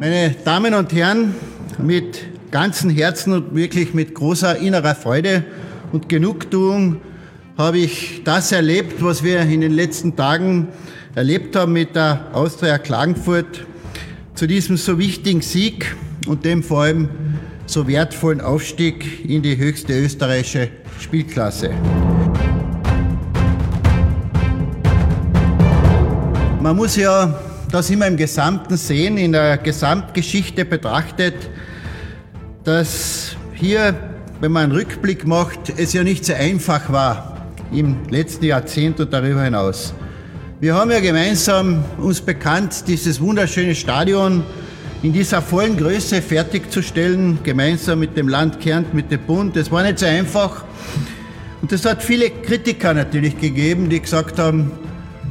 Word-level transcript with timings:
Meine 0.00 0.30
Damen 0.44 0.74
und 0.74 0.92
Herren, 0.92 1.34
mit 1.76 2.20
ganzem 2.52 2.88
Herzen 2.88 3.32
und 3.32 3.56
wirklich 3.56 3.94
mit 3.94 4.14
großer 4.14 4.56
innerer 4.58 4.94
Freude 4.94 5.42
und 5.90 6.08
Genugtuung 6.08 7.00
habe 7.56 7.78
ich 7.78 8.22
das 8.22 8.52
erlebt, 8.52 9.02
was 9.02 9.24
wir 9.24 9.40
in 9.40 9.60
den 9.60 9.72
letzten 9.72 10.14
Tagen 10.14 10.68
erlebt 11.16 11.56
haben 11.56 11.72
mit 11.72 11.96
der 11.96 12.28
Austria 12.32 12.78
Klagenfurt 12.78 13.66
zu 14.36 14.46
diesem 14.46 14.76
so 14.76 15.00
wichtigen 15.00 15.40
Sieg 15.40 15.96
und 16.28 16.44
dem 16.44 16.62
vor 16.62 16.82
allem 16.82 17.08
so 17.66 17.88
wertvollen 17.88 18.40
Aufstieg 18.40 19.28
in 19.28 19.42
die 19.42 19.56
höchste 19.56 19.98
österreichische 19.98 20.68
Spielklasse. 21.00 21.70
Man 26.62 26.76
muss 26.76 26.94
ja 26.94 27.47
das 27.70 27.90
immer 27.90 28.06
im 28.06 28.16
Gesamten 28.16 28.76
sehen, 28.76 29.18
in 29.18 29.32
der 29.32 29.58
Gesamtgeschichte 29.58 30.64
betrachtet, 30.64 31.34
dass 32.64 33.36
hier, 33.54 33.94
wenn 34.40 34.52
man 34.52 34.64
einen 34.64 34.72
Rückblick 34.72 35.26
macht, 35.26 35.72
es 35.76 35.92
ja 35.92 36.02
nicht 36.02 36.24
so 36.24 36.32
einfach 36.32 36.90
war 36.90 37.46
im 37.72 37.96
letzten 38.08 38.46
Jahrzehnt 38.46 38.98
und 39.00 39.12
darüber 39.12 39.42
hinaus. 39.42 39.92
Wir 40.60 40.74
haben 40.74 40.90
ja 40.90 41.00
gemeinsam 41.00 41.84
uns 41.98 42.20
bekannt, 42.20 42.84
dieses 42.88 43.20
wunderschöne 43.20 43.74
Stadion 43.74 44.42
in 45.02 45.12
dieser 45.12 45.42
vollen 45.42 45.76
Größe 45.76 46.22
fertigzustellen, 46.22 47.38
gemeinsam 47.42 48.00
mit 48.00 48.16
dem 48.16 48.28
Land 48.28 48.60
Kärnten, 48.60 48.96
mit 48.96 49.12
dem 49.12 49.20
Bund. 49.20 49.54
Das 49.54 49.70
war 49.70 49.82
nicht 49.82 49.98
so 49.98 50.06
einfach. 50.06 50.64
Und 51.60 51.70
es 51.70 51.84
hat 51.84 52.02
viele 52.02 52.30
Kritiker 52.30 52.94
natürlich 52.94 53.38
gegeben, 53.38 53.88
die 53.88 54.00
gesagt 54.00 54.38
haben, 54.38 54.72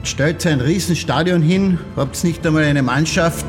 stellt 0.08 0.46
ein 0.48 0.62
Riesenstadion 0.62 1.42
hin, 1.42 1.80
habt 1.96 2.24
nicht 2.24 2.46
einmal 2.48 2.64
eine 2.64 2.82
Mannschaft. 2.82 3.46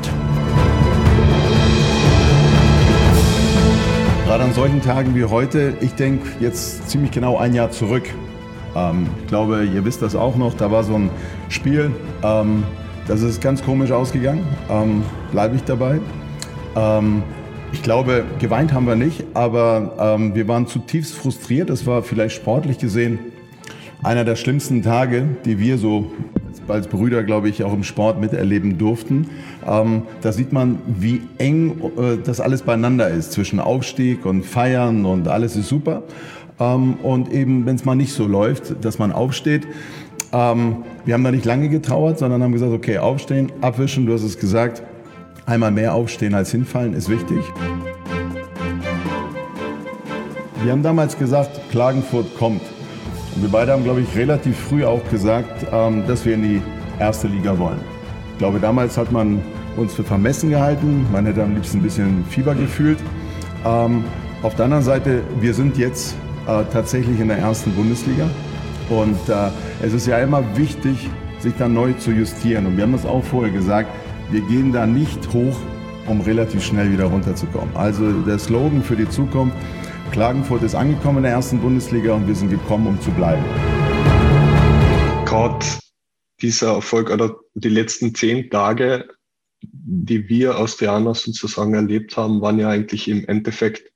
Gerade 4.25 4.43
an 4.43 4.53
solchen 4.53 4.81
Tagen 4.81 5.15
wie 5.15 5.23
heute, 5.23 5.73
ich 5.81 5.93
denke 5.93 6.27
jetzt 6.39 6.89
ziemlich 6.89 7.11
genau 7.11 7.37
ein 7.37 7.53
Jahr 7.53 7.71
zurück. 7.71 8.03
Ähm, 8.75 9.07
ich 9.21 9.27
glaube, 9.27 9.65
ihr 9.65 9.85
wisst 9.85 10.01
das 10.01 10.15
auch 10.15 10.35
noch, 10.35 10.53
da 10.53 10.69
war 10.69 10.83
so 10.83 10.95
ein 10.95 11.09
Spiel, 11.47 11.91
ähm, 12.23 12.63
das 13.07 13.21
ist 13.21 13.41
ganz 13.41 13.63
komisch 13.63 13.91
ausgegangen, 13.91 14.45
ähm, 14.69 15.03
bleibe 15.31 15.55
ich 15.55 15.63
dabei. 15.63 15.99
Ähm, 16.75 17.23
ich 17.71 17.81
glaube, 17.81 18.25
geweint 18.39 18.73
haben 18.73 18.85
wir 18.85 18.95
nicht, 18.95 19.25
aber 19.33 19.93
ähm, 19.99 20.35
wir 20.35 20.47
waren 20.47 20.67
zutiefst 20.67 21.15
frustriert. 21.15 21.69
Es 21.69 21.85
war 21.85 22.03
vielleicht 22.03 22.35
sportlich 22.35 22.79
gesehen 22.79 23.19
einer 24.01 24.23
der 24.23 24.35
schlimmsten 24.35 24.81
Tage, 24.81 25.25
die 25.45 25.59
wir 25.59 25.77
so 25.77 26.11
als 26.71 26.87
Brüder, 26.87 27.23
glaube 27.23 27.49
ich, 27.49 27.63
auch 27.63 27.73
im 27.73 27.83
Sport 27.83 28.19
miterleben 28.19 28.77
durften. 28.77 29.27
Ähm, 29.67 30.03
da 30.21 30.31
sieht 30.31 30.51
man, 30.51 30.79
wie 30.87 31.21
eng 31.37 31.81
äh, 31.97 32.17
das 32.23 32.39
alles 32.39 32.61
beieinander 32.61 33.09
ist 33.09 33.31
zwischen 33.31 33.59
Aufstieg 33.59 34.25
und 34.25 34.45
Feiern 34.45 35.05
und 35.05 35.27
alles 35.27 35.55
ist 35.55 35.69
super. 35.69 36.03
Ähm, 36.59 36.95
und 37.03 37.31
eben, 37.31 37.65
wenn 37.65 37.75
es 37.75 37.85
mal 37.85 37.95
nicht 37.95 38.13
so 38.13 38.27
läuft, 38.27 38.83
dass 38.83 38.99
man 38.99 39.11
aufsteht. 39.11 39.67
Ähm, 40.31 40.83
wir 41.05 41.13
haben 41.13 41.23
da 41.23 41.31
nicht 41.31 41.45
lange 41.45 41.69
getrauert, 41.69 42.19
sondern 42.19 42.43
haben 42.43 42.51
gesagt, 42.51 42.71
okay, 42.71 42.97
aufstehen, 42.97 43.51
abwischen, 43.61 44.05
du 44.05 44.13
hast 44.13 44.23
es 44.23 44.37
gesagt, 44.37 44.83
einmal 45.45 45.71
mehr 45.71 45.95
aufstehen 45.95 46.35
als 46.35 46.51
hinfallen 46.51 46.93
ist 46.93 47.09
wichtig. 47.09 47.39
Wir 50.61 50.73
haben 50.73 50.83
damals 50.83 51.17
gesagt, 51.17 51.59
Klagenfurt 51.71 52.35
kommt. 52.37 52.61
Wir 53.41 53.49
beide 53.49 53.71
haben, 53.71 53.85
glaube 53.85 54.01
ich, 54.01 54.15
relativ 54.17 54.57
früh 54.57 54.83
auch 54.83 55.01
gesagt, 55.09 55.65
ähm, 55.71 56.05
dass 56.07 56.25
wir 56.25 56.33
in 56.33 56.43
die 56.43 56.61
erste 56.99 57.27
Liga 57.27 57.57
wollen. 57.57 57.79
Ich 58.33 58.37
glaube, 58.37 58.59
damals 58.59 58.97
hat 58.97 59.13
man 59.13 59.41
uns 59.77 59.93
für 59.93 60.03
vermessen 60.03 60.49
gehalten. 60.49 61.07
Man 61.09 61.25
hätte 61.25 61.43
am 61.43 61.55
liebsten 61.55 61.77
ein 61.77 61.83
bisschen 61.83 62.25
Fieber 62.29 62.53
gefühlt. 62.53 62.97
Ähm, 63.65 64.03
auf 64.43 64.55
der 64.55 64.65
anderen 64.65 64.83
Seite, 64.83 65.21
wir 65.39 65.53
sind 65.53 65.77
jetzt 65.77 66.15
äh, 66.47 66.63
tatsächlich 66.73 67.17
in 67.21 67.29
der 67.29 67.37
ersten 67.37 67.71
Bundesliga. 67.71 68.29
Und 68.89 69.29
äh, 69.29 69.49
es 69.81 69.93
ist 69.93 70.05
ja 70.05 70.17
immer 70.19 70.43
wichtig, 70.57 71.09
sich 71.39 71.53
da 71.57 71.69
neu 71.69 71.93
zu 71.93 72.11
justieren. 72.11 72.65
Und 72.65 72.75
wir 72.75 72.83
haben 72.83 72.91
das 72.91 73.05
auch 73.05 73.23
vorher 73.23 73.53
gesagt, 73.53 73.87
wir 74.31 74.41
gehen 74.41 74.73
da 74.73 74.85
nicht 74.85 75.31
hoch, 75.33 75.55
um 76.07 76.19
relativ 76.19 76.61
schnell 76.61 76.91
wieder 76.91 77.05
runterzukommen. 77.05 77.73
Also 77.73 78.11
der 78.11 78.37
Slogan 78.37 78.83
für 78.83 78.97
die 78.97 79.07
Zukunft, 79.07 79.55
Klagenfurt 80.11 80.63
ist 80.63 80.75
angekommen 80.75 81.17
in 81.17 81.23
der 81.23 81.33
ersten 81.33 81.59
Bundesliga 81.59 82.13
und 82.13 82.27
wir 82.27 82.35
sind 82.35 82.49
gekommen, 82.49 82.87
um 82.87 83.01
zu 83.01 83.11
bleiben. 83.11 83.43
Gerade 85.25 85.65
dieser 86.41 86.73
Erfolg 86.73 87.11
oder 87.11 87.35
die 87.53 87.69
letzten 87.69 88.15
zehn 88.15 88.49
Tage, 88.49 89.07
die 89.61 90.27
wir 90.27 90.57
Austrianer 90.57 91.13
sozusagen 91.13 91.73
erlebt 91.73 92.17
haben, 92.17 92.41
waren 92.41 92.59
ja 92.59 92.69
eigentlich 92.69 93.07
im 93.07 93.27
Endeffekt 93.27 93.91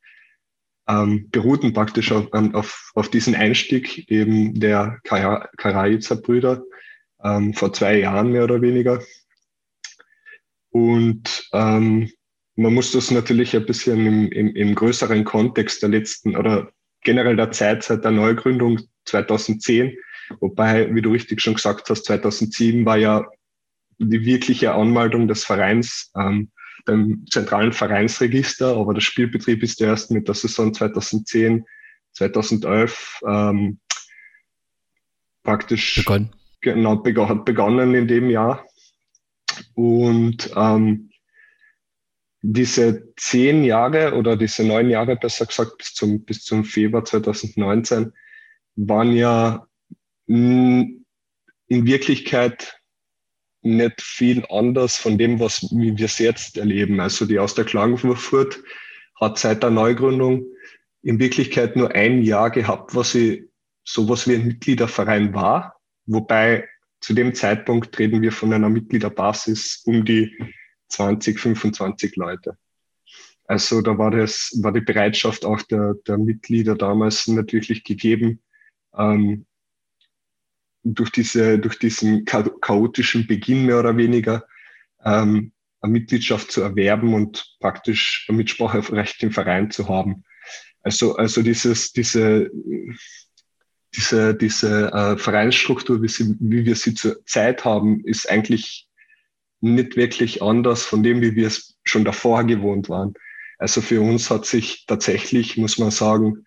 ähm, 0.88 1.30
beruhten 1.30 1.74
praktisch 1.74 2.12
auf, 2.12 2.28
auf, 2.32 2.92
auf 2.94 3.10
diesen 3.10 3.36
Einstieg 3.36 4.10
eben 4.12 4.60
der 4.60 5.00
Karajica-Brüder 5.04 6.64
ähm, 7.24 7.54
vor 7.54 7.74
zwei 7.74 8.00
Jahren 8.00 8.32
mehr 8.32 8.44
oder 8.44 8.62
weniger. 8.62 9.02
Und 10.70 11.50
ähm, 11.54 12.12
man 12.56 12.74
muss 12.74 12.92
das 12.92 13.12
natürlich 13.12 13.56
ein 13.56 13.66
bisschen 13.66 14.06
im, 14.06 14.32
im, 14.32 14.56
im 14.56 14.76
größeren 14.76 15.24
Kontext 15.24 15.82
der 15.82 15.90
letzten 15.90 16.36
oder 16.36 16.72
generell 17.02 17.36
der 17.36 17.52
Zeit 17.52 17.84
seit 17.84 18.04
der 18.04 18.12
Neugründung 18.12 18.80
2010, 19.06 19.98
wobei, 20.40 20.94
wie 20.94 21.02
du 21.02 21.12
richtig 21.12 21.42
schon 21.42 21.56
gesagt 21.56 21.90
hast, 21.90 22.06
2007 22.06 22.86
war 22.86 22.98
ja 22.98 23.26
die 23.98 24.26
wirkliche 24.26 24.74
Anmeldung 24.74 25.28
des 25.28 25.44
Vereins 25.44 26.12
ähm, 26.18 26.52
beim 26.86 27.26
zentralen 27.30 27.74
Vereinsregister, 27.74 28.76
aber 28.76 28.94
der 28.94 29.02
Spielbetrieb 29.02 29.64
ist 29.64 29.82
erst 29.82 30.12
mit 30.12 30.28
der 30.28 30.36
Saison 30.36 30.74
2010, 30.74 31.66
2011 32.14 33.22
ähm, 33.28 33.80
praktisch 35.44 35.96
begonnen. 35.96 36.32
Genau, 36.62 37.04
hat 37.28 37.46
begonnen 37.46 37.94
in 37.94 38.08
dem 38.08 38.30
Jahr. 38.30 38.66
Und 39.76 40.52
ähm, 40.56 41.10
diese 42.46 43.14
zehn 43.16 43.64
Jahre 43.64 44.16
oder 44.16 44.36
diese 44.36 44.66
neun 44.66 44.90
Jahre, 44.90 45.16
besser 45.16 45.46
gesagt, 45.46 45.78
bis 45.78 45.94
zum, 45.94 46.26
bis 46.26 46.44
zum 46.44 46.66
Februar 46.66 47.06
2019, 47.06 48.12
waren 48.76 49.16
ja 49.16 49.66
in 50.26 51.06
Wirklichkeit 51.70 52.80
nicht 53.62 54.02
viel 54.02 54.46
anders 54.50 54.98
von 54.98 55.18
dem, 55.18 55.40
was 55.40 55.62
wir 55.72 56.06
es 56.06 56.20
jetzt 56.20 56.58
erleben. 56.58 57.00
Also 57.00 57.26
die 57.26 57.40
aus 57.40 57.56
der 57.56 57.64
Klagenfurt 57.64 58.62
hat 59.20 59.40
seit 59.40 59.64
der 59.64 59.70
Neugründung 59.70 60.46
in 61.02 61.20
Wirklichkeit 61.20 61.78
nur 61.78 61.92
ein 61.92 62.24
Jahr 62.24 62.52
gehabt, 62.52 62.94
was 62.94 63.14
sie 63.14 63.50
sowas 63.86 64.28
wie 64.28 64.36
ein 64.36 64.48
Mitgliederverein 64.48 65.34
war. 65.34 65.78
Wobei 66.08 66.68
zu 67.00 67.14
dem 67.14 67.34
Zeitpunkt 67.36 67.98
reden 67.98 68.22
wir 68.22 68.34
von 68.34 68.52
einer 68.52 68.70
Mitgliederbasis 68.70 69.82
um 69.86 70.04
die 70.04 70.38
20, 70.94 71.40
25 71.40 72.16
Leute. 72.16 72.58
Also 73.46 73.82
da 73.82 73.98
war 73.98 74.12
das, 74.12 74.58
war 74.62 74.72
die 74.72 74.82
Bereitschaft 74.82 75.46
auch 75.46 75.62
der, 75.64 75.96
der 76.08 76.18
Mitglieder 76.18 76.76
damals 76.76 77.28
nicht 77.28 77.52
wirklich 77.54 77.84
gegeben, 77.84 78.42
ähm, 78.98 79.46
durch 80.84 81.12
diese, 81.12 81.60
durch 81.60 81.80
diesen 81.80 82.26
chaotischen 82.26 83.28
Beginn 83.28 83.66
mehr 83.66 83.80
oder 83.80 83.96
weniger, 83.98 84.46
ähm, 85.04 85.52
eine 85.82 85.92
Mitgliedschaft 85.92 86.52
zu 86.52 86.62
erwerben 86.62 87.14
und 87.14 87.58
praktisch 87.60 88.26
ein 88.30 88.38
Mitspracherecht 88.38 89.22
im 89.24 89.32
Verein 89.32 89.72
zu 89.72 89.90
haben. 89.90 90.24
Also, 90.82 91.16
also 91.16 91.42
dieses, 91.42 91.92
diese, 91.92 92.50
diese, 93.96 94.36
diese 94.36 94.92
äh, 94.92 95.18
Vereinsstruktur, 95.18 96.02
wie, 96.02 96.08
sie, 96.08 96.36
wie 96.40 96.66
wir 96.66 96.76
sie 96.76 96.94
zur 96.94 97.26
Zeit 97.26 97.66
haben, 97.66 98.04
ist 98.06 98.30
eigentlich 98.30 98.88
nicht 99.64 99.96
wirklich 99.96 100.42
anders 100.42 100.84
von 100.84 101.04
dem, 101.04 101.22
wie 101.22 101.36
wir 101.36 101.48
es 101.48 101.78
schon 101.84 102.04
davor 102.04 102.44
gewohnt 102.44 102.90
waren. 102.90 103.14
Also 103.58 103.82
für 103.82 104.02
uns 104.02 104.30
hat 104.30 104.46
sich 104.46 104.86
tatsächlich, 104.86 105.58
muss 105.58 105.78
man 105.78 105.90
sagen, 105.90 106.46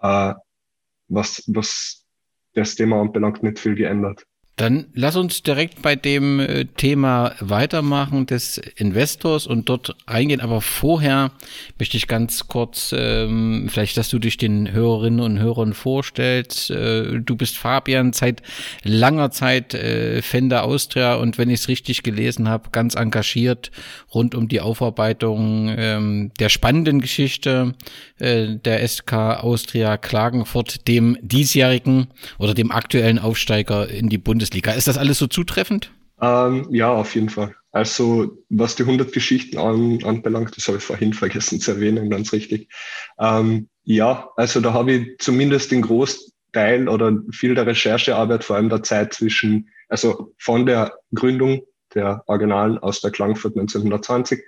äh, 0.00 0.34
was, 1.06 1.44
was 1.46 2.04
das 2.54 2.74
Thema 2.74 3.00
anbelangt, 3.00 3.42
nicht 3.42 3.60
viel 3.60 3.76
geändert. 3.76 4.26
Dann 4.58 4.86
lass 4.92 5.14
uns 5.14 5.44
direkt 5.44 5.82
bei 5.82 5.94
dem 5.94 6.40
äh, 6.40 6.64
Thema 6.64 7.36
weitermachen 7.38 8.26
des 8.26 8.58
Investors 8.58 9.46
und 9.46 9.68
dort 9.68 9.94
eingehen. 10.04 10.40
Aber 10.40 10.60
vorher 10.60 11.30
möchte 11.78 11.96
ich 11.96 12.08
ganz 12.08 12.48
kurz, 12.48 12.92
ähm, 12.96 13.68
vielleicht, 13.70 13.96
dass 13.96 14.08
du 14.08 14.18
dich 14.18 14.36
den 14.36 14.72
Hörerinnen 14.72 15.20
und 15.20 15.38
Hörern 15.38 15.74
vorstellst. 15.74 16.70
Äh, 16.72 17.20
du 17.20 17.36
bist 17.36 17.56
Fabian, 17.56 18.12
seit 18.12 18.42
langer 18.82 19.30
Zeit 19.30 19.74
äh, 19.74 20.22
Fender 20.22 20.64
Austria 20.64 21.14
und 21.14 21.38
wenn 21.38 21.50
ich 21.50 21.60
es 21.60 21.68
richtig 21.68 22.02
gelesen 22.02 22.48
habe, 22.48 22.70
ganz 22.72 22.96
engagiert 22.96 23.70
rund 24.12 24.34
um 24.34 24.48
die 24.48 24.60
Aufarbeitung 24.60 25.72
ähm, 25.78 26.32
der 26.40 26.48
spannenden 26.48 27.00
Geschichte 27.00 27.74
äh, 28.18 28.56
der 28.56 28.86
SK 28.88 29.12
Austria 29.12 29.98
Klagenfurt, 29.98 30.88
dem 30.88 31.16
diesjährigen 31.22 32.08
oder 32.38 32.54
dem 32.54 32.72
aktuellen 32.72 33.20
Aufsteiger 33.20 33.88
in 33.88 34.08
die 34.08 34.18
Bundesliga. 34.18 34.47
Bundesliga. 34.48 34.72
Ist 34.72 34.88
das 34.88 34.98
alles 34.98 35.18
so 35.18 35.26
zutreffend? 35.26 35.92
Ähm, 36.20 36.66
ja, 36.70 36.90
auf 36.90 37.14
jeden 37.14 37.28
Fall. 37.28 37.54
Also 37.70 38.38
was 38.48 38.76
die 38.76 38.82
100 38.82 39.12
Geschichten 39.12 39.58
an, 39.58 40.02
anbelangt, 40.04 40.56
das 40.56 40.66
habe 40.66 40.78
ich 40.78 40.84
vorhin 40.84 41.12
vergessen 41.12 41.60
zu 41.60 41.72
erwähnen, 41.72 42.08
ganz 42.08 42.32
richtig. 42.32 42.68
Ähm, 43.18 43.68
ja, 43.84 44.30
also 44.36 44.60
da 44.60 44.72
habe 44.72 44.92
ich 44.92 45.18
zumindest 45.18 45.70
den 45.70 45.82
Großteil 45.82 46.88
oder 46.88 47.12
viel 47.30 47.54
der 47.54 47.66
Recherchearbeit, 47.66 48.42
vor 48.42 48.56
allem 48.56 48.70
der 48.70 48.82
Zeit 48.82 49.12
zwischen, 49.12 49.68
also 49.88 50.34
von 50.38 50.64
der 50.64 50.94
Gründung 51.14 51.62
der 51.94 52.22
Originalen 52.26 52.78
aus 52.78 53.00
der 53.00 53.10
Klangfurt 53.10 53.56
1920 53.56 54.42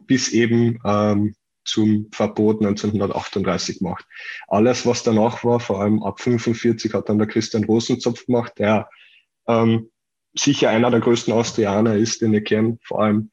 bis 0.00 0.32
eben 0.32 0.78
ähm, 0.84 1.34
zum 1.64 2.08
Verbot 2.12 2.60
1938 2.60 3.78
gemacht. 3.78 4.04
Alles, 4.48 4.86
was 4.86 5.02
danach 5.02 5.44
war, 5.44 5.60
vor 5.60 5.80
allem 5.80 6.02
ab 6.02 6.20
45 6.20 6.92
hat 6.94 7.08
dann 7.08 7.18
der 7.18 7.26
Christian 7.26 7.64
Rosenzopf 7.64 8.26
gemacht, 8.26 8.52
der 8.58 8.88
ähm, 9.48 9.90
sicher 10.34 10.70
einer 10.70 10.90
der 10.90 11.00
größten 11.00 11.32
Austrianer 11.32 11.94
ist, 11.94 12.20
den 12.20 12.34
ich 12.34 12.44
kenne, 12.44 12.78
vor 12.82 13.02
allem 13.02 13.30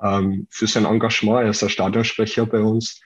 ähm, 0.00 0.46
für 0.50 0.66
sein 0.66 0.84
Engagement. 0.84 1.44
Er 1.44 1.50
ist 1.50 1.62
ein 1.62 1.68
Stadionsprecher 1.68 2.46
bei 2.46 2.60
uns 2.60 3.00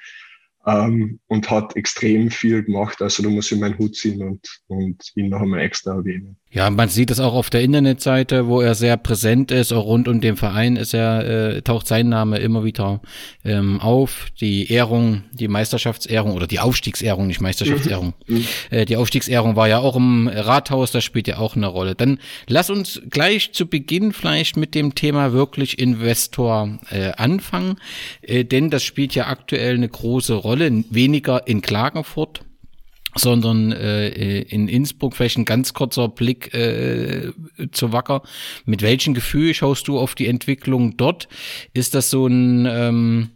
ähm, 0.67 1.21
und 1.27 1.51
hat 1.51 1.77
extrem 1.77 2.31
viel 2.31 2.63
gemacht. 2.63 3.01
Also 3.01 3.23
da 3.23 3.29
muss 3.29 3.51
ich 3.51 3.59
meinen 3.59 3.79
Hut 3.79 3.97
ziehen 3.97 4.23
und, 4.23 4.61
und 4.67 5.13
ihn 5.15 5.31
noch 5.31 5.41
einmal 5.41 5.61
extra 5.61 5.95
erwähnen. 5.95 6.37
Ja, 6.51 6.71
man 6.71 6.89
sieht 6.89 7.11
es 7.11 7.21
auch 7.21 7.35
auf 7.35 7.51
der 7.51 7.61
Internetseite, 7.61 8.47
wo 8.47 8.63
er 8.63 8.75
sehr 8.75 8.97
präsent 8.97 9.51
ist. 9.51 9.71
Auch 9.71 9.85
rund 9.85 10.09
um 10.09 10.23
den 10.23 10.37
Verein 10.37 10.77
ist 10.77 10.95
er, 10.95 11.57
äh, 11.57 11.63
taucht 11.63 11.87
sein 11.87 12.09
Name 12.09 12.39
immer 12.39 12.65
wieder 12.65 13.03
ähm, 13.45 13.81
auf. 13.83 14.29
Die 14.41 14.73
Ehrung, 14.73 15.25
die 15.33 15.47
Meisterschaftsehrung 15.47 16.33
oder 16.33 16.47
die 16.47 16.59
Aufstiegsehrung, 16.59 17.27
nicht 17.27 17.43
Meisterschaftsehrung. 17.43 18.15
Mhm. 18.27 18.37
mhm. 18.37 18.45
Äh, 18.71 18.87
die 18.87 18.97
Aufstiegsehrung 18.97 19.57
war 19.57 19.69
ja 19.69 19.79
auch 19.81 19.95
im 19.97 20.27
Rathaus, 20.27 20.91
das 20.91 21.05
spielt 21.05 21.29
ja 21.29 21.37
auch 21.37 21.55
eine 21.55 21.67
Rolle. 21.67 21.95
Dann 21.95 22.19
lass 22.47 22.71
uns 22.71 23.03
gleich 23.11 23.53
zu 23.53 23.67
Beginn 23.67 24.15
vielleicht 24.15 24.57
mit 24.57 24.75
dem 24.75 24.95
Thema 24.95 25.35
wirklich 25.35 25.79
Investor 25.79 26.79
äh, 26.91 27.11
anfangen, 27.13 27.77
äh, 28.23 28.45
denn 28.45 28.71
das 28.71 28.85
spielt 28.85 29.15
ja 29.15 29.27
aktuell 29.27 29.75
eine 29.75 29.89
große 29.89 30.33
Rolle, 30.33 30.85
weniger 30.89 31.47
in 31.47 31.61
Klagenfurt 31.61 32.41
sondern 33.19 33.73
äh, 33.73 34.41
in 34.43 34.69
Innsbruck 34.69 35.17
vielleicht 35.17 35.39
ein 35.39 35.45
ganz 35.45 35.75
kurzer 35.75 36.09
Blick 36.09 36.55
äh, 36.55 37.33
zu 37.73 37.93
Wacker. 37.93 38.23
Mit 38.65 38.83
welchem 38.83 39.15
Gefühl 39.15 39.55
schaust 39.55 39.89
du 39.89 39.99
auf 39.99 40.15
die 40.15 40.27
Entwicklung 40.27 40.97
dort? 40.97 41.29
Ist 41.73 41.95
das 41.95 42.11
so 42.11 42.27
ein 42.27 42.67
ähm, 42.67 43.31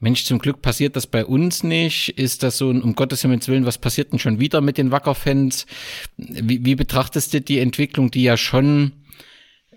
Mensch, 0.00 0.24
zum 0.24 0.38
Glück 0.38 0.62
passiert 0.62 0.94
das 0.94 1.08
bei 1.08 1.24
uns 1.24 1.64
nicht. 1.64 2.10
Ist 2.10 2.44
das 2.44 2.58
so 2.58 2.70
ein, 2.70 2.82
um 2.82 2.94
Gottes 2.94 3.22
Himmels 3.22 3.48
Willen, 3.48 3.66
was 3.66 3.78
passiert 3.78 4.12
denn 4.12 4.20
schon 4.20 4.38
wieder 4.38 4.60
mit 4.60 4.78
den 4.78 4.92
Wacker-Fans? 4.92 5.66
Wie, 6.16 6.64
wie 6.64 6.76
betrachtest 6.76 7.34
du 7.34 7.40
die 7.40 7.58
Entwicklung, 7.58 8.10
die 8.10 8.22
ja 8.22 8.36
schon 8.36 8.92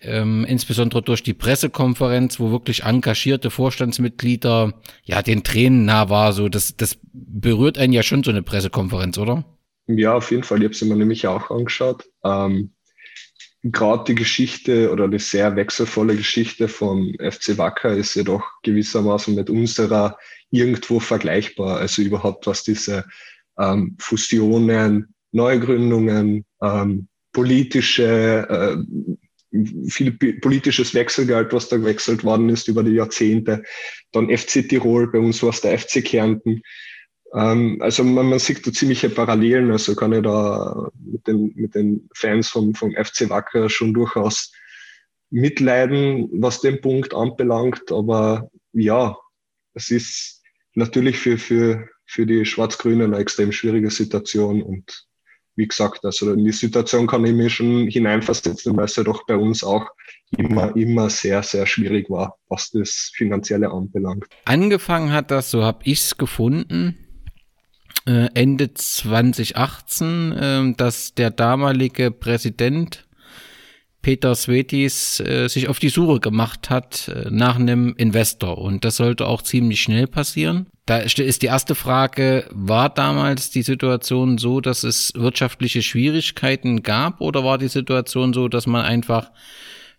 ähm, 0.02 0.46
insbesondere 0.46 1.02
durch 1.02 1.24
die 1.24 1.34
Pressekonferenz, 1.34 2.40
wo 2.40 2.52
wirklich 2.52 2.84
engagierte 2.84 3.50
Vorstandsmitglieder 3.50 4.74
ja 5.04 5.22
den 5.22 5.44
Tränen 5.44 5.86
nah 5.86 6.10
war, 6.10 6.34
so 6.34 6.50
das, 6.50 6.76
das 6.76 7.00
berührt 7.14 7.78
einen 7.78 7.94
ja 7.94 8.04
schon 8.04 8.24
so 8.24 8.32
eine 8.32 8.44
Pressekonferenz, 8.44 9.18
oder? 9.18 9.46
Ja, 9.88 10.14
auf 10.14 10.32
jeden 10.32 10.44
Fall. 10.44 10.60
Ich 10.60 10.66
habe 10.66 10.74
sie 10.76 10.86
mir 10.86 10.96
nämlich 10.96 11.28
auch 11.28 11.50
angeschaut. 11.50 12.06
Ähm, 12.24 12.72
Gerade 13.64 14.06
die 14.06 14.16
Geschichte 14.16 14.92
oder 14.92 15.08
die 15.08 15.20
sehr 15.20 15.56
wechselvolle 15.56 16.16
Geschichte 16.16 16.68
vom 16.68 17.14
FC 17.20 17.60
Wacker 17.60 17.94
ist 17.94 18.16
jedoch 18.16 18.44
gewissermaßen 18.64 19.36
mit 19.36 19.52
unserer 19.52 20.18
irgendwo 20.50 21.00
vergleichbar. 21.00 21.78
Also 21.78 22.02
überhaupt 22.02 22.48
was 22.48 22.64
diese 22.64 23.06
ähm, 23.60 23.96
Fusionen, 24.00 25.14
Neugründungen, 25.32 26.44
ähm, 26.62 27.08
politische 27.34 28.48
äh, 28.50 28.78
viel 29.88 30.12
politisches 30.40 30.94
Wechselgeld, 30.94 31.52
was 31.54 31.68
da 31.68 31.78
gewechselt 31.78 32.24
worden 32.24 32.50
ist 32.50 32.68
über 32.68 32.84
die 32.84 32.94
Jahrzehnte. 32.94 33.64
Dann 34.12 34.36
FC 34.36 34.68
Tirol, 34.68 35.12
bei 35.12 35.20
uns 35.20 35.44
war 35.44 35.50
es 35.50 35.62
der 35.62 35.78
FC 35.78 36.04
Kärnten. 36.04 36.62
Ähm, 37.34 37.78
also 37.82 38.04
man, 38.04 38.30
man 38.30 38.40
sieht 38.40 38.66
da 38.66 38.72
ziemliche 38.72 39.10
Parallelen. 39.10 39.72
Also 39.72 39.96
kann 39.96 40.14
ich 40.14 40.24
da 40.24 40.90
mit 41.00 41.28
den, 41.28 41.52
mit 41.56 41.76
den 41.76 42.10
Fans 42.14 42.50
vom, 42.50 42.74
vom 42.76 42.94
FC 42.94 43.30
Wacker 43.30 43.70
schon 43.70 43.94
durchaus 43.94 44.52
mitleiden, 45.30 46.30
was 46.34 46.62
den 46.62 46.82
Punkt 46.82 47.14
anbelangt. 47.14 47.92
Aber 47.92 48.50
ja, 48.74 49.18
es 49.74 49.92
ist 49.92 50.42
natürlich 50.76 51.18
für, 51.18 51.38
für, 51.38 51.90
für 52.06 52.26
die 52.26 52.46
Schwarz-Grünen 52.46 53.14
eine 53.14 53.22
extrem 53.22 53.52
schwierige 53.52 53.90
Situation 53.90 54.62
und 54.62 55.08
wie 55.56 55.68
gesagt, 55.68 56.06
also 56.06 56.34
in 56.34 56.46
die 56.46 56.52
Situation 56.52 57.08
kann 57.08 57.26
ich 57.26 57.34
mich 57.34 57.54
schon 57.54 57.88
hineinversetzen, 57.88 58.76
weil 58.78 58.86
es 58.86 58.96
ja 58.96 59.04
doch 59.04 59.26
bei 59.26 59.36
uns 59.36 59.64
auch 59.64 59.86
immer, 60.38 60.76
immer 60.76 61.10
sehr, 61.10 61.44
sehr 61.44 61.66
schwierig 61.66 62.10
war, 62.10 62.38
was 62.48 62.72
das 62.72 63.12
Finanzielle 63.14 63.72
anbelangt. 63.72 64.26
Angefangen 64.46 65.12
hat 65.12 65.32
das, 65.32 65.52
so 65.52 65.64
habe 65.64 65.80
ich 65.84 66.00
es 66.00 66.18
gefunden, 66.18 66.98
äh, 68.06 68.30
Ende 68.34 68.74
2018, 68.74 70.32
äh, 70.32 70.74
dass 70.76 71.14
der 71.14 71.32
damalige 71.32 72.12
Präsident 72.12 73.06
Peter 74.02 74.34
Svetis 74.36 75.20
äh, 75.20 75.48
sich 75.48 75.68
auf 75.70 75.80
die 75.80 75.90
Suche 75.90 76.20
gemacht 76.20 76.70
hat 76.70 77.08
äh, 77.08 77.30
nach 77.30 77.58
einem 77.58 77.94
Investor. 77.98 78.58
Und 78.58 78.84
das 78.84 78.98
sollte 78.98 79.28
auch 79.28 79.42
ziemlich 79.42 79.82
schnell 79.82 80.08
passieren. 80.08 80.68
Da 80.86 80.98
ist 80.98 81.18
die 81.18 81.46
erste 81.46 81.76
Frage, 81.76 82.46
war 82.52 82.90
damals 82.90 83.52
die 83.52 83.62
Situation 83.62 84.38
so, 84.38 84.60
dass 84.60 84.84
es 84.84 85.14
wirtschaftliche 85.16 85.82
Schwierigkeiten 85.82 86.84
gab 86.84 87.22
oder 87.22 87.44
war 87.44 87.58
die 87.58 87.68
Situation 87.68 88.34
so, 88.34 88.48
dass 88.48 88.68
man 88.68 88.84
einfach 88.84 89.32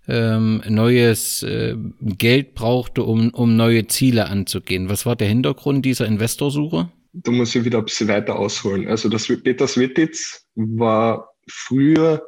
ähm, 0.09 0.63
neues 0.69 1.43
äh, 1.45 1.77
Geld 2.01 2.55
brauchte, 2.55 3.05
um, 3.05 3.31
um 3.31 3.57
neue 3.57 3.87
Ziele 3.87 4.27
anzugehen? 4.27 4.89
Was 4.89 5.07
war 5.07 5.17
der 5.17 5.29
Hintergrund 5.29 5.85
dieser 5.87 6.07
Investorsuche? 6.07 6.91
Da 7.13 7.31
muss 7.31 7.55
ich 7.55 7.65
wieder 7.65 7.79
ein 7.79 7.85
bisschen 7.85 8.09
weiter 8.09 8.39
ausholen. 8.39 8.89
Also 8.89 9.09
das 9.09 9.29
Peter 9.29 9.69
Svetic 9.69 10.17
war 10.57 11.29
früher 11.47 12.23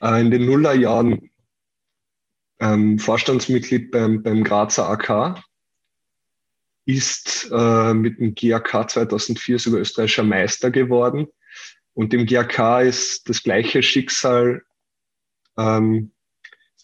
äh, 0.00 0.20
in 0.20 0.30
den 0.30 0.46
Nullerjahren 0.46 1.30
ähm, 2.60 2.98
Vorstandsmitglied 2.98 3.90
beim, 3.90 4.22
beim 4.22 4.44
Grazer 4.44 4.88
AK, 4.90 5.42
ist 6.88 7.50
äh, 7.52 7.92
mit 7.92 8.18
dem 8.18 8.34
GAK 8.34 8.90
2004 8.90 9.58
sogar 9.58 9.80
österreichischer 9.80 10.22
Meister 10.22 10.70
geworden. 10.70 11.28
Und 11.92 12.12
dem 12.14 12.24
GAK 12.24 12.82
ist 12.86 13.28
das 13.28 13.42
gleiche 13.42 13.82
Schicksal, 13.82 14.62
ähm, 15.58 16.12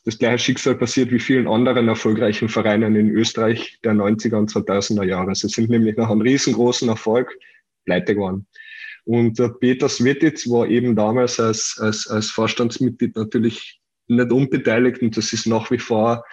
das 0.04 0.18
gleiche 0.18 0.38
Schicksal 0.44 0.74
passiert 0.74 1.10
wie 1.10 1.20
vielen 1.20 1.48
anderen 1.48 1.88
erfolgreichen 1.88 2.50
Vereinen 2.50 2.96
in 2.96 3.08
Österreich 3.10 3.78
der 3.82 3.94
90er 3.94 4.36
und 4.36 4.50
2000er 4.50 5.04
Jahre. 5.04 5.34
Sie 5.34 5.48
sind 5.48 5.70
nämlich 5.70 5.96
nach 5.96 6.10
einem 6.10 6.20
riesengroßen 6.20 6.88
Erfolg 6.90 7.34
pleite 7.86 8.14
geworden. 8.14 8.46
Und 9.04 9.38
der 9.38 9.48
Peter 9.48 9.88
Svetic 9.88 10.48
war 10.48 10.66
eben 10.66 10.96
damals 10.96 11.38
als, 11.38 11.78
als, 11.78 12.06
als 12.06 12.30
Vorstandsmitglied 12.30 13.16
natürlich 13.16 13.80
nicht 14.06 14.32
unbeteiligt 14.32 15.02
und 15.02 15.16
das 15.16 15.32
ist 15.32 15.46
nach 15.46 15.70
wie 15.70 15.78
vor, 15.78 16.24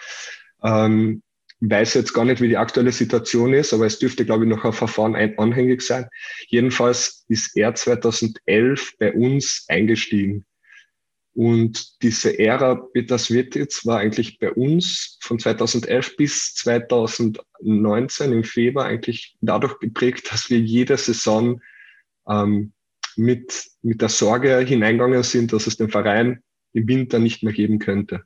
ähm, 0.62 1.22
weiß 1.60 1.94
jetzt 1.94 2.12
gar 2.12 2.24
nicht, 2.24 2.40
wie 2.40 2.48
die 2.48 2.56
aktuelle 2.56 2.92
Situation 2.92 3.54
ist, 3.54 3.72
aber 3.72 3.86
es 3.86 3.98
dürfte, 3.98 4.24
glaube 4.24 4.44
ich, 4.44 4.50
noch 4.50 4.64
ein 4.64 4.72
Verfahren 4.72 5.14
ein, 5.14 5.38
anhängig 5.38 5.82
sein. 5.82 6.08
Jedenfalls 6.48 7.24
ist 7.28 7.56
er 7.56 7.74
2011 7.74 8.94
bei 8.98 9.12
uns 9.12 9.64
eingestiegen. 9.68 10.44
Und 11.34 12.02
diese 12.02 12.38
Ära 12.38 12.74
Peter 12.74 13.16
Svetic 13.16 13.86
war 13.86 14.00
eigentlich 14.00 14.38
bei 14.38 14.52
uns 14.52 15.18
von 15.22 15.38
2011 15.38 16.16
bis 16.16 16.54
2019 16.56 18.32
im 18.32 18.44
Februar 18.44 18.86
eigentlich 18.86 19.36
dadurch 19.40 19.78
geprägt, 19.78 20.30
dass 20.30 20.50
wir 20.50 20.58
jede 20.58 20.98
Saison 20.98 21.60
ähm, 22.28 22.72
mit, 23.16 23.66
mit 23.82 24.00
der 24.00 24.08
Sorge 24.08 24.58
hineingegangen 24.60 25.22
sind, 25.22 25.52
dass 25.52 25.66
es 25.66 25.76
den 25.76 25.90
Verein 25.90 26.42
im 26.72 26.88
Winter 26.88 27.18
nicht 27.18 27.42
mehr 27.42 27.52
geben 27.52 27.78
könnte. 27.78 28.22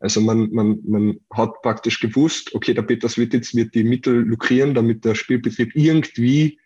Also 0.00 0.20
man, 0.20 0.50
man, 0.52 0.78
man 0.86 1.20
hat 1.32 1.60
praktisch 1.62 2.00
gewusst, 2.00 2.54
okay, 2.54 2.72
der 2.72 2.82
Peter 2.82 3.08
Svititz 3.08 3.54
wird 3.54 3.74
die 3.74 3.84
Mittel 3.84 4.14
lukrieren, 4.14 4.74
damit 4.74 5.04
der 5.04 5.14
Spielbetrieb 5.14 5.74
irgendwie 5.74 6.60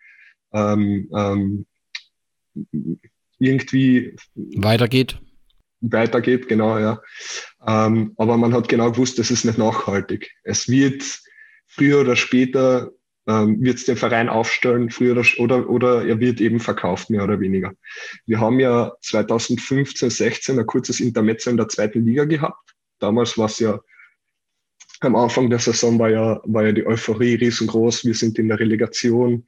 ähm, 0.51 1.09
ähm, 1.15 1.65
irgendwie 3.39 4.15
weitergeht. 4.35 5.19
Weitergeht, 5.81 6.47
genau, 6.47 6.77
ja. 6.77 7.01
Ähm, 7.65 8.13
aber 8.17 8.37
man 8.37 8.53
hat 8.53 8.69
genau 8.69 8.91
gewusst, 8.91 9.19
das 9.19 9.31
ist 9.31 9.45
nicht 9.45 9.57
nachhaltig. 9.57 10.31
Es 10.43 10.69
wird 10.69 11.03
früher 11.65 12.01
oder 12.01 12.15
später 12.15 12.91
ähm, 13.27 13.61
wird 13.61 13.77
es 13.77 13.85
den 13.85 13.95
Verein 13.95 14.29
aufstellen, 14.29 14.89
früher 14.89 15.21
oder, 15.39 15.69
oder 15.69 16.05
er 16.05 16.19
wird 16.19 16.41
eben 16.41 16.59
verkauft, 16.59 17.09
mehr 17.09 17.23
oder 17.23 17.39
weniger. 17.39 17.73
Wir 18.25 18.39
haben 18.39 18.59
ja 18.59 18.91
2015, 19.01 20.09
16 20.09 20.59
ein 20.59 20.65
kurzes 20.65 20.99
Intermezzo 20.99 21.49
in 21.49 21.57
der 21.57 21.69
zweiten 21.69 22.05
Liga 22.05 22.25
gehabt. 22.25 22.75
Damals 22.99 23.37
war 23.37 23.45
es 23.45 23.59
ja, 23.59 23.79
am 24.99 25.15
Anfang 25.15 25.49
der 25.49 25.59
Saison 25.59 25.99
war 25.99 26.09
ja, 26.09 26.41
war 26.45 26.65
ja 26.65 26.71
die 26.71 26.85
Euphorie 26.85 27.35
riesengroß. 27.35 28.05
Wir 28.05 28.13
sind 28.13 28.39
in 28.39 28.47
der 28.49 28.59
Relegation 28.59 29.45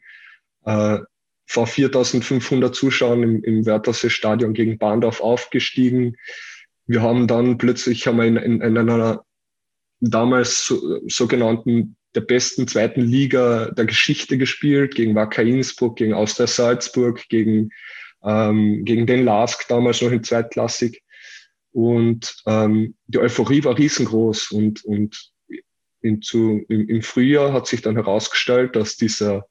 äh, 0.66 1.00
vor 1.46 1.68
4500 1.68 2.74
Zuschauern 2.74 3.24
im, 3.24 3.44
im 3.44 3.66
Wörthersee 3.66 4.10
Stadion 4.10 4.54
gegen 4.54 4.78
Bahndorf 4.78 5.22
aufgestiegen. 5.22 6.18
wir 6.88 7.02
haben 7.02 7.28
dann 7.28 7.58
plötzlich 7.58 8.08
haben 8.08 8.18
wir 8.18 8.26
in, 8.26 8.38
in, 8.38 8.62
in 8.62 8.78
einer 8.78 9.26
damals 10.00 10.66
so, 10.66 11.02
sogenannten 11.08 11.96
der 12.16 12.22
besten 12.22 12.68
zweiten 12.68 13.02
Liga 13.02 13.72
der 13.72 13.86
Geschichte 13.86 14.38
gespielt, 14.38 14.96
gegen 14.96 15.16
Wacker 15.16 15.44
Innsbruck, 15.44 15.98
gegen 15.98 16.14
Austria 16.14 16.48
Salzburg, 16.48 17.28
gegen, 17.30 17.72
ähm, 18.24 18.86
gegen 18.86 19.06
den 19.06 19.26
Lask, 19.26 19.68
damals 19.68 20.02
noch 20.02 20.12
in 20.12 20.24
Zweitklassik. 20.24 21.02
Und 21.72 22.38
ähm, 22.48 22.96
die 23.08 23.20
Euphorie 23.20 23.64
war 23.64 23.78
riesengroß. 23.78 24.52
Und, 24.52 24.86
und 24.86 25.32
in, 26.02 26.22
zu, 26.22 26.64
im, 26.70 26.88
im 26.88 27.02
Frühjahr 27.02 27.52
hat 27.52 27.68
sich 27.68 27.82
dann 27.82 27.96
herausgestellt, 27.96 28.76
dass 28.76 28.96
dieser 28.96 29.46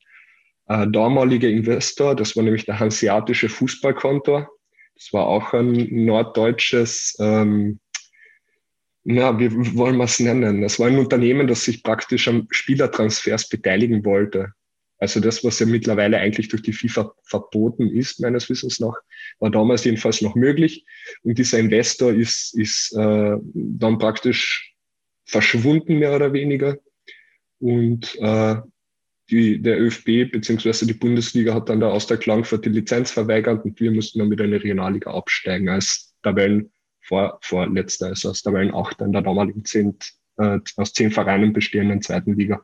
äh, 0.66 0.86
damalige 0.88 1.50
Investor, 1.50 2.16
das 2.16 2.34
war 2.36 2.42
nämlich 2.42 2.64
der 2.64 2.78
Hanseatische 2.78 3.48
Fußballkontor, 3.48 4.48
das 4.94 5.12
war 5.12 5.26
auch 5.26 5.52
ein 5.52 5.88
norddeutsches 6.04 7.16
ähm, 7.18 7.80
na, 9.04 9.38
wie 9.38 9.52
wollen 9.76 9.96
wir 9.98 10.04
es 10.04 10.18
nennen? 10.18 10.62
Es 10.62 10.78
war 10.78 10.88
ein 10.88 10.98
Unternehmen, 10.98 11.46
das 11.46 11.64
sich 11.64 11.82
praktisch 11.82 12.26
am 12.26 12.46
Spielertransfers 12.50 13.48
beteiligen 13.48 14.04
wollte. 14.04 14.52
Also 14.98 15.20
das, 15.20 15.44
was 15.44 15.58
ja 15.58 15.66
mittlerweile 15.66 16.18
eigentlich 16.18 16.48
durch 16.48 16.62
die 16.62 16.72
FIFA 16.72 17.14
verboten 17.24 17.90
ist, 17.90 18.20
meines 18.20 18.48
Wissens 18.48 18.80
nach, 18.80 18.96
war 19.40 19.50
damals 19.50 19.84
jedenfalls 19.84 20.22
noch 20.22 20.34
möglich. 20.34 20.86
Und 21.22 21.38
dieser 21.38 21.58
Investor 21.58 22.12
ist, 22.12 22.56
ist 22.56 22.94
äh, 22.96 23.36
dann 23.52 23.98
praktisch 23.98 24.74
verschwunden, 25.26 25.98
mehr 25.98 26.14
oder 26.14 26.32
weniger. 26.32 26.78
Und 27.58 28.16
äh, 28.20 28.56
die, 29.30 29.60
der 29.60 29.80
ÖFB 29.80 30.32
bzw. 30.32 30.86
die 30.86 30.94
Bundesliga 30.94 31.52
hat 31.52 31.68
dann 31.68 31.80
der 31.80 31.90
Austria 31.90 32.16
Klangfurt 32.16 32.64
die 32.64 32.70
Lizenz 32.70 33.10
verweigert 33.10 33.64
und 33.64 33.78
wir 33.80 33.90
mussten 33.90 34.18
dann 34.18 34.30
wieder 34.30 34.44
in 34.44 34.52
die 34.52 34.58
Regionalliga 34.58 35.12
absteigen 35.12 35.68
als 35.68 36.14
Tabellen 36.22 36.70
vor, 37.04 37.38
vorletzter, 37.42 38.06
also 38.06 38.30
aus 38.30 38.42
der 38.42 38.52
Wellen 38.52 38.74
8 38.74 39.00
in 39.02 39.12
der 39.12 39.22
damaligen 39.22 39.64
zehn, 39.64 39.96
äh, 40.38 40.58
aus 40.76 40.92
zehn 40.92 41.10
Vereinen 41.10 41.52
bestehenden 41.52 42.02
zweiten 42.02 42.36
Liga. 42.36 42.62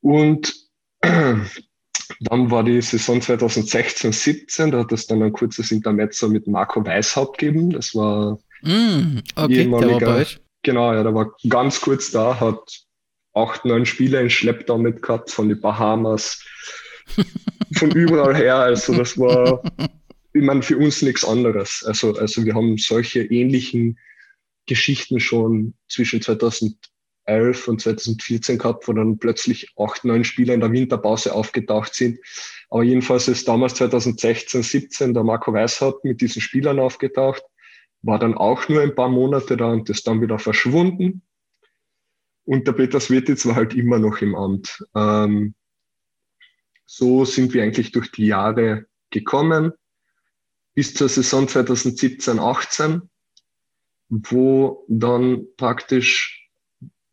Und 0.00 0.54
dann 1.00 2.50
war 2.50 2.64
die 2.64 2.80
Saison 2.82 3.20
2016, 3.20 4.12
17, 4.12 4.70
da 4.70 4.80
hat 4.80 4.92
es 4.92 5.06
dann 5.06 5.22
ein 5.22 5.32
kurzes 5.32 5.70
Intermezzo 5.70 6.28
mit 6.28 6.46
Marco 6.46 6.84
Weishaupt 6.84 7.38
gegeben. 7.38 7.70
Das 7.70 7.94
war 7.94 8.38
mm, 8.62 9.18
okay, 9.36 9.62
ehemaliger, 9.62 10.26
genau, 10.62 10.92
ja, 10.92 11.02
der 11.02 11.14
war 11.14 11.34
ganz 11.48 11.80
kurz 11.80 12.10
da, 12.10 12.38
hat 12.38 12.86
acht, 13.34 13.64
neun 13.64 13.86
Spiele 13.86 14.20
in 14.20 14.30
Schlepptau 14.30 14.78
mit 14.78 15.02
gehabt, 15.02 15.30
von 15.30 15.48
den 15.48 15.60
Bahamas, 15.60 16.44
von 17.76 17.90
überall 17.92 18.34
her. 18.34 18.56
Also 18.56 18.94
das 18.94 19.18
war 19.18 19.62
ich 20.36 20.44
meine, 20.44 20.62
für 20.62 20.76
uns 20.76 21.02
nichts 21.02 21.24
anderes. 21.24 21.84
Also, 21.86 22.14
also 22.16 22.44
wir 22.44 22.54
haben 22.54 22.76
solche 22.78 23.22
ähnlichen 23.22 23.98
Geschichten 24.66 25.20
schon 25.20 25.74
zwischen 25.88 26.20
2011 26.20 27.68
und 27.68 27.80
2014 27.80 28.58
gehabt, 28.58 28.86
wo 28.88 28.92
dann 28.92 29.18
plötzlich 29.18 29.72
acht, 29.78 30.04
neun 30.04 30.24
Spieler 30.24 30.54
in 30.54 30.60
der 30.60 30.72
Winterpause 30.72 31.34
aufgetaucht 31.34 31.94
sind. 31.94 32.18
Aber 32.68 32.82
jedenfalls 32.82 33.28
ist 33.28 33.48
damals 33.48 33.74
2016, 33.74 34.62
17 34.62 35.14
der 35.14 35.24
Marco 35.24 35.52
Weishaupt 35.52 36.04
mit 36.04 36.20
diesen 36.20 36.42
Spielern 36.42 36.80
aufgetaucht, 36.80 37.42
war 38.02 38.18
dann 38.18 38.34
auch 38.34 38.68
nur 38.68 38.82
ein 38.82 38.94
paar 38.94 39.08
Monate 39.08 39.56
da 39.56 39.72
und 39.72 39.88
ist 39.88 40.06
dann 40.06 40.20
wieder 40.20 40.38
verschwunden. 40.38 41.22
Und 42.44 42.66
der 42.66 42.72
Peter 42.72 43.00
Svetitz 43.00 43.46
war 43.46 43.56
halt 43.56 43.74
immer 43.74 43.98
noch 43.98 44.20
im 44.20 44.34
Amt. 44.34 44.84
Ähm, 44.94 45.54
so 46.84 47.24
sind 47.24 47.54
wir 47.54 47.62
eigentlich 47.62 47.90
durch 47.90 48.12
die 48.12 48.26
Jahre 48.26 48.86
gekommen 49.10 49.72
bis 50.76 50.94
zur 50.94 51.08
Saison 51.08 51.48
2017, 51.48 52.38
18, 52.38 53.02
wo 54.08 54.84
dann 54.88 55.46
praktisch 55.56 56.48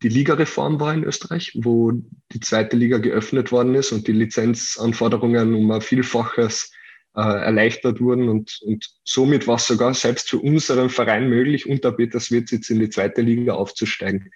die 0.02 0.10
Ligareform 0.10 0.78
war 0.78 0.92
in 0.92 1.02
Österreich, 1.02 1.52
wo 1.62 1.92
die 2.30 2.40
zweite 2.40 2.76
Liga 2.76 2.98
geöffnet 2.98 3.50
worden 3.50 3.74
ist 3.74 3.90
und 3.90 4.06
die 4.06 4.12
Lizenzanforderungen 4.12 5.54
um 5.54 5.70
ein 5.70 5.80
Vielfaches 5.80 6.70
äh, 7.16 7.20
erleichtert 7.22 8.02
wurden 8.02 8.28
und, 8.28 8.60
und 8.66 8.86
somit 9.02 9.46
war 9.46 9.56
es 9.56 9.66
sogar 9.66 9.94
selbst 9.94 10.28
für 10.28 10.38
unseren 10.38 10.90
Verein 10.90 11.30
möglich, 11.30 11.66
unter 11.66 11.92
Peterswitz 11.92 12.50
jetzt 12.50 12.68
in 12.68 12.80
die 12.80 12.90
zweite 12.90 13.22
Liga 13.22 13.54
aufzusteigen. 13.54 14.30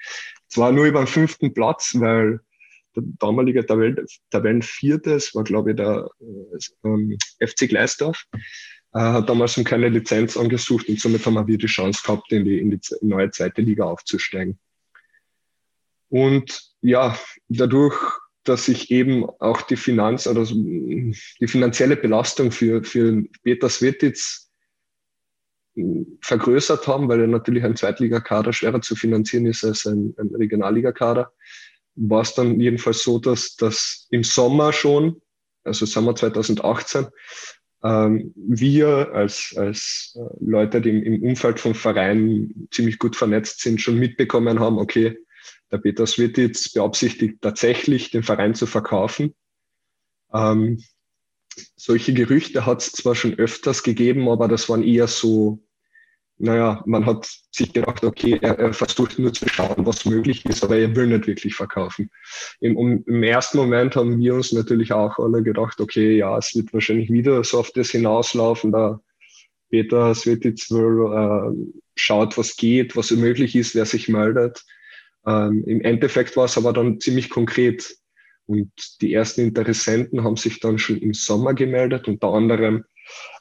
Zwar 0.48 0.72
nur 0.72 0.86
über 0.86 1.02
den 1.02 1.06
fünften 1.06 1.52
Platz, 1.52 1.92
weil 1.96 2.40
der 2.96 3.02
damalige 3.18 3.66
Tabellen, 3.66 4.06
Tabellenvierte, 4.30 5.18
war 5.34 5.44
glaube 5.44 5.70
ich 5.72 5.76
der 5.76 6.08
äh, 6.18 6.88
ähm, 6.88 7.18
FC 7.40 7.68
Gleisdorf, 7.68 8.24
äh, 8.94 9.00
hat 9.00 9.28
damals 9.28 9.56
um 9.58 9.64
keine 9.64 9.88
Lizenz 9.88 10.36
angesucht 10.36 10.88
und 10.88 11.00
somit 11.00 11.24
haben 11.26 11.46
wir 11.46 11.58
die 11.58 11.66
Chance 11.66 12.02
gehabt, 12.04 12.32
in 12.32 12.44
die, 12.44 12.58
in 12.58 12.70
die 12.70 12.80
neue 13.02 13.30
zweite 13.30 13.62
Liga 13.62 13.84
aufzusteigen. 13.84 14.58
Und 16.08 16.62
ja, 16.80 17.18
dadurch, 17.48 17.96
dass 18.44 18.68
ich 18.68 18.90
eben 18.90 19.26
auch 19.40 19.60
die 19.62 19.76
Finanz 19.76 20.26
oder 20.26 20.44
die 20.44 21.46
finanzielle 21.46 21.96
Belastung 21.96 22.50
für, 22.50 22.82
für 22.82 23.24
Peter 23.42 23.68
Svetitz 23.68 24.50
vergrößert 26.22 26.86
haben, 26.86 27.08
weil 27.08 27.20
er 27.20 27.26
natürlich 27.26 27.64
ein 27.64 27.76
Zweitligakader 27.76 28.52
schwerer 28.52 28.80
zu 28.80 28.96
finanzieren 28.96 29.46
ist 29.46 29.64
als 29.64 29.86
ein, 29.86 30.14
ein 30.18 30.34
Regionalligakader, 30.34 31.32
war 31.94 32.22
es 32.22 32.34
dann 32.34 32.58
jedenfalls 32.60 33.02
so, 33.02 33.18
dass, 33.18 33.56
dass 33.56 34.06
im 34.10 34.24
Sommer 34.24 34.72
schon, 34.72 35.20
also 35.64 35.86
Sommer 35.86 36.14
2018, 36.14 37.02
ähm, 37.04 37.10
wir 37.80 39.12
als, 39.12 39.54
als 39.56 40.16
äh, 40.18 40.44
Leute, 40.44 40.80
die 40.80 40.90
im, 40.90 41.22
Umfeld 41.22 41.60
vom 41.60 41.74
Verein 41.74 42.68
ziemlich 42.70 42.98
gut 42.98 43.14
vernetzt 43.14 43.60
sind, 43.60 43.80
schon 43.80 43.98
mitbekommen 43.98 44.58
haben, 44.58 44.78
okay, 44.78 45.16
der 45.70 45.78
Peter 45.78 46.06
Svititz 46.06 46.72
beabsichtigt 46.72 47.40
tatsächlich, 47.40 48.10
den 48.10 48.22
Verein 48.22 48.54
zu 48.54 48.66
verkaufen. 48.66 49.34
Ähm, 50.32 50.82
solche 51.76 52.14
Gerüchte 52.14 52.66
hat 52.66 52.82
es 52.82 52.92
zwar 52.92 53.14
schon 53.14 53.34
öfters 53.34 53.82
gegeben, 53.82 54.28
aber 54.28 54.48
das 54.48 54.68
waren 54.68 54.82
eher 54.82 55.06
so 55.06 55.62
naja, 56.38 56.82
man 56.86 57.04
hat 57.04 57.28
sich 57.50 57.72
gedacht, 57.72 58.04
okay, 58.04 58.38
er, 58.40 58.58
er, 58.58 58.72
versucht 58.72 59.18
nur 59.18 59.32
zu 59.32 59.48
schauen, 59.48 59.86
was 59.86 60.04
möglich 60.04 60.44
ist, 60.46 60.62
aber 60.62 60.76
er 60.76 60.94
will 60.94 61.08
nicht 61.08 61.26
wirklich 61.26 61.54
verkaufen. 61.54 62.10
Im, 62.60 62.76
um, 62.76 63.04
Im, 63.06 63.22
ersten 63.22 63.58
Moment 63.58 63.96
haben 63.96 64.18
wir 64.18 64.34
uns 64.34 64.52
natürlich 64.52 64.92
auch 64.92 65.18
alle 65.18 65.42
gedacht, 65.42 65.80
okay, 65.80 66.16
ja, 66.16 66.38
es 66.38 66.54
wird 66.54 66.72
wahrscheinlich 66.72 67.10
wieder 67.10 67.42
so 67.42 67.58
auf 67.58 67.72
das 67.72 67.90
hinauslaufen, 67.90 68.72
da 68.72 69.00
Peter 69.70 70.14
Svetic 70.14 70.70
wohl 70.70 71.12
äh, 71.12 71.72
schaut, 71.96 72.38
was 72.38 72.56
geht, 72.56 72.96
was 72.96 73.10
möglich 73.10 73.56
ist, 73.56 73.74
wer 73.74 73.84
sich 73.84 74.08
meldet. 74.08 74.64
Ähm, 75.26 75.64
Im 75.66 75.80
Endeffekt 75.82 76.36
war 76.36 76.46
es 76.46 76.56
aber 76.56 76.72
dann 76.72 77.00
ziemlich 77.00 77.30
konkret. 77.30 77.96
Und 78.46 78.70
die 79.02 79.12
ersten 79.12 79.42
Interessenten 79.42 80.24
haben 80.24 80.36
sich 80.36 80.60
dann 80.60 80.78
schon 80.78 80.96
im 80.98 81.12
Sommer 81.12 81.52
gemeldet. 81.52 82.08
Unter 82.08 82.28
anderem 82.28 82.84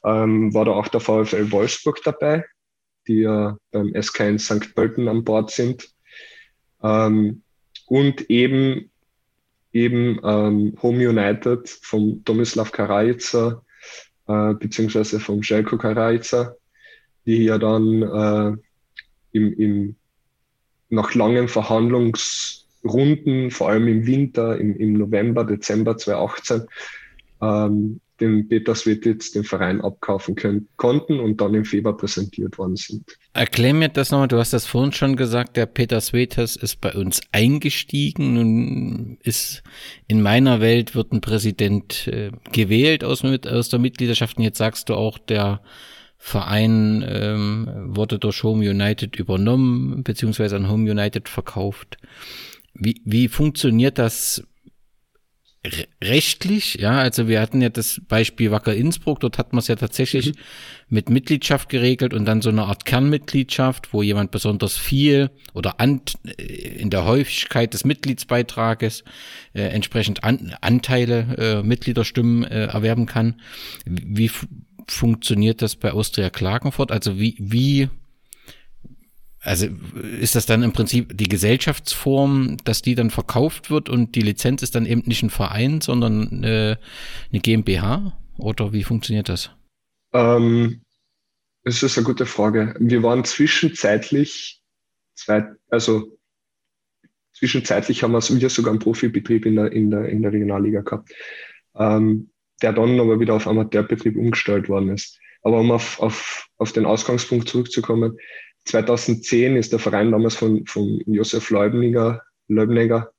ähm, 0.04 0.52
war 0.52 0.66
da 0.66 0.72
auch 0.72 0.88
der 0.88 1.00
VfL 1.00 1.50
Wolfsburg 1.50 2.02
dabei, 2.04 2.44
die 3.08 3.20
ja 3.20 3.58
beim 3.72 3.92
SK 4.00 4.20
in 4.20 4.38
St. 4.38 4.74
Pölten 4.74 5.08
an 5.08 5.24
Bord 5.24 5.50
sind. 5.50 5.88
Ähm, 6.82 7.42
und 7.86 8.30
eben, 8.30 8.90
eben 9.72 10.20
ähm, 10.22 10.76
Home 10.82 11.08
United 11.08 11.68
vom 11.68 12.22
Tomislav 12.24 12.70
Karajica, 12.70 13.62
äh, 14.28 14.54
beziehungsweise 14.54 15.18
vom 15.18 15.42
Željko 15.42 15.78
Karajica, 15.78 16.54
die 17.26 17.44
ja 17.44 17.58
dann 17.58 18.02
äh, 18.02 18.56
im, 19.32 19.52
im, 19.58 19.96
nach 20.90 21.14
langen 21.14 21.48
Verhandlungsrunden, 21.48 23.50
vor 23.50 23.70
allem 23.70 23.88
im 23.88 24.06
Winter, 24.06 24.58
im, 24.58 24.76
im 24.76 24.92
November, 24.94 25.44
Dezember 25.44 25.96
2018, 25.96 26.66
ähm, 27.40 28.00
den 28.20 28.48
Peter 28.48 28.74
Svetitz 28.74 29.32
den 29.32 29.44
Verein 29.44 29.80
abkaufen 29.80 30.34
können, 30.34 30.68
konnten 30.76 31.20
und 31.20 31.40
dann 31.40 31.54
im 31.54 31.64
Februar 31.64 31.96
präsentiert 31.96 32.58
worden 32.58 32.76
sind. 32.76 33.16
Erklär 33.32 33.74
mir 33.74 33.88
das 33.88 34.10
nochmal, 34.10 34.28
du 34.28 34.38
hast 34.38 34.52
das 34.52 34.66
vorhin 34.66 34.92
schon 34.92 35.16
gesagt, 35.16 35.56
der 35.56 35.66
Peter 35.66 36.00
Svetitz 36.00 36.56
ist 36.56 36.80
bei 36.80 36.92
uns 36.92 37.20
eingestiegen. 37.32 38.34
Nun 38.34 39.18
ist 39.22 39.62
in 40.06 40.22
meiner 40.22 40.60
Welt 40.60 40.94
wird 40.94 41.12
ein 41.12 41.20
Präsident 41.20 42.08
äh, 42.08 42.30
gewählt 42.52 43.04
aus, 43.04 43.24
aus 43.24 43.68
der 43.68 43.78
Mitgliedschaft 43.78 44.38
und 44.38 44.44
jetzt 44.44 44.58
sagst 44.58 44.88
du 44.88 44.94
auch, 44.94 45.18
der 45.18 45.60
Verein 46.18 47.04
ähm, 47.08 47.68
wurde 47.94 48.18
durch 48.18 48.42
Home 48.42 48.68
United 48.68 49.16
übernommen, 49.16 50.02
beziehungsweise 50.02 50.56
an 50.56 50.68
Home 50.68 50.90
United 50.90 51.28
verkauft. 51.28 51.96
Wie, 52.74 53.00
wie 53.04 53.28
funktioniert 53.28 53.98
das 53.98 54.42
rechtlich, 56.02 56.74
ja, 56.74 56.98
also 56.98 57.28
wir 57.28 57.40
hatten 57.40 57.60
ja 57.60 57.68
das 57.68 58.00
Beispiel 58.08 58.50
Wacker 58.50 58.74
Innsbruck, 58.74 59.20
dort 59.20 59.38
hat 59.38 59.52
man 59.52 59.60
es 59.60 59.68
ja 59.68 59.76
tatsächlich 59.76 60.26
mhm. 60.28 60.40
mit 60.88 61.10
Mitgliedschaft 61.10 61.68
geregelt 61.68 62.14
und 62.14 62.24
dann 62.24 62.42
so 62.42 62.50
eine 62.50 62.64
Art 62.64 62.84
Kernmitgliedschaft, 62.84 63.92
wo 63.92 64.02
jemand 64.02 64.30
besonders 64.30 64.76
viel 64.76 65.30
oder 65.54 65.80
an, 65.80 66.00
äh, 66.24 66.42
in 66.42 66.90
der 66.90 67.04
Häufigkeit 67.04 67.74
des 67.74 67.84
Mitgliedsbeitrages 67.84 69.04
äh, 69.54 69.62
entsprechend 69.62 70.24
an, 70.24 70.54
Anteile, 70.60 71.60
äh, 71.62 71.62
Mitgliederstimmen 71.62 72.44
äh, 72.44 72.66
erwerben 72.66 73.06
kann. 73.06 73.40
Wie 73.84 74.30
funktioniert 74.86 75.62
das 75.62 75.76
bei 75.76 75.92
Austria 75.92 76.30
Klagenfurt? 76.30 76.92
Also 76.92 77.18
wie, 77.18 77.36
wie, 77.38 77.88
also 79.40 79.66
ist 80.20 80.34
das 80.34 80.46
dann 80.46 80.62
im 80.62 80.72
Prinzip 80.72 81.16
die 81.16 81.28
Gesellschaftsform, 81.28 82.56
dass 82.64 82.82
die 82.82 82.94
dann 82.94 83.10
verkauft 83.10 83.70
wird 83.70 83.88
und 83.88 84.14
die 84.14 84.22
Lizenz 84.22 84.62
ist 84.62 84.74
dann 84.74 84.86
eben 84.86 85.02
nicht 85.06 85.22
ein 85.22 85.30
Verein, 85.30 85.80
sondern 85.80 86.42
äh, 86.42 86.76
eine 87.30 87.40
GmbH? 87.40 88.18
Oder 88.36 88.72
wie 88.72 88.84
funktioniert 88.84 89.28
das? 89.28 89.50
Ähm, 90.12 90.82
das 91.64 91.82
ist 91.82 91.98
eine 91.98 92.06
gute 92.06 92.26
Frage. 92.26 92.74
Wir 92.78 93.02
waren 93.02 93.24
zwischenzeitlich 93.24 94.60
zwei, 95.14 95.44
also 95.70 96.18
zwischenzeitlich 97.32 98.02
haben 98.02 98.12
wir 98.12 98.50
sogar 98.50 98.72
einen 98.72 98.80
Profibetrieb 98.80 99.46
in 99.46 99.56
der, 99.56 99.72
in 99.72 99.90
der, 99.90 100.08
in 100.08 100.22
der 100.22 100.32
Regionalliga 100.32 100.80
gehabt, 100.80 101.12
ähm, 101.76 102.30
der 102.62 102.72
dann 102.72 102.98
aber 102.98 103.20
wieder 103.20 103.34
auf 103.34 103.46
Amateurbetrieb 103.46 104.16
umgestellt 104.16 104.68
worden 104.68 104.90
ist. 104.90 105.18
Aber 105.42 105.60
um 105.60 105.70
auf, 105.70 106.00
auf, 106.00 106.48
auf 106.56 106.72
den 106.72 106.86
Ausgangspunkt 106.86 107.48
zurückzukommen, 107.48 108.18
2010 108.68 109.56
ist 109.56 109.72
der 109.72 109.78
Verein 109.78 110.12
damals 110.12 110.34
von, 110.34 110.66
von 110.66 111.00
Josef 111.06 111.50
Leubniger, 111.50 112.22
Leubniger 112.48 113.10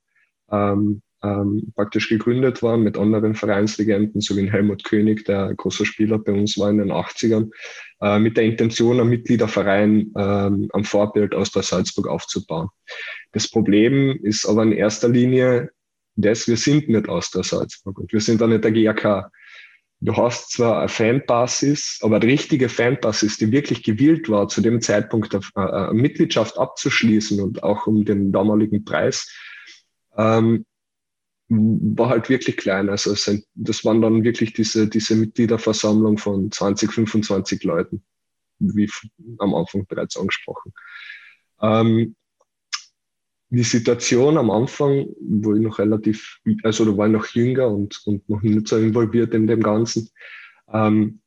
ähm, 0.51 1.01
ähm, 1.21 1.73
praktisch 1.75 2.07
gegründet 2.07 2.61
worden 2.61 2.83
mit 2.83 2.97
anderen 2.97 3.35
Vereinslegenden, 3.35 4.21
so 4.21 4.37
wie 4.37 4.49
Helmut 4.49 4.83
König, 4.83 5.25
der 5.25 5.47
ein 5.47 5.57
großer 5.57 5.85
Spieler 5.85 6.17
bei 6.19 6.31
uns 6.31 6.57
war 6.57 6.69
in 6.69 6.77
den 6.77 6.91
80ern, 6.91 7.49
äh, 8.01 8.19
mit 8.19 8.37
der 8.37 8.45
Intention, 8.45 8.99
einen 8.99 9.09
Mitgliederverein 9.09 10.13
ähm, 10.15 10.69
am 10.71 10.83
Vorbild 10.83 11.35
aus 11.35 11.51
der 11.51 11.63
Salzburg 11.63 12.07
aufzubauen. 12.07 12.69
Das 13.33 13.49
Problem 13.49 14.17
ist 14.23 14.45
aber 14.45 14.63
in 14.63 14.71
erster 14.71 15.09
Linie 15.09 15.71
das, 16.15 16.47
wir 16.47 16.57
sind 16.57 16.89
nicht 16.89 17.07
aus 17.07 17.31
der 17.31 17.43
Salzburg 17.43 17.97
und 17.97 18.11
wir 18.11 18.19
sind 18.19 18.41
auch 18.41 18.47
nicht 18.47 18.63
der 18.63 18.71
GAK. 18.71 19.31
Du 20.01 20.15
hast 20.15 20.51
zwar 20.51 20.79
eine 20.79 20.87
Fanbasis, 20.87 21.99
aber 22.01 22.21
die 22.21 22.27
richtige 22.27 22.69
Fanbasis, 22.69 23.37
die 23.37 23.51
wirklich 23.51 23.83
gewillt 23.83 24.29
war, 24.29 24.47
zu 24.47 24.61
dem 24.61 24.81
Zeitpunkt 24.81 25.35
eine, 25.55 25.73
eine 25.73 25.93
Mitgliedschaft 25.93 26.57
abzuschließen 26.57 27.41
und 27.41 27.63
auch 27.63 27.85
um 27.85 28.05
den 28.05 28.31
damaligen 28.31 28.85
Preis, 28.85 29.29
ähm, 30.15 30.65
war 31.49 32.09
halt 32.09 32.29
wirklich 32.29 32.55
klein. 32.57 32.89
Also 32.89 33.13
das 33.55 33.83
waren 33.83 34.01
dann 34.01 34.23
wirklich 34.23 34.53
diese, 34.53 34.87
diese 34.87 35.15
Mitgliederversammlung 35.15 36.17
von 36.17 36.51
20, 36.51 36.93
25 36.93 37.63
Leuten, 37.63 38.03
wie 38.59 38.89
am 39.39 39.53
Anfang 39.55 39.85
bereits 39.85 40.15
angesprochen. 40.15 40.73
Ähm, 41.61 42.15
die 43.49 43.63
Situation 43.63 44.37
am 44.37 44.51
Anfang, 44.51 45.07
wo 45.19 45.55
ich 45.55 45.61
noch 45.61 45.79
relativ, 45.79 46.39
also 46.63 46.85
da 46.85 46.95
war 46.95 47.07
ich 47.07 47.13
noch 47.13 47.27
jünger 47.27 47.67
und, 47.69 48.01
und 48.05 48.27
noch 48.29 48.41
nicht 48.41 48.67
so 48.67 48.77
involviert 48.77 49.33
in 49.33 49.47
dem 49.47 49.61
Ganzen, 49.61 50.09
ähm, 50.71 51.21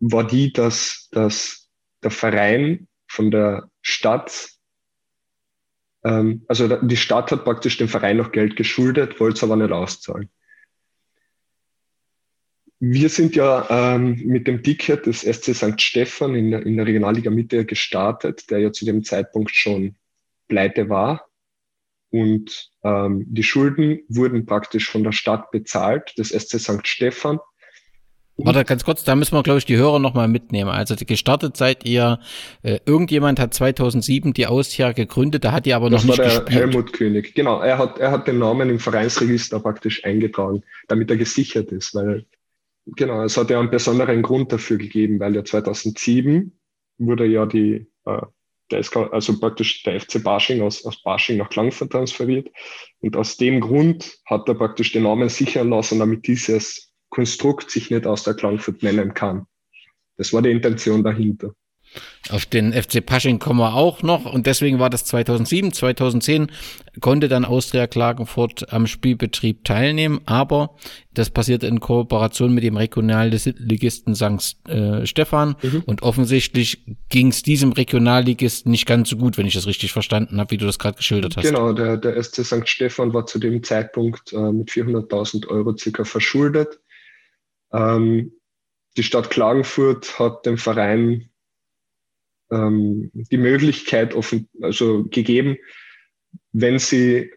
war 0.00 0.26
die, 0.26 0.52
dass, 0.52 1.08
dass 1.12 1.68
der 2.02 2.10
Verein 2.10 2.88
von 3.06 3.30
der 3.30 3.70
Stadt 3.82 4.50
ähm, 6.04 6.44
also 6.48 6.68
die 6.68 6.96
Stadt 6.96 7.30
hat 7.30 7.44
praktisch 7.44 7.76
dem 7.76 7.88
Verein 7.88 8.16
noch 8.16 8.32
Geld 8.32 8.56
geschuldet, 8.56 9.20
wollte 9.20 9.36
es 9.36 9.42
aber 9.42 9.56
nicht 9.56 9.72
auszahlen. 9.72 10.30
Wir 12.82 13.10
sind 13.10 13.36
ja 13.36 13.66
ähm, 13.68 14.22
mit 14.24 14.46
dem 14.46 14.62
Ticket 14.62 15.04
des 15.04 15.20
SC 15.20 15.54
St. 15.54 15.80
Stephan 15.80 16.34
in 16.34 16.50
der, 16.50 16.64
in 16.64 16.78
der 16.78 16.86
Regionalliga 16.86 17.30
Mitte 17.30 17.66
gestartet, 17.66 18.50
der 18.50 18.60
ja 18.60 18.72
zu 18.72 18.86
dem 18.86 19.04
Zeitpunkt 19.04 19.50
schon 19.50 19.96
pleite 20.48 20.88
war. 20.88 21.29
Und 22.10 22.70
ähm, 22.82 23.24
die 23.28 23.42
Schulden 23.42 24.00
wurden 24.08 24.46
praktisch 24.46 24.90
von 24.90 25.04
der 25.04 25.12
Stadt 25.12 25.50
bezahlt, 25.50 26.12
des 26.18 26.30
SC 26.30 26.58
St. 26.58 26.86
Stephan. 26.86 27.38
Warte, 28.44 28.64
ganz 28.64 28.84
kurz, 28.84 29.04
da 29.04 29.14
müssen 29.14 29.34
wir, 29.34 29.42
glaube 29.42 29.58
ich, 29.58 29.66
die 29.66 29.76
Hörer 29.76 29.98
nochmal 29.98 30.28
mitnehmen. 30.28 30.70
Also 30.70 30.94
gestartet 30.96 31.56
seid 31.56 31.84
ihr, 31.84 32.20
äh, 32.62 32.78
irgendjemand 32.86 33.38
hat 33.38 33.54
2007 33.54 34.32
die 34.32 34.46
Austria 34.46 34.92
gegründet, 34.92 35.44
da 35.44 35.52
hat 35.52 35.66
ihr 35.66 35.76
aber 35.76 35.90
das 35.90 36.04
noch 36.04 36.16
nicht 36.16 36.34
war 36.34 36.44
der 36.44 36.54
Helmut 36.54 36.92
König, 36.92 37.34
genau. 37.34 37.60
Er 37.60 37.78
hat, 37.78 37.98
er 37.98 38.10
hat 38.10 38.26
den 38.26 38.38
Namen 38.38 38.70
im 38.70 38.78
Vereinsregister 38.78 39.60
praktisch 39.60 40.04
eingetragen, 40.04 40.62
damit 40.88 41.10
er 41.10 41.16
gesichert 41.16 41.70
ist, 41.72 41.94
weil, 41.94 42.26
genau, 42.86 43.22
es 43.24 43.36
hat 43.36 43.50
ja 43.50 43.60
einen 43.60 43.70
besonderen 43.70 44.22
Grund 44.22 44.52
dafür 44.52 44.78
gegeben, 44.78 45.20
weil 45.20 45.34
ja 45.34 45.44
2007 45.44 46.58
wurde 46.98 47.26
ja 47.26 47.46
die, 47.46 47.86
äh, 48.06 48.22
der 48.70 48.82
SK, 48.82 49.12
also 49.12 49.38
praktisch 49.38 49.82
der 49.82 50.00
FC 50.00 50.22
Barsching 50.22 50.62
aus, 50.62 50.84
aus 50.84 51.02
Barsching 51.02 51.38
nach 51.38 51.50
Klangfurt 51.50 51.92
transferiert. 51.92 52.48
Und 53.00 53.16
aus 53.16 53.36
dem 53.36 53.60
Grund 53.60 54.18
hat 54.26 54.48
er 54.48 54.54
praktisch 54.54 54.92
den 54.92 55.04
Namen 55.04 55.28
sichern 55.28 55.70
lassen, 55.70 55.98
damit 55.98 56.26
dieses 56.26 56.92
Konstrukt 57.10 57.70
sich 57.70 57.90
nicht 57.90 58.06
aus 58.06 58.24
der 58.24 58.34
Klangfurt 58.34 58.82
nennen 58.82 59.14
kann. 59.14 59.46
Das 60.16 60.32
war 60.32 60.42
die 60.42 60.50
Intention 60.50 61.02
dahinter. 61.02 61.52
Auf 62.28 62.46
den 62.46 62.72
FC 62.72 63.04
Pasching 63.04 63.38
kommen 63.38 63.58
wir 63.58 63.74
auch 63.74 64.02
noch 64.02 64.24
und 64.32 64.46
deswegen 64.46 64.78
war 64.78 64.90
das 64.90 65.04
2007, 65.04 65.72
2010 65.72 66.52
konnte 67.00 67.28
dann 67.28 67.44
Austria 67.44 67.86
Klagenfurt 67.86 68.72
am 68.72 68.86
Spielbetrieb 68.86 69.64
teilnehmen, 69.64 70.20
aber 70.26 70.76
das 71.12 71.30
passierte 71.30 71.66
in 71.66 71.80
Kooperation 71.80 72.54
mit 72.54 72.62
dem 72.62 72.76
Regionalligisten 72.76 74.14
St. 74.14 74.68
Äh, 74.68 75.06
Stephan 75.06 75.56
mhm. 75.62 75.82
und 75.86 76.02
offensichtlich 76.02 76.84
ging 77.08 77.28
es 77.28 77.42
diesem 77.42 77.72
Regionalligisten 77.72 78.70
nicht 78.70 78.86
ganz 78.86 79.10
so 79.10 79.16
gut, 79.16 79.36
wenn 79.36 79.46
ich 79.46 79.54
das 79.54 79.66
richtig 79.66 79.92
verstanden 79.92 80.38
habe, 80.38 80.52
wie 80.52 80.58
du 80.58 80.66
das 80.66 80.78
gerade 80.78 80.96
geschildert 80.96 81.36
hast. 81.36 81.44
Genau, 81.44 81.72
der, 81.72 81.96
der 81.96 82.22
SC 82.22 82.44
St. 82.44 82.68
Stephan 82.68 83.12
war 83.12 83.26
zu 83.26 83.38
dem 83.38 83.62
Zeitpunkt 83.62 84.32
äh, 84.32 84.52
mit 84.52 84.70
400.000 84.70 85.48
Euro 85.48 85.76
circa 85.76 86.04
verschuldet 86.04 86.78
ähm, 87.72 88.32
die 88.96 89.02
Stadt 89.02 89.30
Klagenfurt 89.30 90.18
hat 90.18 90.46
dem 90.46 90.58
Verein 90.58 91.29
ähm, 92.50 93.10
die 93.14 93.36
Möglichkeit 93.36 94.14
offen, 94.14 94.48
also 94.60 95.04
gegeben, 95.04 95.56
wenn 96.52 96.78
sie 96.78 97.30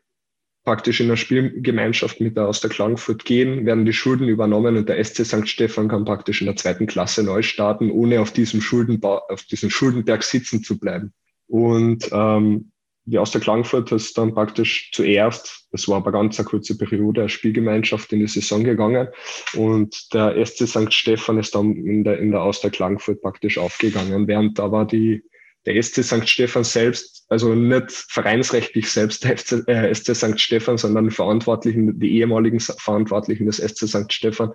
praktisch 0.64 1.02
in 1.02 1.10
der 1.10 1.18
Spielgemeinschaft 1.18 2.22
mit 2.22 2.38
der 2.38 2.48
aus 2.48 2.62
der 2.62 2.70
Klagenfurt 2.70 3.26
gehen, 3.26 3.66
werden 3.66 3.86
die 3.86 3.94
Schulden 3.94 4.28
übernommen 4.28 4.78
und 4.78 4.88
der 4.88 5.04
SC 5.04 5.26
St. 5.26 5.48
Stephan 5.48 5.90
kann 5.90 6.06
praktisch 6.06 6.42
in 6.42 6.48
der 6.48 6.56
zweiten 6.56 6.88
Klasse 6.88 7.24
neu 7.24 7.42
starten, 7.42 7.92
ohne 7.92 8.22
auf 8.22 8.32
diesem 8.32 8.62
Schuldenbau, 8.62 9.22
auf 9.28 9.44
diesem 9.44 9.70
Schuldenberg 9.70 10.24
sitzen 10.24 10.64
zu 10.64 10.80
bleiben. 10.80 11.14
Und 11.48 12.10
ähm, 12.12 12.72
die 13.06 13.18
Austria 13.18 13.42
Klagenfurt 13.42 13.92
ist 13.92 14.18
dann 14.18 14.34
praktisch 14.34 14.92
zuerst, 14.94 15.68
das 15.72 15.88
war 15.88 15.98
aber 15.98 16.12
ganz 16.12 16.40
eine 16.40 16.48
kurze 16.48 16.78
Periode, 16.78 17.22
eine 17.22 17.30
Spielgemeinschaft 17.30 18.14
in 18.14 18.20
die 18.20 18.28
Saison 18.28 18.64
gegangen 18.64 19.10
und 19.56 20.14
der 20.14 20.44
SC 20.46 20.68
St. 20.68 20.94
Stephan 20.94 21.38
ist 21.38 21.54
dann 21.54 21.76
in 21.76 22.04
der, 22.04 22.20
in 22.20 22.32
der 22.32 22.42
Austria 22.42 22.70
Klagenfurt 22.70 23.22
praktisch 23.22 23.58
aufgegangen, 23.58 24.28
während 24.28 24.60
aber 24.60 24.86
die, 24.86 25.24
der 25.66 25.82
SC 25.82 26.04
St. 26.04 26.28
Stephan 26.28 26.64
selbst, 26.64 27.26
also 27.28 27.54
nicht 27.54 27.92
vereinsrechtlich 27.92 28.90
selbst 28.90 29.26
der 29.26 29.38
FC, 29.38 29.68
äh, 29.68 29.94
SC 29.94 30.16
St. 30.16 30.40
Stephan, 30.40 30.78
sondern 30.78 31.06
die 31.06 31.16
Verantwortlichen, 31.16 32.00
die 32.00 32.20
ehemaligen 32.20 32.60
Verantwortlichen 32.60 33.46
des 33.48 33.58
SC 33.58 33.88
St. 33.88 34.14
Stephan, 34.14 34.54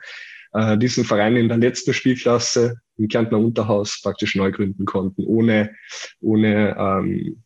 äh, 0.55 0.79
diesen 0.79 1.05
Verein 1.05 1.37
in 1.37 1.49
der 1.49 1.59
letzten 1.59 1.93
Spielklasse 1.93 2.77
im 2.97 3.09
Kärntner 3.09 3.39
Unterhaus 3.39 4.01
praktisch 4.03 4.37
neu 4.37 4.51
gründen 4.53 4.87
konnten, 4.87 5.25
ohne, 5.25 5.75
ohne 6.21 6.77
ähm, 6.79 7.43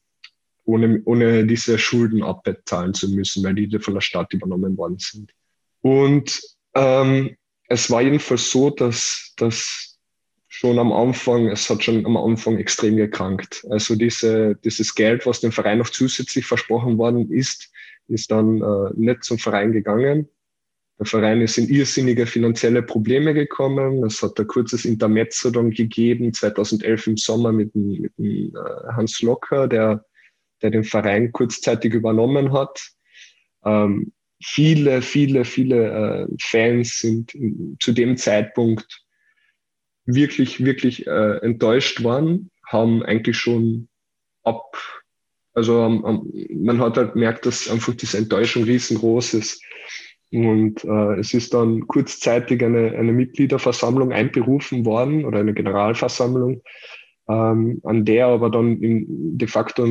ohne, 0.64 1.02
ohne 1.04 1.46
diese 1.46 1.78
Schulden 1.78 2.22
abbezahlen 2.22 2.94
zu 2.94 3.08
müssen, 3.10 3.44
weil 3.44 3.54
die 3.54 3.78
von 3.78 3.94
der 3.94 4.00
Stadt 4.00 4.32
übernommen 4.32 4.76
worden 4.76 4.98
sind. 4.98 5.32
Und 5.80 6.40
ähm, 6.74 7.36
es 7.68 7.90
war 7.90 8.02
jedenfalls 8.02 8.50
so, 8.50 8.70
dass, 8.70 9.32
dass 9.36 9.98
schon 10.48 10.78
am 10.78 10.92
Anfang, 10.92 11.48
es 11.48 11.68
hat 11.70 11.82
schon 11.82 12.04
am 12.06 12.16
Anfang 12.16 12.58
extrem 12.58 12.96
gekrankt. 12.96 13.66
Also 13.70 13.96
diese, 13.96 14.54
dieses 14.56 14.94
Geld, 14.94 15.26
was 15.26 15.40
dem 15.40 15.50
Verein 15.50 15.78
noch 15.78 15.90
zusätzlich 15.90 16.46
versprochen 16.46 16.98
worden 16.98 17.30
ist, 17.30 17.72
ist 18.08 18.30
dann 18.30 18.60
äh, 18.60 18.90
nicht 18.94 19.24
zum 19.24 19.38
Verein 19.38 19.72
gegangen. 19.72 20.28
Der 20.98 21.06
Verein 21.06 21.40
ist 21.40 21.58
in 21.58 21.68
irrsinnige 21.68 22.26
finanzielle 22.26 22.82
Probleme 22.82 23.34
gekommen. 23.34 24.04
Es 24.04 24.22
hat 24.22 24.38
ein 24.38 24.46
kurzes 24.46 24.84
Intermezzo 24.84 25.50
dann 25.50 25.70
gegeben, 25.70 26.32
2011 26.32 27.06
im 27.06 27.16
Sommer 27.16 27.50
mit 27.50 27.74
mit 27.74 28.12
äh, 28.18 28.52
Hans 28.94 29.22
Locker, 29.22 29.66
der 29.66 30.04
der 30.62 30.70
den 30.70 30.84
Verein 30.84 31.32
kurzzeitig 31.32 31.94
übernommen 31.94 32.52
hat. 32.52 32.80
Ähm, 33.64 34.12
viele, 34.42 35.02
viele, 35.02 35.44
viele 35.44 36.28
äh, 36.28 36.34
Fans 36.40 36.98
sind 36.98 37.34
in, 37.34 37.76
zu 37.80 37.92
dem 37.92 38.16
Zeitpunkt 38.16 39.02
wirklich, 40.04 40.64
wirklich 40.64 41.06
äh, 41.06 41.36
enttäuscht 41.38 42.02
worden, 42.02 42.50
haben 42.66 43.02
eigentlich 43.02 43.36
schon 43.36 43.88
ab, 44.42 44.76
also 45.54 45.80
ähm, 45.82 46.32
man 46.50 46.80
hat 46.80 46.96
halt 46.96 47.12
gemerkt, 47.12 47.46
dass 47.46 47.68
einfach 47.68 47.94
diese 47.94 48.18
Enttäuschung 48.18 48.64
riesengroß 48.64 49.34
ist. 49.34 49.62
Und 50.32 50.82
äh, 50.84 51.20
es 51.20 51.34
ist 51.34 51.52
dann 51.52 51.86
kurzzeitig 51.86 52.64
eine, 52.64 52.92
eine 52.92 53.12
Mitgliederversammlung 53.12 54.12
einberufen 54.12 54.86
worden 54.86 55.26
oder 55.26 55.40
eine 55.40 55.52
Generalversammlung, 55.52 56.62
ähm, 57.28 57.80
an 57.84 58.04
der 58.06 58.28
aber 58.28 58.48
dann 58.50 58.80
in, 58.80 59.36
de 59.36 59.46
facto 59.46 59.86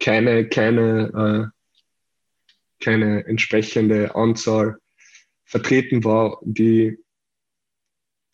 keine, 0.00 0.48
keine, 0.48 1.52
äh, 1.52 2.84
keine 2.84 3.26
entsprechende 3.26 4.14
Anzahl 4.14 4.78
vertreten 5.44 6.04
war, 6.04 6.40
die 6.42 6.98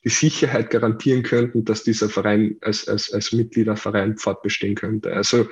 die 0.04 0.08
Sicherheit 0.08 0.70
garantieren 0.70 1.22
könnten, 1.22 1.64
dass 1.64 1.84
dieser 1.84 2.08
Verein 2.08 2.56
als, 2.62 2.88
als, 2.88 3.12
als 3.12 3.32
Mitgliederverein 3.32 4.16
fortbestehen 4.16 4.74
könnte. 4.74 5.12
Also 5.12 5.48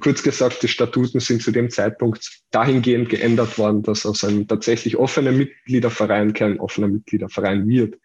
kurz 0.00 0.22
gesagt, 0.22 0.62
die 0.62 0.68
Statuten 0.68 1.20
sind 1.20 1.42
zu 1.42 1.50
dem 1.50 1.68
Zeitpunkt 1.70 2.42
dahingehend 2.50 3.08
geändert 3.10 3.58
worden, 3.58 3.82
dass 3.82 4.06
aus 4.06 4.24
einem 4.24 4.48
tatsächlich 4.48 4.96
offenen 4.96 5.36
Mitgliederverein 5.36 6.32
kein 6.32 6.58
offener 6.60 6.88
Mitgliederverein 6.88 7.68
wird. 7.68 7.96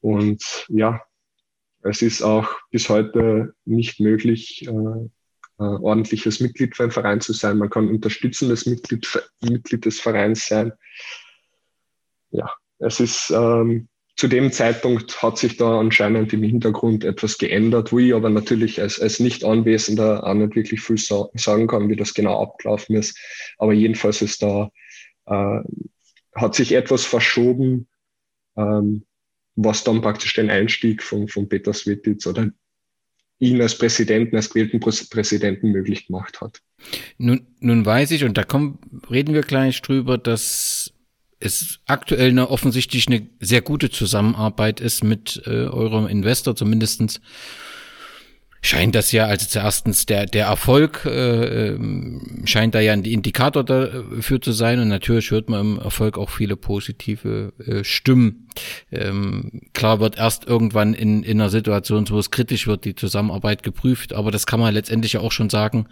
Und 0.00 0.66
ja, 0.68 1.02
es 1.82 2.02
ist 2.02 2.22
auch 2.22 2.48
bis 2.70 2.88
heute 2.88 3.54
nicht 3.64 4.00
möglich, 4.00 4.66
äh, 4.66 4.70
äh, 4.70 5.62
ordentliches 5.62 6.40
Mitglied 6.40 6.76
für 6.76 6.84
einen 6.84 6.92
Verein 6.92 7.20
zu 7.20 7.32
sein. 7.32 7.58
Man 7.58 7.70
kann 7.70 7.88
unterstützendes 7.88 8.66
Mitglied, 8.66 9.06
Mitglied 9.40 9.84
des 9.84 10.00
Vereins 10.00 10.46
sein. 10.46 10.72
Ja, 12.30 12.52
es 12.78 13.00
ist 13.00 13.30
ähm, 13.30 13.88
zu 14.18 14.26
dem 14.26 14.50
Zeitpunkt 14.50 15.22
hat 15.22 15.38
sich 15.38 15.56
da 15.56 15.78
anscheinend 15.78 16.32
im 16.32 16.42
Hintergrund 16.42 17.04
etwas 17.04 17.38
geändert, 17.38 17.92
wo 17.92 18.00
ich 18.00 18.14
aber 18.14 18.30
natürlich 18.30 18.80
als, 18.80 19.00
als 19.00 19.20
Nicht-Anwesender 19.20 20.26
auch 20.26 20.34
nicht 20.34 20.56
wirklich 20.56 20.80
viel 20.80 20.98
so, 20.98 21.30
sagen 21.34 21.68
kann, 21.68 21.88
wie 21.88 21.94
das 21.94 22.14
genau 22.14 22.42
abgelaufen 22.42 22.96
ist. 22.96 23.16
Aber 23.58 23.72
jedenfalls 23.72 24.20
ist 24.20 24.42
da, 24.42 24.70
äh, 25.26 25.60
hat 26.34 26.54
sich 26.56 26.72
etwas 26.72 27.04
verschoben, 27.04 27.86
ähm, 28.56 29.04
was 29.60 29.82
dann 29.82 30.00
praktisch 30.00 30.34
den 30.34 30.50
Einstieg 30.50 31.02
von, 31.02 31.26
von 31.26 31.48
Peter 31.48 31.72
Svetitz 31.72 32.26
oder 32.26 32.50
ihn 33.40 33.60
als 33.60 33.76
Präsidenten, 33.76 34.36
als 34.36 34.50
gewählten 34.50 34.80
Präsidenten 34.80 35.72
möglich 35.72 36.06
gemacht 36.06 36.40
hat. 36.40 36.60
Nun, 37.18 37.46
nun 37.58 37.84
weiß 37.84 38.12
ich, 38.12 38.24
und 38.24 38.38
da 38.38 38.44
kommen, 38.44 38.78
reden 39.10 39.34
wir 39.34 39.42
gleich 39.42 39.82
drüber, 39.82 40.16
dass 40.16 40.92
es 41.40 41.80
aktuell 41.86 42.30
eine 42.30 42.50
offensichtlich 42.50 43.08
eine 43.08 43.28
sehr 43.40 43.60
gute 43.60 43.90
Zusammenarbeit 43.90 44.80
ist 44.80 45.02
mit 45.02 45.42
äh, 45.46 45.66
eurem 45.66 46.06
Investor, 46.06 46.54
zumindestens 46.54 47.20
scheint 48.60 48.94
das 48.94 49.12
ja, 49.12 49.26
also 49.26 49.46
zuerstens 49.46 50.06
der, 50.06 50.26
der 50.26 50.46
Erfolg 50.46 51.04
äh, 51.04 51.68
ähm, 51.68 52.42
scheint 52.44 52.74
da 52.74 52.80
ja 52.80 52.92
ein 52.92 53.04
Indikator 53.04 53.64
dafür 53.64 54.40
zu 54.40 54.52
sein 54.52 54.80
und 54.80 54.88
natürlich 54.88 55.30
hört 55.30 55.48
man 55.48 55.60
im 55.60 55.78
Erfolg 55.78 56.18
auch 56.18 56.30
viele 56.30 56.56
positive 56.56 57.52
äh, 57.64 57.84
Stimmen. 57.84 58.48
Ähm, 58.90 59.62
klar 59.74 60.00
wird 60.00 60.18
erst 60.18 60.46
irgendwann 60.46 60.94
in, 60.94 61.22
in 61.22 61.40
einer 61.40 61.50
Situation, 61.50 62.08
wo 62.10 62.18
es 62.18 62.30
kritisch 62.30 62.66
wird, 62.66 62.84
die 62.84 62.96
Zusammenarbeit 62.96 63.62
geprüft, 63.62 64.12
aber 64.12 64.30
das 64.30 64.46
kann 64.46 64.60
man 64.60 64.74
letztendlich 64.74 65.12
ja 65.12 65.20
auch 65.20 65.32
schon 65.32 65.50
sagen. 65.50 65.86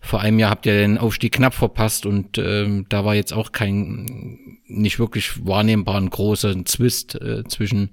Vor 0.00 0.20
einem 0.20 0.38
Jahr 0.38 0.50
habt 0.50 0.66
ihr 0.66 0.74
den 0.74 0.98
Aufstieg 0.98 1.32
knapp 1.32 1.54
verpasst 1.54 2.06
und 2.06 2.38
ähm, 2.38 2.86
da 2.88 3.04
war 3.04 3.14
jetzt 3.14 3.32
auch 3.32 3.52
kein 3.52 4.56
nicht 4.68 4.98
wirklich 4.98 5.46
wahrnehmbaren 5.46 6.08
großen 6.10 6.66
Zwist 6.66 7.14
äh, 7.20 7.44
zwischen 7.44 7.90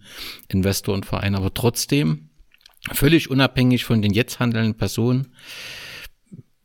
Investor 0.47 0.95
und 0.95 1.05
Verein, 1.05 1.36
aber 1.36 1.53
trotzdem 1.53 2.29
völlig 2.91 3.29
unabhängig 3.29 3.85
von 3.85 4.01
den 4.01 4.13
jetzt 4.13 4.39
handelnden 4.39 4.75
Personen, 4.75 5.27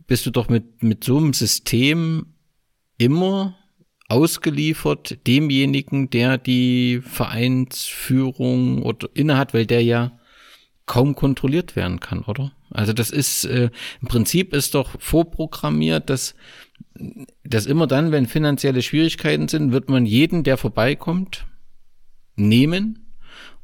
bist 0.06 0.26
du 0.26 0.30
doch 0.30 0.48
mit, 0.48 0.82
mit 0.82 1.04
so 1.04 1.18
einem 1.18 1.32
System 1.32 2.34
immer 2.96 3.56
ausgeliefert 4.08 5.26
demjenigen, 5.26 6.10
der 6.10 6.38
die 6.38 7.00
Vereinsführung 7.02 8.82
oder 8.82 9.08
innehat, 9.14 9.52
weil 9.52 9.66
der 9.66 9.82
ja 9.82 10.18
kaum 10.86 11.14
kontrolliert 11.14 11.76
werden 11.76 12.00
kann, 12.00 12.22
oder? 12.24 12.52
Also 12.70 12.94
das 12.94 13.10
ist 13.10 13.44
äh, 13.44 13.70
im 14.00 14.08
Prinzip 14.08 14.54
ist 14.54 14.74
doch 14.74 14.98
vorprogrammiert, 14.98 16.08
dass 16.08 16.34
dass 17.44 17.66
immer 17.66 17.86
dann, 17.86 18.12
wenn 18.12 18.26
finanzielle 18.26 18.82
Schwierigkeiten 18.82 19.48
sind, 19.48 19.72
wird 19.72 19.88
man 19.88 20.06
jeden, 20.06 20.42
der 20.44 20.56
vorbeikommt, 20.56 21.46
nehmen 22.36 23.07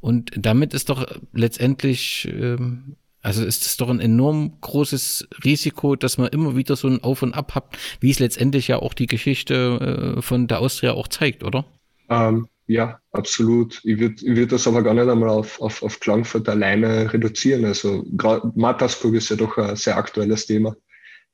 und 0.05 0.33
damit 0.37 0.75
ist 0.75 0.89
doch 0.89 1.03
letztendlich, 1.33 2.31
ähm, 2.31 2.95
also 3.21 3.43
ist 3.43 3.65
es 3.65 3.75
doch 3.77 3.89
ein 3.89 3.99
enorm 3.99 4.61
großes 4.61 5.29
Risiko, 5.43 5.95
dass 5.95 6.19
man 6.19 6.27
immer 6.27 6.55
wieder 6.55 6.75
so 6.75 6.87
ein 6.87 7.03
Auf 7.03 7.23
und 7.23 7.33
Ab 7.33 7.55
hat, 7.55 7.75
wie 8.01 8.11
es 8.11 8.19
letztendlich 8.19 8.67
ja 8.67 8.77
auch 8.77 8.93
die 8.93 9.07
Geschichte 9.07 10.15
äh, 10.17 10.21
von 10.21 10.45
der 10.45 10.59
Austria 10.59 10.91
auch 10.91 11.07
zeigt, 11.07 11.43
oder? 11.43 11.65
Ähm, 12.07 12.47
ja, 12.67 12.99
absolut. 13.13 13.81
Ich 13.83 13.97
würde 13.97 14.21
würd 14.21 14.51
das 14.51 14.67
aber 14.67 14.83
gar 14.83 14.93
nicht 14.93 15.09
einmal 15.09 15.29
auf, 15.29 15.59
auf, 15.59 15.81
auf 15.81 15.99
Klangfurt 15.99 16.47
alleine 16.49 17.11
reduzieren. 17.11 17.65
Also 17.65 18.05
Mattersburg 18.53 19.15
ist 19.15 19.31
ja 19.31 19.37
doch 19.37 19.57
ein 19.57 19.75
sehr 19.75 19.97
aktuelles 19.97 20.45
Thema. 20.45 20.75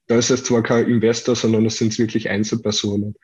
Da 0.08 0.16
ist 0.16 0.32
es 0.32 0.46
zwar 0.46 0.64
kein 0.64 0.88
Investor, 0.88 1.36
sondern 1.36 1.66
es 1.66 1.78
sind 1.78 2.00
wirklich 2.00 2.30
Einzelpersonen. 2.30 3.16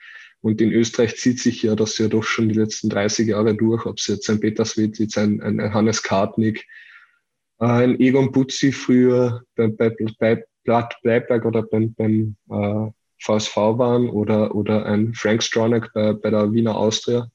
Und 0.41 0.62
in 0.62 0.71
Österreich 0.71 1.17
zieht 1.17 1.39
sich 1.39 1.63
ja 1.63 1.76
das 1.76 1.97
ja 1.97 2.08
doch 2.08 2.23
schon 2.23 2.50
die 2.50 2.56
letzten 2.56 2.89
30 2.89 3.30
Jahre 3.30 3.56
durch, 3.56 3.86
ob 3.86 3.97
es 3.97 4.08
jetzt 4.08 4.30
ein 4.30 4.39
Peter 4.39 4.65
Svetitz, 4.65 5.17
ein, 5.17 5.41
ein 5.41 5.73
Hannes 5.73 6.04
Kartnick, 6.04 6.65
äh, 7.60 7.65
ein 7.65 8.00
Egon 8.00 8.32
Butzi 8.32 8.71
früher 8.71 9.43
bei, 9.56 9.67
bei, 9.67 9.95
bei 10.19 10.43
Bleiberg 10.63 11.45
oder 11.45 11.63
beim, 11.63 11.93
beim 11.93 12.36
äh, 12.50 12.91
VSV 13.19 13.56
waren 13.56 14.10
oder, 14.10 14.54
oder 14.54 14.86
ein 14.86 15.13
Frank 15.13 15.41
Stronach 15.41 15.91
bei, 15.93 16.13
bei 16.13 16.30
der 16.30 16.52
Wiener 16.52 16.78
Austria. 16.78 17.30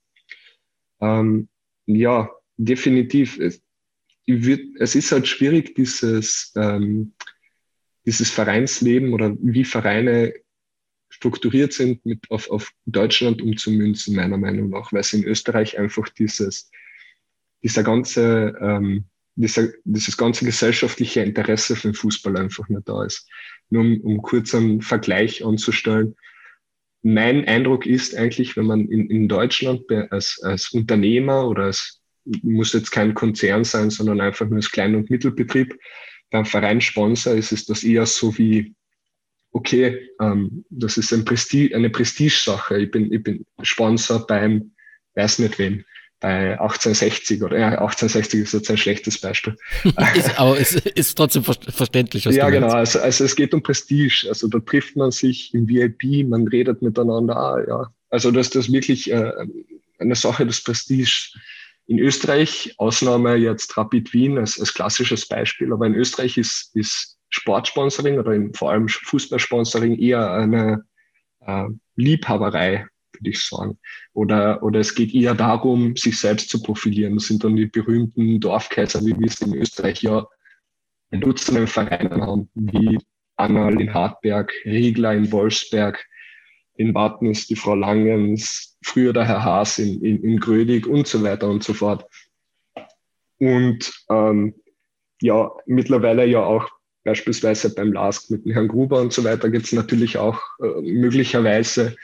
Ähm, 1.00 1.48
ja, 1.86 2.30
definitiv. 2.56 3.38
Es, 3.38 3.60
es 4.26 4.94
ist 4.94 5.10
halt 5.10 5.26
schwierig, 5.26 5.74
dieses, 5.74 6.52
ähm, 6.56 7.14
dieses 8.06 8.30
Vereinsleben 8.30 9.12
oder 9.12 9.34
wie 9.40 9.64
Vereine 9.64 10.32
strukturiert 11.22 11.72
sind, 11.72 12.04
mit 12.04 12.18
auf, 12.30 12.50
auf 12.50 12.72
Deutschland 12.84 13.40
umzumünzen, 13.40 14.16
meiner 14.16 14.38
Meinung 14.38 14.70
nach, 14.70 14.92
weil 14.92 15.02
es 15.02 15.12
in 15.12 15.22
Österreich 15.22 15.78
einfach 15.78 16.08
dieses, 16.08 16.68
dieser 17.62 17.84
ganze, 17.84 18.56
ähm, 18.60 19.04
dieser, 19.36 19.68
dieses 19.84 20.16
ganze 20.16 20.44
gesellschaftliche 20.44 21.20
Interesse 21.20 21.76
für 21.76 21.88
den 21.88 21.94
Fußball 21.94 22.36
einfach 22.36 22.68
nicht 22.68 22.88
da 22.88 23.04
ist. 23.04 23.28
Nur 23.70 23.82
um, 23.82 24.00
um 24.00 24.22
kurz 24.22 24.52
einen 24.52 24.82
Vergleich 24.82 25.44
anzustellen. 25.44 26.16
Mein 27.02 27.46
Eindruck 27.46 27.86
ist 27.86 28.16
eigentlich, 28.16 28.56
wenn 28.56 28.66
man 28.66 28.88
in, 28.88 29.08
in 29.08 29.28
Deutschland 29.28 29.82
als, 30.10 30.40
als 30.42 30.72
Unternehmer 30.72 31.48
oder 31.48 31.64
als, 31.66 32.00
muss 32.42 32.72
jetzt 32.72 32.90
kein 32.90 33.14
Konzern 33.14 33.62
sein, 33.62 33.90
sondern 33.90 34.20
einfach 34.20 34.46
nur 34.48 34.56
als 34.56 34.72
Klein- 34.72 34.96
und 34.96 35.08
Mittelbetrieb, 35.08 35.78
beim 36.30 36.46
Vereinssponsor 36.46 37.34
ist 37.34 37.52
es 37.52 37.66
das 37.66 37.84
eher 37.84 38.06
so 38.06 38.36
wie 38.38 38.74
okay, 39.52 40.10
ähm, 40.20 40.64
das 40.70 40.96
ist 40.96 41.12
ein 41.12 41.24
Prestige, 41.24 41.76
eine 41.76 41.90
Prestigesache. 41.90 42.78
Ich 42.78 42.90
bin, 42.90 43.12
ich 43.12 43.22
bin 43.22 43.44
Sponsor 43.62 44.26
beim, 44.26 44.72
weiß 45.14 45.38
nicht 45.40 45.58
wem, 45.58 45.84
bei 46.20 46.52
1860 46.52 47.42
oder 47.42 47.58
ja, 47.58 47.68
1860 47.70 48.40
ist 48.40 48.54
jetzt 48.54 48.70
ein 48.70 48.76
schlechtes 48.76 49.18
Beispiel. 49.18 49.56
ist, 50.14 50.38
aber 50.38 50.58
es 50.58 50.74
ist 50.76 51.16
trotzdem 51.16 51.42
verständlich. 51.42 52.24
ja, 52.24 52.48
genau. 52.48 52.68
Also, 52.68 53.00
also 53.00 53.24
es 53.24 53.34
geht 53.34 53.52
um 53.52 53.62
Prestige. 53.62 54.26
Also 54.28 54.48
da 54.48 54.60
trifft 54.60 54.96
man 54.96 55.10
sich 55.10 55.52
im 55.52 55.68
VIP, 55.68 56.26
man 56.28 56.46
redet 56.46 56.80
miteinander. 56.80 57.36
Ah, 57.36 57.64
ja. 57.66 57.92
Also 58.08 58.30
das, 58.30 58.50
das 58.50 58.66
ist 58.66 58.72
wirklich 58.72 59.10
äh, 59.10 59.32
eine 59.98 60.14
Sache 60.14 60.46
des 60.46 60.62
Prestige. 60.62 61.32
In 61.88 61.98
Österreich, 61.98 62.74
Ausnahme 62.78 63.34
jetzt 63.34 63.76
Rapid 63.76 64.14
Wien 64.14 64.38
als, 64.38 64.60
als 64.60 64.72
klassisches 64.72 65.26
Beispiel, 65.26 65.72
aber 65.72 65.86
in 65.86 65.96
Österreich 65.96 66.38
ist, 66.38 66.70
ist 66.74 67.18
Sportsponsoring 67.32 68.18
oder 68.18 68.32
in, 68.32 68.54
vor 68.54 68.70
allem 68.70 68.88
Fußballsponsoring 68.88 69.98
eher 69.98 70.32
eine 70.32 70.84
äh, 71.40 71.64
Liebhaberei, 71.96 72.86
würde 73.12 73.30
ich 73.30 73.44
sagen. 73.44 73.78
Oder, 74.12 74.62
oder 74.62 74.80
es 74.80 74.94
geht 74.94 75.14
eher 75.14 75.34
darum, 75.34 75.96
sich 75.96 76.18
selbst 76.18 76.50
zu 76.50 76.62
profilieren. 76.62 77.14
Das 77.14 77.26
sind 77.26 77.42
dann 77.42 77.56
die 77.56 77.66
berühmten 77.66 78.40
Dorfkaiser, 78.40 79.00
wie 79.00 79.18
wir 79.18 79.26
es 79.26 79.40
in 79.40 79.54
Österreich 79.54 80.02
ja 80.02 80.26
ein 81.10 81.20
Dutzenden 81.20 81.66
Vereinen 81.66 82.22
haben, 82.22 82.48
wie 82.54 82.98
Annal 83.36 83.80
in 83.80 83.92
Hartberg, 83.92 84.52
Riegler 84.64 85.14
in 85.14 85.30
Wolfsberg, 85.32 86.06
in 86.74 86.94
Warten 86.94 87.26
ist 87.26 87.50
die 87.50 87.56
Frau 87.56 87.74
Langens, 87.74 88.78
früher 88.82 89.12
der 89.12 89.26
Herr 89.26 89.44
Haas 89.44 89.78
in, 89.78 90.02
in, 90.02 90.22
in 90.24 90.40
Grödig 90.40 90.86
und 90.86 91.06
so 91.06 91.22
weiter 91.22 91.48
und 91.48 91.62
so 91.62 91.74
fort. 91.74 92.06
Und 93.38 93.92
ähm, 94.08 94.54
ja, 95.20 95.50
mittlerweile 95.66 96.26
ja 96.26 96.40
auch 96.40 96.68
beispielsweise 97.04 97.74
beim 97.74 97.92
LASK 97.92 98.30
mit 98.30 98.44
dem 98.44 98.52
Herrn 98.52 98.68
Gruber 98.68 99.00
und 99.00 99.12
so 99.12 99.24
weiter 99.24 99.50
geht 99.50 99.64
es 99.64 99.72
natürlich 99.72 100.18
auch 100.18 100.40
äh, 100.60 100.80
möglicherweise 100.82 101.96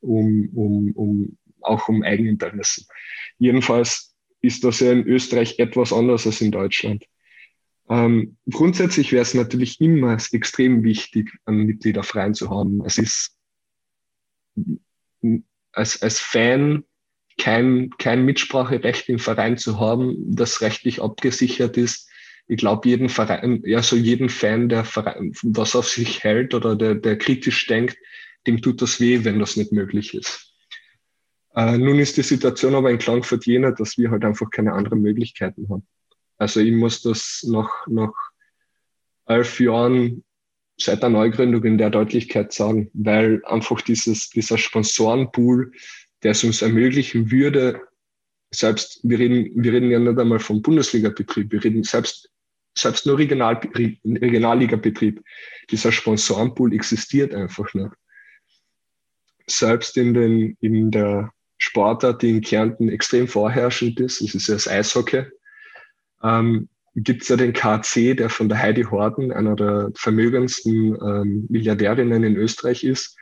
um, 0.00 0.48
um, 0.54 0.92
um, 0.92 1.38
auch 1.60 1.88
um 1.88 2.02
Eigeninteressen. 2.02 2.86
Jedenfalls 3.38 4.14
ist 4.40 4.62
das 4.64 4.80
ja 4.80 4.92
in 4.92 5.06
Österreich 5.06 5.58
etwas 5.58 5.92
anders 5.92 6.26
als 6.26 6.40
in 6.40 6.52
Deutschland. 6.52 7.04
Ähm, 7.88 8.36
grundsätzlich 8.50 9.12
wäre 9.12 9.22
es 9.22 9.34
natürlich 9.34 9.80
immer 9.80 10.16
extrem 10.32 10.84
wichtig, 10.84 11.32
einen 11.44 11.64
Mitgliederverein 11.64 12.34
zu 12.34 12.50
haben. 12.50 12.82
Es 12.84 12.98
ist 12.98 13.36
als, 15.72 16.00
als 16.02 16.20
Fan 16.20 16.84
kein, 17.38 17.90
kein 17.98 18.24
Mitspracherecht 18.24 19.08
im 19.08 19.18
Verein 19.18 19.58
zu 19.58 19.80
haben, 19.80 20.16
das 20.34 20.60
rechtlich 20.60 21.02
abgesichert 21.02 21.76
ist, 21.76 22.08
ich 22.46 22.58
glaube, 22.58 22.88
jeden 22.88 23.08
Verein, 23.08 23.62
ja, 23.64 23.82
so 23.82 23.96
jeden 23.96 24.28
Fan, 24.28 24.68
der 24.68 24.84
Verein, 24.84 25.32
was 25.42 25.74
auf 25.74 25.88
sich 25.88 26.22
hält 26.22 26.54
oder 26.54 26.76
der, 26.76 26.94
der 26.94 27.16
kritisch 27.16 27.66
denkt, 27.66 27.96
dem 28.46 28.60
tut 28.60 28.82
das 28.82 29.00
weh, 29.00 29.24
wenn 29.24 29.38
das 29.38 29.56
nicht 29.56 29.72
möglich 29.72 30.14
ist. 30.14 30.52
Äh, 31.54 31.78
nun 31.78 31.98
ist 31.98 32.16
die 32.16 32.22
Situation 32.22 32.74
aber 32.74 32.90
in 32.90 32.98
Klagenfurt 32.98 33.46
jener, 33.46 33.72
dass 33.72 33.96
wir 33.96 34.10
halt 34.10 34.24
einfach 34.24 34.50
keine 34.50 34.72
anderen 34.72 35.00
Möglichkeiten 35.00 35.68
haben. 35.70 35.86
Also 36.36 36.60
ich 36.60 36.72
muss 36.72 37.00
das 37.00 37.44
nach, 37.48 37.86
nach 37.86 38.12
elf 39.26 39.60
Jahren 39.60 40.24
seit 40.76 41.02
der 41.02 41.10
Neugründung 41.10 41.62
in 41.64 41.78
der 41.78 41.90
Deutlichkeit 41.90 42.52
sagen, 42.52 42.90
weil 42.92 43.42
einfach 43.44 43.80
dieses, 43.80 44.30
dieser 44.30 44.58
Sponsorenpool, 44.58 45.72
der 46.22 46.32
es 46.32 46.42
uns 46.42 46.62
ermöglichen 46.62 47.30
würde, 47.30 47.80
selbst, 48.50 49.00
wir 49.02 49.18
reden, 49.18 49.50
wir 49.62 49.72
reden 49.72 49.90
ja 49.90 49.98
nicht 49.98 50.18
einmal 50.18 50.40
vom 50.40 50.62
Bundesliga-Betrieb, 50.62 51.52
wir 51.52 51.62
reden 51.62 51.84
selbst, 51.84 52.30
selbst 52.76 53.06
nur 53.06 53.18
Regional, 53.18 53.60
Regionalliga-Betrieb. 54.04 55.22
Dieser 55.70 55.92
Sponsorenpool 55.92 56.74
existiert 56.74 57.34
einfach 57.34 57.72
nicht. 57.74 57.90
Selbst 59.46 59.96
in 59.96 60.14
den, 60.14 60.56
in 60.60 60.90
der 60.90 61.32
Sportart, 61.58 62.22
die 62.22 62.30
in 62.30 62.40
Kärnten 62.40 62.88
extrem 62.88 63.28
vorherrschend 63.28 64.00
ist, 64.00 64.20
das 64.20 64.34
ist 64.34 64.48
ja 64.48 64.54
das 64.54 64.68
Eishockey, 64.68 65.24
ähm, 66.22 66.68
gibt 66.96 67.22
es 67.22 67.28
ja 67.28 67.36
den 67.36 67.52
KC, 67.52 68.16
der 68.16 68.30
von 68.30 68.48
der 68.48 68.58
Heidi 68.58 68.82
Horden, 68.82 69.32
einer 69.32 69.56
der 69.56 69.90
vermögendsten 69.96 70.94
ähm, 70.94 71.46
Milliardärinnen 71.48 72.22
in 72.22 72.36
Österreich 72.36 72.84
ist, 72.84 73.16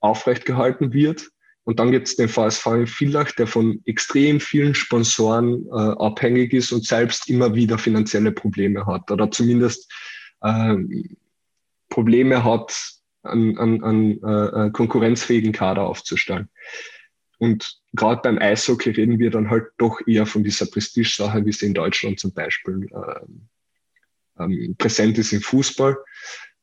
aufrecht 0.00 0.44
gehalten 0.44 0.92
wird. 0.92 1.30
Und 1.64 1.78
dann 1.78 1.92
gibt 1.92 2.08
es 2.08 2.16
den 2.16 2.28
VSV 2.28 2.66
in 2.66 2.86
Villach, 2.86 3.32
der 3.32 3.46
von 3.46 3.80
extrem 3.84 4.40
vielen 4.40 4.74
Sponsoren 4.74 5.66
äh, 5.66 5.70
abhängig 5.70 6.52
ist 6.52 6.72
und 6.72 6.84
selbst 6.84 7.28
immer 7.28 7.54
wieder 7.54 7.78
finanzielle 7.78 8.32
Probleme 8.32 8.84
hat 8.86 9.10
oder 9.10 9.30
zumindest 9.30 9.92
äh, 10.40 10.76
Probleme 11.88 12.42
hat, 12.42 12.74
einen, 13.22 13.56
einen, 13.58 13.84
einen 13.84 14.22
äh, 14.24 14.70
konkurrenzfähigen 14.72 15.52
Kader 15.52 15.82
aufzustellen. 15.82 16.48
Und 17.38 17.80
gerade 17.92 18.20
beim 18.22 18.38
Eishockey 18.38 18.90
reden 18.90 19.18
wir 19.18 19.30
dann 19.30 19.50
halt 19.50 19.66
doch 19.78 20.00
eher 20.06 20.26
von 20.26 20.42
dieser 20.42 20.66
Prestige-Sache, 20.66 21.44
wie 21.44 21.52
sie 21.52 21.66
in 21.66 21.74
Deutschland 21.74 22.18
zum 22.18 22.32
Beispiel 22.32 22.88
äh, 22.92 24.42
ähm, 24.42 24.74
präsent 24.78 25.18
ist 25.18 25.32
im 25.32 25.42
Fußball. 25.42 25.96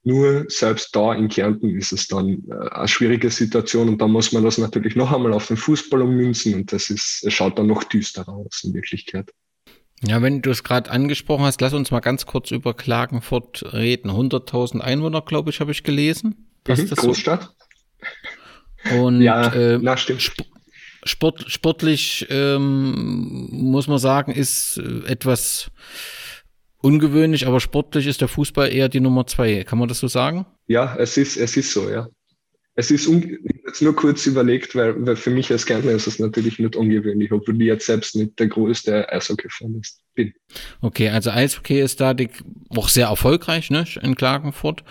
Nur 0.04 0.46
selbst 0.48 0.96
da 0.96 1.14
in 1.14 1.28
Kärnten 1.28 1.76
ist 1.76 1.92
es 1.92 2.08
dann 2.08 2.44
äh, 2.50 2.70
eine 2.72 2.88
schwierige 2.88 3.30
Situation 3.30 3.90
und 3.90 4.02
da 4.02 4.08
muss 4.08 4.32
man 4.32 4.44
das 4.44 4.58
natürlich 4.58 4.96
noch 4.96 5.12
einmal 5.12 5.34
auf 5.34 5.48
den 5.48 5.58
Fußball 5.58 6.02
ummünzen 6.02 6.54
und 6.54 6.72
das 6.72 6.90
ist, 6.90 7.24
es 7.26 7.34
schaut 7.34 7.60
dann 7.60 7.68
noch 7.68 7.84
düsterer 7.84 8.30
aus 8.30 8.64
in 8.64 8.74
Wirklichkeit. 8.74 9.32
Ja, 10.02 10.22
wenn 10.22 10.42
du 10.42 10.50
es 10.52 10.64
gerade 10.64 10.90
angesprochen 10.90 11.44
hast, 11.44 11.60
lass 11.60 11.74
uns 11.74 11.92
mal 11.92 12.00
ganz 12.00 12.26
kurz 12.26 12.52
über 12.52 12.74
Klagenfurt 12.74 13.74
reden. 13.74 14.10
100.000 14.10 14.80
Einwohner, 14.80 15.22
glaube 15.22 15.50
ich, 15.50 15.60
habe 15.60 15.72
ich 15.72 15.84
gelesen. 15.84 16.48
Mhm, 16.66 16.90
Großstadt. 16.90 17.54
So? 18.90 18.96
Und 18.96 19.22
ja, 19.22 19.54
äh, 19.54 19.78
na, 19.82 19.98
stimmt. 19.98 20.22
Sp 20.24 20.48
Sport, 21.04 21.46
sportlich 21.48 22.28
ähm, 22.30 23.48
muss 23.52 23.88
man 23.88 24.00
sagen, 24.00 24.34
ist 24.34 24.78
äh, 24.78 25.08
etwas 25.08 25.72
ungewöhnlich, 26.82 27.48
aber 27.48 27.60
sportlich 27.60 28.08
ist 28.08 28.22
der 28.22 28.28
Fußball 28.28 28.72
eher 28.72 28.90
die 28.90 29.00
Nummer 29.00 29.28
zwei. 29.28 29.64
Kann 29.64 29.80
man 29.80 29.88
das 29.88 30.00
so 30.00 30.08
sagen? 30.08 30.46
Ja, 30.68 30.96
es 30.98 31.18
ist, 31.18 31.38
es 31.38 31.58
ist 31.58 31.72
so, 31.72 31.90
ja. 31.90 32.08
Es 32.76 32.92
ist 32.92 33.10
jetzt 33.10 33.82
nur 33.82 33.94
kurz 33.94 34.26
überlegt, 34.26 34.74
weil, 34.74 35.06
weil 35.06 35.18
für 35.18 35.32
mich 35.32 35.52
als 35.52 35.66
Gärtner 35.66 35.92
ist 35.92 36.08
es 36.08 36.18
natürlich 36.18 36.60
nicht 36.60 36.78
ungewöhnlich, 36.78 37.30
obwohl 37.30 37.62
ich 37.62 37.68
jetzt 37.68 37.86
selbst 37.86 38.16
nicht 38.16 38.40
der 38.40 38.48
größte 38.48 39.12
Eishockey-Fan 39.12 39.82
bin. 40.16 40.34
Okay, 40.80 41.10
also 41.10 41.30
Eishockey 41.30 41.82
ist 41.82 42.00
da 42.00 42.14
die, 42.14 42.30
auch 42.70 42.88
sehr 42.88 43.08
erfolgreich, 43.08 43.70
ne, 43.70 43.84
in 44.02 44.16
Klagenfurt. 44.16 44.86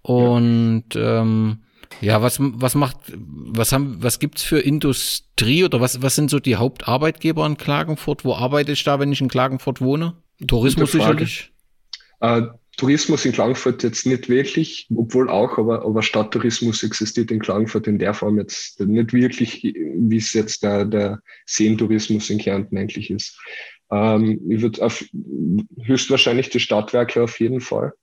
Und 0.00 0.84
ja. 0.94 1.20
ähm, 1.20 1.58
ja, 2.00 2.22
was, 2.22 2.38
was 2.40 2.74
macht, 2.74 2.96
was 3.14 3.72
haben, 3.72 3.98
was 4.00 4.18
gibt's 4.18 4.42
für 4.42 4.58
Industrie 4.58 5.64
oder 5.64 5.80
was, 5.82 6.00
was 6.00 6.14
sind 6.14 6.30
so 6.30 6.40
die 6.40 6.56
Hauptarbeitgeber 6.56 7.44
in 7.44 7.58
Klagenfurt? 7.58 8.24
Wo 8.24 8.34
arbeite 8.34 8.72
ich 8.72 8.82
da, 8.82 8.98
wenn 8.98 9.12
ich 9.12 9.20
in 9.20 9.28
Klagenfurt 9.28 9.82
wohne? 9.82 10.14
Tourismus 10.46 10.92
sicherlich? 10.92 11.52
Äh, 12.20 12.42
Tourismus 12.76 13.24
in 13.24 13.32
Klagenfurt 13.32 13.82
jetzt 13.82 14.06
nicht 14.06 14.28
wirklich, 14.28 14.86
obwohl 14.94 15.30
auch, 15.30 15.56
aber, 15.56 15.84
aber 15.84 16.02
Stadttourismus 16.02 16.82
existiert 16.82 17.30
in 17.30 17.40
Klagenfurt 17.40 17.86
in 17.86 17.98
der 17.98 18.12
Form 18.12 18.38
jetzt 18.38 18.80
nicht 18.80 19.12
wirklich, 19.14 19.62
wie 19.62 20.16
es 20.16 20.34
jetzt 20.34 20.62
der, 20.62 20.84
der 20.84 21.22
Seentourismus 21.46 22.28
in 22.28 22.38
Kärnten 22.38 22.76
eigentlich 22.76 23.10
ist. 23.10 23.38
Ähm, 23.90 24.40
ich 24.50 24.60
würde 24.60 24.84
auf 24.84 25.02
höchstwahrscheinlich 25.82 26.50
die 26.50 26.60
Stadtwerke 26.60 27.22
auf 27.22 27.40
jeden 27.40 27.60
Fall 27.60 27.94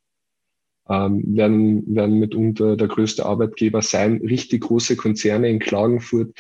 ähm, 0.90 1.24
werden, 1.36 1.96
werden 1.96 2.20
mitunter 2.20 2.76
der 2.76 2.88
größte 2.88 3.26
Arbeitgeber 3.26 3.82
sein. 3.84 4.22
Richtig 4.26 4.62
große 4.62 4.96
Konzerne 4.96 5.50
in 5.50 5.60
Klagenfurt. 5.60 6.36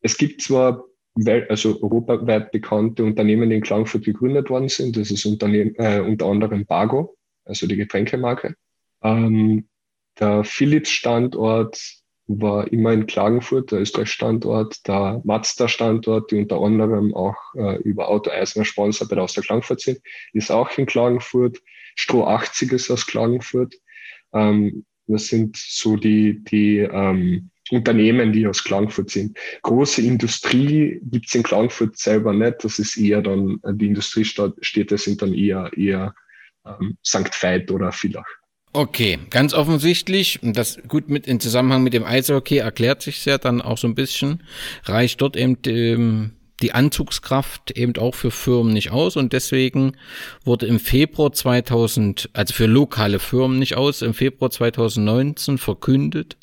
Es 0.00 0.16
gibt 0.16 0.42
zwar 0.42 0.84
also 1.48 1.82
europaweit 1.82 2.52
bekannte 2.52 3.04
Unternehmen, 3.04 3.50
in 3.50 3.62
Klagenfurt 3.62 4.04
gegründet 4.04 4.50
worden 4.50 4.68
sind. 4.68 4.96
Das 4.96 5.10
ist 5.10 5.24
Unternehmen, 5.26 5.74
äh, 5.76 6.00
unter 6.00 6.26
anderem 6.26 6.64
Bargo, 6.64 7.16
also 7.44 7.66
die 7.66 7.76
Getränkemarke. 7.76 8.54
Ähm, 9.02 9.68
der 10.18 10.44
Philips-Standort 10.44 11.98
war 12.28 12.70
immer 12.70 12.92
in 12.92 13.06
Klagenfurt, 13.06 13.72
der 13.72 13.80
Österreich-Standort, 13.80 14.86
der 14.86 15.22
Mazda-Standort, 15.24 16.30
die 16.30 16.36
unter 16.36 16.60
anderem 16.60 17.14
auch 17.14 17.36
äh, 17.54 17.76
über 17.82 18.08
Auto 18.08 18.30
Eisner 18.30 18.64
Sponsor 18.64 19.08
bei 19.08 19.14
der 19.14 19.24
Austria 19.24 19.42
Klagenfurt 19.42 19.80
sind, 19.80 19.98
ist 20.34 20.50
auch 20.50 20.76
in 20.76 20.86
Klagenfurt. 20.86 21.58
Stroh 21.96 22.24
80 22.24 22.72
ist 22.72 22.90
aus 22.90 23.06
Klagenfurt. 23.06 23.74
Ähm, 24.32 24.84
das 25.06 25.28
sind 25.28 25.56
so 25.56 25.96
die, 25.96 26.44
die 26.44 26.78
ähm, 26.78 27.50
Unternehmen, 27.70 28.32
die 28.32 28.46
aus 28.46 28.64
Klagenfurt 28.64 29.10
sind. 29.10 29.36
Große 29.62 30.02
Industrie 30.02 31.00
gibt's 31.10 31.34
in 31.34 31.42
Klagenfurt 31.42 31.98
selber 31.98 32.32
nicht. 32.32 32.56
Das 32.62 32.78
ist 32.78 32.96
eher 32.96 33.22
dann, 33.22 33.60
die 33.72 33.86
Industriestädte 33.86 34.98
sind 34.98 35.22
dann 35.22 35.34
eher, 35.34 35.70
eher 35.76 36.14
ähm, 36.66 36.96
St. 37.04 37.30
Veit 37.42 37.70
oder 37.70 37.92
Villach. 37.92 38.26
Okay, 38.72 39.18
ganz 39.30 39.54
offensichtlich, 39.54 40.42
und 40.42 40.56
das 40.56 40.78
gut 40.86 41.08
mit 41.08 41.26
in 41.26 41.40
Zusammenhang 41.40 41.82
mit 41.82 41.94
dem 41.94 42.04
Eishockey 42.04 42.58
erklärt 42.58 43.02
sich 43.02 43.24
ja 43.24 43.38
dann 43.38 43.62
auch 43.62 43.78
so 43.78 43.88
ein 43.88 43.94
bisschen, 43.94 44.42
reicht 44.84 45.22
dort 45.22 45.36
eben 45.36 45.58
ähm, 45.66 46.32
die 46.62 46.72
Anzugskraft 46.72 47.70
eben 47.72 47.96
auch 47.96 48.14
für 48.14 48.30
Firmen 48.30 48.72
nicht 48.72 48.90
aus 48.90 49.16
und 49.16 49.32
deswegen 49.32 49.96
wurde 50.44 50.66
im 50.66 50.80
Februar 50.80 51.32
2000, 51.32 52.30
also 52.32 52.54
für 52.54 52.66
lokale 52.66 53.18
Firmen 53.18 53.58
nicht 53.58 53.76
aus, 53.76 54.02
im 54.02 54.14
Februar 54.14 54.50
2019 54.50 55.58
verkündet, 55.58 56.36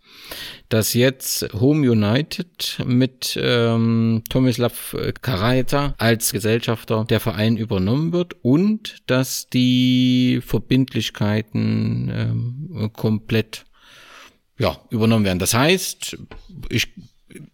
dass 0.69 0.93
jetzt 0.93 1.53
Home 1.53 1.89
United 1.89 2.81
mit 2.85 3.37
ähm, 3.41 4.23
Tomislav 4.29 4.95
Karajta 5.21 5.95
als 5.97 6.31
Gesellschafter 6.31 7.05
der 7.05 7.19
Verein 7.19 7.57
übernommen 7.57 8.13
wird 8.13 8.35
und 8.41 8.97
dass 9.07 9.49
die 9.49 10.41
Verbindlichkeiten 10.45 12.11
ähm, 12.13 12.91
komplett 12.93 13.65
ja, 14.57 14.79
übernommen 14.89 15.25
werden. 15.25 15.39
Das 15.39 15.53
heißt, 15.53 16.17
ich 16.69 16.87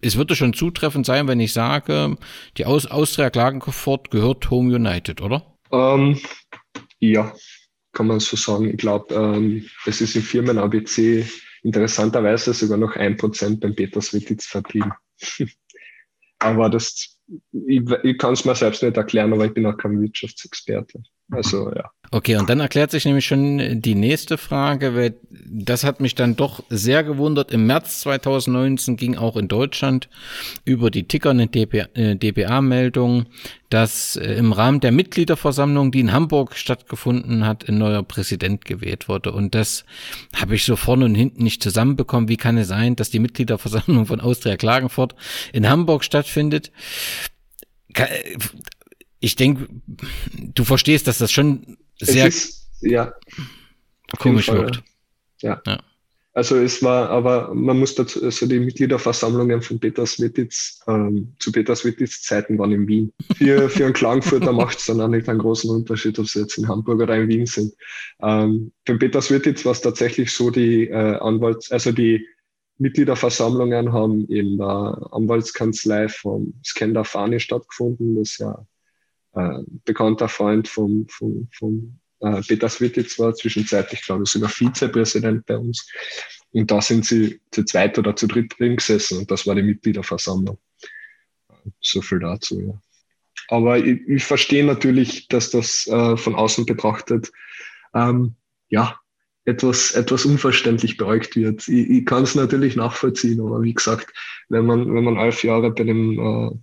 es 0.02 0.18
würde 0.18 0.36
schon 0.36 0.54
zutreffend 0.54 1.06
sein, 1.06 1.28
wenn 1.28 1.40
ich 1.40 1.54
sage, 1.54 2.18
die 2.58 2.66
Aus 2.66 2.86
Austria 2.86 3.30
Klagenfurt 3.30 4.12
gehört 4.12 4.50
Home 4.50 4.76
United, 4.76 5.22
oder? 5.22 5.46
Ähm, 5.72 6.20
ja, 7.00 7.34
kann 7.94 8.08
man 8.08 8.20
so 8.20 8.36
sagen. 8.38 8.70
Ich 8.70 8.78
glaube, 8.78 9.14
ähm, 9.14 9.66
es 9.86 10.02
ist 10.02 10.16
im 10.16 10.22
Firmen 10.22 10.58
ABC 10.58 11.26
interessanterweise 11.64 12.54
sogar 12.54 12.78
noch 12.78 12.96
ein 12.96 13.18
Prozent 13.18 13.60
beim 13.60 13.76
Peters 13.76 14.14
Wittitz 14.14 14.46
verblieben. 14.46 14.92
aber 16.40 16.70
das, 16.70 17.18
ich, 17.68 17.82
ich 18.04 18.18
kann 18.18 18.34
es 18.34 18.46
mir 18.46 18.56
selbst 18.56 18.84
nicht 18.84 18.98
erklären, 18.98 19.34
aber 19.34 19.46
ich 19.46 19.54
bin 19.54 19.66
auch 19.66 19.78
kein 19.78 20.02
Wirtschaftsexperte. 20.02 21.04
Also 21.32 21.72
ja. 21.74 21.90
Okay, 22.14 22.36
und 22.36 22.50
dann 22.50 22.60
erklärt 22.60 22.92
sich 22.92 23.06
nämlich 23.06 23.26
schon 23.26 23.80
die 23.82 23.96
nächste 23.96 24.38
Frage, 24.38 24.96
weil 24.96 25.16
das 25.30 25.86
hat 25.86 26.02
mich 26.02 26.14
dann 26.14 26.36
doch 26.36 26.62
sehr 26.70 27.06
gewundert. 27.06 27.54
Im 27.54 27.66
März 27.68 28.02
2019 28.02 28.98
ging 28.98 29.16
auch 29.16 29.38
in 29.38 29.48
Deutschland 29.48 30.10
über 30.66 30.92
die 30.92 31.08
Ticker 31.08 31.30
eine 31.30 31.48
DPA-Meldung, 31.48 33.28
dass 33.70 34.18
äh, 34.18 34.34
im 34.34 34.52
Rahmen 34.52 34.82
der 34.82 34.92
Mitgliederversammlung, 34.92 35.94
die 35.94 36.02
in 36.02 36.12
Hamburg 36.12 36.58
stattgefunden 36.58 37.48
hat, 37.48 37.70
ein 37.70 37.78
neuer 37.78 38.04
Präsident 38.04 38.66
gewählt 38.66 39.08
wurde. 39.08 39.32
Und 39.32 39.56
das 39.56 39.86
habe 40.36 40.56
ich 40.56 40.66
so 40.66 40.76
vorne 40.76 41.06
und 41.06 41.16
hinten 41.16 41.44
nicht 41.44 41.64
zusammenbekommen. 41.64 42.28
Wie 42.28 42.36
kann 42.36 42.58
es 42.58 42.68
sein, 42.68 42.98
dass 42.98 43.10
die 43.10 43.20
Mitgliederversammlung 43.20 44.06
von 44.06 44.20
Austria 44.20 44.58
Klagenfurt 44.58 45.16
in 45.54 45.70
Hamburg 45.70 46.04
stattfindet? 46.04 46.74
Ich 49.22 49.38
denke, 49.38 49.70
du 50.34 50.66
verstehst, 50.66 51.08
dass 51.08 51.18
das 51.18 51.32
schon 51.32 51.78
sehr 52.06 52.28
ist, 52.28 52.68
ja, 52.82 53.14
komisch 54.18 54.48
wirkt. 54.48 54.84
Ja. 55.42 55.62
ja. 55.66 55.80
Also 56.34 56.56
es 56.56 56.82
war, 56.82 57.10
aber 57.10 57.54
man 57.54 57.78
muss 57.78 57.94
dazu, 57.96 58.24
also 58.24 58.46
die 58.46 58.60
Mitgliederversammlungen 58.60 59.62
von 59.62 59.80
Peter 59.80 60.06
Swetitz, 60.06 60.80
ähm, 60.88 61.34
zu 61.40 61.52
Peter 61.52 61.76
Swetitz 61.76 62.22
Zeiten 62.22 62.58
waren 62.58 62.72
in 62.72 62.88
Wien. 62.88 63.12
Für, 63.36 63.70
für 63.70 63.84
einen 63.84 63.94
Klagenfurter 63.94 64.54
macht 64.54 64.78
es 64.78 64.86
dann 64.86 65.02
auch 65.02 65.10
nicht 65.10 65.28
einen 65.28 65.40
großen 65.40 65.70
Unterschied, 65.70 66.18
ob 66.20 66.28
sie 66.28 66.40
jetzt 66.40 66.58
in 66.58 66.70
Hamburg 66.70 67.02
oder 67.02 67.18
in 67.18 67.28
Wien 67.28 67.46
sind. 67.46 67.74
Ähm, 68.22 68.72
für 68.86 68.98
Peter 68.98 69.22
Swetitz 69.22 69.66
war 69.66 69.74
es 69.74 69.82
tatsächlich 69.82 70.32
so, 70.32 70.50
die 70.50 70.88
äh, 70.88 71.18
Anwalts, 71.18 71.70
also 71.70 71.92
die 71.92 72.26
Mitgliederversammlungen 72.78 73.92
haben 73.92 74.26
in 74.28 74.58
der 74.58 75.10
Anwaltskanzlei 75.12 76.08
von 76.08 76.54
Skender 76.64 77.04
Fani 77.04 77.42
stattgefunden. 77.42 78.16
Das 78.16 78.38
ja 78.38 78.66
äh, 79.34 79.60
bekannter 79.86 80.28
Freund 80.28 80.68
von, 80.68 81.08
von, 81.10 81.48
von 81.52 82.00
äh, 82.22 82.42
Peter 82.42 82.70
Svititz 82.70 83.18
war, 83.20 83.34
zwischenzeitlich, 83.34 84.04
glaube 84.04 84.24
ich, 84.24 84.30
sogar 84.30 84.50
Vizepräsident 84.50 85.46
bei 85.46 85.58
uns. 85.58 85.88
Und 86.52 86.70
da 86.70 86.82
sind 86.82 87.06
sie 87.06 87.40
zu 87.52 87.64
zweit 87.64 87.98
oder 87.98 88.16
zu 88.16 88.28
dritt 88.28 88.60
drin 88.60 88.76
gesessen 88.76 89.20
und 89.20 89.32
das 89.32 89.48
war 89.48 89.56
die 89.56 89.64
Mitgliederversammlung. 89.64 90.58
So 91.80 92.02
viel 92.02 92.20
dazu, 92.20 92.60
ja. 92.60 92.82
Aber 93.48 93.78
ich, 93.78 94.02
ich 94.08 94.24
verstehe 94.24 94.66
natürlich, 94.66 95.28
dass 95.28 95.52
das 95.52 95.88
äh, 95.88 96.18
von 96.18 96.36
außen 96.36 96.66
betrachtet, 96.66 97.32
ähm, 97.94 98.36
ja, 98.70 98.98
etwas, 99.46 99.92
etwas 99.92 100.26
unverständlich 100.26 100.98
beäugt 100.98 101.36
wird. 101.36 101.68
Ich, 101.68 101.90
ich 101.90 102.06
kann 102.06 102.24
es 102.24 102.36
natürlich 102.36 102.76
nachvollziehen, 102.76 103.42
aber 103.42 103.62
wie 103.62 103.74
gesagt, 103.74 104.14
wenn 104.50 104.66
man, 104.66 104.94
wenn 104.94 105.04
man 105.04 105.18
elf 105.18 105.44
Jahre 105.44 105.72
bei 105.72 105.84
dem 105.84 106.20
äh, 106.20 106.58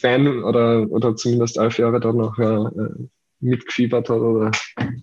Fan 0.00 0.42
oder, 0.42 0.90
oder 0.90 1.16
zumindest 1.16 1.58
elf 1.58 1.78
Jahre 1.78 2.00
da 2.00 2.12
noch 2.12 2.38
äh, 2.38 2.88
mitgefiebert 3.40 4.08
hat 4.08 4.20
oder 4.20 4.50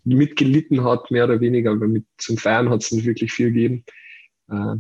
mitgelitten 0.04 0.84
hat, 0.84 1.12
mehr 1.12 1.26
oder 1.26 1.40
weniger, 1.40 1.80
weil 1.80 1.88
mit 1.88 2.06
zum 2.18 2.38
Feiern 2.38 2.70
hat 2.70 2.84
es 2.84 2.92
nicht 2.92 3.06
wirklich 3.06 3.32
viel 3.32 3.52
gegeben, 3.52 3.86
äh, 4.50 4.76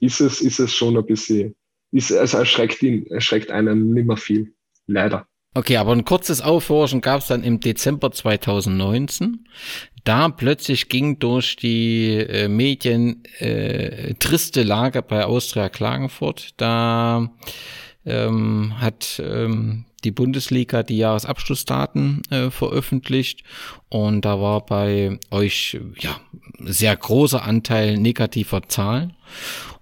ist, 0.00 0.20
es, 0.20 0.40
ist 0.40 0.58
es 0.58 0.74
schon 0.74 0.96
ein 0.96 1.06
bisschen, 1.06 1.54
ist, 1.92 2.12
also 2.12 2.38
erschreckt, 2.38 2.82
ihn, 2.82 3.06
erschreckt 3.06 3.50
einen 3.50 3.92
nicht 3.92 4.06
mehr 4.06 4.16
viel, 4.16 4.54
leider. 4.86 5.26
Okay, 5.54 5.76
aber 5.76 5.92
ein 5.92 6.06
kurzes 6.06 6.40
Aufhorchen 6.40 7.02
gab 7.02 7.20
es 7.20 7.26
dann 7.26 7.44
im 7.44 7.60
Dezember 7.60 8.10
2019. 8.10 9.46
Da 10.02 10.30
plötzlich 10.30 10.88
ging 10.88 11.18
durch 11.18 11.56
die 11.56 12.16
äh, 12.16 12.48
Medien 12.48 13.22
äh, 13.38 14.14
triste 14.14 14.62
Lage 14.62 15.02
bei 15.02 15.26
Austria 15.26 15.68
Klagenfurt. 15.68 16.54
Da 16.56 17.30
ähm, 18.04 18.74
hat 18.78 19.22
ähm, 19.24 19.84
die 20.04 20.10
Bundesliga 20.10 20.82
die 20.82 20.98
Jahresabschlussdaten 20.98 22.22
äh, 22.30 22.50
veröffentlicht 22.50 23.44
und 23.88 24.24
da 24.24 24.40
war 24.40 24.66
bei 24.66 25.18
euch 25.30 25.78
ja 25.98 26.20
sehr 26.58 26.96
großer 26.96 27.44
Anteil 27.44 27.98
negativer 27.98 28.62
Zahlen. 28.62 29.14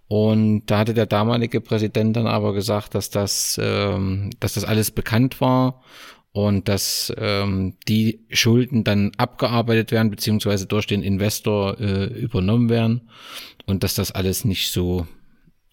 Und 0.09 0.67
da 0.67 0.79
hatte 0.79 0.93
der 0.93 1.07
damalige 1.07 1.61
Präsident 1.61 2.17
dann 2.17 2.27
aber 2.27 2.53
gesagt, 2.53 2.97
dass 2.97 3.11
das, 3.11 3.61
ähm, 3.63 4.31
dass 4.41 4.55
das 4.55 4.65
alles 4.65 4.91
bekannt 4.91 5.41
war 5.41 5.83
und 6.33 6.69
dass 6.69 7.13
ähm, 7.17 7.77
die 7.87 8.21
Schulden 8.31 8.83
dann 8.83 9.13
abgearbeitet 9.19 9.93
werden 9.93 10.11
beziehungsweise 10.11 10.67
durch 10.67 10.89
den 10.89 11.03
Investor 11.03 11.79
äh, 11.79 12.07
übernommen 12.07 12.69
werden 12.69 13.09
und 13.67 13.85
dass 13.85 13.95
das 13.95 14.11
alles 14.11 14.45
nicht 14.45 14.73
so 14.73 15.07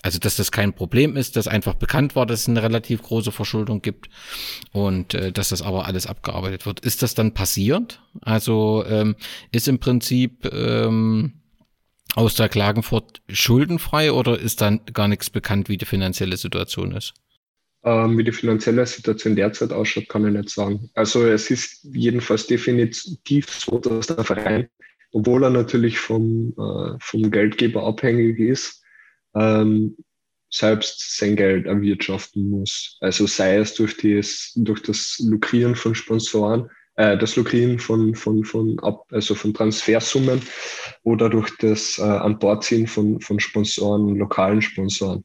also, 0.04 0.20
dass 0.20 0.36
das 0.36 0.52
kein 0.52 0.74
Problem 0.74 1.18
ist, 1.18 1.36
dass 1.36 1.48
einfach 1.48 1.74
bekannt 1.74 2.16
war, 2.16 2.26
dass 2.26 2.42
es 2.42 2.50
eine 2.50 2.62
relativ 2.62 3.02
große 3.02 3.32
Verschuldung 3.32 3.82
gibt 3.82 4.10
und 4.72 5.14
äh, 5.16 5.32
dass 5.32 5.50
das 5.50 5.62
aber 5.62 5.86
alles 5.86 6.06
abgearbeitet 6.06 6.66
wird. 6.66 6.80
Ist 6.82 7.02
das 7.02 7.16
dann 7.16 7.34
passiert? 7.34 8.02
Also 8.22 8.86
ähm, 8.88 9.16
ist 9.52 9.68
im 9.68 9.80
Prinzip 9.80 10.46
ähm, 10.54 11.34
aus 12.16 12.36
der 12.36 12.48
Klagenfurt 12.48 13.22
schuldenfrei 13.28 14.12
oder 14.12 14.40
ist 14.40 14.62
dann 14.62 14.82
gar 14.94 15.08
nichts 15.08 15.30
bekannt, 15.30 15.68
wie 15.68 15.78
die 15.78 15.86
finanzielle 15.86 16.38
Situation 16.38 16.92
ist? 16.92 17.14
Ähm, 17.84 18.18
wie 18.18 18.24
die 18.24 18.32
finanzielle 18.32 18.86
Situation 18.86 19.36
derzeit 19.36 19.72
ausschaut, 19.72 20.10
kann 20.10 20.26
ich 20.28 20.34
nicht 20.34 20.50
sagen. 20.50 20.90
Also 20.94 21.26
es 21.26 21.50
ist 21.50 21.86
jedenfalls 21.92 22.48
definitiv 22.48 23.50
so, 23.50 23.80
dass 23.80 24.08
der 24.08 24.24
Verein, 24.24 24.68
obwohl 25.12 25.44
er 25.44 25.50
natürlich 25.50 25.98
vom, 26.00 26.54
äh, 26.58 26.98
vom 27.00 27.32
Geldgeber 27.32 27.84
abhängig 27.84 28.40
ist, 28.40 28.84
ähm, 29.38 29.96
selbst 30.50 31.18
sein 31.18 31.36
Geld 31.36 31.66
erwirtschaften 31.66 32.50
muss. 32.50 32.98
Also 33.02 33.28
sei 33.28 33.58
es 33.58 33.74
durch, 33.76 33.98
das, 33.98 34.54
durch 34.56 34.82
das 34.82 35.20
Lukrieren 35.20 35.76
von 35.76 35.94
Sponsoren, 35.94 36.70
äh, 36.96 37.18
das 37.18 37.36
Lukrieren 37.36 37.80
von, 37.80 38.16
von, 38.16 38.44
von, 38.44 38.80
ab, 38.80 39.06
also 39.12 39.36
von 39.36 39.54
Transfersummen 39.54 40.42
oder 41.04 41.30
durch 41.30 41.50
das 41.60 41.98
äh, 42.00 42.04
An 42.04 42.40
Bord 42.40 42.64
ziehen 42.64 42.88
von, 42.88 43.20
von 43.22 43.40
Sponsoren, 43.40 44.16
lokalen 44.16 44.62
Sponsoren. 44.62 45.24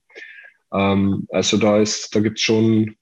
Ähm, 0.72 1.27
also 1.31 1.57
da 1.57 1.81
ist, 1.81 2.14
da 2.14 2.20
gibt's 2.20 2.42
schon, 2.42 2.96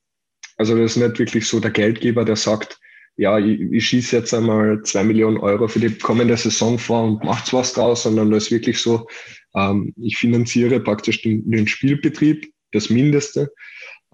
also 0.56 0.76
das 0.76 0.96
ist 0.96 1.02
nicht 1.02 1.18
wirklich 1.18 1.46
so 1.46 1.60
der 1.60 1.70
Geldgeber, 1.70 2.24
der 2.24 2.36
sagt, 2.36 2.79
ja, 3.20 3.38
ich, 3.38 3.60
ich 3.60 3.86
schieße 3.86 4.16
jetzt 4.16 4.32
einmal 4.32 4.82
zwei 4.82 5.04
Millionen 5.04 5.36
Euro 5.36 5.68
für 5.68 5.78
die 5.78 5.90
kommende 5.90 6.38
Saison 6.38 6.78
vor 6.78 7.04
und 7.04 7.22
macht's 7.22 7.52
was 7.52 7.74
draus, 7.74 8.04
sondern 8.04 8.30
das 8.30 8.44
ist 8.44 8.50
wirklich 8.50 8.78
so, 8.78 9.06
ähm, 9.54 9.92
ich 10.00 10.16
finanziere 10.16 10.80
praktisch 10.80 11.20
den, 11.20 11.48
den, 11.50 11.66
Spielbetrieb, 11.66 12.50
das 12.72 12.88
Mindeste. 12.88 13.52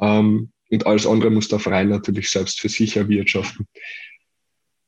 Ähm, 0.00 0.50
und 0.70 0.86
alles 0.86 1.06
andere 1.06 1.30
muss 1.30 1.46
der 1.46 1.60
Verein 1.60 1.88
natürlich 1.88 2.30
selbst 2.30 2.58
für 2.58 2.68
sich 2.68 2.96
erwirtschaften. 2.96 3.68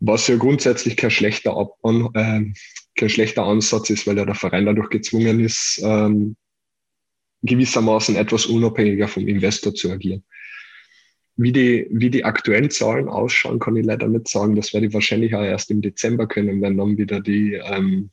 Was 0.00 0.26
ja 0.26 0.34
grundsätzlich 0.34 0.96
kein 0.96 1.12
schlechter, 1.12 1.56
Ab 1.56 1.74
an, 1.84 2.08
äh, 2.14 2.52
kein 2.96 3.10
schlechter 3.10 3.44
Ansatz 3.44 3.88
ist, 3.88 4.08
weil 4.08 4.18
ja 4.18 4.24
der 4.24 4.34
Verein 4.34 4.66
dadurch 4.66 4.90
gezwungen 4.90 5.38
ist, 5.38 5.80
ähm, 5.84 6.34
gewissermaßen 7.42 8.16
etwas 8.16 8.46
unabhängiger 8.46 9.06
vom 9.06 9.28
Investor 9.28 9.72
zu 9.74 9.92
agieren. 9.92 10.24
Wie 11.40 11.52
die, 11.52 11.86
wie 11.90 12.10
die 12.10 12.24
aktuellen 12.24 12.68
Zahlen 12.68 13.08
ausschauen, 13.08 13.60
kann 13.60 13.76
ich 13.76 13.86
leider 13.86 14.08
nicht 14.08 14.26
sagen. 14.28 14.56
Das 14.56 14.74
werde 14.74 14.88
ich 14.88 14.92
wahrscheinlich 14.92 15.34
auch 15.36 15.44
erst 15.44 15.70
im 15.70 15.80
Dezember 15.80 16.26
können, 16.26 16.60
wenn 16.60 16.76
dann 16.76 16.98
wieder 16.98 17.20
die 17.20 17.52
ähm, 17.54 18.10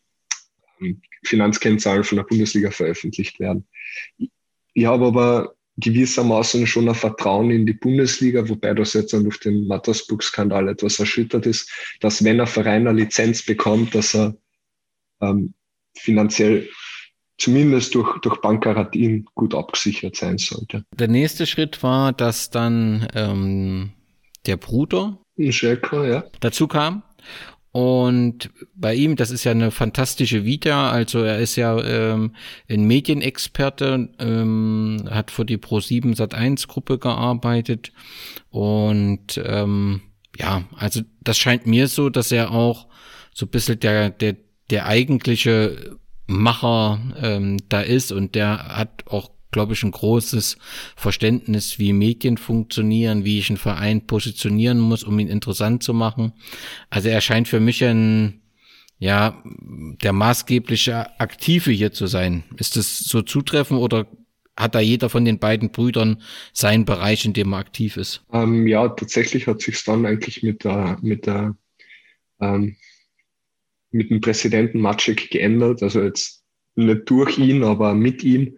Finanzkennzahlen 1.23 2.03
von 2.03 2.17
der 2.17 2.23
Bundesliga 2.23 2.69
veröffentlicht 2.69 3.39
werden. 3.39 3.67
Ich 4.73 4.85
habe 4.85 5.07
aber 5.07 5.55
gewissermaßen 5.77 6.67
schon 6.67 6.87
ein 6.87 6.95
Vertrauen 6.95 7.49
in 7.49 7.65
die 7.65 7.73
Bundesliga, 7.73 8.47
wobei 8.47 8.75
das 8.75 8.93
jetzt 8.93 9.13
durch 9.13 9.39
den 9.39 9.67
Mattersburg-Skandal 9.67 10.69
etwas 10.69 10.99
erschüttert 10.99 11.47
ist, 11.47 11.71
dass 12.01 12.23
wenn 12.23 12.39
ein 12.39 12.47
Verein 12.47 12.87
eine 12.87 12.99
Lizenz 12.99 13.43
bekommt, 13.43 13.95
dass 13.95 14.13
er 14.13 14.37
ähm, 15.21 15.53
finanziell 15.97 16.69
zumindest 17.37 17.95
durch, 17.95 18.19
durch 18.21 18.39
Bankgarantien 18.41 19.25
gut 19.35 19.53
abgesichert 19.53 20.15
sein 20.15 20.37
sollte. 20.37 20.83
Der 20.93 21.07
nächste 21.07 21.45
Schritt 21.45 21.83
war, 21.83 22.13
dass 22.13 22.49
dann 22.49 23.07
ähm, 23.13 23.91
der 24.45 24.57
Bruder 24.57 25.17
Schelker, 25.49 26.07
ja. 26.07 26.23
dazu 26.39 26.67
kam 26.67 27.03
und 27.75 28.51
bei 28.73 28.95
ihm, 28.95 29.17
das 29.17 29.31
ist 29.31 29.43
ja 29.43 29.51
eine 29.51 29.69
fantastische 29.69 30.45
Vita, 30.45 30.91
also 30.91 31.23
er 31.23 31.39
ist 31.39 31.57
ja 31.57 31.77
ähm, 31.83 32.33
ein 32.69 32.85
Medienexperte, 32.85 34.13
ähm, 34.17 35.09
hat 35.09 35.29
für 35.29 35.43
die 35.43 35.57
Pro7 35.57 36.15
Sat1 36.15 36.69
Gruppe 36.69 36.99
gearbeitet 36.99 37.91
und 38.49 39.41
ähm, 39.43 40.03
ja, 40.37 40.63
also 40.77 41.01
das 41.21 41.37
scheint 41.37 41.67
mir 41.67 41.89
so, 41.89 42.09
dass 42.09 42.31
er 42.31 42.51
auch 42.51 42.87
so 43.33 43.45
ein 43.45 43.49
bisschen 43.49 43.77
der, 43.81 44.09
der, 44.09 44.37
der 44.69 44.85
eigentliche 44.85 45.97
Macher 46.27 46.99
ähm, 47.21 47.57
da 47.69 47.81
ist 47.81 48.11
und 48.11 48.35
der 48.35 48.77
hat 48.77 49.03
auch 49.07 49.29
glaube 49.55 49.71
ich, 49.71 49.83
ein 49.83 49.91
großes 49.91 50.57
Verständnis, 50.97 51.79
wie 51.79 51.93
Medien 51.93 52.35
funktionieren, 52.35 53.23
wie 53.23 53.39
ich 53.39 53.49
einen 53.49 53.57
Verein 53.57 54.05
positionieren 54.05 54.81
muss, 54.81 55.05
um 55.05 55.17
ihn 55.17 55.29
interessant 55.29 55.81
zu 55.81 55.93
machen. 55.93 56.33
Also 56.89 57.07
er 57.07 57.21
scheint 57.21 57.47
für 57.47 57.61
mich 57.61 57.81
ein, 57.81 58.41
ja, 58.99 59.41
der 60.03 60.11
maßgebliche 60.11 61.21
Aktive 61.21 61.71
hier 61.71 61.93
zu 61.93 62.07
sein. 62.07 62.43
Ist 62.57 62.75
das 62.75 62.99
so 62.99 63.21
zutreffend 63.21 63.79
oder 63.79 64.07
hat 64.57 64.75
da 64.75 64.81
jeder 64.81 65.07
von 65.07 65.23
den 65.23 65.39
beiden 65.39 65.71
Brüdern 65.71 66.21
seinen 66.51 66.83
Bereich, 66.83 67.23
in 67.23 67.31
dem 67.31 67.53
er 67.53 67.59
aktiv 67.59 67.95
ist? 67.95 68.25
Ähm, 68.33 68.67
ja, 68.67 68.89
tatsächlich 68.89 69.47
hat 69.47 69.61
sich 69.61 69.81
dann 69.85 70.05
eigentlich 70.05 70.43
mit 70.43 70.65
der, 70.65 70.97
mit 71.01 71.27
der, 71.27 71.55
ähm, 72.41 72.75
mit 73.95 74.09
dem 74.09 74.21
Präsidenten 74.21 74.79
Matschek 74.79 75.29
geändert. 75.29 75.81
Also 75.81 76.01
jetzt 76.01 76.43
nicht 76.75 77.09
durch 77.09 77.37
ihn, 77.37 77.63
aber 77.63 77.93
mit 77.93 78.23
ihm 78.23 78.57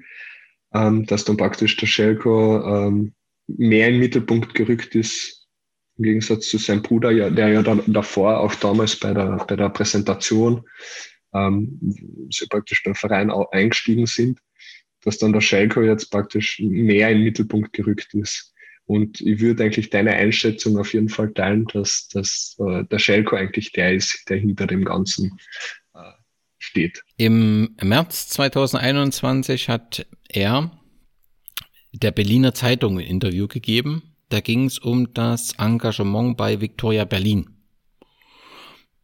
ähm, 0.74 1.06
dass 1.06 1.26
dann 1.26 1.38
praktisch 1.38 1.78
der 1.78 1.88
Schelko 1.88 2.62
ähm, 2.66 3.14
mehr 3.48 3.88
in 3.88 3.96
den 3.96 4.00
Mittelpunkt 4.00 4.54
gerückt 4.54 4.96
ist, 4.96 5.48
im 5.98 6.04
Gegensatz 6.04 6.50
zu 6.50 6.58
seinem 6.58 6.82
Bruder, 6.82 7.12
ja, 7.12 7.30
der 7.30 7.50
ja 7.50 7.64
dann 7.64 7.82
davor 7.88 8.40
auch 8.40 8.54
damals 8.56 8.96
bei 9.00 9.14
der, 9.14 9.46
bei 9.48 9.56
der 9.56 9.70
Präsentation 9.70 10.64
ähm, 11.34 11.80
sie 12.32 12.48
praktisch 12.48 12.84
beim 12.84 12.96
Verein 12.96 13.32
auch 13.32 13.52
eingestiegen 13.52 14.06
sind, 14.06 14.40
dass 15.04 15.18
dann 15.18 15.34
der 15.34 15.42
Schelko 15.42 15.82
jetzt 15.82 16.12
praktisch 16.12 16.60
mehr 16.60 17.10
in 17.10 17.20
den 17.20 17.24
Mittelpunkt 17.24 17.74
gerückt 17.74 18.14
ist. 18.14 18.54
Und 18.88 19.22
ich 19.22 19.40
würde 19.42 19.64
eigentlich 19.64 19.90
deine 19.90 20.14
Einschätzung 20.14 20.78
auf 20.78 20.94
jeden 20.94 21.10
Fall 21.10 21.34
teilen, 21.34 21.66
dass, 21.74 22.08
dass 22.08 22.56
äh, 22.60 22.86
der 22.86 23.00
Schelko 23.00 23.36
eigentlich 23.36 23.74
der 23.74 23.94
ist, 23.94 24.28
der 24.30 24.38
hinter 24.38 24.66
dem 24.66 24.86
Ganzen 24.86 25.38
äh, 25.94 26.00
steht. 26.58 27.04
Im 27.18 27.76
März 27.82 28.30
2021 28.30 29.70
hat 29.70 30.08
er 30.30 30.72
der 31.92 32.12
Berliner 32.12 32.54
Zeitung 32.54 32.98
ein 32.98 33.06
Interview 33.06 33.48
gegeben. 33.48 34.16
Da 34.30 34.40
ging 34.40 34.66
es 34.66 34.80
um 34.80 35.14
das 35.14 35.54
Engagement 35.58 36.38
bei 36.38 36.62
Victoria 36.62 37.06
Berlin. 37.06 37.50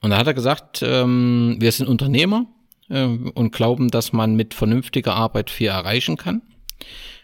Und 0.02 0.10
da 0.10 0.18
hat 0.18 0.28
er 0.28 0.34
gesagt, 0.34 0.82
ähm, 0.82 1.58
wir 1.60 1.72
sind 1.72 1.88
Unternehmer, 1.88 2.48
äh, 2.90 3.06
und 3.06 3.52
glauben, 3.52 3.90
dass 3.90 4.14
man 4.14 4.36
mit 4.36 4.54
vernünftiger 4.54 5.16
Arbeit 5.16 5.50
viel 5.50 5.68
erreichen 5.68 6.18
kann. 6.18 6.42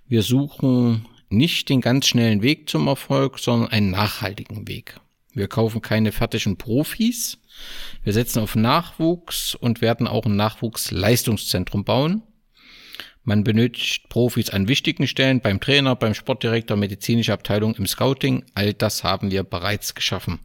Wir 0.07 0.23
suchen 0.23 1.05
nicht 1.29 1.69
den 1.69 1.81
ganz 1.81 2.07
schnellen 2.07 2.41
Weg 2.41 2.69
zum 2.69 2.87
Erfolg, 2.87 3.39
sondern 3.39 3.69
einen 3.69 3.91
nachhaltigen 3.91 4.67
Weg. 4.67 4.99
Wir 5.33 5.47
kaufen 5.47 5.81
keine 5.81 6.11
fertigen 6.11 6.57
Profis. 6.57 7.37
Wir 8.03 8.13
setzen 8.13 8.39
auf 8.39 8.55
Nachwuchs 8.55 9.55
und 9.55 9.81
werden 9.81 10.07
auch 10.07 10.25
ein 10.25 10.35
Nachwuchsleistungszentrum 10.35 11.83
bauen. 11.83 12.23
Man 13.23 13.43
benötigt 13.43 14.09
Profis 14.09 14.49
an 14.49 14.67
wichtigen 14.67 15.05
Stellen, 15.05 15.41
beim 15.41 15.59
Trainer, 15.59 15.95
beim 15.95 16.13
Sportdirektor, 16.13 16.77
medizinische 16.77 17.33
Abteilung, 17.33 17.75
im 17.75 17.85
Scouting. 17.85 18.45
All 18.55 18.73
das 18.73 19.03
haben 19.03 19.29
wir 19.29 19.43
bereits 19.43 19.93
geschaffen. 19.93 20.39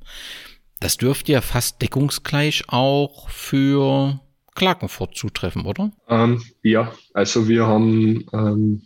Das 0.81 0.99
dürfte 0.99 1.33
ja 1.33 1.41
fast 1.41 1.81
deckungsgleich 1.81 2.65
auch 2.69 3.31
für 3.31 4.21
Klagenfurt 4.55 5.17
zutreffen, 5.17 5.65
oder? 5.65 5.93
Ähm, 6.09 6.43
ja, 6.63 6.93
also 7.15 7.49
wir 7.49 7.67
haben 7.67 8.27
ähm, 8.33 8.83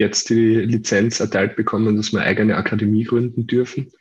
jetzt 0.00 0.30
die 0.30 0.56
Lizenz 0.56 1.20
erteilt 1.20 1.56
bekommen, 1.56 1.96
dass 1.96 2.12
wir 2.12 2.22
eigene 2.22 2.56
Akademie 2.56 3.04
gründen 3.04 3.46
dürfen, 3.46 3.92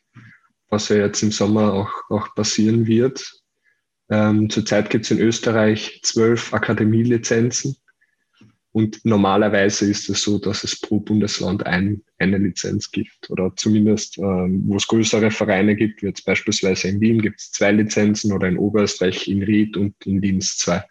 was 0.70 0.88
ja 0.90 0.96
jetzt 0.96 1.22
im 1.22 1.32
Sommer 1.32 1.74
auch, 1.74 1.92
auch 2.10 2.34
passieren 2.34 2.88
wird. 2.88 3.44
Ähm, 4.10 4.50
zurzeit 4.50 4.90
gibt 4.90 5.06
es 5.06 5.12
in 5.12 5.20
Österreich 5.20 6.00
zwölf 6.04 6.54
Akademielizenzen 6.54 7.76
und 8.72 9.04
normalerweise 9.04 9.90
ist 9.90 10.10
es 10.10 10.24
so, 10.24 10.40
dass 10.40 10.64
es 10.64 10.80
pro 10.80 11.02
Bundesland 11.02 11.66
ein, 11.66 12.02
eine 12.18 12.38
Lizenz 12.38 12.90
gibt 12.92 13.30
oder 13.30 13.52
zumindest, 13.58 14.18
ähm, 14.20 14.64
wo 14.68 14.78
es 14.78 14.88
größere 14.88 15.32
Vereine 15.32 15.76
gibt, 15.76 16.02
wie 16.02 16.08
jetzt 16.08 16.24
beispielsweise 16.24 16.88
in 16.88 17.02
Wien 17.02 17.22
gibt 17.22 17.42
es 17.42 17.52
zwei 17.52 17.74
Lizenzen 17.74 18.32
oder 18.32 18.48
in 18.48 18.58
Oberösterreich 18.58 19.28
in 19.28 19.44
Ried 19.44 19.76
und 19.76 19.96
in 20.06 20.22
Linz 20.22 20.58
zwei. 20.58 20.86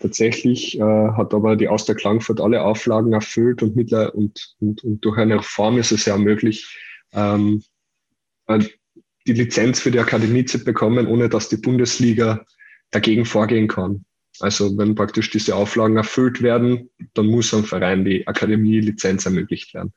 Tatsächlich 0.00 0.78
äh, 0.78 0.82
hat 0.82 1.34
aber 1.34 1.56
die 1.56 1.68
Austria 1.68 1.94
Klangfurt 1.94 2.40
alle 2.40 2.62
Auflagen 2.62 3.12
erfüllt 3.12 3.62
und, 3.62 3.76
mittler 3.76 4.14
und, 4.14 4.56
und, 4.58 4.82
und 4.82 5.04
durch 5.04 5.18
eine 5.18 5.36
Reform 5.36 5.76
ist 5.76 5.92
es 5.92 6.06
ja 6.06 6.16
möglich, 6.16 6.78
ähm, 7.12 7.62
äh, 8.46 8.60
die 9.26 9.34
Lizenz 9.34 9.78
für 9.78 9.90
die 9.90 9.98
Akademie 9.98 10.46
zu 10.46 10.64
bekommen, 10.64 11.06
ohne 11.06 11.28
dass 11.28 11.50
die 11.50 11.58
Bundesliga 11.58 12.46
dagegen 12.90 13.26
vorgehen 13.26 13.68
kann. 13.68 14.06
Also 14.38 14.76
wenn 14.78 14.94
praktisch 14.94 15.30
diese 15.30 15.54
Auflagen 15.54 15.98
erfüllt 15.98 16.40
werden, 16.40 16.88
dann 17.12 17.26
muss 17.26 17.52
am 17.52 17.64
Verein 17.64 18.06
die 18.06 18.26
Akademie-Lizenz 18.26 19.26
ermöglicht 19.26 19.74
werden. 19.74 19.92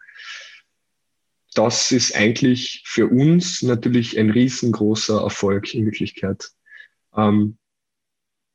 Das 1.55 1.93
ist 1.93 2.13
eigentlich 2.13 2.83
für 2.85 3.07
uns 3.07 3.61
natürlich 3.61 4.19
ein 4.19 4.31
riesengroßer 4.31 5.21
Erfolg 5.21 5.73
in 5.73 5.85
Wirklichkeit. 5.85 6.49
Ähm, 7.15 7.57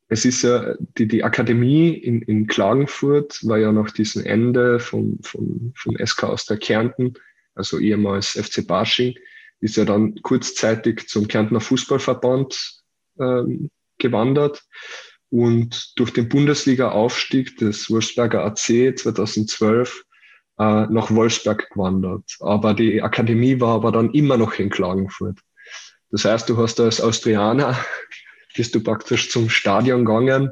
es 0.09 0.25
ist 0.25 0.43
ja, 0.43 0.75
die, 0.97 1.07
die 1.07 1.23
Akademie 1.23 1.91
in, 1.91 2.23
in 2.23 2.47
Klagenfurt 2.47 3.47
war 3.47 3.59
ja 3.59 3.73
nach 3.73 3.91
diesem 3.91 4.25
Ende 4.25 4.81
von, 4.81 5.19
von, 5.23 5.73
von 5.77 5.97
SK 6.05 6.25
aus 6.25 6.47
der 6.47 6.57
Kärnten, 6.57 7.15
also 7.55 7.79
ehemals 7.79 8.31
FC 8.31 8.67
Barsching, 8.67 9.15
ist 9.61 9.77
ja 9.77 9.85
dann 9.85 10.15
kurzzeitig 10.23 11.09
zum 11.09 11.29
Kärntner 11.29 11.61
Fußballverband 11.61 12.83
ähm, 13.21 13.71
gewandert 13.99 14.65
und 15.31 15.93
durch 15.99 16.13
den 16.13 16.29
Bundesliga-Aufstieg 16.29 17.59
des 17.59 17.91
Wolfsberger 17.91 18.45
AC 18.45 18.99
2012 18.99 20.05
äh, 20.59 20.87
nach 20.87 21.11
Wolfsberg 21.11 21.69
gewandert. 21.71 22.25
Aber 22.41 22.73
die 22.73 23.03
Akademie 23.03 23.61
war 23.61 23.75
aber 23.75 23.93
dann 23.93 24.11
immer 24.13 24.39
noch 24.39 24.59
in 24.59 24.71
Klagenfurt. 24.71 25.41
Das 26.11 26.25
heißt, 26.25 26.49
du 26.49 26.57
hast 26.57 26.81
als 26.81 27.03
Austrianer 27.03 27.77
bist 28.59 28.75
du 28.75 28.81
praktisch 28.83 29.31
zum 29.31 29.49
Stadion 29.49 30.05
gegangen, 30.05 30.51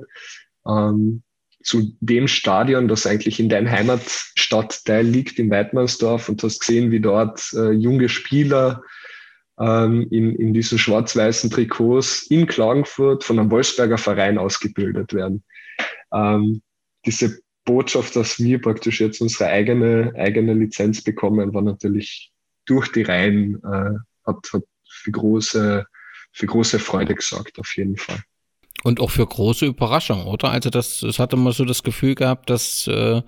ähm, 0.64 1.22
zu 1.60 1.92
dem 2.00 2.28
Stadion, 2.28 2.86
das 2.86 3.04
eigentlich 3.04 3.40
in 3.40 3.48
deinem 3.48 3.68
Heimatstadtteil 3.68 5.04
liegt, 5.04 5.40
in 5.40 5.50
Weidmannsdorf, 5.50 6.28
und 6.28 6.40
hast 6.44 6.60
gesehen, 6.60 6.92
wie 6.92 7.00
dort 7.00 7.52
äh, 7.54 7.72
junge 7.72 8.08
Spieler 8.08 8.80
ähm, 9.58 10.06
in, 10.12 10.36
in 10.36 10.54
diesen 10.54 10.78
schwarz-weißen 10.78 11.50
Trikots 11.50 12.22
in 12.22 12.46
Klagenfurt 12.46 13.24
von 13.24 13.40
einem 13.40 13.50
Wolfsberger 13.50 13.98
Verein 13.98 14.38
ausgebildet 14.38 15.12
werden. 15.12 15.42
Ähm, 16.14 16.62
diese 17.04 17.40
Botschaft, 17.64 18.14
dass 18.14 18.38
wir 18.38 18.60
praktisch 18.60 19.00
jetzt 19.00 19.20
unsere 19.20 19.50
eigene, 19.50 20.12
eigene 20.14 20.54
Lizenz 20.54 21.02
bekommen, 21.02 21.52
war 21.52 21.62
natürlich 21.62 22.30
durch 22.66 22.92
die 22.92 23.02
Reihen, 23.02 23.56
äh, 23.64 23.98
hat, 24.24 24.52
hat 24.52 24.62
für 24.88 25.10
große 25.10 25.84
für 26.36 26.46
große 26.46 26.78
Freude 26.78 27.14
gesorgt, 27.14 27.58
auf 27.58 27.76
jeden 27.76 27.96
Fall. 27.96 28.18
Und 28.84 29.00
auch 29.00 29.10
für 29.10 29.26
große 29.26 29.64
Überraschung, 29.64 30.26
oder? 30.26 30.50
Also 30.50 30.68
das, 30.68 31.00
das 31.00 31.18
hatte 31.18 31.36
man 31.36 31.54
so 31.54 31.64
das 31.64 31.82
Gefühl 31.82 32.14
gehabt, 32.14 32.50
dass, 32.50 32.86
äh, 32.86 33.22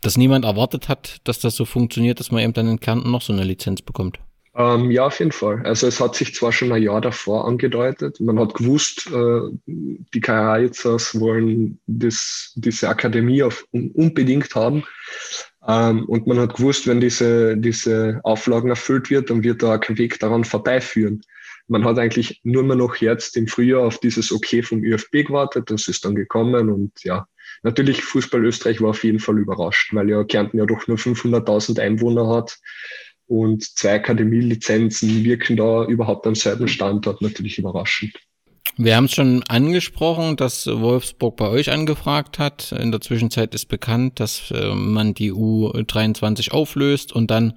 dass 0.00 0.16
niemand 0.16 0.44
erwartet 0.44 0.88
hat, 0.88 1.18
dass 1.24 1.40
das 1.40 1.56
so 1.56 1.64
funktioniert, 1.64 2.20
dass 2.20 2.30
man 2.30 2.42
eben 2.42 2.52
dann 2.52 2.68
in 2.68 2.78
Kärnten 2.78 3.10
noch 3.10 3.22
so 3.22 3.32
eine 3.32 3.42
Lizenz 3.42 3.82
bekommt. 3.82 4.20
Ähm, 4.56 4.92
ja, 4.92 5.06
auf 5.06 5.18
jeden 5.18 5.32
Fall. 5.32 5.62
Also 5.64 5.88
es 5.88 6.00
hat 6.00 6.14
sich 6.14 6.32
zwar 6.32 6.52
schon 6.52 6.70
ein 6.70 6.80
Jahr 6.80 7.00
davor 7.00 7.44
angedeutet. 7.44 8.20
Man 8.20 8.38
hat 8.38 8.54
gewusst, 8.54 9.10
äh, 9.12 9.40
die 9.66 10.20
Karaizas 10.20 11.18
wollen 11.18 11.80
das, 11.88 12.52
diese 12.54 12.88
Akademie 12.88 13.42
auf, 13.42 13.66
unbedingt 13.72 14.54
haben. 14.54 14.84
Ähm, 15.66 16.04
und 16.04 16.28
man 16.28 16.38
hat 16.38 16.54
gewusst, 16.54 16.86
wenn 16.86 17.00
diese, 17.00 17.56
diese 17.56 18.20
Auflagen 18.22 18.70
erfüllt 18.70 19.10
wird, 19.10 19.28
dann 19.28 19.42
wird 19.42 19.60
da 19.60 19.76
kein 19.76 19.98
Weg 19.98 20.20
daran 20.20 20.44
vorbeiführen 20.44 21.20
man 21.68 21.84
hat 21.84 21.98
eigentlich 21.98 22.40
nur 22.44 22.62
mehr 22.62 22.76
noch 22.76 22.96
jetzt 22.96 23.36
im 23.36 23.46
Frühjahr 23.46 23.82
auf 23.82 23.98
dieses 23.98 24.32
Okay 24.32 24.62
vom 24.62 24.84
ÖFB 24.84 25.26
gewartet. 25.26 25.70
Das 25.70 25.88
ist 25.88 26.04
dann 26.04 26.14
gekommen 26.14 26.70
und 26.70 26.92
ja, 27.04 27.26
natürlich 27.62 28.02
Fußball 28.02 28.44
Österreich 28.44 28.80
war 28.80 28.90
auf 28.90 29.04
jeden 29.04 29.20
Fall 29.20 29.38
überrascht, 29.38 29.94
weil 29.94 30.10
ja 30.10 30.24
Kärnten 30.24 30.58
ja 30.58 30.66
doch 30.66 30.86
nur 30.86 30.98
500.000 30.98 31.80
Einwohner 31.80 32.28
hat 32.28 32.58
und 33.26 33.64
zwei 33.64 33.94
Akademielizenzen 33.94 35.24
wirken 35.24 35.56
da 35.56 35.84
überhaupt 35.86 36.26
am 36.26 36.34
selben 36.34 36.68
Standort 36.68 37.22
natürlich 37.22 37.58
überraschend. 37.58 38.14
Wir 38.76 38.96
haben 38.96 39.04
es 39.04 39.12
schon 39.12 39.44
angesprochen, 39.44 40.36
dass 40.36 40.66
Wolfsburg 40.66 41.36
bei 41.36 41.48
euch 41.48 41.70
angefragt 41.70 42.40
hat. 42.40 42.72
In 42.72 42.90
der 42.90 43.00
Zwischenzeit 43.00 43.54
ist 43.54 43.66
bekannt, 43.66 44.18
dass 44.18 44.50
äh, 44.50 44.74
man 44.74 45.14
die 45.14 45.32
U23 45.32 46.50
auflöst 46.50 47.12
und 47.12 47.30
dann 47.30 47.56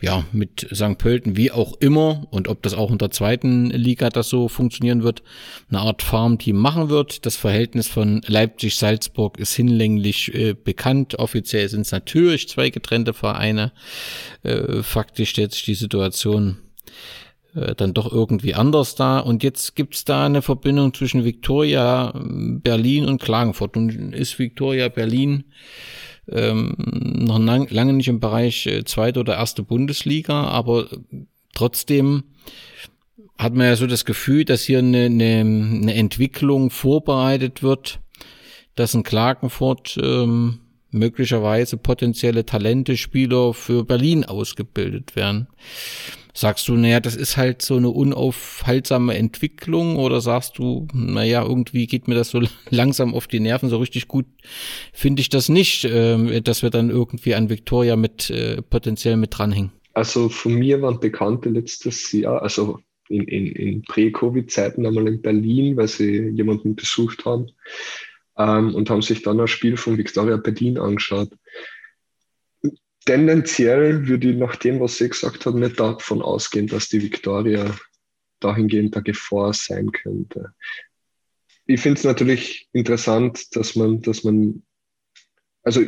ja 0.00 0.24
mit 0.30 0.68
St. 0.72 0.96
Pölten 0.96 1.36
wie 1.36 1.50
auch 1.50 1.72
immer 1.80 2.28
und 2.30 2.46
ob 2.46 2.62
das 2.62 2.74
auch 2.74 2.92
in 2.92 2.98
der 2.98 3.10
zweiten 3.10 3.70
Liga 3.70 4.10
das 4.10 4.28
so 4.28 4.46
funktionieren 4.46 5.02
wird, 5.02 5.24
eine 5.70 5.80
Art 5.80 6.02
Farmteam 6.02 6.56
machen 6.56 6.88
wird. 6.88 7.26
Das 7.26 7.34
Verhältnis 7.34 7.88
von 7.88 8.20
Leipzig-Salzburg 8.24 9.40
ist 9.40 9.54
hinlänglich 9.54 10.32
äh, 10.34 10.54
bekannt. 10.54 11.18
Offiziell 11.18 11.68
sind 11.68 11.80
es 11.80 11.90
natürlich 11.90 12.48
zwei 12.48 12.70
getrennte 12.70 13.12
Vereine. 13.12 13.72
Äh, 14.44 14.84
faktisch 14.84 15.30
stellt 15.30 15.50
sich 15.50 15.64
die 15.64 15.74
Situation 15.74 16.58
äh, 17.60 17.74
dann 17.74 17.94
doch 17.94 18.12
irgendwie 18.12 18.54
anders 18.54 18.94
da. 18.94 19.18
Und 19.18 19.42
jetzt 19.42 19.76
gibt's 19.76 20.04
da 20.04 20.26
eine 20.26 20.42
Verbindung 20.42 20.94
zwischen 20.94 21.24
Victoria 21.24 22.12
Berlin 22.14 23.06
und 23.06 23.20
Klagenfurt. 23.20 23.76
Und 23.76 24.14
ist 24.14 24.38
Victoria 24.38 24.88
Berlin 24.88 25.44
ähm, 26.30 26.74
noch 26.78 27.38
lang, 27.38 27.68
lange 27.70 27.92
nicht 27.92 28.08
im 28.08 28.20
Bereich 28.20 28.66
äh, 28.66 28.84
zweite 28.84 29.20
oder 29.20 29.36
erste 29.36 29.62
Bundesliga, 29.62 30.44
aber 30.44 30.86
trotzdem 31.54 32.24
hat 33.38 33.54
man 33.54 33.66
ja 33.66 33.76
so 33.76 33.86
das 33.86 34.04
Gefühl, 34.04 34.44
dass 34.44 34.64
hier 34.64 34.80
eine, 34.80 35.06
eine, 35.06 35.40
eine 35.40 35.94
Entwicklung 35.94 36.70
vorbereitet 36.70 37.62
wird, 37.62 38.00
dass 38.74 38.94
in 38.94 39.04
Klagenfurt 39.04 39.98
ähm, 40.02 40.58
möglicherweise 40.90 41.76
potenzielle 41.76 42.44
Talente, 42.46 42.96
Spieler 42.96 43.54
für 43.54 43.84
Berlin 43.84 44.24
ausgebildet 44.24 45.16
werden. 45.16 45.48
Sagst 46.40 46.68
du, 46.68 46.76
naja, 46.76 47.00
das 47.00 47.16
ist 47.16 47.36
halt 47.36 47.62
so 47.62 47.78
eine 47.78 47.88
unaufhaltsame 47.88 49.16
Entwicklung 49.16 49.96
oder 49.96 50.20
sagst 50.20 50.56
du, 50.58 50.86
naja, 50.94 51.42
irgendwie 51.42 51.88
geht 51.88 52.06
mir 52.06 52.14
das 52.14 52.30
so 52.30 52.40
langsam 52.70 53.12
auf 53.12 53.26
die 53.26 53.40
Nerven, 53.40 53.68
so 53.68 53.78
richtig 53.78 54.06
gut 54.06 54.24
finde 54.92 55.20
ich 55.20 55.30
das 55.30 55.48
nicht, 55.48 55.84
äh, 55.84 56.40
dass 56.40 56.62
wir 56.62 56.70
dann 56.70 56.90
irgendwie 56.90 57.34
an 57.34 57.50
Victoria 57.50 57.96
mit 57.96 58.30
äh, 58.30 58.62
potenziell 58.62 59.16
mit 59.16 59.36
dranhängen? 59.36 59.72
Also 59.94 60.28
von 60.28 60.54
mir 60.54 60.80
waren 60.80 61.00
Bekannte 61.00 61.48
letztes 61.48 62.12
Jahr, 62.12 62.40
also 62.40 62.78
in, 63.08 63.24
in, 63.24 63.46
in 63.48 63.82
Prä-Covid-Zeiten 63.82 64.86
einmal 64.86 65.08
in 65.08 65.20
Berlin, 65.20 65.76
weil 65.76 65.88
sie 65.88 66.28
jemanden 66.28 66.76
besucht 66.76 67.24
haben 67.24 67.48
ähm, 68.36 68.76
und 68.76 68.88
haben 68.90 69.02
sich 69.02 69.22
dann 69.22 69.40
ein 69.40 69.48
Spiel 69.48 69.76
von 69.76 69.98
Victoria 69.98 70.36
Berlin 70.36 70.78
angeschaut 70.78 71.30
tendenziell 73.04 74.06
würde 74.06 74.30
ich 74.30 74.36
nach 74.36 74.56
dem, 74.56 74.80
was 74.80 74.96
sie 74.96 75.08
gesagt 75.08 75.46
hat, 75.46 75.54
nicht 75.54 75.78
davon 75.78 76.22
ausgehen, 76.22 76.66
dass 76.66 76.88
die 76.88 77.02
Victoria 77.02 77.74
dahingehend 78.40 78.94
der 78.94 79.02
Gefahr 79.02 79.52
sein 79.52 79.90
könnte. 79.92 80.52
Ich 81.66 81.80
finde 81.80 81.98
es 81.98 82.04
natürlich 82.04 82.68
interessant, 82.72 83.54
dass 83.56 83.76
man, 83.76 84.00
dass 84.00 84.24
man, 84.24 84.62
also 85.62 85.82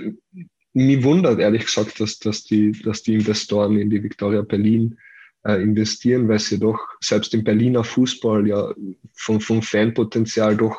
mich 0.72 1.02
wundert 1.02 1.40
ehrlich 1.40 1.66
gesagt, 1.66 2.00
dass, 2.00 2.18
dass, 2.18 2.44
die, 2.44 2.72
dass 2.72 3.02
die 3.02 3.14
Investoren 3.14 3.78
in 3.78 3.90
die 3.90 4.02
Victoria 4.02 4.42
Berlin 4.42 4.98
äh, 5.44 5.62
investieren, 5.62 6.28
weil 6.28 6.38
sie 6.38 6.58
doch 6.58 6.78
selbst 7.00 7.34
im 7.34 7.44
Berliner 7.44 7.82
Fußball 7.82 8.46
ja 8.46 8.74
vom, 9.14 9.40
vom 9.40 9.62
Fanpotenzial 9.62 10.56
doch 10.56 10.76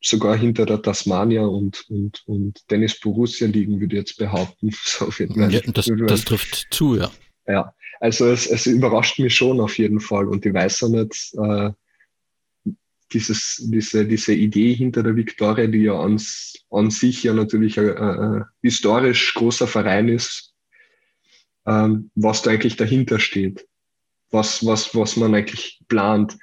sogar 0.00 0.36
hinter 0.36 0.66
der 0.66 0.82
Tasmania 0.82 1.42
und, 1.42 1.84
und, 1.88 2.22
und 2.26 2.70
Dennis 2.70 2.98
Borussia 3.00 3.46
liegen, 3.46 3.80
würde 3.80 3.96
ich 3.96 4.00
jetzt 4.00 4.18
behaupten. 4.18 4.70
So 4.84 5.10
ja, 5.18 5.60
das, 5.60 5.90
das 6.06 6.24
trifft 6.24 6.68
zu, 6.70 6.96
ja. 6.96 7.10
Ja, 7.46 7.74
also 8.00 8.26
es, 8.26 8.46
es 8.46 8.66
überrascht 8.66 9.18
mich 9.18 9.34
schon 9.34 9.60
auf 9.60 9.78
jeden 9.78 10.00
Fall 10.00 10.28
und 10.28 10.44
ich 10.46 10.54
weiß 10.54 10.84
auch 10.84 10.88
nicht, 10.88 11.34
äh, 11.34 11.70
dieses, 13.12 13.62
diese, 13.64 14.06
diese 14.06 14.34
Idee 14.34 14.74
hinter 14.74 15.02
der 15.02 15.16
Viktoria, 15.16 15.66
die 15.66 15.82
ja 15.82 15.98
an, 15.98 16.20
an 16.70 16.90
sich 16.90 17.22
ja 17.22 17.32
natürlich 17.32 17.78
ein, 17.78 17.96
ein 17.96 18.44
historisch 18.62 19.34
großer 19.34 19.66
Verein 19.66 20.08
ist, 20.08 20.54
ähm, 21.66 22.10
was 22.14 22.42
da 22.42 22.50
eigentlich 22.50 22.76
dahinter 22.76 23.18
steht, 23.18 23.66
was, 24.30 24.64
was, 24.66 24.94
was 24.94 25.16
man 25.16 25.34
eigentlich 25.34 25.80
plant. 25.88 26.36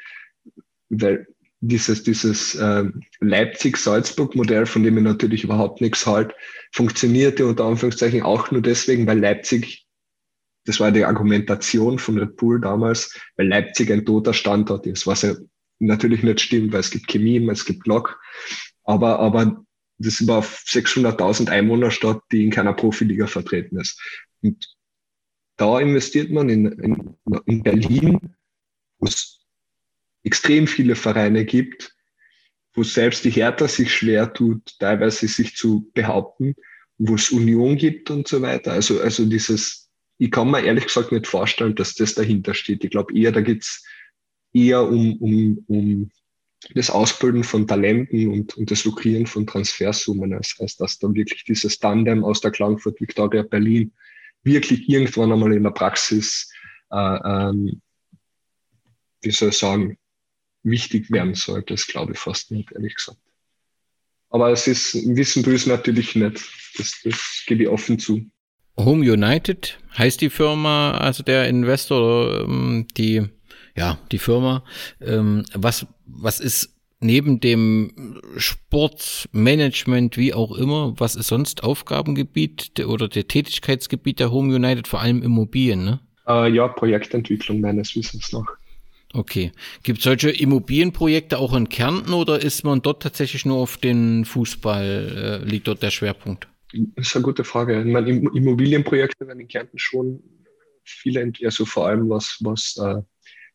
Weil 0.89 1.27
dieses, 1.61 2.03
dieses 2.03 2.55
äh, 2.55 2.85
Leipzig-Salzburg-Modell, 3.19 4.65
von 4.65 4.83
dem 4.83 4.97
ich 4.97 5.03
natürlich 5.03 5.43
überhaupt 5.43 5.79
nichts 5.79 6.05
halt, 6.07 6.33
funktionierte 6.71 7.45
unter 7.45 7.65
Anführungszeichen 7.65 8.23
auch 8.23 8.51
nur 8.51 8.61
deswegen, 8.61 9.05
weil 9.05 9.19
Leipzig, 9.19 9.85
das 10.65 10.79
war 10.79 10.91
die 10.91 11.05
Argumentation 11.05 11.99
von 11.99 12.17
Red 12.17 12.35
Bull 12.35 12.59
damals, 12.59 13.15
weil 13.37 13.47
Leipzig 13.47 13.91
ein 13.91 14.05
toter 14.05 14.33
Standort 14.33 14.87
ist, 14.87 15.05
was 15.05 15.21
ja 15.21 15.35
natürlich 15.79 16.23
nicht 16.23 16.41
stimmt, 16.41 16.73
weil 16.73 16.79
es 16.79 16.91
gibt 16.91 17.07
Chemie, 17.07 17.47
es 17.49 17.65
gibt 17.65 17.85
Lok, 17.85 18.19
aber, 18.83 19.19
aber 19.19 19.63
das 19.99 20.19
über 20.19 20.39
600.000 20.39 21.49
Einwohnerstadt, 21.49 22.21
die 22.31 22.43
in 22.43 22.49
keiner 22.49 22.73
Profiliga 22.73 23.27
vertreten 23.27 23.79
ist. 23.79 24.01
Und 24.41 24.75
da 25.57 25.79
investiert 25.79 26.31
man 26.31 26.49
in, 26.49 26.65
in, 26.71 27.15
in 27.45 27.61
Berlin, 27.61 28.35
wo 28.97 29.05
es 29.05 29.40
extrem 30.23 30.67
viele 30.67 30.95
Vereine 30.95 31.45
gibt, 31.45 31.95
wo 32.73 32.83
selbst 32.83 33.25
die 33.25 33.31
Hertha 33.31 33.67
sich 33.67 33.93
schwer 33.93 34.31
tut, 34.33 34.77
teilweise 34.79 35.27
sich 35.27 35.55
zu 35.55 35.89
behaupten, 35.93 36.55
wo 36.97 37.15
es 37.15 37.31
Union 37.31 37.77
gibt 37.77 38.09
und 38.09 38.27
so 38.27 38.41
weiter. 38.41 38.73
Also, 38.73 39.01
also 39.01 39.25
dieses, 39.25 39.89
ich 40.17 40.31
kann 40.31 40.51
mir 40.51 40.63
ehrlich 40.63 40.85
gesagt 40.85 41.11
nicht 41.11 41.27
vorstellen, 41.27 41.75
dass 41.75 41.95
das 41.95 42.13
dahinter 42.13 42.53
steht. 42.53 42.83
Ich 42.83 42.91
glaube 42.91 43.17
eher, 43.17 43.31
da 43.31 43.41
geht's 43.41 43.83
eher 44.53 44.83
um, 44.83 45.17
um, 45.17 45.63
um 45.67 46.11
das 46.75 46.89
Ausbilden 46.91 47.43
von 47.43 47.67
Talenten 47.67 48.29
und, 48.29 48.55
und 48.55 48.69
das 48.69 48.85
Lukrieren 48.85 49.25
von 49.25 49.47
Transfersummen, 49.47 50.33
als, 50.33 50.55
als 50.59 50.77
dass 50.77 50.99
dann 50.99 51.15
wirklich 51.15 51.43
dieses 51.43 51.79
Tandem 51.79 52.23
aus 52.23 52.39
der 52.39 52.51
Klangfurt 52.51 53.01
Victoria 53.01 53.41
Berlin 53.41 53.91
wirklich 54.43 54.87
irgendwann 54.87 55.31
einmal 55.31 55.53
in 55.53 55.63
der 55.63 55.71
Praxis, 55.71 56.51
äh, 56.91 56.95
ähm, 56.95 57.81
wie 59.21 59.31
soll 59.31 59.49
ich 59.49 59.57
sagen, 59.57 59.97
wichtig 60.63 61.11
werden 61.11 61.33
sollte. 61.33 61.73
Das 61.73 61.87
glaube 61.87 62.13
ich 62.13 62.19
fast 62.19 62.51
nicht, 62.51 62.71
ehrlich 62.71 62.95
gesagt. 62.95 63.19
Aber 64.29 64.49
es 64.51 64.67
ist, 64.67 64.95
wissen 65.15 65.43
du 65.43 65.51
es 65.51 65.65
natürlich 65.65 66.15
nicht. 66.15 66.41
Das, 66.77 67.01
das 67.03 67.43
gebe 67.45 67.63
ich 67.63 67.69
offen 67.69 67.99
zu. 67.99 68.25
Home 68.77 69.11
United 69.11 69.77
heißt 69.97 70.21
die 70.21 70.29
Firma, 70.29 70.91
also 70.91 71.23
der 71.23 71.47
Investor, 71.49 72.45
ähm, 72.45 72.87
die, 72.97 73.27
ja, 73.75 73.99
die 74.11 74.17
Firma. 74.17 74.63
Ähm, 75.01 75.43
was, 75.53 75.85
was 76.05 76.39
ist 76.39 76.77
neben 77.01 77.39
dem 77.39 78.21
Sportmanagement, 78.37 80.17
wie 80.17 80.33
auch 80.33 80.55
immer, 80.55 80.93
was 80.97 81.15
ist 81.15 81.27
sonst 81.27 81.63
Aufgabengebiet 81.63 82.79
oder 82.85 83.09
der 83.09 83.27
Tätigkeitsgebiet 83.27 84.19
der 84.19 84.31
Home 84.31 84.55
United, 84.55 84.87
vor 84.87 85.01
allem 85.01 85.21
Immobilien, 85.23 85.83
ne? 85.83 85.99
Äh, 86.27 86.53
ja, 86.53 86.67
Projektentwicklung 86.67 87.59
meines 87.59 87.95
Wissens 87.95 88.31
nach. 88.31 88.45
Okay. 89.13 89.51
Gibt 89.83 89.99
es 89.99 90.03
solche 90.05 90.29
Immobilienprojekte 90.29 91.37
auch 91.37 91.53
in 91.53 91.69
Kärnten 91.69 92.13
oder 92.13 92.41
ist 92.41 92.63
man 92.63 92.81
dort 92.81 93.03
tatsächlich 93.03 93.45
nur 93.45 93.57
auf 93.57 93.77
den 93.77 94.25
Fußball, 94.25 95.41
äh, 95.43 95.45
liegt 95.45 95.67
dort 95.67 95.83
der 95.83 95.91
Schwerpunkt? 95.91 96.47
Das 96.95 97.07
ist 97.07 97.15
eine 97.15 97.23
gute 97.23 97.43
Frage. 97.43 97.83
Meine, 97.83 98.09
Immobilienprojekte 98.09 99.27
werden 99.27 99.41
in 99.41 99.47
Kärnten 99.47 99.77
schon 99.77 100.23
viele, 100.85 101.31
also 101.43 101.65
vor 101.65 101.87
allem 101.87 102.09
was, 102.09 102.37
was 102.41 102.77
äh, 102.77 103.01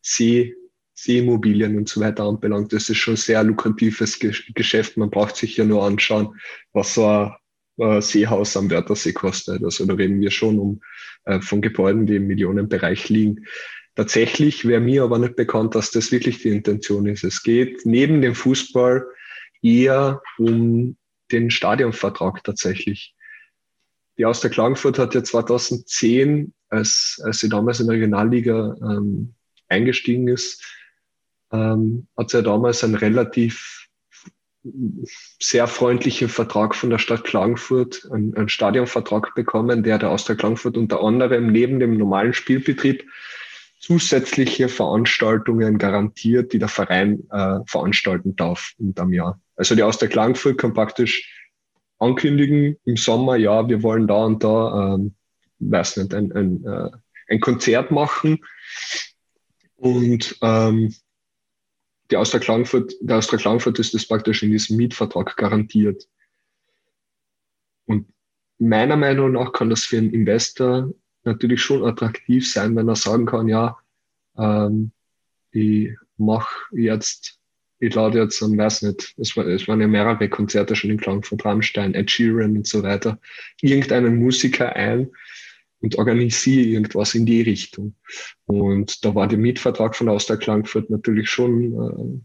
See, 0.01 0.55
Seeimmobilien 0.93 1.77
und 1.77 1.89
so 1.89 2.01
weiter 2.01 2.23
anbelangt. 2.23 2.73
Das 2.73 2.89
ist 2.89 2.97
schon 2.97 3.13
ein 3.13 3.17
sehr 3.17 3.43
lukratives 3.43 4.19
Geschäft. 4.19 4.97
Man 4.97 5.09
braucht 5.09 5.35
sich 5.35 5.57
ja 5.57 5.65
nur 5.65 5.83
anschauen, 5.83 6.39
was 6.73 6.95
so 6.95 7.07
ein 7.07 7.33
äh, 7.77 8.01
Seehaus 8.01 8.57
am 8.57 8.69
Wörthersee 8.69 9.13
kostet. 9.13 9.63
Also 9.63 9.85
da 9.85 9.93
reden 9.93 10.21
wir 10.21 10.31
schon 10.31 10.59
um 10.59 10.81
äh, 11.25 11.39
von 11.39 11.61
Gebäuden, 11.61 12.05
die 12.05 12.15
im 12.15 12.27
Millionenbereich 12.27 13.09
liegen. 13.09 13.45
Tatsächlich 13.97 14.67
wäre 14.67 14.79
mir 14.79 15.01
aber 15.01 15.17
nicht 15.17 15.35
bekannt, 15.35 15.73
dass 15.73 15.89
das 15.89 16.11
wirklich 16.11 16.43
die 16.43 16.49
Intention 16.49 17.07
ist. 17.07 17.23
Es 17.23 17.41
geht 17.41 17.83
neben 17.83 18.21
dem 18.21 18.35
Fußball 18.35 19.03
eher 19.63 20.21
um 20.37 20.97
den 21.31 21.49
Stadionvertrag 21.49 22.43
tatsächlich. 22.43 23.15
Die 24.19 24.25
Austria 24.25 24.51
Klagenfurt 24.51 24.99
hat 24.99 25.15
ja 25.15 25.23
2010, 25.23 26.53
als, 26.69 27.19
als 27.23 27.39
sie 27.39 27.49
damals 27.49 27.79
in 27.79 27.87
der 27.87 27.95
Regionalliga 27.95 28.75
ähm, 28.81 29.33
eingestiegen 29.67 30.27
ist, 30.27 30.63
ähm, 31.51 32.07
hat 32.15 32.29
sie 32.29 32.37
ja 32.37 32.43
damals 32.43 32.83
einen 32.83 32.93
relativ 32.93 33.87
sehr 35.39 35.65
freundlichen 35.65 36.29
Vertrag 36.29 36.75
von 36.75 36.91
der 36.91 36.99
Stadt 36.99 37.23
Klagenfurt, 37.23 38.07
einen, 38.11 38.37
einen 38.37 38.49
Stadionvertrag 38.49 39.33
bekommen, 39.33 39.81
der 39.81 39.97
der 39.97 40.11
Austria 40.11 40.35
Klagenfurt 40.35 40.77
unter 40.77 41.01
anderem 41.01 41.51
neben 41.51 41.79
dem 41.79 41.97
normalen 41.97 42.35
Spielbetrieb 42.35 43.03
zusätzliche 43.79 44.69
Veranstaltungen 44.69 45.77
garantiert, 45.77 46.53
die 46.53 46.59
der 46.59 46.67
Verein 46.67 47.23
äh, 47.31 47.59
veranstalten 47.65 48.35
darf 48.35 48.73
unterm 48.77 49.13
Jahr. 49.13 49.39
Also 49.55 49.75
die 49.75 49.83
Austria 49.83 50.09
Klagenfurt 50.09 50.57
kann 50.57 50.73
praktisch 50.73 51.33
ankündigen 51.99 52.77
im 52.85 52.97
Sommer, 52.97 53.37
ja, 53.37 53.67
wir 53.67 53.83
wollen 53.83 54.07
da 54.07 54.25
und 54.25 54.43
da, 54.43 54.95
ähm, 54.95 55.15
weiß 55.59 55.97
nicht, 55.97 56.13
ein, 56.13 56.31
ein, 56.31 56.65
äh, 56.65 56.89
ein 57.29 57.39
Konzert 57.39 57.91
machen. 57.91 58.39
Und 59.75 60.37
ähm, 60.41 60.93
die 62.09 62.17
Austria 62.17 62.39
Klagenfurt, 62.39 62.93
der 63.01 63.17
Austria 63.17 63.39
Klagenfurt 63.39 63.79
ist 63.79 63.93
das 63.93 64.07
praktisch 64.07 64.43
in 64.43 64.51
diesem 64.51 64.77
Mietvertrag 64.77 65.35
garantiert. 65.37 66.07
Und 67.85 68.07
meiner 68.59 68.95
Meinung 68.95 69.33
nach 69.33 69.51
kann 69.53 69.69
das 69.69 69.83
für 69.83 69.97
einen 69.97 70.13
Investor 70.13 70.93
natürlich 71.27 71.61
schon 71.61 71.83
attraktiv 71.85 72.49
sein, 72.51 72.75
wenn 72.75 72.87
er 72.87 72.95
sagen 72.95 73.25
kann, 73.25 73.47
ja, 73.47 73.77
ähm, 74.37 74.91
ich 75.51 75.91
mache 76.17 76.49
jetzt, 76.71 77.39
ich 77.79 77.93
lade 77.93 78.19
jetzt, 78.19 78.41
ich 78.41 78.57
weiß 78.57 78.81
nicht, 78.83 79.13
es, 79.17 79.37
war, 79.37 79.45
es 79.45 79.67
waren 79.67 79.81
ja 79.81 79.87
mehrere 79.87 80.29
Konzerte 80.29 80.75
schon 80.75 80.89
in 80.89 80.97
Klagenfurt, 80.97 81.45
Rammstein, 81.45 81.93
Ed 81.93 82.09
Sheeran 82.09 82.57
und 82.57 82.67
so 82.67 82.83
weiter, 82.83 83.19
irgendeinen 83.61 84.17
Musiker 84.17 84.75
ein 84.75 85.11
und 85.79 85.95
organisiere 85.97 86.65
irgendwas 86.65 87.13
in 87.13 87.25
die 87.25 87.41
Richtung. 87.41 87.95
Und 88.45 89.05
da 89.05 89.13
war 89.13 89.27
der 89.27 89.37
Mietvertrag 89.37 89.95
von 89.95 90.09
Austria 90.09 90.37
Klagenfurt 90.37 90.89
natürlich 90.89 91.29
schon 91.29 92.23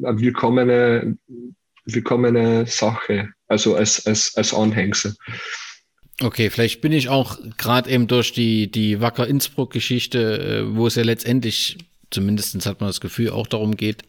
äh, 0.00 0.06
eine 0.06 0.20
willkommene, 0.20 1.18
willkommene 1.84 2.66
Sache, 2.66 3.30
also 3.46 3.76
als, 3.76 4.06
als, 4.06 4.34
als 4.36 4.54
Anhängsel. 4.54 5.14
Okay, 6.20 6.48
vielleicht 6.50 6.80
bin 6.80 6.92
ich 6.92 7.08
auch 7.08 7.38
gerade 7.58 7.90
eben 7.90 8.06
durch 8.06 8.32
die, 8.32 8.70
die 8.70 9.00
Wacker 9.00 9.26
Innsbruck-Geschichte, 9.26 10.64
äh, 10.64 10.76
wo 10.76 10.86
es 10.86 10.94
ja 10.94 11.02
letztendlich, 11.02 11.78
zumindestens 12.10 12.66
hat 12.66 12.80
man 12.80 12.88
das 12.88 13.00
Gefühl, 13.00 13.30
auch 13.30 13.48
darum 13.48 13.76
geht, 13.76 14.02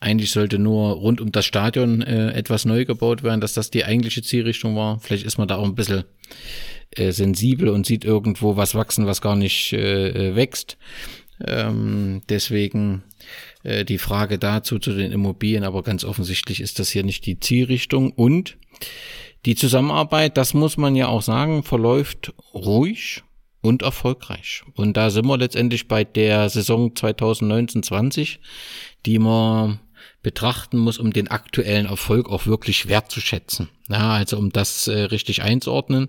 eigentlich 0.00 0.30
sollte 0.30 0.58
nur 0.58 0.92
rund 0.92 1.20
um 1.20 1.32
das 1.32 1.46
Stadion 1.46 2.02
äh, 2.02 2.32
etwas 2.32 2.64
neu 2.64 2.84
gebaut 2.84 3.22
werden, 3.22 3.40
dass 3.40 3.54
das 3.54 3.70
die 3.70 3.84
eigentliche 3.84 4.22
Zielrichtung 4.22 4.76
war. 4.76 5.00
Vielleicht 5.00 5.24
ist 5.24 5.38
man 5.38 5.48
da 5.48 5.56
auch 5.56 5.64
ein 5.64 5.74
bisschen 5.74 6.04
äh, 6.90 7.12
sensibel 7.12 7.68
und 7.68 7.86
sieht 7.86 8.04
irgendwo 8.04 8.56
was 8.56 8.74
wachsen, 8.74 9.06
was 9.06 9.20
gar 9.20 9.36
nicht 9.36 9.72
äh, 9.72 10.08
äh 10.30 10.36
wächst. 10.36 10.76
Ähm, 11.46 12.22
deswegen 12.28 13.02
äh, 13.62 13.84
die 13.84 13.98
Frage 13.98 14.38
dazu 14.38 14.78
zu 14.78 14.92
den 14.92 15.12
Immobilien, 15.12 15.64
aber 15.64 15.82
ganz 15.82 16.04
offensichtlich 16.04 16.60
ist 16.60 16.78
das 16.78 16.90
hier 16.90 17.02
nicht 17.02 17.26
die 17.26 17.40
Zielrichtung 17.40 18.12
und 18.12 18.56
die 19.44 19.54
Zusammenarbeit, 19.54 20.36
das 20.36 20.54
muss 20.54 20.76
man 20.76 20.96
ja 20.96 21.08
auch 21.08 21.22
sagen, 21.22 21.62
verläuft 21.62 22.32
ruhig 22.54 23.22
und 23.60 23.82
erfolgreich. 23.82 24.62
Und 24.74 24.96
da 24.96 25.10
sind 25.10 25.26
wir 25.26 25.38
letztendlich 25.38 25.88
bei 25.88 26.04
der 26.04 26.48
Saison 26.50 26.92
2019-20, 26.92 28.38
die 29.06 29.18
man 29.18 29.80
betrachten 30.22 30.78
muss, 30.78 30.98
um 30.98 31.12
den 31.12 31.28
aktuellen 31.28 31.86
Erfolg 31.86 32.30
auch 32.30 32.46
wirklich 32.46 32.88
wertzuschätzen. 32.88 33.68
Ja, 33.88 34.12
also 34.12 34.38
um 34.38 34.50
das 34.50 34.88
äh, 34.88 35.00
richtig 35.04 35.42
einzuordnen. 35.42 36.08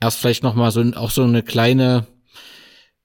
Erst 0.00 0.18
vielleicht 0.18 0.42
nochmal 0.42 0.70
so 0.72 0.82
auch 0.94 1.10
so 1.10 1.22
eine 1.22 1.42
kleine, 1.42 2.06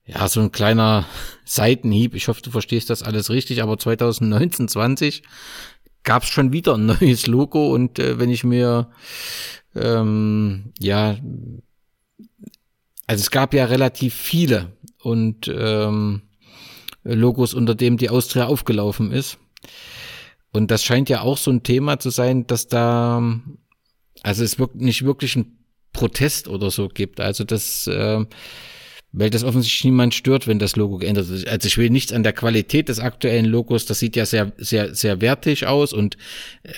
ja, 0.04 0.28
so 0.28 0.40
ein 0.40 0.52
kleiner 0.52 1.06
Seitenhieb. 1.44 2.14
Ich 2.14 2.28
hoffe, 2.28 2.42
du 2.42 2.50
verstehst 2.50 2.90
das 2.90 3.02
alles 3.02 3.30
richtig, 3.30 3.62
aber 3.62 3.78
2019, 3.78 4.68
20 4.68 5.22
gab 6.02 6.22
es 6.22 6.28
schon 6.28 6.52
wieder 6.52 6.74
ein 6.74 6.86
neues 6.86 7.26
Logo 7.26 7.72
und 7.72 7.98
äh, 7.98 8.18
wenn 8.18 8.30
ich 8.30 8.44
mir 8.44 8.90
ähm, 9.74 10.72
ja, 10.78 11.16
also 13.06 13.20
es 13.20 13.30
gab 13.30 13.54
ja 13.54 13.64
relativ 13.64 14.14
viele 14.14 14.72
und 15.02 15.48
ähm, 15.48 16.22
Logos, 17.02 17.54
unter 17.54 17.74
dem 17.74 17.96
die 17.96 18.10
Austria 18.10 18.46
aufgelaufen 18.46 19.12
ist. 19.12 19.38
Und 20.52 20.70
das 20.70 20.84
scheint 20.84 21.08
ja 21.08 21.22
auch 21.22 21.38
so 21.38 21.50
ein 21.50 21.62
Thema 21.62 21.98
zu 21.98 22.10
sein, 22.10 22.46
dass 22.46 22.68
da, 22.68 23.22
also 24.22 24.44
es 24.44 24.58
wirkt 24.58 24.76
nicht 24.76 25.04
wirklich 25.04 25.36
ein 25.36 25.58
Protest 25.92 26.48
oder 26.48 26.70
so 26.70 26.88
gibt. 26.88 27.20
Also 27.20 27.44
das, 27.44 27.86
äh, 27.86 28.24
weil 29.12 29.30
das 29.30 29.42
offensichtlich 29.44 29.84
niemand 29.84 30.14
stört, 30.14 30.46
wenn 30.46 30.58
das 30.58 30.76
Logo 30.76 30.98
geändert 30.98 31.28
wird. 31.28 31.48
Also 31.48 31.66
ich 31.66 31.78
will 31.78 31.90
nichts 31.90 32.12
an 32.12 32.22
der 32.22 32.32
Qualität 32.32 32.88
des 32.88 33.00
aktuellen 33.00 33.46
Logos, 33.46 33.86
das 33.86 33.98
sieht 33.98 34.16
ja 34.16 34.24
sehr, 34.24 34.52
sehr, 34.56 34.94
sehr 34.94 35.20
wertig 35.20 35.66
aus 35.66 35.92
und 35.92 36.16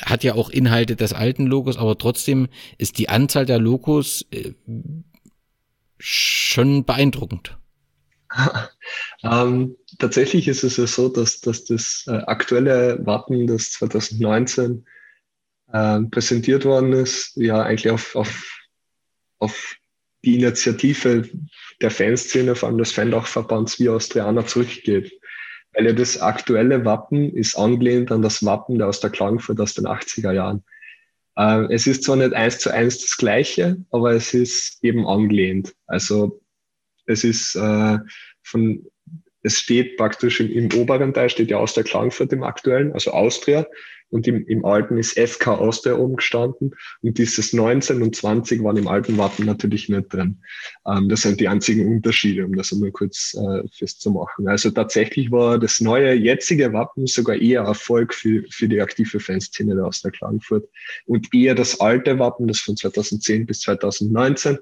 hat 0.04 0.24
ja 0.24 0.34
auch 0.34 0.48
Inhalte 0.48 0.96
des 0.96 1.12
alten 1.12 1.46
Logos, 1.46 1.76
aber 1.76 1.98
trotzdem 1.98 2.48
ist 2.78 2.98
die 2.98 3.08
Anzahl 3.08 3.44
der 3.44 3.58
Logos 3.58 4.24
äh, 4.30 4.52
schon 5.98 6.84
beeindruckend. 6.84 7.58
ähm, 9.22 9.76
tatsächlich 9.98 10.48
ist 10.48 10.64
es 10.64 10.78
ja 10.78 10.86
so, 10.86 11.08
dass, 11.10 11.40
dass 11.40 11.64
das 11.64 12.04
äh, 12.06 12.12
aktuelle 12.12 12.98
Wappen, 13.04 13.46
das 13.46 13.72
2019 13.72 14.86
äh, 15.70 16.00
präsentiert 16.10 16.64
worden 16.64 16.94
ist, 16.94 17.36
ja 17.36 17.62
eigentlich 17.62 17.90
auf, 17.90 18.16
auf, 18.16 18.58
auf 19.38 19.76
die 20.24 20.36
Initiative 20.36 21.28
der 21.82 21.90
Fanszene, 21.90 22.54
vor 22.54 22.68
allem 22.68 22.78
des 22.78 22.92
Fandachverbands 22.92 23.78
wie 23.78 23.88
Austrianer 23.88 24.46
zurückgeht. 24.46 25.12
Weil 25.72 25.86
ja 25.86 25.92
das 25.92 26.20
aktuelle 26.20 26.84
Wappen 26.84 27.34
ist 27.34 27.56
angelehnt 27.56 28.12
an 28.12 28.22
das 28.22 28.44
Wappen 28.44 28.78
der 28.78 28.88
aus 28.88 29.00
der 29.00 29.10
Klagenfurt 29.10 29.60
aus 29.60 29.74
den 29.74 29.86
80er 29.86 30.32
Jahren. 30.32 30.64
Äh, 31.36 31.72
es 31.72 31.86
ist 31.86 32.04
zwar 32.04 32.16
nicht 32.16 32.34
eins 32.34 32.58
zu 32.58 32.70
eins 32.70 33.00
das 33.00 33.16
gleiche, 33.16 33.76
aber 33.90 34.12
es 34.12 34.34
ist 34.34 34.82
eben 34.84 35.06
angelehnt. 35.06 35.74
Also 35.86 36.40
es 37.06 37.24
ist 37.24 37.54
äh, 37.56 37.98
von, 38.42 38.86
es 39.42 39.58
steht 39.58 39.96
praktisch 39.96 40.40
im, 40.40 40.50
im 40.50 40.72
oberen 40.78 41.14
Teil 41.14 41.30
steht 41.30 41.50
ja 41.50 41.56
aus 41.56 41.74
der 41.74 41.84
Klagenfurt 41.84 42.32
im 42.32 42.42
aktuellen, 42.42 42.92
also 42.92 43.12
Austria 43.12 43.66
und 44.12 44.28
im, 44.28 44.46
im 44.46 44.64
alten 44.64 44.98
ist 44.98 45.18
FK 45.18 45.54
Austria 45.54 45.96
oben 45.96 46.16
gestanden 46.16 46.74
und 47.00 47.18
dieses 47.18 47.52
19 47.52 48.02
und 48.02 48.14
20 48.14 48.62
waren 48.62 48.76
im 48.76 48.86
alten 48.86 49.16
Wappen 49.16 49.46
natürlich 49.46 49.88
nicht 49.88 50.12
drin. 50.12 50.38
Ähm, 50.86 51.08
das 51.08 51.22
sind 51.22 51.40
die 51.40 51.48
einzigen 51.48 51.88
Unterschiede, 51.92 52.44
um 52.44 52.54
das 52.54 52.72
einmal 52.72 52.92
kurz 52.92 53.34
äh, 53.34 53.62
festzumachen. 53.72 54.46
Also 54.48 54.70
tatsächlich 54.70 55.32
war 55.32 55.58
das 55.58 55.80
neue, 55.80 56.12
jetzige 56.14 56.72
Wappen 56.72 57.06
sogar 57.06 57.36
eher 57.36 57.62
Erfolg 57.62 58.12
für, 58.12 58.44
für 58.50 58.68
die 58.68 58.80
aktive 58.80 59.18
Fanszene 59.18 59.74
der 59.74 59.86
Austria 59.86 60.10
Klagenfurt 60.10 60.68
und 61.06 61.32
eher 61.34 61.54
das 61.54 61.80
alte 61.80 62.18
Wappen, 62.18 62.46
das 62.46 62.60
von 62.60 62.76
2010 62.76 63.46
bis 63.46 63.60
2019, 63.60 64.58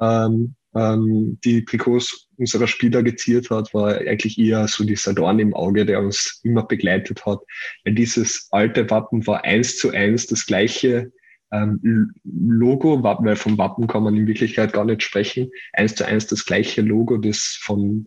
ähm, 0.00 0.54
ähm, 0.74 1.38
die 1.44 1.64
Trikots 1.64 2.28
unserer 2.36 2.66
Spieler 2.66 3.02
geziert 3.02 3.50
hat, 3.50 3.72
war 3.74 3.98
eigentlich 3.98 4.38
eher 4.38 4.66
so 4.68 4.84
dieser 4.84 5.14
Dorn 5.14 5.38
im 5.38 5.54
Auge, 5.54 5.84
der 5.84 6.00
uns 6.00 6.40
immer 6.44 6.64
begleitet 6.64 7.24
hat. 7.26 7.40
Weil 7.84 7.94
dieses 7.94 8.48
alte 8.50 8.88
Wappen 8.90 9.26
war 9.26 9.44
eins 9.44 9.76
zu 9.76 9.90
eins 9.90 10.26
das 10.26 10.46
gleiche 10.46 11.12
ähm, 11.52 12.12
Logo, 12.24 13.02
weil 13.02 13.36
vom 13.36 13.58
Wappen 13.58 13.86
kann 13.86 14.02
man 14.02 14.16
in 14.16 14.26
Wirklichkeit 14.26 14.72
gar 14.72 14.84
nicht 14.84 15.02
sprechen. 15.02 15.50
Eins 15.74 15.94
zu 15.94 16.06
eins 16.06 16.26
das 16.26 16.46
gleiche 16.46 16.80
Logo, 16.80 17.18
das 17.18 17.58
von 17.60 18.06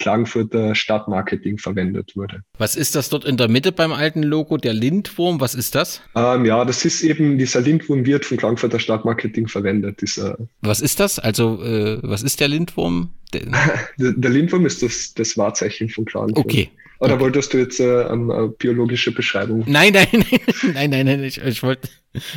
Klagenfurter 0.00 0.74
Stadtmarketing 0.74 1.58
verwendet 1.58 2.16
wurde. 2.16 2.42
Was 2.58 2.74
ist 2.74 2.94
das 2.96 3.10
dort 3.10 3.24
in 3.24 3.36
der 3.36 3.48
Mitte 3.48 3.70
beim 3.70 3.92
alten 3.92 4.22
Logo? 4.22 4.56
Der 4.56 4.72
Lindwurm, 4.72 5.40
was 5.40 5.54
ist 5.54 5.74
das? 5.74 6.00
Ähm, 6.16 6.44
ja, 6.44 6.64
das 6.64 6.84
ist 6.84 7.02
eben, 7.02 7.38
dieser 7.38 7.60
Lindwurm 7.60 8.04
wird 8.04 8.24
von 8.24 8.38
Klagenfurter 8.38 8.80
Stadtmarketing 8.80 9.46
verwendet. 9.46 10.00
Dieser 10.00 10.38
was 10.62 10.80
ist 10.80 10.98
das? 10.98 11.18
Also, 11.18 11.62
äh, 11.62 11.98
was 12.02 12.22
ist 12.22 12.40
der 12.40 12.48
Lindwurm? 12.48 13.10
Der, 13.32 13.42
der, 13.98 14.30
Lindwurm 14.30 14.66
ist 14.66 14.82
das, 14.82 15.14
das 15.14 15.38
Wahrzeichen 15.38 15.88
von 15.88 16.06
Klagenfurt. 16.06 16.44
Okay. 16.44 16.70
Oder 16.98 17.14
okay. 17.14 17.22
wolltest 17.22 17.52
du 17.52 17.58
jetzt 17.58 17.80
äh, 17.80 18.04
eine 18.04 18.48
biologische 18.58 19.12
Beschreibung? 19.12 19.64
Nein, 19.66 19.92
nein, 19.92 20.08
nein, 20.12 20.40
nein, 20.74 20.90
nein, 20.90 21.06
nein, 21.06 21.24
ich, 21.24 21.40
ich 21.40 21.62
wollte 21.62 21.88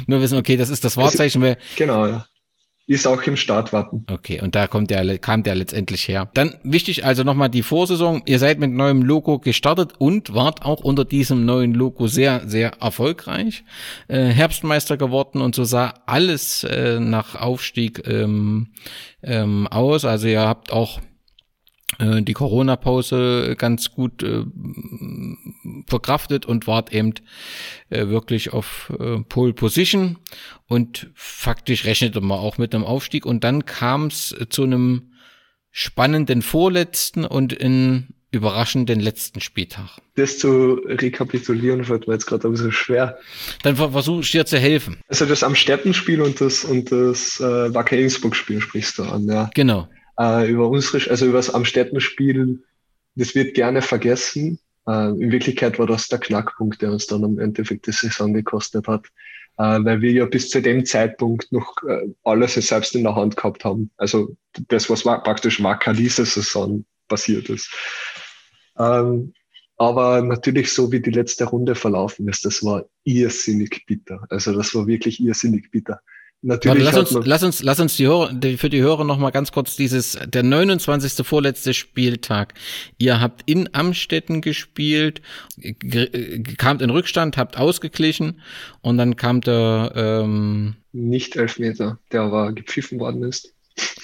nur 0.08 0.22
wissen, 0.22 0.38
okay, 0.38 0.58
das 0.58 0.70
ist 0.70 0.84
das 0.84 0.96
Wahrzeichen. 0.98 1.44
Also, 1.44 1.58
genau, 1.76 2.08
ja. 2.08 2.26
Ist 2.86 3.08
auch 3.08 3.22
im 3.24 3.38
Startwappen. 3.38 4.06
Okay, 4.12 4.42
und 4.42 4.56
da 4.56 4.68
kommt 4.68 4.90
der, 4.90 5.18
kam 5.18 5.44
der 5.44 5.56
letztendlich 5.56 6.10
her. 6.10 6.30
Dann 6.34 6.56
wichtig 6.64 7.06
also 7.06 7.24
nochmal 7.24 7.50
die 7.50 7.64
Vorsaison. 7.64 8.22
Ihr 8.26 8.40
seid 8.40 8.60
mit 8.60 8.72
neuem 8.72 9.04
Logo 9.04 9.40
gestartet 9.40 9.94
und 10.00 10.34
wart 10.34 10.66
auch 10.66 10.82
unter 10.82 11.06
diesem 11.06 11.46
neuen 11.46 11.74
Logo 11.74 12.08
sehr, 12.08 12.42
sehr 12.46 12.74
erfolgreich. 12.82 13.64
Äh, 14.10 14.26
Herbstmeister 14.26 14.98
geworden 14.98 15.42
und 15.42 15.56
so 15.56 15.64
sah 15.64 15.94
alles 16.08 16.66
äh, 16.66 17.00
nach 17.00 17.36
Aufstieg 17.36 18.06
ähm, 18.06 18.74
ähm, 19.22 19.68
aus. 19.68 20.04
Also 20.04 20.28
ihr 20.28 20.42
habt 20.42 20.74
auch 20.74 21.00
die 22.00 22.34
Corona-Pause 22.34 23.56
ganz 23.58 23.92
gut 23.92 24.24
äh, 24.24 24.44
verkraftet 25.88 26.46
und 26.46 26.68
wart 26.68 26.94
eben 26.94 27.14
äh, 27.90 28.08
wirklich 28.08 28.54
auf 28.54 28.92
äh, 29.00 29.20
Pole 29.20 29.54
Position 29.54 30.18
und 30.68 31.12
faktisch 31.14 31.86
rechnete 31.86 32.22
man 32.22 32.40
auch 32.40 32.58
mit 32.58 32.74
einem 32.74 32.84
Aufstieg 32.84 33.26
und 33.26 33.44
dann 33.44 33.66
kam 33.66 34.08
es 34.08 34.36
zu 34.50 34.64
einem 34.64 35.14
spannenden 35.72 36.42
vorletzten 36.42 37.26
und 37.26 37.54
in 37.54 38.08
überraschenden 38.32 39.00
letzten 39.00 39.42
Spieltag. 39.42 40.00
Das 40.16 40.40
zu 40.40 40.82
rekapitulieren 40.86 41.84
fällt 41.84 42.08
mir 42.08 42.16
jetzt 42.16 42.26
gerade 42.26 42.48
ein 42.48 42.52
bisschen 42.52 42.72
schwer. 42.72 43.20
Dann 43.62 43.76
versuche 43.76 44.22
ich 44.22 44.32
dir 44.32 44.46
zu 44.46 44.58
helfen. 44.58 44.98
Also 45.08 45.26
das 45.26 45.44
Amstetten-Spiel 45.44 46.22
und 46.22 46.42
das 46.42 46.64
und 46.64 46.92
das 46.92 47.40
äh, 47.40 47.74
Wacker 47.74 47.96
Innsbruck-Spiel 47.96 48.60
sprichst 48.62 48.98
du 48.98 49.04
an, 49.04 49.28
ja. 49.28 49.52
Genau 49.54 49.88
äh, 50.20 50.50
über 50.50 50.70
unsere, 50.70 51.10
also 51.10 51.26
über 51.26 51.38
das 51.38 51.54
Amstetten-Spiel, 51.54 52.64
das 53.16 53.36
wird 53.36 53.54
gerne 53.54 53.82
vergessen. 53.82 54.60
Äh, 54.88 55.10
in 55.10 55.32
Wirklichkeit 55.32 55.80
war 55.80 55.88
das 55.88 56.08
der 56.08 56.20
Knackpunkt, 56.20 56.82
der 56.82 56.92
uns 56.92 57.08
dann 57.08 57.24
am 57.24 57.40
Endeffekt 57.40 57.88
die 57.88 57.92
Saison 57.92 58.34
gekostet 58.34 58.88
hat, 58.88 59.06
äh, 59.58 59.80
weil 59.84 60.02
wir 60.02 60.12
ja 60.12 60.26
bis 60.26 60.50
zu 60.50 60.62
dem 60.62 60.86
Zeitpunkt 60.86 61.52
noch 61.52 61.76
äh, 61.88 62.08
alles 62.24 62.56
selbst 62.56 62.96
in 62.96 63.04
der 63.04 63.16
Hand 63.16 63.36
gehabt 63.36 63.66
haben. 63.66 63.92
Also 63.98 64.36
das, 64.68 64.90
was 64.90 65.06
war, 65.06 65.24
praktisch 65.24 65.62
Wacker 65.64 65.94
diese 65.94 66.26
Saison 66.26 66.86
passiert 67.08 67.50
ist. 67.50 67.72
Ähm, 68.78 69.34
aber 69.78 70.22
natürlich 70.22 70.72
so 70.72 70.92
wie 70.92 71.02
die 71.02 71.12
letzte 71.12 71.46
Runde 71.46 71.76
verlaufen 71.76 72.28
ist, 72.28 72.46
das 72.46 72.64
war 72.64 72.86
irrsinnig 73.04 73.86
bitter. 73.86 74.26
Also 74.30 74.54
das 74.54 74.74
war 74.76 74.88
wirklich 74.88 75.20
irrsinnig 75.20 75.72
bitter. 75.72 76.00
Natürlich 76.46 76.84
Warte, 76.84 77.00
lass, 77.00 77.14
uns, 77.14 77.26
lass 77.26 77.44
uns, 77.44 77.64
lass 77.64 77.80
uns 77.80 77.96
die 77.96 78.06
Hörer, 78.06 78.34
für 78.58 78.70
die 78.70 78.82
Hörer 78.82 79.06
noch 79.06 79.18
mal 79.18 79.30
ganz 79.30 79.54
kurz 79.54 79.78
dieses, 79.78 80.20
der 80.26 80.44
29. 80.44 81.26
vorletzte 81.26 81.74
Spieltag. 81.74 82.54
Ihr 82.98 83.22
habt 83.22 83.44
in 83.50 83.74
Amstetten 83.74 84.42
gespielt, 84.42 85.22
kamt 86.58 86.82
in 86.82 86.90
Rückstand, 86.90 87.38
habt 87.38 87.58
ausgeglichen 87.58 88.42
und 88.82 88.98
dann 88.98 89.16
kam 89.16 89.40
der, 89.40 89.94
ähm, 89.96 90.76
Nicht 90.92 91.38
Elfmeter, 91.38 91.98
der 92.12 92.24
aber 92.24 92.52
gepfiffen 92.52 93.00
worden 93.00 93.24
ist. 93.24 93.54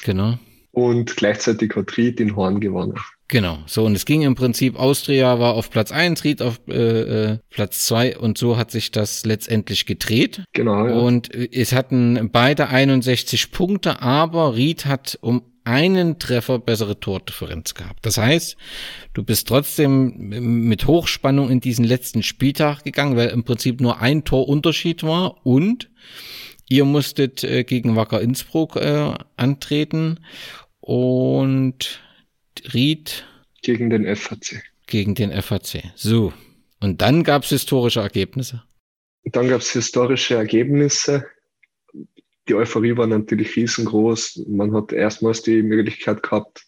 Genau. 0.05 0.39
Und 0.71 1.17
gleichzeitig 1.17 1.75
hat 1.75 1.97
Ried 1.97 2.19
den 2.19 2.37
Horn 2.37 2.61
gewonnen. 2.61 2.97
Genau, 3.30 3.59
so 3.67 3.86
und 3.86 3.95
es 3.95 4.05
ging 4.05 4.23
im 4.23 4.34
Prinzip, 4.34 4.75
Austria 4.75 5.39
war 5.39 5.53
auf 5.53 5.69
Platz 5.69 5.91
eins, 5.91 6.23
Ried 6.23 6.41
auf 6.41 6.59
äh, 6.67 6.73
äh, 6.73 7.38
Platz 7.51 7.86
zwei 7.86 8.17
und 8.17 8.39
so 8.39 8.57
hat 8.57 8.71
sich 8.71 8.89
das 8.89 9.23
letztendlich 9.23 9.86
gedreht. 9.86 10.43
Genau. 10.53 10.88
Ja. 10.88 10.95
Und 10.95 11.34
es 11.34 11.71
hatten 11.71 12.32
beide 12.32 12.69
61 12.69 13.51
Punkte, 13.51 14.01
aber 14.01 14.55
Ried 14.55 14.88
hat 14.88 15.19
um 15.21 15.43
einen 15.63 16.17
Treffer 16.17 16.57
bessere 16.57 16.99
Tordifferenz 16.99 17.75
gehabt. 17.75 18.03
Das 18.03 18.17
heißt, 18.17 18.57
du 19.13 19.23
bist 19.23 19.47
trotzdem 19.47 20.15
mit 20.67 20.88
Hochspannung 20.88 21.51
in 21.51 21.59
diesen 21.59 21.86
letzten 21.86 22.23
Spieltag 22.23 22.84
gegangen, 22.84 23.15
weil 23.15 23.30
im 23.30 23.43
Prinzip 23.43 23.80
nur 23.80 24.01
ein 24.01 24.23
Torunterschied 24.23 25.03
war 25.03 25.45
und 25.45 25.91
ihr 26.67 26.86
musstet 26.86 27.43
äh, 27.43 27.63
gegen 27.63 27.95
Wacker 27.95 28.21
Innsbruck 28.21 28.77
äh, 28.77 29.13
antreten 29.38 30.21
und 30.80 32.01
Ried. 32.74 33.26
Gegen 33.62 33.89
den 33.89 34.16
FAC. 34.16 34.64
Gegen 34.88 35.16
den 35.16 35.32
FAC. 35.41 35.84
So. 35.95 36.34
Und 36.80 37.01
dann 37.01 37.24
gab 37.24 37.43
es 37.43 37.49
historische 37.49 37.99
Ergebnisse. 37.99 38.64
Dann 39.26 39.49
gab 39.49 39.62
es 39.62 39.72
historische 39.72 40.36
Ergebnisse. 40.36 41.26
Die 42.47 42.55
Euphorie 42.55 42.95
war 42.97 43.05
natürlich 43.05 43.55
riesengroß. 43.55 44.45
Man 44.47 44.74
hat 44.74 44.91
erstmals 44.91 45.43
die 45.43 45.62
Möglichkeit 45.62 46.24
gehabt, 46.24 46.66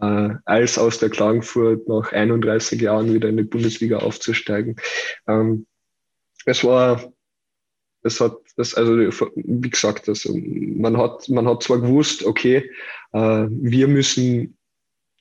äh, 0.00 0.30
als 0.44 0.78
aus 0.78 0.98
der 0.98 1.10
Klagenfurt 1.10 1.88
nach 1.88 2.12
31 2.12 2.80
Jahren 2.80 3.12
wieder 3.12 3.28
in 3.28 3.38
die 3.38 3.42
Bundesliga 3.42 3.98
aufzusteigen. 3.98 4.76
Ähm, 5.26 5.66
es 6.44 6.62
war, 6.62 7.12
es 8.02 8.20
hat, 8.20 8.36
das, 8.56 8.74
also 8.74 8.96
wie 9.34 9.70
gesagt, 9.70 10.08
also 10.08 10.36
man 10.36 10.96
hat, 10.96 11.28
man 11.28 11.48
hat 11.48 11.62
zwar 11.62 11.80
gewusst, 11.80 12.24
okay, 12.24 12.70
äh, 13.12 13.46
wir 13.50 13.88
müssen 13.88 14.55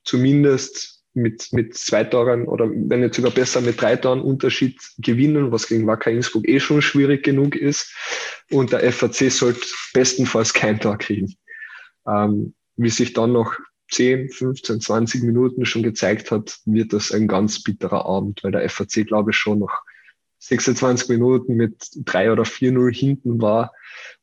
zumindest 0.06 1.04
mit, 1.14 1.52
mit 1.52 1.76
zwei 1.76 2.04
Toren 2.04 2.48
oder 2.48 2.70
wenn 2.70 3.00
nicht 3.00 3.16
sogar 3.16 3.32
besser 3.32 3.62
mit 3.62 3.82
drei 3.82 3.96
Toren 3.96 4.22
Unterschied 4.22 4.80
gewinnen, 4.98 5.52
was 5.52 5.68
gegen 5.68 5.88
Wacker 5.88 6.12
Innsbruck 6.12 6.48
eh 6.48 6.60
schon 6.60 6.82
schwierig 6.82 7.24
genug 7.24 7.56
ist. 7.56 7.94
Und 8.52 8.72
der 8.72 8.92
FAC 8.92 9.32
sollte 9.32 9.66
bestenfalls 9.94 10.54
kein 10.54 10.80
Tor 10.80 10.98
kriegen. 10.98 11.36
Ähm, 12.08 12.54
wie 12.76 12.90
sich 12.90 13.14
dann 13.14 13.32
noch 13.32 13.54
10, 13.92 14.30
15, 14.30 14.82
20 14.82 15.24
Minuten 15.24 15.66
schon 15.66 15.84
gezeigt 15.84 16.32
hat, 16.32 16.60
wird 16.66 16.92
das 16.92 17.12
ein 17.12 17.28
ganz 17.28 17.64
bitterer 17.64 18.06
Abend, 18.06 18.44
weil 18.44 18.52
der 18.52 18.70
FAC, 18.70 19.08
glaube 19.08 19.32
ich, 19.32 19.38
schon 19.38 19.60
noch 19.60 19.82
26 20.40 21.10
Minuten 21.10 21.56
mit 21.56 21.90
3 21.96 22.32
oder 22.32 22.44
4-0 22.44 22.94
hinten 22.94 23.42
war 23.42 23.72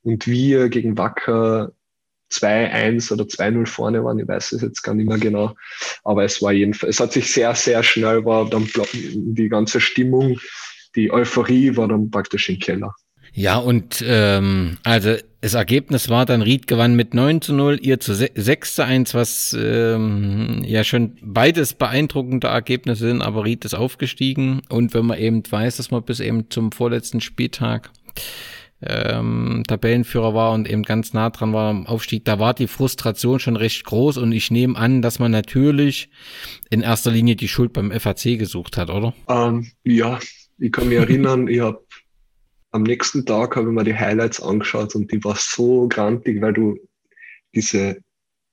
und 0.03 0.26
wir 0.26 0.68
gegen 0.68 0.99
Wacker 0.99 1.72
2-1 2.33 3.12
oder 3.12 3.24
2-0 3.24 3.66
vorne 3.66 4.05
waren, 4.05 4.18
ich 4.18 4.28
weiß 4.28 4.53
es 4.53 4.62
jetzt 4.62 4.83
gar 4.83 4.95
nicht 4.95 5.09
mehr 5.09 5.18
genau, 5.18 5.55
aber 6.05 6.24
es 6.24 6.41
war 6.43 6.53
jedenfalls, 6.53 6.97
es 6.97 7.01
hat 7.01 7.12
sich 7.12 7.33
sehr, 7.33 7.55
sehr 7.55 7.83
schnell, 7.83 8.24
war 8.24 8.49
dann 8.49 8.68
die 8.95 9.49
ganze 9.49 9.80
Stimmung, 9.80 10.39
die 10.95 11.11
Euphorie 11.11 11.76
war 11.76 11.89
dann 11.89 12.11
praktisch 12.11 12.49
im 12.49 12.59
Keller. 12.59 12.95
Ja, 13.35 13.57
und 13.57 14.05
ähm, 14.07 14.76
also 14.83 15.16
das 15.41 15.55
Ergebnis 15.55 16.11
war 16.11 16.26
dann, 16.26 16.43
Ried 16.43 16.66
gewann 16.66 16.95
mit 16.95 17.14
9 17.14 17.41
zu 17.41 17.55
0, 17.55 17.78
ihr 17.80 17.99
zu 17.99 18.14
6 18.14 18.74
zu 18.74 18.85
1, 18.85 19.14
was 19.14 19.57
ähm, 19.59 20.62
ja 20.66 20.85
schon 20.85 21.16
beides 21.22 21.72
beeindruckende 21.72 22.49
Ergebnisse 22.49 23.09
sind, 23.09 23.22
aber 23.22 23.45
Ried 23.45 23.64
ist 23.64 23.74
aufgestiegen. 23.74 24.61
Und 24.68 24.93
wenn 24.93 25.07
man 25.07 25.18
eben 25.18 25.43
weiß, 25.49 25.78
dass 25.78 25.91
man 25.91 26.05
bis 26.05 26.20
eben 26.20 26.51
zum 26.51 26.72
vorletzten 26.72 27.20
Spieltag 27.22 27.91
ähm, 28.85 29.62
Tabellenführer 29.66 30.35
war 30.35 30.53
und 30.53 30.68
eben 30.68 30.83
ganz 30.83 31.12
nah 31.12 31.30
dran 31.30 31.53
war 31.53 31.70
am 31.70 31.87
Aufstieg, 31.87 32.24
da 32.24 32.39
war 32.39 32.55
die 32.55 32.66
Frustration 32.66 33.39
schon 33.39 33.57
recht 33.57 33.85
groß 33.85 34.18
und 34.18 34.33
ich 34.33 34.51
nehme 34.51 34.76
an, 34.76 35.03
dass 35.03 35.18
man 35.18 35.30
natürlich 35.30 36.11
in 36.70 36.80
erster 36.83 37.11
Linie 37.11 37.37
die 37.37 37.49
Schuld 37.49 37.72
beim 37.72 37.93
FAC 37.93 38.39
gesucht 38.39 38.76
hat, 38.76 38.91
oder? 38.91 39.14
Ähm, 39.28 39.70
ja, 39.85 40.18
ich 40.59 40.72
kann 40.72 40.89
mich 40.89 40.99
erinnern, 40.99 41.49
ich 41.49 41.61
habe 41.61 41.85
am 42.72 42.83
nächsten 42.83 43.24
Tag 43.26 43.57
habe 43.57 43.68
ich 43.68 43.74
mir 43.74 43.85
die 43.85 43.95
Highlights 43.95 44.41
angeschaut 44.41 44.95
und 44.95 45.12
die 45.12 45.22
war 45.22 45.37
so 45.37 45.89
grantig, 45.89 46.41
weil 46.41 46.55
du 46.55 46.78
diese, 47.55 47.99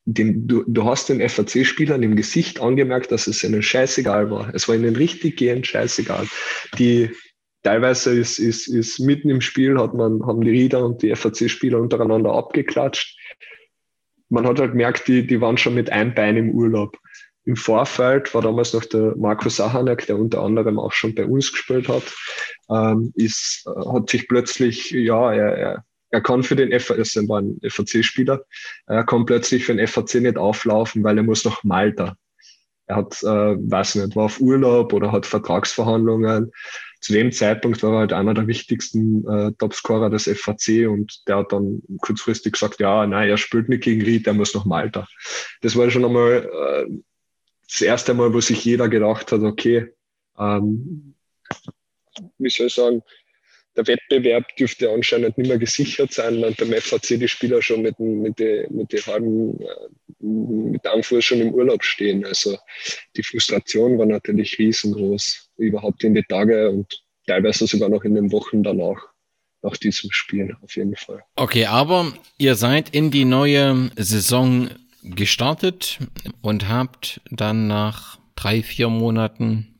den, 0.06 0.48
du, 0.48 0.64
du 0.68 0.86
hast 0.86 1.10
den 1.10 1.28
FAC-Spielern 1.28 2.04
im 2.04 2.16
Gesicht 2.16 2.60
angemerkt, 2.60 3.12
dass 3.12 3.28
es 3.28 3.44
ihnen 3.44 3.64
scheißegal 3.64 4.30
war. 4.30 4.54
Es 4.54 4.68
war 4.68 4.76
ihnen 4.76 4.96
richtig 4.96 5.38
gehend 5.38 5.68
scheißegal. 5.68 6.28
Die, 6.78 7.12
teilweise 7.64 8.18
ist, 8.18 8.40
ist, 8.40 8.68
ist 8.68 9.00
mitten 9.00 9.30
im 9.30 9.42
Spiel 9.42 9.80
hat 9.80 9.94
man, 9.94 10.26
haben 10.26 10.42
die 10.42 10.52
Rieder 10.52 10.86
und 10.86 11.02
die 11.02 11.16
FAC-Spieler 11.16 11.80
untereinander 11.80 12.34
abgeklatscht. 12.34 13.18
Man 14.30 14.48
hat 14.48 14.60
halt 14.60 14.72
gemerkt, 14.72 15.08
die, 15.08 15.26
die 15.26 15.42
waren 15.42 15.58
schon 15.58 15.76
mit 15.76 15.92
einem 15.92 16.14
Bein 16.14 16.38
im 16.38 16.52
Urlaub. 16.52 16.98
Im 17.46 17.56
Vorfeld 17.56 18.34
war 18.36 18.42
damals 18.42 18.74
noch 18.74 18.86
der 18.86 19.16
Markus 19.16 19.56
Sahanek, 19.56 20.06
der 20.06 20.20
unter 20.20 20.44
anderem 20.44 20.78
auch 20.78 20.92
schon 20.92 21.16
bei 21.16 21.26
uns 21.26 21.52
gespielt 21.52 21.88
hat, 21.88 22.04
ähm, 22.70 23.12
ist, 23.16 23.66
äh, 23.66 23.90
hat 23.92 24.10
sich 24.10 24.28
plötzlich, 24.28 24.92
ja, 24.92 25.34
er, 25.34 25.58
er, 25.58 25.86
er 26.12 26.22
kann 26.22 26.44
für 26.44 26.56
den 26.56 26.78
FAC, 26.80 27.16
er 27.16 27.28
war 27.28 27.42
ein 27.42 27.60
FAC-Spieler, 27.68 28.44
er 28.86 29.04
kann 29.04 29.26
plötzlich 29.26 29.66
für 29.66 29.74
den 29.74 29.88
FAC 29.88 30.16
nicht 30.16 30.38
auflaufen, 30.38 31.04
weil 31.04 31.18
er 31.18 31.24
muss 31.24 31.44
nach 31.46 31.64
Malta. 31.64 32.16
Er 32.86 32.98
hat, 32.98 33.22
äh, 33.24 33.26
weiß 33.26 33.96
nicht, 33.96 34.16
war 34.16 34.26
auf 34.26 34.40
Urlaub 34.40 34.94
oder 34.94 35.12
hat 35.12 35.26
Vertragsverhandlungen. 35.26 36.52
Zu 37.02 37.14
dem 37.14 37.32
Zeitpunkt 37.32 37.82
war 37.82 37.94
er 37.94 38.00
halt 38.00 38.14
einer 38.14 38.34
der 38.34 38.48
wichtigsten 38.48 39.26
äh, 39.28 39.52
Topscorer 39.58 40.10
des 40.10 40.26
FAC 40.26 40.90
und 40.90 41.28
der 41.28 41.38
hat 41.38 41.54
dann 41.54 41.82
kurzfristig 42.02 42.54
gesagt, 42.54 42.80
ja, 42.80 43.06
nein, 43.08 43.30
er 43.30 43.38
spielt 43.38 43.70
nicht 43.70 43.84
gegen 43.84 44.02
Ried, 44.02 44.28
er 44.28 44.34
muss 44.34 44.54
nach 44.54 44.66
Malta. 44.66 45.08
Das 45.62 45.76
war 45.76 45.90
schon 45.90 46.06
einmal 46.06 46.50
äh, 46.52 46.92
das 47.68 47.82
erste 47.82 48.14
Mal, 48.14 48.34
wo 48.34 48.42
sich 48.42 48.66
jeder 48.66 48.90
gedacht 48.90 49.32
hat, 49.32 49.42
okay, 49.42 49.94
ähm, 50.38 51.16
wie 52.38 52.50
soll 52.50 52.68
ich 52.68 52.74
sagen, 52.74 53.02
der 53.76 53.88
Wettbewerb 53.88 54.56
dürfte 54.58 54.92
anscheinend 54.92 55.38
nicht 55.38 55.48
mehr 55.48 55.58
gesichert 55.58 56.12
sein, 56.12 56.44
und 56.44 56.58
beim 56.58 56.74
FAC 56.74 57.20
die 57.20 57.28
Spieler 57.28 57.62
schon 57.62 57.82
mit, 57.82 57.98
mit 58.00 58.40
den 58.40 58.76
mit 58.76 58.92
die 58.92 58.98
halben, 58.98 59.60
äh, 59.62 59.88
mit 60.20 60.86
Anfuhr 60.86 61.22
schon 61.22 61.40
im 61.40 61.54
Urlaub 61.54 61.84
stehen. 61.84 62.26
Also 62.26 62.58
die 63.16 63.24
Frustration 63.24 63.98
war 63.98 64.06
natürlich 64.06 64.58
riesengroß, 64.58 65.49
überhaupt 65.60 66.04
in 66.04 66.14
die 66.14 66.24
Tage 66.24 66.70
und 66.70 67.04
teilweise 67.28 67.68
sogar 67.68 67.90
noch 67.90 68.04
in 68.04 68.16
den 68.16 68.32
Wochen 68.32 68.64
danach 68.64 68.98
nach 69.62 69.78
diesem 69.78 70.12
Spiel 70.12 70.56
auf 70.62 70.76
jeden 70.76 70.96
Fall. 70.96 71.24
Okay, 71.36 71.66
aber 71.66 72.14
ihr 72.38 72.56
seid 72.56 72.90
in 72.90 73.12
die 73.12 73.26
neue 73.26 73.92
Saison 73.98 74.70
gestartet 75.04 76.00
und 76.42 76.70
habt 76.70 77.22
dann 77.30 77.68
nach 77.68 78.20
drei, 78.36 78.64
vier 78.64 78.90
Monaten 78.90 79.76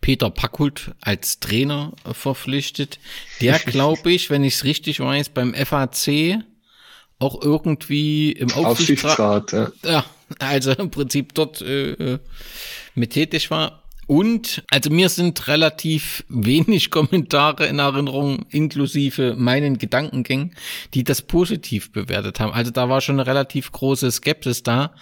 Peter 0.00 0.30
Packhult 0.30 0.92
als 1.00 1.40
Trainer 1.40 1.92
verpflichtet. 2.12 2.98
Der, 3.40 3.58
glaube 3.66 4.12
ich, 4.12 4.30
wenn 4.30 4.44
ich 4.44 4.54
es 4.54 4.64
richtig 4.64 5.00
weiß, 5.00 5.30
beim 5.30 5.54
FAC 5.54 6.42
auch 7.18 7.40
irgendwie 7.40 8.32
im 8.32 8.50
Aufsichtsrat, 8.52 9.18
Aufsichtsrat 9.18 9.82
ja. 9.84 9.90
ja. 9.90 10.04
also 10.40 10.72
im 10.72 10.90
Prinzip 10.90 11.34
dort 11.34 11.62
äh, 11.62 12.18
mit 12.94 13.12
tätig 13.12 13.50
war. 13.50 13.81
Und, 14.06 14.64
also 14.70 14.90
mir 14.90 15.08
sind 15.08 15.48
relativ 15.48 16.24
wenig 16.28 16.90
Kommentare 16.90 17.66
in 17.66 17.78
Erinnerung, 17.78 18.46
inklusive 18.50 19.34
meinen 19.36 19.78
Gedankengängen, 19.78 20.54
die 20.94 21.04
das 21.04 21.22
positiv 21.22 21.92
bewertet 21.92 22.40
haben. 22.40 22.52
Also 22.52 22.70
da 22.70 22.88
war 22.88 23.00
schon 23.00 23.20
eine 23.20 23.26
relativ 23.26 23.72
große 23.72 24.10
Skepsis 24.10 24.62
da. 24.62 24.94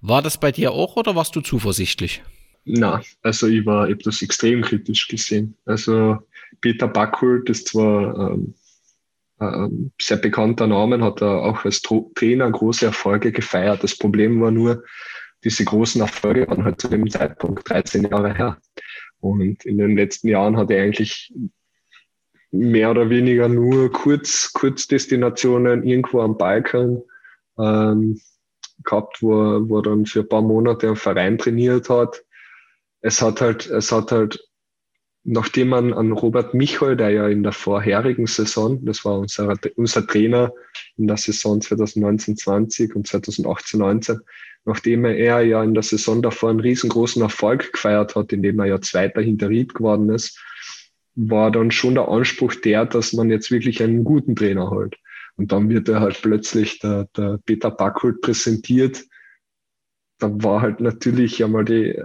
War 0.00 0.22
das 0.22 0.38
bei 0.38 0.52
dir 0.52 0.72
auch 0.72 0.96
oder 0.96 1.14
warst 1.14 1.34
du 1.36 1.40
zuversichtlich? 1.40 2.22
Na, 2.64 3.02
also 3.22 3.46
ich 3.46 3.66
war, 3.66 3.90
ich 3.90 3.98
das 3.98 4.22
extrem 4.22 4.62
kritisch 4.62 5.08
gesehen. 5.08 5.56
Also 5.66 6.18
Peter 6.60 6.88
Backhult 6.88 7.50
ist 7.50 7.68
zwar 7.68 8.32
ähm, 8.32 8.54
ähm, 9.40 9.92
sehr 10.00 10.16
bekannter 10.16 10.66
Name, 10.66 11.02
hat 11.02 11.22
auch 11.22 11.64
als 11.64 11.82
Trainer 11.82 12.50
große 12.50 12.86
Erfolge 12.86 13.32
gefeiert. 13.32 13.82
Das 13.82 13.98
Problem 13.98 14.40
war 14.40 14.50
nur, 14.50 14.84
diese 15.44 15.64
großen 15.64 16.00
Erfolge 16.00 16.48
waren 16.48 16.64
halt 16.64 16.80
zu 16.80 16.88
dem 16.88 17.08
Zeitpunkt 17.08 17.68
13 17.68 18.04
Jahre 18.04 18.34
her. 18.34 18.58
Und 19.20 19.64
in 19.64 19.78
den 19.78 19.96
letzten 19.96 20.28
Jahren 20.28 20.56
hat 20.56 20.70
er 20.70 20.82
eigentlich 20.82 21.32
mehr 22.50 22.90
oder 22.90 23.10
weniger 23.10 23.48
nur 23.48 23.90
Kurz, 23.90 24.52
Kurzdestinationen 24.52 25.82
irgendwo 25.82 26.20
am 26.20 26.38
Balkan 26.38 27.02
ähm, 27.58 28.20
gehabt, 28.82 29.22
wo, 29.22 29.68
wo 29.68 29.78
er 29.78 29.82
dann 29.82 30.06
für 30.06 30.20
ein 30.20 30.28
paar 30.28 30.42
Monate 30.42 30.88
am 30.88 30.96
Verein 30.96 31.38
trainiert 31.38 31.88
hat. 31.88 32.24
Es 33.00 33.20
hat 33.20 33.40
halt, 33.40 33.66
es 33.66 33.92
hat 33.92 34.12
halt, 34.12 34.38
nachdem 35.24 35.68
man 35.68 35.92
an 35.94 36.12
Robert 36.12 36.54
Michol, 36.54 36.96
der 36.96 37.10
ja 37.10 37.28
in 37.28 37.42
der 37.42 37.52
vorherigen 37.52 38.26
Saison, 38.26 38.84
das 38.84 39.04
war 39.04 39.18
unser, 39.18 39.54
unser 39.76 40.06
Trainer 40.06 40.52
in 40.96 41.06
der 41.06 41.16
Saison 41.16 41.60
2019-20 41.60 42.92
und 42.92 43.08
2018-19, 43.08 44.20
nachdem 44.66 45.06
er 45.06 45.42
ja 45.42 45.64
in 45.64 45.74
der 45.74 45.82
Saison 45.82 46.20
davor 46.20 46.50
einen 46.50 46.60
riesengroßen 46.60 47.22
Erfolg 47.22 47.72
gefeiert 47.72 48.14
hat, 48.14 48.32
indem 48.32 48.60
er 48.60 48.66
ja 48.66 48.80
Zweiter 48.80 49.22
hinter 49.22 49.48
Ried 49.48 49.74
geworden 49.74 50.10
ist, 50.10 50.38
war 51.14 51.50
dann 51.50 51.70
schon 51.70 51.94
der 51.94 52.08
Anspruch 52.08 52.54
der, 52.56 52.84
dass 52.84 53.14
man 53.14 53.30
jetzt 53.30 53.50
wirklich 53.50 53.82
einen 53.82 54.04
guten 54.04 54.36
Trainer 54.36 54.70
holt. 54.70 54.96
Und 55.36 55.52
dann 55.52 55.70
wird 55.70 55.88
er 55.88 56.00
halt 56.00 56.20
plötzlich 56.20 56.80
der, 56.80 57.08
der 57.16 57.40
Peter 57.44 57.70
Backholt 57.70 58.20
präsentiert, 58.20 59.04
da 60.18 60.30
war 60.42 60.62
halt 60.62 60.80
natürlich 60.80 61.42
einmal 61.42 61.64
die, 61.64 62.00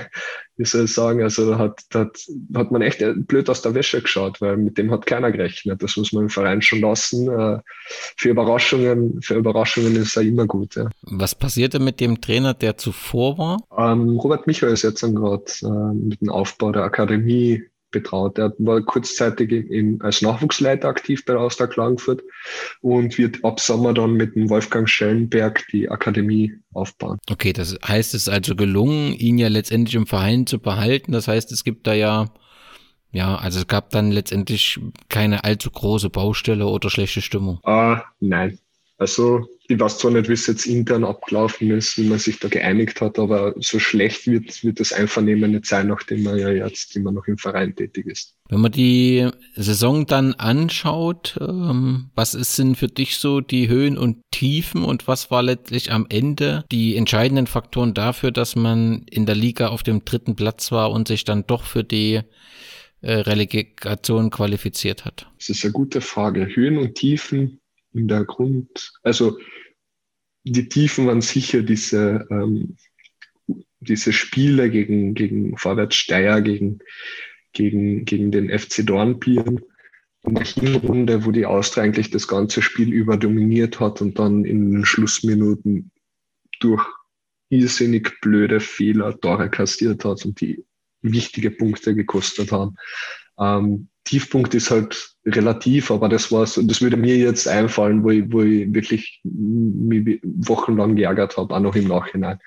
wie 0.56 0.64
soll 0.64 0.84
ich 0.84 0.92
sagen, 0.92 1.22
also 1.22 1.50
da 1.50 1.58
hat, 1.58 1.80
da 1.90 2.00
hat, 2.00 2.18
hat 2.54 2.70
man 2.70 2.82
echt 2.82 3.02
blöd 3.26 3.48
aus 3.48 3.62
der 3.62 3.74
Wäsche 3.74 4.02
geschaut, 4.02 4.40
weil 4.40 4.56
mit 4.56 4.76
dem 4.78 4.90
hat 4.90 5.06
keiner 5.06 5.32
gerechnet. 5.32 5.82
Das 5.82 5.96
muss 5.96 6.12
man 6.12 6.24
im 6.24 6.30
Verein 6.30 6.62
schon 6.62 6.80
lassen. 6.80 7.28
Äh, 7.28 7.58
für 8.16 8.28
Überraschungen, 8.28 9.20
für 9.22 9.34
Überraschungen 9.34 9.96
ist 9.96 10.16
er 10.16 10.22
immer 10.22 10.46
gut. 10.46 10.76
Ja. 10.76 10.88
Was 11.02 11.34
passierte 11.34 11.78
mit 11.78 12.00
dem 12.00 12.20
Trainer, 12.20 12.54
der 12.54 12.76
zuvor 12.76 13.38
war? 13.38 13.58
Ähm, 13.76 14.18
Robert 14.18 14.46
Michael 14.46 14.72
ist 14.72 14.82
jetzt 14.82 15.00
gerade 15.00 15.44
äh, 15.62 15.94
mit 15.94 16.20
dem 16.20 16.30
Aufbau 16.30 16.72
der 16.72 16.82
Akademie 16.82 17.64
betraut. 17.92 18.38
Er 18.38 18.52
war 18.58 18.80
kurzzeitig 18.82 19.52
in, 19.52 20.00
als 20.00 20.22
Nachwuchsleiter 20.22 20.88
aktiv 20.88 21.24
bei 21.24 21.36
Austria 21.36 21.66
Klagenfurt 21.68 22.22
und 22.80 23.16
wird 23.18 23.44
ab 23.44 23.60
Sommer 23.60 23.94
dann 23.94 24.14
mit 24.14 24.34
dem 24.34 24.50
Wolfgang 24.50 24.88
Schellenberg 24.88 25.64
die 25.72 25.88
Akademie 25.88 26.52
aufbauen. 26.72 27.18
Okay, 27.30 27.52
das 27.52 27.78
heißt, 27.86 28.14
es 28.14 28.22
ist 28.22 28.28
also 28.28 28.56
gelungen, 28.56 29.12
ihn 29.12 29.38
ja 29.38 29.48
letztendlich 29.48 29.94
im 29.94 30.06
Verein 30.06 30.46
zu 30.46 30.58
behalten. 30.58 31.12
Das 31.12 31.28
heißt, 31.28 31.52
es 31.52 31.62
gibt 31.62 31.86
da 31.86 31.94
ja 31.94 32.32
ja, 33.14 33.36
also 33.36 33.60
es 33.60 33.66
gab 33.66 33.90
dann 33.90 34.10
letztendlich 34.10 34.80
keine 35.10 35.44
allzu 35.44 35.70
große 35.70 36.08
Baustelle 36.08 36.66
oder 36.66 36.88
schlechte 36.88 37.20
Stimmung. 37.20 37.60
Ah, 37.62 38.02
nein. 38.20 38.58
Also 39.02 39.48
ich 39.66 39.80
weiß 39.80 39.98
zwar 39.98 40.12
nicht, 40.12 40.28
wie 40.28 40.34
es 40.34 40.46
jetzt 40.46 40.64
intern 40.64 41.02
abgelaufen 41.02 41.72
ist, 41.72 41.98
wie 41.98 42.04
man 42.04 42.20
sich 42.20 42.38
da 42.38 42.46
geeinigt 42.46 43.00
hat, 43.00 43.18
aber 43.18 43.52
so 43.58 43.80
schlecht 43.80 44.28
wird, 44.28 44.62
wird 44.62 44.78
das 44.78 44.92
Einvernehmen 44.92 45.50
nicht 45.50 45.66
sein, 45.66 45.88
nachdem 45.88 46.22
man 46.22 46.38
ja 46.38 46.50
jetzt 46.50 46.94
immer 46.94 47.10
noch 47.10 47.26
im 47.26 47.36
Verein 47.36 47.74
tätig 47.74 48.06
ist. 48.06 48.36
Wenn 48.48 48.60
man 48.60 48.70
die 48.70 49.28
Saison 49.56 50.06
dann 50.06 50.34
anschaut, 50.34 51.36
ähm, 51.40 52.10
was 52.14 52.34
ist 52.34 52.56
denn 52.60 52.76
für 52.76 52.86
dich 52.86 53.16
so 53.16 53.40
die 53.40 53.66
Höhen 53.66 53.98
und 53.98 54.18
Tiefen 54.30 54.84
und 54.84 55.08
was 55.08 55.32
war 55.32 55.42
letztlich 55.42 55.90
am 55.90 56.06
Ende 56.08 56.64
die 56.70 56.94
entscheidenden 56.94 57.48
Faktoren 57.48 57.92
dafür, 57.92 58.30
dass 58.30 58.54
man 58.54 59.02
in 59.10 59.26
der 59.26 59.34
Liga 59.34 59.68
auf 59.68 59.82
dem 59.82 60.04
dritten 60.04 60.36
Platz 60.36 60.70
war 60.70 60.92
und 60.92 61.08
sich 61.08 61.24
dann 61.24 61.44
doch 61.44 61.64
für 61.64 61.82
die 61.82 62.20
äh, 63.00 63.12
Relegation 63.12 64.30
qualifiziert 64.30 65.04
hat? 65.04 65.26
Das 65.38 65.48
ist 65.48 65.64
eine 65.64 65.72
gute 65.72 66.00
Frage. 66.00 66.46
Höhen 66.54 66.78
und 66.78 66.94
Tiefen 66.94 67.58
in 67.92 68.08
der 68.08 68.24
Grund, 68.24 68.92
also 69.02 69.38
die 70.44 70.68
Tiefen 70.68 71.06
waren 71.06 71.20
sicher 71.20 71.62
diese, 71.62 72.26
ähm, 72.30 72.76
diese 73.80 74.12
Spiele 74.12 74.70
gegen, 74.70 75.14
gegen 75.14 75.56
Vorwärtssteier, 75.56 76.40
gegen, 76.40 76.80
gegen, 77.52 78.04
gegen 78.04 78.30
den 78.30 78.50
FC 78.50 78.84
Dornbirn 78.86 79.60
in 80.24 80.34
der 80.34 80.44
Hinrunde, 80.44 81.24
wo 81.24 81.30
die 81.30 81.46
Austria 81.46 81.84
eigentlich 81.84 82.10
das 82.10 82.28
ganze 82.28 82.62
Spiel 82.62 82.92
über 82.92 83.16
dominiert 83.16 83.80
hat 83.80 84.00
und 84.00 84.18
dann 84.18 84.44
in 84.44 84.70
den 84.70 84.84
Schlussminuten 84.84 85.90
durch 86.60 86.84
irrsinnig 87.48 88.20
blöde 88.20 88.60
Fehler 88.60 89.18
Tore 89.20 89.50
kassiert 89.50 90.04
hat 90.04 90.24
und 90.24 90.40
die 90.40 90.64
wichtige 91.02 91.50
Punkte 91.50 91.94
gekostet 91.94 92.52
haben. 92.52 92.76
Ähm, 93.38 93.88
Tiefpunkt 94.04 94.54
ist 94.54 94.70
halt 94.70 95.11
relativ, 95.26 95.90
aber 95.90 96.08
das 96.08 96.32
war's. 96.32 96.60
Das 96.62 96.80
würde 96.80 96.96
mir 96.96 97.16
jetzt 97.16 97.46
einfallen, 97.46 98.02
wo 98.02 98.10
ich, 98.10 98.24
wo 98.32 98.42
ich 98.42 98.72
wirklich 98.74 99.20
mich 99.24 100.20
wochenlang 100.22 100.96
geärgert 100.96 101.36
habe, 101.36 101.54
auch 101.54 101.60
noch 101.60 101.76
im 101.76 101.88
Nachhinein. 101.88 102.38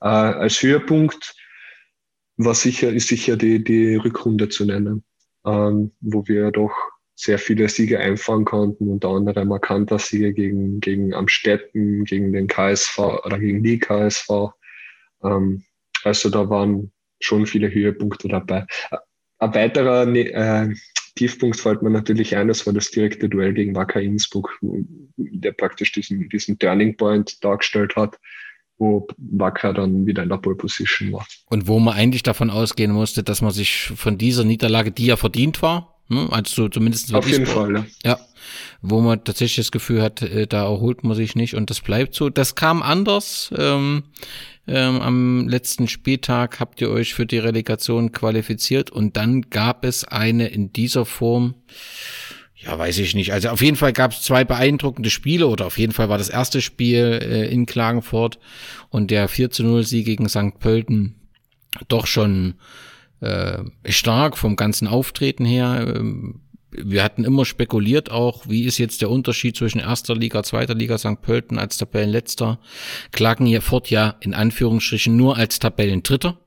Äh, 0.00 0.08
als 0.08 0.62
Höhepunkt 0.62 1.34
war 2.36 2.54
sicher, 2.54 2.92
ist 2.92 3.08
sicher 3.08 3.36
die, 3.36 3.62
die 3.62 3.96
Rückrunde 3.96 4.48
zu 4.48 4.64
nennen, 4.64 5.04
ähm, 5.44 5.92
wo 6.00 6.26
wir 6.28 6.50
doch 6.50 6.72
sehr 7.14 7.38
viele 7.38 7.68
Siege 7.68 7.98
einfahren 7.98 8.44
konnten, 8.44 8.88
unter 8.88 9.08
anderem 9.08 9.48
markanter 9.48 9.98
Siege 9.98 10.32
gegen, 10.32 10.78
gegen 10.78 11.14
Amstetten, 11.14 12.04
gegen 12.04 12.32
den 12.32 12.46
KSV 12.46 12.98
oder 13.24 13.38
gegen 13.40 13.62
die 13.62 13.78
KSV. 13.78 14.52
Ähm, 15.24 15.64
also 16.04 16.30
da 16.30 16.48
waren 16.48 16.92
schon 17.20 17.46
viele 17.46 17.72
Höhepunkte 17.72 18.28
dabei. 18.28 18.66
Ein 19.40 19.54
weiterer 19.54 20.06
ne, 20.06 20.30
äh, 20.30 20.74
Tiefpunkt 21.18 21.58
fällt 21.58 21.82
mir 21.82 21.90
natürlich 21.90 22.36
ein, 22.36 22.48
das 22.48 22.64
war 22.66 22.72
das 22.72 22.90
direkte 22.90 23.28
Duell 23.28 23.52
gegen 23.52 23.74
Wacker 23.74 24.00
Innsbruck, 24.00 24.56
der 25.16 25.52
praktisch 25.52 25.92
diesen, 25.92 26.28
diesen 26.28 26.58
Turning 26.58 26.96
Point 26.96 27.42
dargestellt 27.42 27.96
hat, 27.96 28.18
wo 28.78 29.08
Wacker 29.16 29.74
dann 29.74 30.06
wieder 30.06 30.22
in 30.22 30.28
der 30.28 30.36
Pole 30.36 30.54
Position 30.54 31.12
war. 31.12 31.26
Und 31.46 31.66
wo 31.66 31.80
man 31.80 31.94
eigentlich 31.94 32.22
davon 32.22 32.50
ausgehen 32.50 32.92
musste, 32.92 33.24
dass 33.24 33.42
man 33.42 33.50
sich 33.50 33.92
von 33.96 34.16
dieser 34.16 34.44
Niederlage, 34.44 34.92
die 34.92 35.06
ja 35.06 35.16
verdient 35.16 35.60
war, 35.60 36.00
ne, 36.08 36.28
also 36.30 36.68
zumindest 36.68 37.12
auf 37.12 37.28
jeden 37.28 37.46
Fall, 37.46 37.74
ja. 37.74 37.84
ja, 38.04 38.20
wo 38.80 39.00
man 39.00 39.24
tatsächlich 39.24 39.66
das 39.66 39.72
Gefühl 39.72 40.02
hat, 40.02 40.22
äh, 40.22 40.46
da 40.46 40.64
erholt 40.66 41.02
man 41.02 41.16
sich 41.16 41.34
nicht 41.34 41.54
und 41.54 41.70
das 41.70 41.80
bleibt 41.80 42.14
so. 42.14 42.30
Das 42.30 42.54
kam 42.54 42.82
anders. 42.82 43.52
Ähm, 43.58 44.04
ähm, 44.68 45.00
am 45.00 45.48
letzten 45.48 45.88
Spieltag 45.88 46.60
habt 46.60 46.80
ihr 46.80 46.90
euch 46.90 47.14
für 47.14 47.26
die 47.26 47.38
Relegation 47.38 48.12
qualifiziert 48.12 48.90
und 48.90 49.16
dann 49.16 49.42
gab 49.50 49.84
es 49.84 50.04
eine 50.04 50.48
in 50.48 50.72
dieser 50.72 51.04
Form, 51.04 51.54
ja, 52.54 52.78
weiß 52.78 52.98
ich 52.98 53.14
nicht. 53.14 53.32
Also 53.32 53.48
auf 53.48 53.62
jeden 53.62 53.76
Fall 53.76 53.92
gab 53.92 54.12
es 54.12 54.22
zwei 54.22 54.44
beeindruckende 54.44 55.10
Spiele 55.10 55.46
oder 55.46 55.66
auf 55.66 55.78
jeden 55.78 55.92
Fall 55.92 56.08
war 56.08 56.18
das 56.18 56.28
erste 56.28 56.60
Spiel 56.60 57.18
äh, 57.22 57.48
in 57.50 57.66
Klagenfurt 57.66 58.38
und 58.90 59.10
der 59.10 59.28
4 59.28 59.50
zu 59.50 59.62
0 59.62 59.84
Sieg 59.84 60.06
gegen 60.06 60.28
St. 60.28 60.58
Pölten 60.58 61.14
doch 61.88 62.06
schon 62.06 62.54
äh, 63.20 63.58
stark 63.88 64.36
vom 64.36 64.56
ganzen 64.56 64.86
Auftreten 64.86 65.44
her. 65.44 65.94
Ähm, 65.96 66.40
wir 66.70 67.02
hatten 67.02 67.24
immer 67.24 67.44
spekuliert 67.44 68.10
auch, 68.10 68.48
wie 68.48 68.64
ist 68.64 68.78
jetzt 68.78 69.00
der 69.00 69.10
Unterschied 69.10 69.56
zwischen 69.56 69.78
erster 69.78 70.14
Liga, 70.14 70.42
zweiter 70.42 70.74
Liga 70.74 70.98
St. 70.98 71.20
Pölten 71.22 71.58
als 71.58 71.78
Tabellenletzter. 71.78 72.58
Klagen 73.12 73.46
hier 73.46 73.62
fort 73.62 73.90
ja 73.90 74.16
in 74.20 74.34
Anführungsstrichen 74.34 75.16
nur 75.16 75.36
als 75.36 75.58
Tabellendritter, 75.58 76.38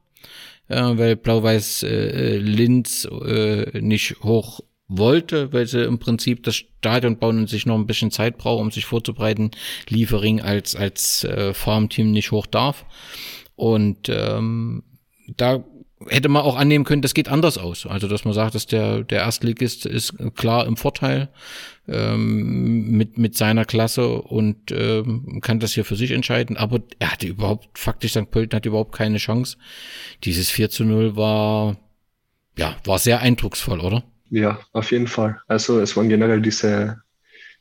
äh, 0.67 0.81
weil 0.81 1.15
Blau-Weiß 1.15 1.83
äh, 1.83 2.37
Linz 2.37 3.05
äh, 3.05 3.81
nicht 3.81 4.17
hoch 4.23 4.61
wollte, 4.87 5.53
weil 5.53 5.65
sie 5.67 5.83
im 5.83 5.99
Prinzip 5.99 6.43
das 6.43 6.55
Stadion 6.55 7.17
bauen 7.17 7.39
und 7.39 7.49
sich 7.49 7.65
noch 7.65 7.75
ein 7.75 7.87
bisschen 7.87 8.11
Zeit 8.11 8.37
brauchen, 8.37 8.65
um 8.65 8.71
sich 8.71 8.85
vorzubereiten. 8.85 9.51
Liefering 9.87 10.41
als, 10.41 10.75
als 10.75 11.23
äh, 11.23 11.53
Farmteam 11.53 12.11
nicht 12.11 12.31
hoch 12.31 12.45
darf. 12.45 12.85
Und 13.55 14.09
ähm, 14.09 14.83
da 15.37 15.63
hätte 16.07 16.29
man 16.29 16.43
auch 16.43 16.55
annehmen 16.55 16.85
können, 16.85 17.01
das 17.01 17.13
geht 17.13 17.29
anders 17.29 17.57
aus. 17.57 17.85
Also, 17.85 18.07
dass 18.07 18.25
man 18.25 18.33
sagt, 18.33 18.55
dass 18.55 18.65
der, 18.65 19.03
der 19.03 19.19
Erstligist 19.19 19.85
ist 19.85 20.13
klar 20.35 20.65
im 20.65 20.77
Vorteil 20.77 21.29
ähm, 21.87 22.91
mit, 22.91 23.17
mit 23.17 23.35
seiner 23.37 23.65
Klasse 23.65 24.21
und 24.21 24.71
ähm, 24.71 25.39
kann 25.41 25.59
das 25.59 25.73
hier 25.73 25.85
für 25.85 25.95
sich 25.95 26.11
entscheiden. 26.11 26.57
Aber 26.57 26.81
er 26.99 27.11
hatte 27.11 27.27
überhaupt, 27.27 27.77
faktisch 27.77 28.11
St. 28.11 28.31
Pölten 28.31 28.55
hatte 28.55 28.69
überhaupt 28.69 28.95
keine 28.95 29.17
Chance. 29.17 29.57
Dieses 30.23 30.49
4 30.49 30.69
zu 30.69 30.83
0 30.83 31.15
war, 31.15 31.77
ja, 32.57 32.75
war 32.85 32.99
sehr 32.99 33.21
eindrucksvoll, 33.21 33.79
oder? 33.79 34.03
Ja, 34.29 34.59
auf 34.71 34.91
jeden 34.91 35.07
Fall. 35.07 35.41
Also 35.47 35.79
es 35.79 35.95
waren 35.97 36.09
generell 36.09 36.41
diese, 36.41 37.01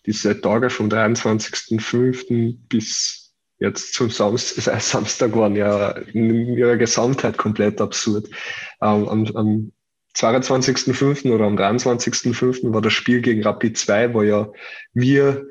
diese 0.06 0.40
Tage 0.40 0.70
vom 0.70 0.88
23.05. 0.88 2.56
bis 2.68 3.19
jetzt 3.60 3.94
zum 3.94 4.10
Samstag, 4.10 4.66
äh, 4.74 4.80
Samstag 4.80 5.36
waren 5.36 5.54
ja 5.54 5.90
in 5.90 6.56
ihrer 6.56 6.76
Gesamtheit 6.76 7.38
komplett 7.38 7.80
absurd. 7.80 8.28
Ähm, 8.82 9.08
am, 9.08 9.26
am 9.36 9.72
22.05. 10.16 11.30
oder 11.30 11.44
am 11.44 11.56
23.05. 11.56 12.72
war 12.72 12.80
das 12.80 12.92
Spiel 12.92 13.20
gegen 13.20 13.44
Rapid 13.44 13.78
2, 13.78 14.12
wo 14.14 14.22
ja 14.22 14.50
wir 14.92 15.46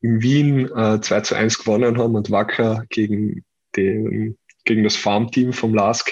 in 0.00 0.20
Wien 0.22 0.70
äh, 0.74 1.00
2 1.00 1.20
zu 1.20 1.34
1 1.36 1.58
gewonnen 1.58 1.98
haben 1.98 2.16
und 2.16 2.30
Wacker 2.30 2.84
gegen, 2.88 3.44
den, 3.76 4.36
gegen 4.64 4.82
das 4.82 4.96
Farmteam 4.96 5.52
vom 5.52 5.74
LASK 5.74 6.10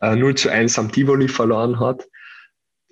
äh, 0.00 0.14
0 0.14 0.36
zu 0.36 0.50
1 0.50 0.78
am 0.78 0.92
Tivoli 0.92 1.26
verloren 1.26 1.80
hat 1.80 2.06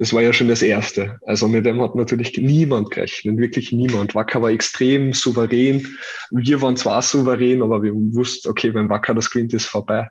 das 0.02 0.12
war 0.12 0.20
ja 0.20 0.32
schon 0.32 0.48
das 0.48 0.62
Erste. 0.62 1.20
Also 1.26 1.46
mit 1.46 1.64
dem 1.64 1.80
hat 1.80 1.94
natürlich 1.94 2.36
niemand 2.36 2.90
gerechnet, 2.90 3.38
wirklich 3.38 3.70
niemand. 3.70 4.16
Wacker 4.16 4.42
war 4.42 4.50
extrem 4.50 5.12
souverän. 5.12 5.96
Wir 6.32 6.60
waren 6.60 6.76
zwar 6.76 7.02
souverän, 7.02 7.62
aber 7.62 7.84
wir 7.84 7.92
wussten, 7.94 8.48
okay, 8.48 8.74
wenn 8.74 8.88
Wacker 8.88 9.14
das 9.14 9.30
gewinnt, 9.30 9.54
ist 9.54 9.66
vorbei. 9.66 10.08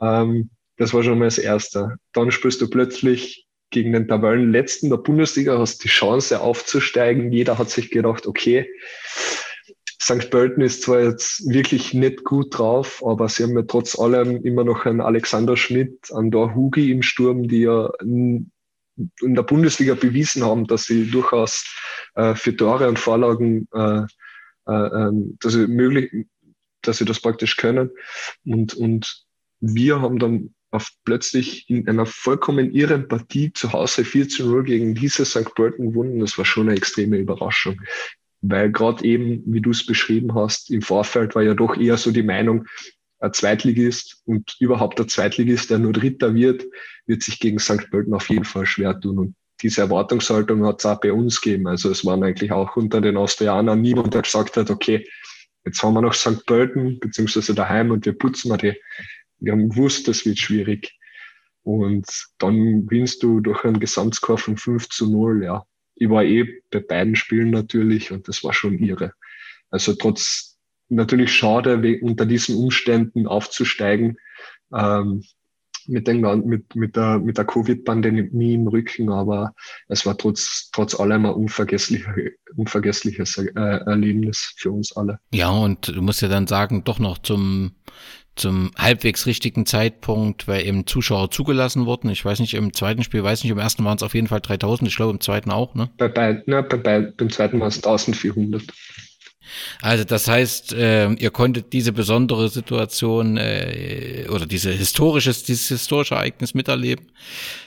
Ähm, 0.00 0.50
das 0.76 0.94
war 0.94 1.02
schon 1.02 1.18
mal 1.18 1.24
das 1.24 1.38
Erste. 1.38 1.96
Dann 2.12 2.30
spielst 2.30 2.60
du 2.60 2.70
plötzlich 2.70 3.48
gegen 3.70 3.92
den 3.92 4.06
Tabellenletzten 4.06 4.88
der 4.88 4.98
Bundesliga, 4.98 5.58
hast 5.58 5.82
die 5.82 5.88
Chance 5.88 6.40
aufzusteigen. 6.40 7.32
Jeder 7.32 7.58
hat 7.58 7.70
sich 7.70 7.90
gedacht, 7.90 8.24
okay, 8.24 8.70
St. 10.00 10.30
Pölten 10.30 10.62
ist 10.62 10.82
zwar 10.82 11.00
jetzt 11.00 11.44
wirklich 11.50 11.92
nicht 11.92 12.22
gut 12.22 12.56
drauf, 12.56 13.02
aber 13.04 13.28
sie 13.28 13.42
haben 13.42 13.56
ja 13.56 13.64
trotz 13.66 13.98
allem 13.98 14.44
immer 14.44 14.62
noch 14.62 14.86
einen 14.86 15.00
Alexander 15.00 15.56
Schmidt, 15.56 16.12
einen 16.14 16.30
Dor 16.30 16.54
Hugi 16.54 16.92
im 16.92 17.02
Sturm, 17.02 17.48
die 17.48 17.62
ja 17.62 17.90
in 19.20 19.34
der 19.34 19.42
Bundesliga 19.42 19.94
bewiesen 19.94 20.44
haben, 20.44 20.66
dass 20.66 20.84
sie 20.84 21.10
durchaus 21.10 21.64
äh, 22.14 22.34
für 22.34 22.56
Tore 22.56 22.88
und 22.88 22.98
Vorlagen, 22.98 23.68
äh, 23.72 24.02
äh, 24.66 24.72
ähm, 24.72 25.36
dass 25.40 25.52
sie 25.52 25.66
möglich, 25.66 26.26
dass 26.82 26.98
sie 26.98 27.04
das 27.04 27.20
praktisch 27.20 27.56
können. 27.56 27.90
Und, 28.44 28.74
und 28.74 29.24
wir 29.60 30.00
haben 30.00 30.18
dann 30.18 30.54
auf 30.70 30.90
plötzlich 31.04 31.68
in 31.70 31.88
einer 31.88 32.06
vollkommen 32.06 32.72
irren 32.72 33.08
Partie 33.08 33.52
zu 33.52 33.72
Hause 33.72 34.04
4 34.04 34.28
zu 34.28 34.46
0 34.46 34.64
gegen 34.64 34.94
diese 34.94 35.24
St. 35.24 35.54
Pölten 35.54 35.92
gewonnen. 35.92 36.20
Das 36.20 36.36
war 36.36 36.44
schon 36.44 36.68
eine 36.68 36.76
extreme 36.76 37.16
Überraschung. 37.16 37.80
Weil 38.40 38.70
gerade 38.70 39.04
eben, 39.04 39.42
wie 39.46 39.60
du 39.60 39.70
es 39.70 39.84
beschrieben 39.84 40.34
hast, 40.34 40.70
im 40.70 40.82
Vorfeld 40.82 41.34
war 41.34 41.42
ja 41.42 41.54
doch 41.54 41.76
eher 41.76 41.96
so 41.96 42.10
die 42.10 42.22
Meinung, 42.22 42.66
ein 43.20 43.32
Zweitligist 43.32 44.22
und 44.26 44.56
überhaupt 44.60 44.98
der 44.98 45.08
Zweitligist, 45.08 45.70
der 45.70 45.78
nur 45.78 45.92
Dritter 45.92 46.34
wird, 46.34 46.64
wird 47.06 47.22
sich 47.22 47.40
gegen 47.40 47.58
St. 47.58 47.90
Pölten 47.90 48.14
auf 48.14 48.28
jeden 48.28 48.44
Fall 48.44 48.66
schwer 48.66 48.98
tun. 48.98 49.18
Und 49.18 49.34
diese 49.60 49.80
Erwartungshaltung 49.80 50.64
hat 50.64 50.80
es 50.80 50.86
auch 50.86 51.00
bei 51.00 51.12
uns 51.12 51.40
gegeben. 51.40 51.66
Also 51.66 51.90
es 51.90 52.04
waren 52.04 52.22
eigentlich 52.22 52.52
auch 52.52 52.76
unter 52.76 53.00
den 53.00 53.16
Austrianern 53.16 53.80
niemand, 53.80 54.14
der 54.14 54.22
gesagt 54.22 54.56
hat, 54.56 54.70
okay, 54.70 55.06
jetzt 55.64 55.82
haben 55.82 55.94
wir 55.94 56.02
noch 56.02 56.14
St. 56.14 56.46
Pölten, 56.46 57.00
beziehungsweise 57.00 57.54
daheim 57.54 57.90
und 57.90 58.06
wir 58.06 58.16
putzen 58.16 58.50
mal 58.50 58.56
die. 58.56 58.74
Wir 59.40 59.52
haben 59.52 59.68
gewusst, 59.68 60.08
das 60.08 60.24
wird 60.24 60.38
schwierig. 60.38 60.94
Und 61.62 62.06
dann 62.38 62.86
gewinnst 62.86 63.22
du 63.22 63.40
durch 63.40 63.64
einen 63.64 63.80
Gesamtscore 63.80 64.38
von 64.38 64.56
5 64.56 64.88
zu 64.88 65.10
0, 65.10 65.44
ja. 65.44 65.64
Ich 65.96 66.08
war 66.08 66.22
eh 66.22 66.62
bei 66.70 66.78
beiden 66.78 67.16
Spielen 67.16 67.50
natürlich 67.50 68.12
und 68.12 68.28
das 68.28 68.44
war 68.44 68.54
schon 68.54 68.78
irre. 68.78 69.12
Also 69.70 69.94
trotz, 69.94 70.57
natürlich 70.88 71.32
schade, 71.32 71.98
unter 72.02 72.26
diesen 72.26 72.56
Umständen 72.56 73.26
aufzusteigen. 73.26 74.18
Ähm, 74.72 75.22
mit, 75.88 76.06
den, 76.06 76.20
mit, 76.46 76.74
mit 76.76 76.96
der, 76.96 77.18
mit 77.18 77.38
der 77.38 77.44
Covid-Pandemie 77.44 78.54
im 78.54 78.68
Rücken, 78.68 79.10
aber 79.10 79.54
es 79.88 80.04
war 80.06 80.16
trotz, 80.16 80.70
trotz 80.72 80.98
allem 80.98 81.26
ein 81.26 81.32
unvergesslicher, 81.32 82.14
unvergessliches 82.56 83.38
äh, 83.38 83.50
Erlebnis 83.54 84.54
für 84.56 84.70
uns 84.70 84.94
alle. 84.96 85.18
Ja, 85.32 85.50
und 85.50 85.88
du 85.88 86.02
musst 86.02 86.22
ja 86.22 86.28
dann 86.28 86.46
sagen, 86.46 86.84
doch 86.84 86.98
noch 86.98 87.18
zum, 87.18 87.72
zum 88.36 88.70
halbwegs 88.76 89.26
richtigen 89.26 89.66
Zeitpunkt, 89.66 90.46
weil 90.46 90.66
eben 90.66 90.86
Zuschauer 90.86 91.30
zugelassen 91.30 91.86
wurden. 91.86 92.10
Ich 92.10 92.24
weiß 92.24 92.40
nicht, 92.40 92.54
im 92.54 92.74
zweiten 92.74 93.02
Spiel, 93.02 93.24
weiß 93.24 93.42
nicht, 93.42 93.52
im 93.52 93.58
ersten 93.58 93.84
waren 93.84 93.96
es 93.96 94.02
auf 94.02 94.14
jeden 94.14 94.28
Fall 94.28 94.40
3000, 94.40 94.88
ich 94.88 94.96
glaube 94.96 95.12
im 95.12 95.20
zweiten 95.20 95.50
auch, 95.50 95.74
ne? 95.74 95.90
Bei 95.96 96.08
beiden, 96.08 96.42
ne, 96.46 96.62
bei 96.62 96.76
beiden, 96.76 97.14
beim 97.16 97.30
zweiten 97.30 97.60
waren 97.60 97.68
es 97.68 97.76
1400. 97.76 98.62
Also 99.82 100.04
das 100.04 100.28
heißt, 100.28 100.72
äh, 100.72 101.12
ihr 101.12 101.30
konntet 101.30 101.72
diese 101.72 101.92
besondere 101.92 102.48
Situation 102.48 103.36
äh, 103.36 104.26
oder 104.30 104.46
diese 104.46 104.70
historisches, 104.70 105.44
dieses 105.44 105.68
historische 105.68 106.14
Ereignis 106.14 106.54
miterleben. 106.54 107.06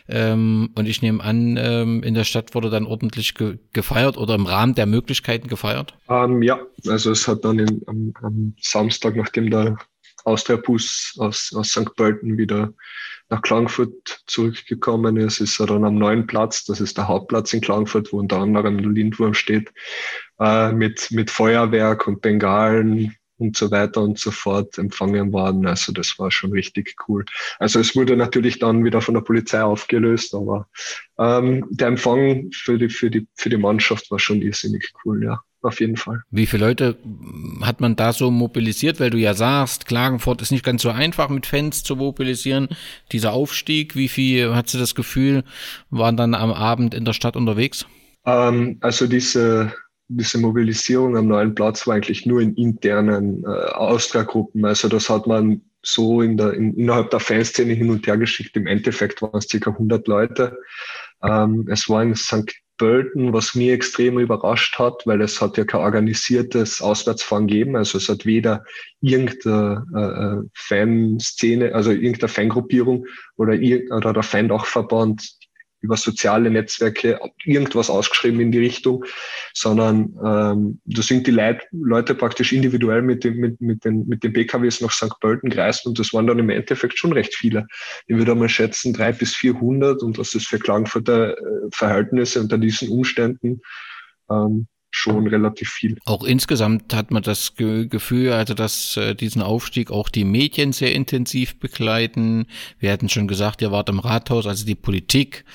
Ähm, 0.07 0.71
und 0.75 0.87
ich 0.87 1.01
nehme 1.01 1.23
an, 1.23 1.57
ähm, 1.57 2.03
in 2.03 2.13
der 2.13 2.23
Stadt 2.23 2.53
wurde 2.55 2.69
dann 2.69 2.85
ordentlich 2.85 3.33
ge 3.35 3.57
gefeiert 3.73 4.17
oder 4.17 4.35
im 4.35 4.45
Rahmen 4.45 4.75
der 4.75 4.85
Möglichkeiten 4.85 5.47
gefeiert? 5.47 5.93
Ähm, 6.09 6.41
ja, 6.41 6.59
also 6.87 7.11
es 7.11 7.27
hat 7.27 7.45
dann 7.45 7.59
in, 7.59 7.81
am, 7.87 8.13
am 8.21 8.53
Samstag, 8.59 9.15
nachdem 9.15 9.49
der 9.49 9.77
Austria-Bus 10.25 11.15
aus, 11.17 11.53
aus 11.55 11.69
St. 11.69 11.95
Pölten 11.95 12.37
wieder 12.37 12.73
nach 13.31 13.41
Klagenfurt 13.41 14.23
zurückgekommen 14.27 15.15
ist, 15.15 15.39
ist 15.39 15.59
er 15.59 15.67
dann 15.67 15.85
am 15.85 15.95
neuen 15.95 16.27
Platz, 16.27 16.65
das 16.65 16.81
ist 16.81 16.97
der 16.97 17.07
Hauptplatz 17.07 17.53
in 17.53 17.61
Klagenfurt, 17.61 18.11
wo 18.11 18.19
unter 18.19 18.37
anderem 18.37 18.77
der 18.81 18.91
Lindwurm 18.91 19.33
steht, 19.33 19.71
äh, 20.39 20.71
mit, 20.73 21.09
mit 21.11 21.31
Feuerwerk 21.31 22.07
und 22.07 22.21
Bengalen 22.21 23.15
und 23.37 23.55
so 23.55 23.71
weiter 23.71 24.01
und 24.01 24.19
so 24.19 24.31
fort 24.31 24.77
empfangen 24.77 25.31
worden. 25.31 25.65
Also 25.65 25.93
das 25.93 26.19
war 26.19 26.29
schon 26.29 26.51
richtig 26.51 26.95
cool. 27.07 27.25
Also 27.57 27.79
es 27.79 27.95
wurde 27.95 28.17
natürlich 28.17 28.59
dann 28.59 28.83
wieder 28.83 29.01
von 29.01 29.15
der 29.15 29.21
Polizei 29.21 29.63
aufgelöst, 29.63 30.35
aber 30.35 30.67
ähm, 31.17 31.65
der 31.69 31.87
Empfang 31.87 32.51
für 32.51 32.77
die, 32.77 32.89
für, 32.89 33.09
die, 33.09 33.27
für 33.35 33.49
die 33.49 33.57
Mannschaft 33.57 34.11
war 34.11 34.19
schon 34.19 34.41
irrsinnig 34.41 34.91
cool, 35.05 35.23
ja 35.23 35.41
auf 35.63 35.79
jeden 35.79 35.97
Fall. 35.97 36.23
Wie 36.31 36.45
viele 36.45 36.67
Leute 36.67 36.97
hat 37.61 37.81
man 37.81 37.95
da 37.95 38.13
so 38.13 38.31
mobilisiert? 38.31 38.99
Weil 38.99 39.09
du 39.09 39.17
ja 39.17 39.33
sagst, 39.33 39.85
Klagenfurt 39.85 40.41
ist 40.41 40.51
nicht 40.51 40.65
ganz 40.65 40.81
so 40.81 40.89
einfach 40.89 41.29
mit 41.29 41.45
Fans 41.45 41.83
zu 41.83 41.95
mobilisieren. 41.95 42.69
Dieser 43.11 43.33
Aufstieg, 43.33 43.95
wie 43.95 44.07
viel, 44.07 44.53
hat 44.55 44.69
sie 44.69 44.79
das 44.79 44.95
Gefühl, 44.95 45.43
waren 45.89 46.17
dann 46.17 46.33
am 46.33 46.51
Abend 46.51 46.93
in 46.93 47.05
der 47.05 47.13
Stadt 47.13 47.35
unterwegs? 47.35 47.85
Ähm, 48.25 48.77
also 48.81 49.07
diese, 49.07 49.73
diese 50.07 50.37
Mobilisierung 50.37 51.17
am 51.17 51.27
neuen 51.27 51.55
Platz 51.55 51.87
war 51.87 51.95
eigentlich 51.95 52.25
nur 52.25 52.41
in 52.41 52.55
internen 52.55 53.43
äh, 53.43 53.47
Austria-Gruppen. 53.47 54.65
Also 54.65 54.87
das 54.87 55.09
hat 55.09 55.27
man 55.27 55.61
so 55.83 56.21
in 56.21 56.37
der, 56.37 56.53
in, 56.53 56.73
innerhalb 56.75 57.09
der 57.09 57.19
Fanszene 57.19 57.73
hin 57.73 57.89
und 57.89 58.05
her 58.05 58.17
geschickt. 58.17 58.55
Im 58.55 58.67
Endeffekt 58.67 59.21
waren 59.21 59.37
es 59.37 59.47
circa 59.47 59.71
100 59.71 60.07
Leute. 60.07 60.57
Ähm, 61.23 61.67
es 61.69 61.89
war 61.89 62.03
in 62.03 62.15
St. 62.15 62.53
Pölten, 62.81 63.31
was 63.31 63.53
mir 63.53 63.75
extrem 63.75 64.17
überrascht 64.17 64.79
hat, 64.79 65.05
weil 65.05 65.21
es 65.21 65.39
hat 65.39 65.55
ja 65.55 65.65
kein 65.65 65.81
organisiertes 65.81 66.81
Auswärtsfahren 66.81 67.45
gegeben. 67.45 67.75
Also 67.75 67.99
es 67.99 68.09
hat 68.09 68.25
weder 68.25 68.63
irgendeine 69.01 69.85
äh, 69.95 69.99
äh 69.99 70.49
Fanszene, 70.55 71.75
also 71.75 71.91
irgendeine 71.91 72.27
Fangruppierung 72.27 73.05
oder, 73.37 73.53
oder 73.95 74.13
der 74.13 74.23
Fan-Dachverband 74.23 75.40
über 75.81 75.97
soziale 75.97 76.49
Netzwerke 76.49 77.19
irgendwas 77.43 77.89
ausgeschrieben 77.89 78.39
in 78.39 78.51
die 78.51 78.59
Richtung, 78.59 79.03
sondern 79.53 80.15
ähm, 80.23 80.79
da 80.85 81.01
sind 81.01 81.27
die 81.27 81.31
Leit 81.31 81.67
Leute 81.71 82.15
praktisch 82.15 82.53
individuell 82.53 83.01
mit, 83.01 83.23
dem, 83.23 83.37
mit, 83.37 83.59
mit, 83.59 83.83
den, 83.83 84.07
mit 84.07 84.23
den 84.23 84.33
PKWs 84.33 84.81
nach 84.81 84.91
St. 84.91 85.19
Pölten 85.19 85.49
gereist 85.49 85.85
und 85.85 85.99
das 85.99 86.13
waren 86.13 86.27
dann 86.27 86.39
im 86.39 86.49
Endeffekt 86.49 86.97
schon 86.97 87.13
recht 87.13 87.35
viele. 87.35 87.67
Ich 88.07 88.15
würde 88.15 88.35
mal 88.35 88.49
schätzen, 88.49 88.93
drei 88.93 89.11
bis 89.11 89.35
vierhundert 89.35 90.03
und 90.03 90.17
das 90.17 90.33
ist 90.35 90.47
für 90.47 90.59
Klagenfurter 90.59 91.37
äh, 91.37 91.41
Verhältnisse 91.73 92.39
unter 92.39 92.57
diesen 92.57 92.89
Umständen 92.89 93.61
ähm, 94.29 94.67
schon 94.91 95.25
relativ 95.27 95.69
viel. 95.69 95.97
Auch 96.05 96.23
insgesamt 96.23 96.93
hat 96.93 97.11
man 97.11 97.23
das 97.23 97.55
Ge 97.55 97.87
Gefühl, 97.87 98.33
also 98.33 98.53
dass 98.53 98.97
äh, 98.97 99.15
diesen 99.15 99.41
Aufstieg 99.41 99.89
auch 99.89 100.09
die 100.09 100.25
Medien 100.25 100.73
sehr 100.73 100.93
intensiv 100.93 101.59
begleiten. 101.59 102.45
Wir 102.77 102.91
hatten 102.91 103.09
schon 103.09 103.27
gesagt, 103.27 103.61
ihr 103.61 103.71
wart 103.71 103.89
im 103.89 103.99
Rathaus, 103.99 104.45
also 104.45 104.65
die 104.65 104.75
Politik. 104.75 105.45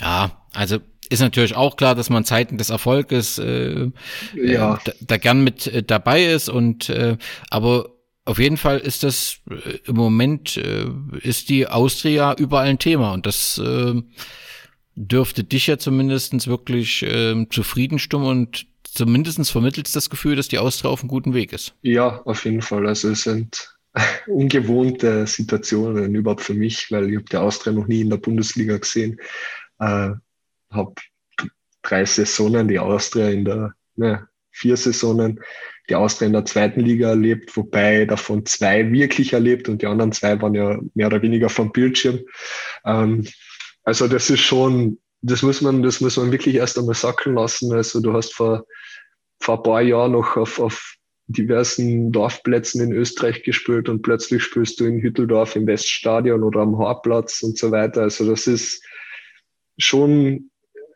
Ja, 0.00 0.44
also 0.54 0.78
ist 1.10 1.20
natürlich 1.20 1.56
auch 1.56 1.76
klar, 1.76 1.96
dass 1.96 2.08
man 2.08 2.24
Zeiten 2.24 2.56
des 2.56 2.70
Erfolges 2.70 3.38
äh, 3.38 3.90
ja. 4.36 4.74
äh, 4.74 4.78
da, 4.84 4.92
da, 5.00 5.16
gern 5.16 5.42
mit 5.42 5.66
äh, 5.66 5.82
dabei 5.82 6.24
ist 6.24 6.48
und 6.48 6.88
äh, 6.88 7.16
aber 7.50 7.90
auf 8.24 8.38
jeden 8.38 8.56
Fall 8.56 8.78
ist 8.78 9.02
das 9.02 9.40
äh, 9.50 9.78
im 9.86 9.96
Moment 9.96 10.56
äh, 10.56 10.86
ist 11.20 11.48
die 11.48 11.66
Austria 11.66 12.34
überall 12.34 12.68
ein 12.68 12.78
Thema 12.78 13.12
und 13.12 13.26
das 13.26 13.58
äh, 13.58 14.00
dürfte 15.00 15.44
dich 15.44 15.66
ja 15.66 15.78
zumindestens 15.78 16.46
wirklich 16.46 17.02
äh, 17.02 17.46
zufrieden 17.50 17.98
stimmen 17.98 18.26
und 18.26 18.66
zumindestens 18.84 19.50
vermittelt 19.50 19.94
das 19.94 20.10
Gefühl, 20.10 20.36
dass 20.36 20.48
die 20.48 20.58
Austria 20.58 20.90
auf 20.90 21.00
einem 21.00 21.08
guten 21.08 21.32
Weg 21.32 21.52
ist. 21.52 21.74
Ja, 21.82 22.20
auf 22.22 22.44
jeden 22.44 22.60
Fall. 22.60 22.86
Also 22.86 23.10
es 23.10 23.22
sind 23.22 23.74
ungewohnte 24.26 25.26
Situationen 25.26 26.14
überhaupt 26.14 26.42
für 26.42 26.54
mich, 26.54 26.90
weil 26.90 27.08
ich 27.08 27.16
habe 27.16 27.24
die 27.24 27.36
Austria 27.36 27.72
noch 27.72 27.86
nie 27.86 28.02
in 28.02 28.10
der 28.10 28.18
Bundesliga 28.18 28.76
gesehen. 28.76 29.18
Äh, 29.78 30.10
habe 30.70 30.94
drei 31.82 32.04
Saisonen 32.04 32.68
die 32.68 32.78
Austria 32.78 33.30
in 33.30 33.44
der, 33.44 33.74
ne, 33.96 34.28
vier 34.50 34.76
Saisonen 34.76 35.40
die 35.88 35.94
Austria 35.94 36.26
in 36.26 36.34
der 36.34 36.44
zweiten 36.44 36.80
Liga 36.80 37.08
erlebt, 37.08 37.56
wobei 37.56 38.04
davon 38.04 38.44
zwei 38.44 38.92
wirklich 38.92 39.32
erlebt 39.32 39.68
und 39.68 39.82
die 39.82 39.86
anderen 39.86 40.12
zwei 40.12 40.40
waren 40.40 40.54
ja 40.54 40.78
mehr 40.94 41.06
oder 41.06 41.22
weniger 41.22 41.48
vom 41.48 41.72
Bildschirm. 41.72 42.20
Ähm, 42.84 43.26
also 43.84 44.08
das 44.08 44.30
ist 44.30 44.40
schon, 44.40 44.98
das 45.22 45.42
muss 45.42 45.60
man, 45.60 45.82
das 45.82 46.00
muss 46.00 46.16
man 46.16 46.32
wirklich 46.32 46.56
erst 46.56 46.78
einmal 46.78 46.94
sacken 46.94 47.34
lassen. 47.34 47.72
Also 47.72 48.00
du 48.00 48.12
hast 48.12 48.34
vor, 48.34 48.64
vor 49.40 49.58
ein 49.58 49.62
paar 49.62 49.82
Jahren 49.82 50.12
noch 50.12 50.36
auf, 50.36 50.58
auf 50.58 50.96
diversen 51.26 52.10
Dorfplätzen 52.10 52.82
in 52.82 52.92
Österreich 52.92 53.42
gespielt 53.42 53.88
und 53.88 54.02
plötzlich 54.02 54.42
spielst 54.42 54.80
du 54.80 54.84
in 54.84 55.00
Hütteldorf 55.00 55.56
im 55.56 55.66
Weststadion 55.66 56.42
oder 56.42 56.60
am 56.60 56.78
Haarplatz 56.78 57.42
und 57.42 57.56
so 57.56 57.70
weiter. 57.70 58.02
Also 58.02 58.28
das 58.28 58.46
ist 58.46 58.84
schon 59.78 60.49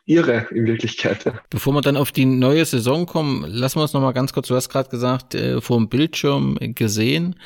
irre 0.06 0.46
in 0.50 0.66
Wirklichkeit. 0.66 1.32
Bevor 1.48 1.72
wir 1.72 1.80
dann 1.80 1.96
auf 1.96 2.12
die 2.12 2.26
neue 2.26 2.64
Saison 2.64 3.06
kommen, 3.06 3.44
lassen 3.48 3.78
wir 3.78 3.82
uns 3.82 3.94
noch 3.94 4.02
mal 4.02 4.12
ganz 4.12 4.32
kurz, 4.32 4.48
du 4.48 4.54
hast 4.54 4.68
gerade 4.68 4.90
gesagt, 4.90 5.34
äh, 5.34 5.60
vor 5.60 5.78
dem 5.78 5.88
Bildschirm 5.88 6.58
gesehen, 6.60 7.36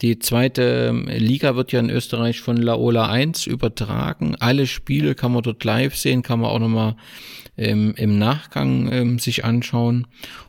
die 0.00 0.18
zweite 0.18 0.88
ähm, 0.90 1.08
Liga 1.08 1.56
wird 1.56 1.72
ja 1.72 1.80
in 1.80 1.90
Österreich 1.90 2.40
von 2.40 2.56
Laola 2.56 3.08
1 3.08 3.46
übertragen. 3.46 4.36
Alle 4.40 4.66
Spiele 4.66 5.14
kann 5.14 5.32
man 5.32 5.42
dort 5.42 5.62
live 5.64 5.94
sehen, 5.94 6.22
kann 6.22 6.40
man 6.40 6.50
auch 6.50 6.58
noch 6.58 6.68
mal 6.68 6.96
ähm, 7.58 7.94
im 7.96 8.18
Nachgang 8.18 8.90
ähm, 8.92 9.18
sich 9.18 9.44
anschauen. 9.44 10.06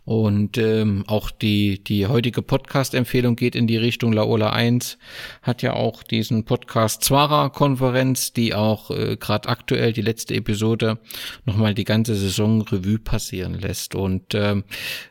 Und 0.08 0.58
ähm, 0.58 1.04
auch 1.08 1.32
die, 1.32 1.84
die 1.84 2.08
heutige 2.08 2.42
Podcast-Empfehlung 2.42 3.36
geht 3.36 3.58
in 3.58 3.68
die 3.68 3.76
Richtung 3.76 4.14
Laola 4.14 4.52
1, 4.52 4.98
hat 5.42 5.62
ja 5.62 5.74
auch 5.74 6.02
diesen 6.02 6.46
Podcast 6.46 7.04
Zwara-Konferenz, 7.04 8.32
die 8.32 8.54
auch 8.54 8.90
äh, 8.90 9.18
gerade 9.18 9.50
aktuell 9.50 9.92
die 9.92 10.02
letzte 10.02 10.36
Episode 10.36 10.98
nochmal 11.44 11.74
die 11.74 11.84
ganze 11.84 12.16
Saison 12.16 12.62
Revue 12.62 13.00
passieren 13.00 13.56
lässt. 13.56 13.96
Und 13.96 14.34
ähm, 14.34 14.64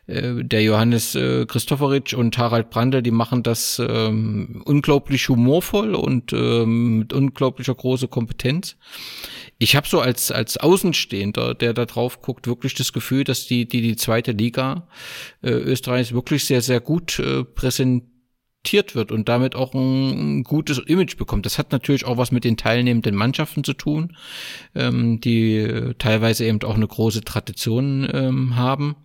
äh, 0.07 0.43
der 0.43 0.63
Johannes 0.63 1.13
äh, 1.13 1.45
Christopheritsch 1.45 2.15
und 2.15 2.35
Harald 2.39 2.71
Brandl, 2.71 3.03
die 3.03 3.11
machen 3.11 3.43
das 3.43 3.79
ähm, 3.79 4.63
unglaublich 4.65 5.29
humorvoll 5.29 5.93
und 5.93 6.33
ähm, 6.33 6.97
mit 6.97 7.13
unglaublicher 7.13 7.75
großer 7.75 8.07
Kompetenz 8.07 8.77
ich 9.59 9.75
habe 9.75 9.87
so 9.87 9.99
als 9.99 10.31
als 10.31 10.57
Außenstehender, 10.57 11.55
der 11.55 11.73
da 11.73 11.85
drauf 11.85 12.21
guckt, 12.21 12.47
wirklich 12.47 12.75
das 12.75 12.93
Gefühl, 12.93 13.23
dass 13.23 13.47
die 13.47 13.67
die 13.67 13.81
die 13.81 13.95
zweite 13.95 14.31
Liga 14.31 14.86
äh, 15.41 15.51
Österreichs 15.51 16.13
wirklich 16.13 16.45
sehr 16.45 16.61
sehr 16.61 16.79
gut 16.79 17.19
äh, 17.19 17.43
präsentiert 17.43 18.95
wird 18.95 19.11
und 19.11 19.29
damit 19.29 19.55
auch 19.55 19.73
ein, 19.73 20.39
ein, 20.39 20.43
gutes 20.43 20.79
Image 20.79 21.17
bekommt. 21.17 21.45
Das 21.45 21.57
hat 21.57 21.71
natürlich 21.71 22.05
auch 22.05 22.17
was 22.17 22.31
mit 22.31 22.43
den 22.43 22.57
teilnehmenden 22.57 23.15
Mannschaften 23.15 23.63
zu 23.63 23.73
tun, 23.73 24.17
ähm, 24.75 25.21
die 25.21 25.55
äh, 25.57 25.93
teilweise 25.97 26.45
eben 26.45 26.61
auch 26.63 26.75
eine 26.75 26.87
große 26.87 27.21
Tradition 27.21 28.09
ähm, 28.11 28.55
haben. 28.55 28.95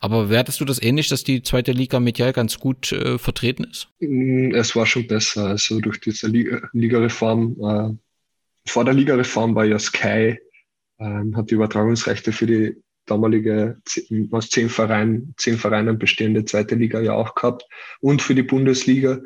Aber 0.00 0.28
wertest 0.28 0.60
du 0.60 0.64
das 0.64 0.82
ähnlich, 0.82 1.08
dass 1.08 1.24
die 1.24 1.42
zweite 1.42 1.72
Liga 1.72 2.00
medial 2.00 2.32
ganz 2.32 2.58
gut 2.58 2.92
äh, 2.92 3.18
vertreten 3.18 3.64
ist? 3.64 3.88
Mm, 4.00 4.54
es 4.54 4.74
war 4.74 4.86
schon 4.86 5.06
besser. 5.06 5.46
Also 5.46 5.80
durch 5.80 6.00
diese 6.00 6.26
Liga-Reform 6.26 7.56
äh, 7.60 7.96
vor 8.66 8.84
der 8.84 8.94
Ligareform 8.94 9.54
war 9.54 9.64
ja 9.64 9.78
Sky, 9.78 10.38
ähm, 10.98 11.36
hat 11.36 11.50
die 11.50 11.54
Übertragungsrechte 11.54 12.32
für 12.32 12.46
die 12.46 12.76
damalige 13.06 13.78
aus 14.30 14.50
zehn 14.50 14.68
Vereinen, 14.68 15.34
zehn 15.36 15.58
Vereinen 15.58 15.98
bestehende 15.98 16.44
zweite 16.44 16.74
Liga 16.74 17.00
ja 17.00 17.14
auch 17.14 17.34
gehabt 17.34 17.66
und 18.00 18.22
für 18.22 18.34
die 18.34 18.42
Bundesliga. 18.42 19.20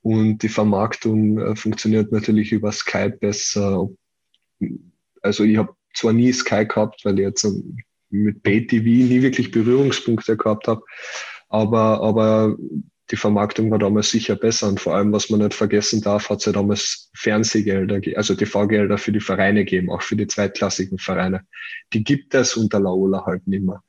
Und 0.00 0.38
die 0.42 0.48
Vermarktung 0.48 1.38
äh, 1.38 1.56
funktioniert 1.56 2.12
natürlich 2.12 2.52
über 2.52 2.70
Sky 2.72 3.10
besser. 3.10 3.88
Also 5.22 5.44
ich 5.44 5.56
habe 5.56 5.74
zwar 5.94 6.12
nie 6.12 6.32
Sky 6.32 6.64
gehabt, 6.66 7.04
weil 7.04 7.18
ich 7.18 7.24
jetzt 7.24 7.46
mit 8.10 8.42
BayTV 8.42 8.84
nie 8.84 9.22
wirklich 9.22 9.50
Berührungspunkte 9.50 10.36
gehabt 10.36 10.68
habe, 10.68 10.82
aber, 11.48 12.00
aber 12.02 12.56
die 13.10 13.16
Vermarktung 13.16 13.70
war 13.70 13.78
damals 13.78 14.10
sicher 14.10 14.36
besser 14.36 14.68
und 14.68 14.80
vor 14.80 14.94
allem, 14.94 15.12
was 15.12 15.30
man 15.30 15.40
nicht 15.40 15.54
vergessen 15.54 16.02
darf, 16.02 16.28
hat 16.28 16.40
es 16.40 16.44
ja 16.44 16.52
damals 16.52 17.10
Fernsehgelder, 17.14 18.00
also 18.16 18.34
TV-Gelder 18.34 18.98
für 18.98 19.12
die 19.12 19.20
Vereine 19.20 19.64
gegeben, 19.64 19.90
auch 19.90 20.02
für 20.02 20.16
die 20.16 20.26
zweitklassigen 20.26 20.98
Vereine. 20.98 21.46
Die 21.92 22.04
gibt 22.04 22.34
es 22.34 22.56
unter 22.56 22.80
Laola 22.80 23.24
halt 23.24 23.46
nicht 23.46 23.64
mehr. 23.64 23.82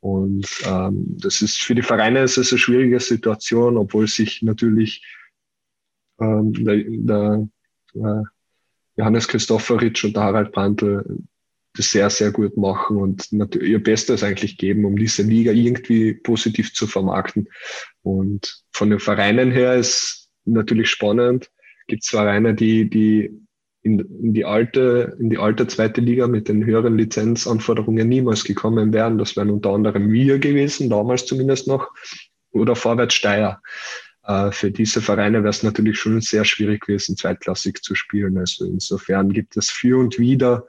Und 0.00 0.46
ähm, 0.66 1.16
das 1.20 1.40
ist 1.40 1.58
für 1.58 1.74
die 1.74 1.82
Vereine 1.82 2.22
ist 2.22 2.36
es 2.36 2.52
eine 2.52 2.58
schwierige 2.58 2.98
Situation, 2.98 3.76
obwohl 3.76 4.08
sich 4.08 4.42
natürlich 4.42 5.04
ähm, 6.20 6.52
der, 6.52 6.82
der 6.84 7.48
äh, 7.94 8.22
Johannes 8.96 9.28
Christopheritsch 9.28 10.04
und 10.04 10.16
der 10.16 10.24
Harald 10.24 10.52
Brandl 10.52 11.22
sehr, 11.76 12.10
sehr 12.10 12.30
gut 12.30 12.56
machen 12.56 12.96
und 12.96 13.28
ihr 13.32 13.82
Bestes 13.82 14.22
eigentlich 14.22 14.58
geben, 14.58 14.84
um 14.84 14.96
diese 14.96 15.22
Liga 15.22 15.52
irgendwie 15.52 16.14
positiv 16.14 16.72
zu 16.72 16.86
vermarkten. 16.86 17.48
Und 18.02 18.62
von 18.70 18.90
den 18.90 19.00
Vereinen 19.00 19.50
her 19.50 19.74
ist 19.74 20.28
natürlich 20.44 20.90
spannend. 20.90 21.50
Gibt 21.86 22.04
es 22.04 22.08
Vereine, 22.08 22.54
die, 22.54 22.88
die 22.88 23.30
in, 23.82 24.00
in, 24.00 24.32
die 24.32 24.44
alte, 24.44 25.16
in 25.20 25.30
die 25.30 25.38
alte 25.38 25.66
zweite 25.66 26.00
Liga 26.00 26.26
mit 26.26 26.48
den 26.48 26.64
höheren 26.64 26.96
Lizenzanforderungen 26.96 28.08
niemals 28.08 28.44
gekommen 28.44 28.92
wären. 28.92 29.18
Das 29.18 29.36
wären 29.36 29.50
unter 29.50 29.70
anderem 29.70 30.10
wir 30.10 30.38
gewesen, 30.38 30.88
damals 30.88 31.26
zumindest 31.26 31.68
noch, 31.68 31.90
oder 32.52 32.76
Vorwärts 32.76 33.14
Steyr. 33.14 33.60
äh, 34.26 34.50
für 34.52 34.70
diese 34.70 35.02
Vereine 35.02 35.38
wäre 35.38 35.50
es 35.50 35.62
natürlich 35.62 35.98
schon 35.98 36.20
sehr 36.22 36.44
schwierig 36.44 36.86
gewesen, 36.86 37.16
zweitklassig 37.16 37.82
zu 37.82 37.94
spielen. 37.94 38.38
Also 38.38 38.64
insofern 38.64 39.30
gibt 39.32 39.56
es 39.56 39.70
für 39.70 39.98
und 39.98 40.18
wieder. 40.18 40.66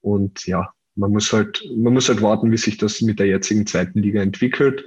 Und 0.00 0.46
ja, 0.46 0.72
man 0.96 1.12
muss 1.12 1.32
halt, 1.32 1.62
man 1.76 1.94
muss 1.94 2.08
halt 2.08 2.20
warten, 2.20 2.50
wie 2.50 2.56
sich 2.56 2.76
das 2.76 3.00
mit 3.00 3.18
der 3.18 3.26
jetzigen 3.26 3.66
zweiten 3.66 4.00
Liga 4.02 4.20
entwickelt. 4.20 4.84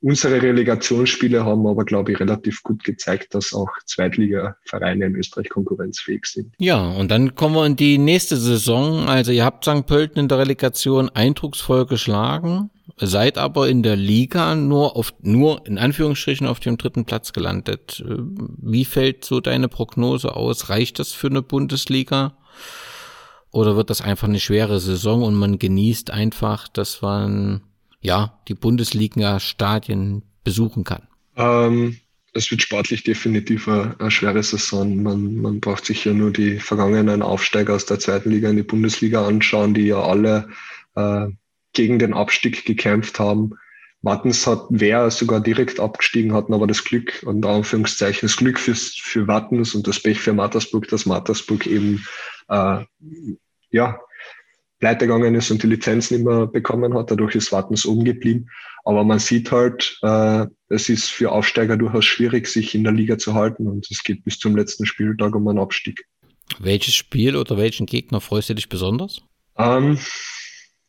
Unsere 0.00 0.42
Relegationsspiele 0.42 1.44
haben 1.44 1.66
aber, 1.66 1.84
glaube 1.84 2.12
ich, 2.12 2.20
relativ 2.20 2.62
gut 2.62 2.84
gezeigt, 2.84 3.34
dass 3.34 3.54
auch 3.54 3.70
Zweitliga-Vereine 3.86 5.06
in 5.06 5.16
Österreich 5.16 5.48
konkurrenzfähig 5.48 6.26
sind. 6.26 6.54
Ja, 6.58 6.84
und 6.90 7.10
dann 7.10 7.34
kommen 7.34 7.54
wir 7.54 7.66
in 7.66 7.76
die 7.76 7.98
nächste 7.98 8.36
Saison. 8.36 9.08
Also 9.08 9.32
ihr 9.32 9.44
habt 9.44 9.64
St. 9.64 9.86
Pölten 9.86 10.20
in 10.20 10.28
der 10.28 10.38
Relegation 10.38 11.08
eindrucksvoll 11.08 11.86
geschlagen, 11.86 12.70
seid 12.96 13.38
aber 13.38 13.68
in 13.68 13.82
der 13.82 13.96
Liga 13.96 14.56
nur 14.56 14.96
auf, 14.96 15.14
nur 15.22 15.66
in 15.66 15.78
Anführungsstrichen 15.78 16.46
auf 16.46 16.60
dem 16.60 16.76
dritten 16.76 17.04
Platz 17.04 17.32
gelandet. 17.32 18.04
Wie 18.06 18.84
fällt 18.84 19.24
so 19.24 19.40
deine 19.40 19.68
Prognose 19.68 20.34
aus? 20.34 20.68
Reicht 20.68 20.98
das 20.98 21.12
für 21.12 21.28
eine 21.28 21.42
Bundesliga? 21.42 22.36
Oder 23.54 23.76
wird 23.76 23.88
das 23.88 24.00
einfach 24.00 24.26
eine 24.26 24.40
schwere 24.40 24.80
Saison 24.80 25.22
und 25.22 25.36
man 25.36 25.60
genießt 25.60 26.10
einfach, 26.10 26.66
dass 26.66 27.02
man 27.02 27.62
ja 28.00 28.36
die 28.48 28.54
Bundesliga-Stadien 28.54 30.24
besuchen 30.42 30.82
kann? 30.82 31.06
Ähm, 31.36 31.96
es 32.32 32.50
wird 32.50 32.62
sportlich 32.62 33.04
definitiv 33.04 33.68
eine, 33.68 33.94
eine, 34.00 34.10
schwere 34.10 34.42
Saison. 34.42 35.00
Man, 35.00 35.36
man 35.36 35.60
braucht 35.60 35.84
sich 35.84 36.04
ja 36.04 36.12
nur 36.12 36.32
die 36.32 36.58
vergangenen 36.58 37.22
Aufsteiger 37.22 37.74
aus 37.74 37.86
der 37.86 38.00
zweiten 38.00 38.32
Liga 38.32 38.50
in 38.50 38.56
die 38.56 38.64
Bundesliga 38.64 39.24
anschauen, 39.24 39.72
die 39.72 39.86
ja 39.86 40.02
alle 40.02 40.48
äh, 40.96 41.28
gegen 41.74 42.00
den 42.00 42.12
Abstieg 42.12 42.64
gekämpft 42.64 43.20
haben. 43.20 43.52
Wattens 44.02 44.48
hat, 44.48 44.66
wäre 44.68 45.12
sogar 45.12 45.40
direkt 45.40 45.78
abgestiegen, 45.78 46.34
hatten 46.34 46.54
aber 46.54 46.66
das 46.66 46.82
Glück, 46.82 47.22
und 47.24 47.46
Anführungszeichen, 47.46 48.22
das 48.22 48.36
Glück 48.36 48.58
fürs, 48.58 48.96
für 48.96 49.28
Wattens 49.28 49.76
und 49.76 49.86
das 49.86 50.00
Pech 50.00 50.18
für 50.18 50.32
Mattersburg, 50.32 50.88
dass 50.88 51.06
Mattersburg 51.06 51.68
eben 51.68 52.04
äh, 52.48 52.84
ja, 53.74 54.00
pleite 54.78 55.06
gegangen 55.06 55.34
ist 55.34 55.50
und 55.50 55.62
die 55.62 55.66
Lizenz 55.66 56.10
nicht 56.10 56.24
mehr 56.24 56.46
bekommen 56.46 56.94
hat. 56.94 57.10
Dadurch 57.10 57.34
ist 57.34 57.52
Wattens 57.52 57.84
oben 57.86 58.04
geblieben. 58.04 58.48
Aber 58.84 59.02
man 59.02 59.18
sieht 59.18 59.50
halt, 59.50 59.98
äh, 60.02 60.46
es 60.68 60.88
ist 60.88 61.08
für 61.10 61.32
Aufsteiger 61.32 61.76
durchaus 61.76 62.04
schwierig, 62.04 62.46
sich 62.46 62.74
in 62.74 62.84
der 62.84 62.92
Liga 62.92 63.18
zu 63.18 63.34
halten 63.34 63.66
und 63.66 63.90
es 63.90 64.04
geht 64.04 64.24
bis 64.24 64.38
zum 64.38 64.54
letzten 64.54 64.86
Spieltag 64.86 65.34
um 65.34 65.48
einen 65.48 65.58
Abstieg. 65.58 66.06
Welches 66.58 66.94
Spiel 66.94 67.36
oder 67.36 67.56
welchen 67.56 67.86
Gegner 67.86 68.20
freust 68.20 68.50
du 68.50 68.54
dich 68.54 68.68
besonders? 68.68 69.22
Ähm, 69.56 69.98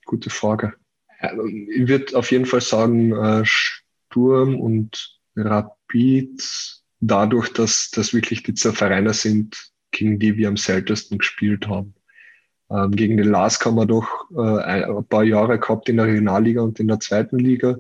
gute 0.06 0.30
Frage. 0.30 0.74
Ähm, 1.22 1.70
ich 1.74 1.88
würde 1.88 2.18
auf 2.18 2.32
jeden 2.32 2.46
Fall 2.46 2.62
sagen, 2.62 3.14
äh, 3.14 3.44
Sturm 3.46 4.60
und 4.60 5.20
Rapid, 5.38 6.44
dadurch, 7.00 7.50
dass 7.54 7.90
das 7.92 8.14
wirklich 8.14 8.44
die 8.44 8.54
zwei 8.54 8.74
Vereine 8.74 9.14
sind, 9.14 9.72
gegen 9.92 10.20
die 10.20 10.36
wir 10.36 10.50
am 10.50 10.58
seltensten 10.58 11.18
gespielt 11.18 11.68
haben. 11.68 11.96
Ähm, 12.70 12.92
gegen 12.92 13.18
den 13.18 13.30
Lars 13.30 13.64
haben 13.64 13.76
wir 13.76 13.86
doch 13.86 14.08
äh, 14.36 14.84
ein 14.86 15.06
paar 15.06 15.24
Jahre 15.24 15.60
gehabt 15.60 15.88
in 15.90 15.98
der 15.98 16.08
Regionalliga 16.08 16.62
und 16.62 16.80
in 16.80 16.88
der 16.88 17.00
zweiten 17.00 17.38
Liga, 17.38 17.78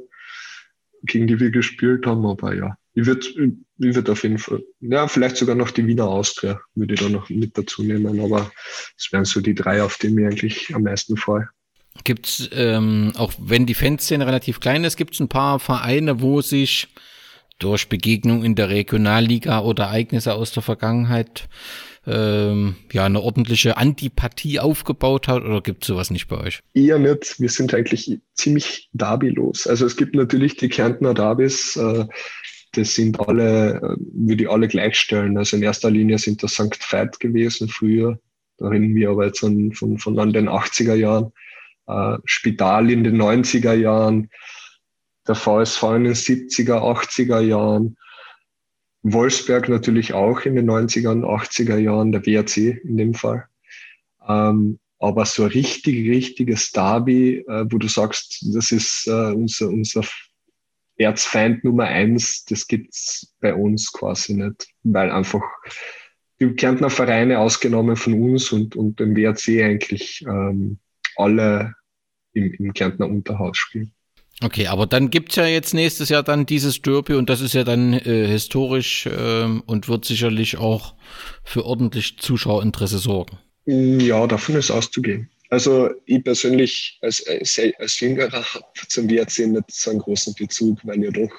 gegen 1.03 1.27
die 1.27 1.39
wir 1.39 1.51
gespielt 1.51 2.05
haben. 2.05 2.25
Aber 2.25 2.53
ja, 2.53 2.77
ich 2.93 3.05
würde 3.05 3.55
würd 3.77 4.09
auf 4.09 4.23
jeden 4.23 4.37
Fall, 4.37 4.63
ja, 4.79 5.07
vielleicht 5.07 5.37
sogar 5.37 5.55
noch 5.55 5.71
die 5.71 5.85
Wiener 5.85 6.07
Austria 6.07 6.59
würde 6.75 6.93
ich 6.93 6.99
da 6.99 7.09
noch 7.09 7.29
mit 7.29 7.57
dazu 7.57 7.83
nehmen. 7.83 8.19
Aber 8.19 8.51
es 8.97 9.11
wären 9.11 9.25
so 9.25 9.41
die 9.41 9.55
drei, 9.55 9.81
auf 9.81 9.97
die 9.97 10.09
mir 10.09 10.27
eigentlich 10.27 10.73
am 10.73 10.83
meisten 10.83 11.17
freue. 11.17 11.49
Gibt 12.03 12.27
es, 12.27 12.49
ähm, 12.53 13.13
auch 13.15 13.33
wenn 13.39 13.65
die 13.65 13.73
Fanszene 13.73 14.27
relativ 14.27 14.59
klein 14.59 14.83
ist, 14.83 14.97
gibt 14.97 15.13
es 15.13 15.19
ein 15.19 15.29
paar 15.29 15.59
Vereine, 15.59 16.21
wo 16.21 16.41
sich 16.41 16.89
durch 17.57 17.87
Begegnung 17.87 18.43
in 18.43 18.55
der 18.55 18.69
Regionalliga 18.69 19.61
oder 19.61 19.85
Ereignisse 19.85 20.33
aus 20.33 20.51
der 20.51 20.61
Vergangenheit 20.61 21.47
ähm, 22.07 22.75
ja 22.91 23.05
eine 23.05 23.21
ordentliche 23.21 23.77
Antipathie 23.77 24.59
aufgebaut 24.59 25.27
hat 25.27 25.43
oder 25.43 25.61
gibt 25.61 25.83
es 25.83 25.87
sowas 25.87 26.11
nicht 26.11 26.27
bei 26.27 26.37
euch? 26.37 26.61
Eher 26.73 26.99
nicht. 26.99 27.39
Wir 27.39 27.49
sind 27.49 27.73
eigentlich 27.73 28.19
ziemlich 28.33 28.89
derbylos. 28.93 29.67
Also 29.67 29.85
es 29.85 29.95
gibt 29.95 30.15
natürlich 30.15 30.57
die 30.57 30.69
Kärntner 30.69 31.13
Derbys, 31.13 31.75
äh, 31.75 32.05
das 32.73 32.93
sind 32.93 33.19
alle, 33.19 33.75
äh, 33.77 33.95
würde 34.13 34.43
ich 34.43 34.49
alle 34.49 34.67
gleichstellen. 34.67 35.37
Also 35.37 35.57
in 35.57 35.63
erster 35.63 35.89
Linie 35.89 36.17
sind 36.17 36.43
das 36.43 36.53
St. 36.53 36.77
Veit 36.91 37.19
gewesen 37.19 37.69
früher. 37.69 38.19
Da 38.57 38.67
reden 38.67 38.95
wir 38.95 39.09
aber 39.09 39.25
jetzt 39.25 39.39
von, 39.39 39.71
von, 39.73 39.97
von 39.97 40.19
an 40.19 40.33
den 40.33 40.49
80er 40.49 40.95
Jahren. 40.95 41.31
Äh, 41.87 42.17
Spital 42.25 42.89
in 42.89 43.03
den 43.03 43.21
90er 43.21 43.73
Jahren, 43.73 44.29
der 45.27 45.35
VSV 45.35 45.83
in 45.95 46.03
den 46.05 46.13
70er, 46.13 46.79
80er 46.79 47.39
Jahren, 47.41 47.97
Wolfsberg 49.13 49.69
natürlich 49.69 50.13
auch 50.13 50.41
in 50.41 50.55
den 50.55 50.69
90er 50.69 51.09
und 51.11 51.23
80er 51.25 51.77
Jahren, 51.77 52.11
der 52.11 52.25
WRC 52.25 52.81
in 52.83 52.97
dem 52.97 53.13
Fall. 53.13 53.45
Ähm, 54.27 54.79
aber 54.99 55.25
so 55.25 55.45
richtig, 55.45 56.09
richtiges 56.09 56.71
Derby, 56.71 57.45
äh, 57.47 57.65
wo 57.69 57.77
du 57.77 57.87
sagst, 57.87 58.43
das 58.53 58.71
ist 58.71 59.05
äh, 59.07 59.31
unser, 59.33 59.69
unser 59.69 60.03
Erzfeind 60.97 61.63
Nummer 61.63 61.83
eins, 61.83 62.45
das 62.45 62.67
gibt's 62.67 63.35
bei 63.39 63.53
uns 63.53 63.91
quasi 63.91 64.33
nicht, 64.33 64.67
weil 64.83 65.11
einfach 65.11 65.43
die 66.39 66.53
Kärntner 66.55 66.89
Vereine 66.89 67.39
ausgenommen 67.39 67.97
von 67.97 68.13
uns 68.13 68.51
und, 68.51 68.75
und 68.75 68.99
dem 68.99 69.15
WRC 69.15 69.63
eigentlich 69.63 70.25
ähm, 70.27 70.79
alle 71.15 71.75
im, 72.33 72.51
im 72.53 72.73
Kärntner 72.73 73.07
Unterhaus 73.07 73.57
spielen. 73.57 73.94
Okay, 74.41 74.67
aber 74.67 74.85
dann 74.85 75.09
gibt's 75.09 75.37
ja 75.37 75.45
jetzt 75.45 75.73
nächstes 75.73 76.09
Jahr 76.09 76.23
dann 76.23 76.45
dieses 76.45 76.81
Derby 76.81 77.13
und 77.13 77.29
das 77.29 77.39
ist 77.39 77.53
ja 77.53 77.63
dann 77.63 77.93
äh, 77.93 78.27
historisch 78.27 79.05
äh, 79.05 79.45
und 79.65 79.87
wird 79.87 80.03
sicherlich 80.03 80.57
auch 80.57 80.95
für 81.43 81.65
ordentlich 81.65 82.17
Zuschauerinteresse 82.19 82.97
sorgen. 82.97 83.37
Ja, 83.65 84.27
davon 84.27 84.55
ist 84.55 84.71
auszugehen. 84.71 85.29
Also 85.49 85.89
ich 86.05 86.23
persönlich 86.23 86.97
als, 87.01 87.25
als, 87.27 87.59
als 87.79 87.99
Jüngerer 87.99 88.43
habe 88.43 88.65
zum 88.89 89.09
WRC 89.09 89.47
nicht 89.47 89.71
so 89.71 89.91
einen 89.91 89.99
großen 89.99 90.33
Bezug, 90.37 90.79
weil 90.83 91.03
ja 91.03 91.11
doch 91.11 91.31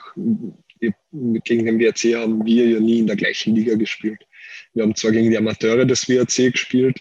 gegen 1.44 1.66
den 1.66 1.78
WRC 1.78 2.14
haben 2.14 2.44
wir 2.44 2.66
ja 2.66 2.80
nie 2.80 3.00
in 3.00 3.06
der 3.06 3.16
gleichen 3.16 3.54
Liga 3.54 3.74
gespielt. 3.74 4.18
Wir 4.74 4.84
haben 4.84 4.94
zwar 4.94 5.12
gegen 5.12 5.30
die 5.30 5.38
Amateure 5.38 5.84
des 5.84 6.08
WRC 6.08 6.52
gespielt, 6.52 7.00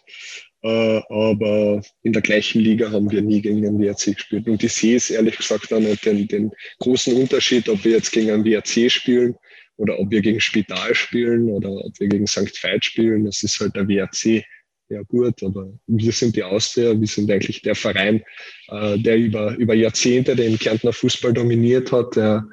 äh, 0.66 1.02
aber 1.10 1.80
in 2.02 2.12
der 2.12 2.24
gleichen 2.24 2.60
Liga 2.60 2.92
haben 2.92 3.12
wir 3.12 3.22
nie 3.22 3.40
gegen 3.40 3.62
den 3.62 3.80
WRC 3.80 4.16
gespielt. 4.16 4.48
Und 4.48 4.64
ich 4.64 4.74
sehe 4.74 4.96
es 4.96 5.12
ehrlich 5.12 5.38
gesagt 5.38 5.72
auch 5.72 5.80
nicht 5.80 6.04
den, 6.04 6.28
den 6.28 6.52
großen 6.80 7.16
Unterschied, 7.16 7.70
ob 7.70 7.86
wir 7.86 7.92
jetzt 7.92 8.12
gegen 8.12 8.32
einen 8.32 8.44
WRC 8.44 8.90
spielen 8.92 9.36
oder 9.78 10.00
ob 10.00 10.10
wir 10.10 10.22
gegen 10.22 10.42
Spital 10.42 10.96
spielen 10.96 11.50
oder 11.50 11.70
ob 11.70 12.00
wir 12.00 12.08
gegen 12.08 12.26
St. 12.26 12.52
Veit 12.64 12.84
spielen. 12.84 13.26
Das 13.26 13.44
ist 13.44 13.60
halt 13.60 13.76
der 13.76 13.88
WRC. 13.88 14.44
Ja 14.90 15.02
gut, 15.04 15.44
aber 15.44 15.72
wir 15.86 16.12
sind 16.12 16.36
die 16.36 16.44
Austria, 16.44 17.00
wir 17.00 17.08
sind 17.08 17.30
eigentlich 17.30 17.62
der 17.62 17.76
Verein, 17.76 18.24
äh, 18.70 18.98
der 18.98 19.18
über, 19.18 19.56
über 19.58 19.76
Jahrzehnte 19.76 20.36
den 20.36 20.58
Kärntner 20.58 20.94
Fußball 20.94 21.34
dominiert 21.34 21.92
hat, 21.92 22.16
der 22.16 22.48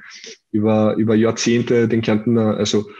über, 0.50 0.96
über 0.96 1.14
Jahrzehnte 1.14 1.88
den 1.88 2.02
Kärntner, 2.02 2.58
also 2.58 2.90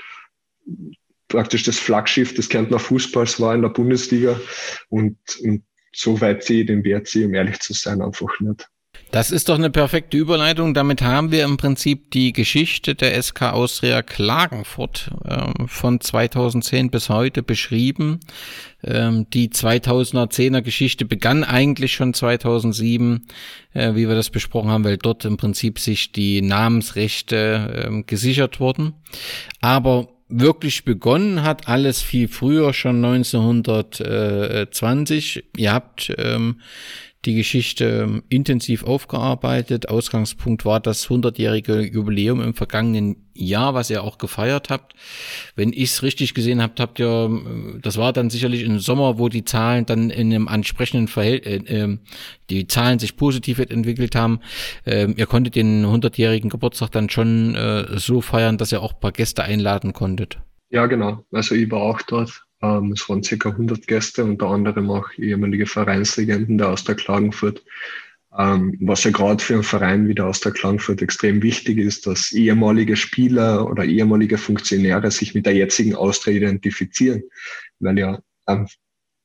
praktisch 1.33 1.65
das 1.65 1.79
Flaggschiff 1.79 2.35
des 2.35 2.49
Kärntner 2.49 2.79
Fußballs 2.79 3.41
war 3.41 3.55
in 3.55 3.63
der 3.63 3.71
Bundesliga 3.71 4.39
und, 4.91 5.17
und 5.43 5.65
so 5.95 6.21
weit 6.21 6.45
sehe 6.45 6.61
ich 6.61 6.67
den 6.67 6.85
WRC, 6.85 7.27
um 7.27 7.35
ehrlich 7.35 7.59
zu 7.61 7.73
sein, 7.73 8.01
einfach 8.01 8.39
nicht. 8.41 8.69
Das 9.11 9.31
ist 9.31 9.51
doch 9.51 9.57
eine 9.57 9.69
perfekte 9.69 10.17
Überleitung. 10.17 10.73
Damit 10.73 11.03
haben 11.03 11.33
wir 11.33 11.45
im 11.45 11.59
Prinzip 11.59 12.11
die 12.13 12.33
Geschichte 12.33 12.95
der 12.95 13.23
SK 13.23 13.43
Austria 13.53 14.01
Klagenfurt 14.01 15.11
äh, 15.25 15.67
von 15.67 16.01
2010 16.01 16.91
bis 16.91 17.11
heute 17.11 17.43
beschrieben. 17.43 18.21
Ähm, 18.83 19.27
die 19.31 19.51
2010er 19.51 20.63
Geschichte 20.63 21.05
begann 21.05 21.45
eigentlich 21.45 21.93
schon 21.93 22.15
2007, 22.15 23.27
äh, 23.75 23.95
wie 23.95 24.09
wir 24.09 24.15
das 24.15 24.31
besprochen 24.31 24.71
haben, 24.71 24.85
weil 24.85 24.97
dort 24.97 25.27
im 25.27 25.37
Prinzip 25.37 25.79
sich 25.79 26.13
die 26.13 26.41
Namensrechte 26.41 27.91
äh, 27.91 28.03
gesichert 28.05 28.61
wurden. 28.61 28.95
Aber 29.61 30.09
wirklich 30.33 30.85
begonnen 30.85 31.43
hat, 31.43 31.69
alles 31.69 32.03
viel 32.03 32.29
früher, 32.29 32.73
schon 32.73 33.05
1920. 33.05 35.45
Ihr 35.57 35.73
habt 35.73 36.13
ähm, 36.17 36.61
die 37.24 37.35
Geschichte 37.35 38.03
ähm, 38.05 38.23
intensiv 38.28 38.85
aufgearbeitet. 38.85 39.89
Ausgangspunkt 39.89 40.65
war 40.65 40.81
das 40.81 41.09
100-jährige 41.09 41.81
Jubiläum 41.81 42.40
im 42.40 42.55
vergangenen 42.55 43.28
Jahr, 43.32 43.74
was 43.74 43.90
ihr 43.90 44.03
auch 44.03 44.19
gefeiert 44.19 44.70
habt. 44.70 44.94
Wenn 45.55 45.73
ich 45.73 45.90
es 45.90 46.03
richtig 46.03 46.35
gesehen 46.35 46.61
habt, 46.61 46.81
habt 46.81 46.99
ihr, 46.99 47.31
äh, 47.31 47.81
das 47.81 47.97
war 47.97 48.12
dann 48.12 48.28
sicherlich 48.28 48.62
im 48.62 48.81
Sommer, 48.81 49.19
wo 49.19 49.28
die 49.28 49.44
Zahlen 49.44 49.86
dann 49.86 50.11
in 50.11 50.32
einem 50.32 50.49
ansprechenden 50.49 51.07
Verhältnis, 51.07 51.70
äh, 51.70 51.85
äh, 51.85 51.99
die 52.51 52.66
Zahlen 52.66 52.99
sich 52.99 53.16
positiv 53.16 53.61
entwickelt 53.61 54.16
haben. 54.16 54.40
Äh, 54.85 55.12
ihr 55.12 55.27
konntet 55.27 55.55
den 55.55 55.86
100-jährigen 55.86 56.51
Geburtstag 56.51 56.90
dann 56.90 57.09
schon 57.09 57.55
äh, 57.55 57.99
so 57.99 58.20
feiern, 58.20 58.59
dass 58.59 58.73
ihr 58.73 58.82
auch 58.82 58.99
paar 58.99 59.12
Gäste 59.12 59.44
einladen 59.44 59.93
konntet. 59.93 60.39
Ja, 60.70 60.86
genau. 60.86 61.24
Also 61.31 61.55
ich 61.55 61.70
war 61.70 61.82
auch 61.82 62.01
dort 62.03 62.41
ähm, 62.62 62.93
es 62.93 63.09
waren 63.09 63.22
circa 63.22 63.51
100 63.51 63.86
Gäste, 63.86 64.24
unter 64.24 64.47
anderem 64.47 64.90
auch 64.90 65.10
ehemalige 65.16 65.66
Vereinslegenden 65.66 66.59
der 66.59 66.68
aus 66.68 66.84
der 66.84 66.94
Klagenfurt. 66.94 67.64
Ähm, 68.39 68.78
was 68.80 69.05
ja 69.05 69.10
gerade 69.10 69.43
für 69.43 69.55
einen 69.55 69.62
Verein 69.62 70.09
wie 70.09 70.14
der 70.14 70.26
Austria 70.26 70.52
Klagenfurt 70.52 71.02
extrem 71.02 71.43
wichtig 71.43 71.76
ist, 71.76 72.06
dass 72.06 72.32
ehemalige 72.32 72.97
Spieler 72.97 73.68
oder 73.68 73.84
ehemalige 73.84 74.39
Funktionäre 74.39 75.10
sich 75.10 75.34
mit 75.34 75.44
der 75.44 75.55
jetzigen 75.55 75.94
Austria 75.94 76.36
identifizieren, 76.36 77.24
weil 77.80 77.98
ja 77.98 78.18
ähm, 78.47 78.66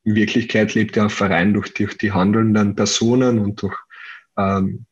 in 0.04 0.16
Wirklichkeit 0.16 0.74
lebt 0.74 0.96
ja 0.96 1.04
ein 1.04 1.10
Verein 1.10 1.54
durch, 1.54 1.74
durch 1.74 1.98
die 1.98 2.12
handelnden 2.12 2.76
Personen 2.76 3.40
und 3.40 3.62
durch, 3.62 3.76
ähm, 4.38 4.86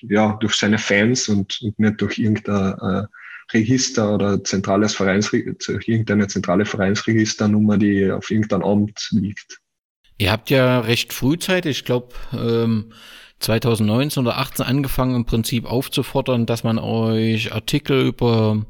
ja, 0.00 0.36
durch 0.40 0.54
seine 0.54 0.78
Fans 0.78 1.28
und, 1.28 1.60
und 1.62 1.78
nicht 1.78 2.00
durch 2.00 2.18
irgendein 2.18 2.74
äh, 2.78 3.06
Register 3.54 4.14
oder 4.14 4.42
zentrales 4.44 4.94
Vereins, 4.94 5.32
irgendeine 5.32 6.26
zentrale 6.26 6.64
Vereinsregisternummer, 6.64 7.78
die 7.78 8.10
auf 8.10 8.30
irgendeinem 8.30 8.64
Amt 8.64 9.08
liegt. 9.12 9.60
Ihr 10.18 10.30
habt 10.30 10.50
ja 10.50 10.80
recht 10.80 11.12
frühzeitig, 11.12 11.78
ich 11.78 11.84
glaube 11.84 12.14
ähm, 12.32 12.92
2019 13.40 14.22
oder 14.22 14.38
18 14.38 14.64
angefangen 14.64 15.16
im 15.16 15.24
Prinzip 15.26 15.66
aufzufordern, 15.66 16.46
dass 16.46 16.64
man 16.64 16.78
euch 16.78 17.52
Artikel 17.52 18.06
über 18.06 18.64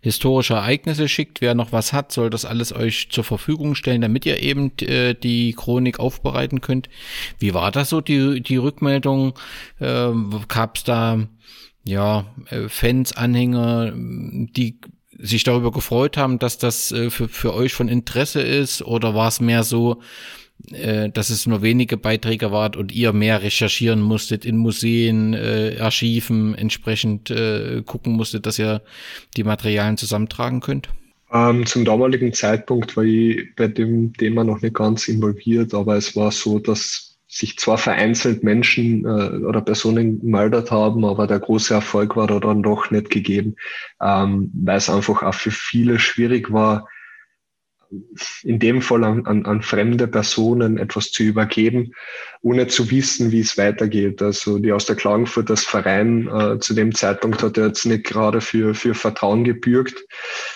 historische 0.00 0.54
Ereignisse 0.54 1.08
schickt. 1.08 1.40
Wer 1.40 1.54
noch 1.54 1.70
was 1.72 1.92
hat, 1.92 2.12
soll 2.12 2.30
das 2.30 2.44
alles 2.44 2.72
euch 2.72 3.08
zur 3.10 3.24
Verfügung 3.24 3.74
stellen, 3.74 4.00
damit 4.00 4.26
ihr 4.26 4.42
eben 4.42 4.72
äh, 4.78 5.14
die 5.14 5.52
Chronik 5.52 6.00
aufbereiten 6.00 6.60
könnt. 6.60 6.88
Wie 7.38 7.54
war 7.54 7.70
das 7.70 7.90
so, 7.90 8.00
die, 8.00 8.40
die 8.40 8.56
Rückmeldung? 8.56 9.34
Äh, 9.78 10.10
Gab 10.48 10.76
es 10.76 10.84
da 10.84 11.28
ja 11.86 12.26
äh, 12.50 12.68
Fans, 12.68 13.16
Anhänger, 13.16 13.92
die 13.94 14.78
sich 15.18 15.44
darüber 15.44 15.72
gefreut 15.72 16.16
haben, 16.16 16.38
dass 16.38 16.58
das 16.58 16.92
äh, 16.92 17.10
für, 17.10 17.28
für 17.28 17.54
euch 17.54 17.72
von 17.72 17.88
Interesse 17.88 18.40
ist? 18.40 18.82
Oder 18.82 19.14
war 19.14 19.28
es 19.28 19.40
mehr 19.40 19.62
so, 19.62 20.00
äh, 20.72 21.08
dass 21.10 21.30
es 21.30 21.46
nur 21.46 21.62
wenige 21.62 21.96
Beiträge 21.96 22.50
waren 22.50 22.74
und 22.74 22.92
ihr 22.92 23.12
mehr 23.12 23.42
recherchieren 23.42 24.00
musstet 24.00 24.44
in 24.44 24.56
Museen, 24.56 25.34
äh, 25.34 25.76
Archiven, 25.80 26.54
entsprechend 26.54 27.30
äh, 27.30 27.82
gucken 27.84 28.14
musstet, 28.14 28.46
dass 28.46 28.58
ihr 28.58 28.82
die 29.36 29.44
Materialien 29.44 29.96
zusammentragen 29.96 30.60
könnt? 30.60 30.88
Ähm, 31.32 31.66
zum 31.66 31.84
damaligen 31.84 32.32
Zeitpunkt 32.32 32.96
war 32.96 33.04
ich 33.04 33.54
bei 33.56 33.66
dem 33.68 34.12
Thema 34.14 34.44
noch 34.44 34.62
nicht 34.62 34.74
ganz 34.74 35.08
involviert, 35.08 35.74
aber 35.74 35.96
es 35.96 36.14
war 36.14 36.30
so, 36.30 36.58
dass 36.58 37.15
sich 37.28 37.58
zwar 37.58 37.78
vereinzelt 37.78 38.44
Menschen 38.44 39.04
äh, 39.04 39.44
oder 39.44 39.60
Personen 39.60 40.20
gemeldet 40.20 40.70
haben, 40.70 41.04
aber 41.04 41.26
der 41.26 41.40
große 41.40 41.74
Erfolg 41.74 42.16
war 42.16 42.26
da 42.26 42.38
dann 42.38 42.62
doch 42.62 42.90
nicht 42.90 43.10
gegeben, 43.10 43.56
ähm, 44.00 44.50
weil 44.54 44.78
es 44.78 44.90
einfach 44.90 45.22
auch 45.22 45.34
für 45.34 45.50
viele 45.50 45.98
schwierig 45.98 46.52
war, 46.52 46.88
in 48.42 48.58
dem 48.58 48.82
Fall 48.82 49.04
an, 49.04 49.26
an, 49.26 49.46
an 49.46 49.62
fremde 49.62 50.06
Personen 50.08 50.78
etwas 50.78 51.12
zu 51.12 51.22
übergeben, 51.22 51.92
ohne 52.42 52.66
zu 52.66 52.90
wissen, 52.90 53.32
wie 53.32 53.40
es 53.40 53.56
weitergeht. 53.58 54.22
Also 54.22 54.58
die 54.58 54.72
aus 54.72 54.86
der 54.86 54.96
Klagenfurt, 54.96 55.50
das 55.50 55.64
Verein 55.64 56.28
äh, 56.28 56.58
zu 56.58 56.74
dem 56.74 56.94
Zeitpunkt 56.94 57.42
hat 57.42 57.58
er 57.58 57.68
jetzt 57.68 57.86
nicht 57.86 58.04
gerade 58.04 58.40
für, 58.40 58.74
für 58.74 58.94
Vertrauen 58.94 59.44
gebürgt 59.44 60.04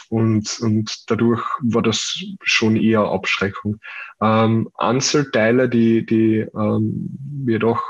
und, 0.09 0.59
und 0.61 1.05
dadurch 1.09 1.43
war 1.63 1.83
das 1.83 2.23
schon 2.43 2.77
eher 2.77 3.01
Abschreckung. 3.01 3.79
Ähm, 4.21 4.69
Einzelteile, 4.77 5.69
die, 5.69 6.05
die 6.05 6.47
ähm, 6.55 7.19
jedoch 7.47 7.83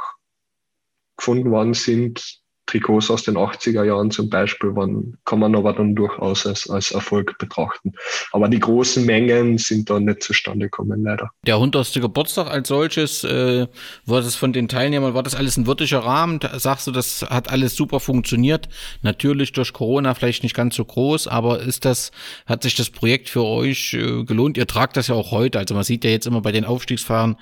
gefunden 1.17 1.51
worden 1.51 1.75
sind, 1.75 2.40
Trikots 2.71 3.11
aus 3.11 3.25
den 3.25 3.37
80er 3.37 3.85
Jahren 3.85 4.11
zum 4.11 4.31
Beispiel 4.31 4.75
waren, 4.77 5.19
kann 5.25 5.41
man 5.41 5.55
aber 5.57 5.73
dann 5.73 5.95
durchaus 5.95 6.47
als, 6.47 6.71
als 6.71 6.93
Erfolg 6.93 7.37
betrachten. 7.39 7.93
Aber 8.33 8.49
die 8.49 8.61
großen 8.61 9.05
Mengen 9.05 9.59
sind 9.59 9.91
dann 9.91 10.05
nicht 10.05 10.23
zustande 10.23 10.67
gekommen, 10.67 11.03
leider. 11.03 11.31
Der 11.47 11.57
100. 11.57 11.95
Geburtstag 11.95 12.49
als 12.49 12.69
solches, 12.69 13.25
äh, 13.25 13.67
war 14.07 14.21
das 14.21 14.37
von 14.37 14.53
den 14.53 14.69
Teilnehmern, 14.69 15.15
war 15.15 15.23
das 15.23 15.35
alles 15.35 15.57
ein 15.57 15.67
würdiger 15.67 16.01
Rahmen? 16.01 16.39
Da 16.39 16.59
sagst 16.59 16.87
du, 16.87 16.93
das 16.93 17.23
hat 17.29 17.51
alles 17.51 17.75
super 17.75 17.99
funktioniert? 17.99 18.69
Natürlich 19.03 19.53
durch 19.53 19.73
Corona 19.73 20.15
vielleicht 20.15 20.43
nicht 20.43 20.55
ganz 20.55 20.77
so 20.77 20.85
groß, 20.85 21.27
aber 21.27 21.61
ist 21.61 21.85
das, 21.85 22.13
hat 22.47 22.63
sich 22.63 22.77
das 22.77 22.91
Projekt 22.91 23.29
für 23.29 23.45
euch 23.45 23.95
äh, 23.95 24.25
gelohnt? 24.25 24.57
Ihr 24.57 24.67
tragt 24.67 24.97
das 24.97 25.09
ja 25.09 25.15
auch 25.15 25.33
heute. 25.33 25.59
Also 25.59 25.75
man 25.75 25.85
sieht 25.85 26.05
ja 26.05 26.11
jetzt 26.11 26.27
immer 26.27 26.41
bei 26.41 26.53
den 26.53 26.65
Aufstiegsfahren 26.65 27.37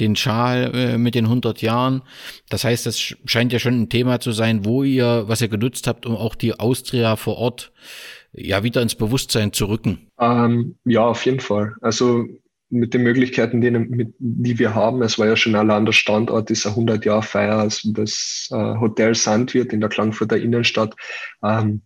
den 0.00 0.16
Schal 0.16 0.72
äh, 0.74 0.98
mit 0.98 1.14
den 1.14 1.24
100 1.24 1.62
Jahren. 1.62 2.02
Das 2.50 2.64
heißt, 2.64 2.86
das 2.86 2.98
scheint 3.24 3.52
ja 3.52 3.58
schon 3.58 3.80
ein 3.80 3.88
Thema 3.88 4.20
zu 4.20 4.32
sein, 4.32 4.64
wo 4.64 4.73
ihr, 4.82 5.24
was 5.26 5.40
ihr 5.40 5.48
genutzt 5.48 5.86
habt, 5.86 6.06
um 6.06 6.16
auch 6.16 6.34
die 6.34 6.58
Austria 6.58 7.16
vor 7.16 7.36
Ort 7.36 7.72
ja 8.32 8.62
wieder 8.62 8.82
ins 8.82 8.94
Bewusstsein 8.94 9.52
zu 9.52 9.66
rücken? 9.66 10.08
Ähm, 10.18 10.76
ja, 10.84 11.02
auf 11.02 11.24
jeden 11.24 11.40
Fall. 11.40 11.74
Also 11.80 12.26
mit 12.70 12.92
den 12.92 13.02
Möglichkeiten, 13.02 13.60
die, 13.60 13.70
mit, 13.70 14.14
die 14.18 14.58
wir 14.58 14.74
haben, 14.74 15.02
es 15.02 15.18
war 15.18 15.26
ja 15.26 15.36
schon 15.36 15.54
allein 15.54 15.84
der 15.84 15.92
Standort 15.92 16.48
dieser 16.48 16.70
100-Jahr-Feier, 16.70 17.58
also 17.58 17.92
das 17.92 18.48
äh, 18.50 18.56
Hotel 18.56 19.14
Sandwirt 19.14 19.72
in 19.72 19.80
der 19.80 19.90
Klangfurter 19.90 20.36
Innenstadt, 20.36 20.94
ähm, 21.42 21.82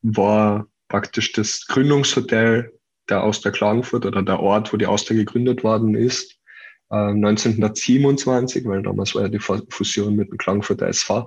war 0.00 0.66
praktisch 0.88 1.32
das 1.32 1.66
Gründungshotel 1.66 2.72
der 3.08 3.22
Austria 3.22 3.52
Klagenfurt 3.52 4.06
oder 4.06 4.22
der 4.22 4.40
Ort, 4.40 4.72
wo 4.72 4.76
die 4.76 4.86
Austria 4.86 5.16
gegründet 5.16 5.64
worden 5.64 5.94
ist. 5.94 6.38
1927, 6.92 8.64
äh, 8.64 8.68
weil 8.68 8.82
damals 8.82 9.14
war 9.14 9.22
ja 9.22 9.28
die 9.28 9.38
Fusion 9.38 10.14
mit 10.14 10.30
dem 10.30 10.36
Klagenfurter 10.36 10.88
SV 10.88 11.26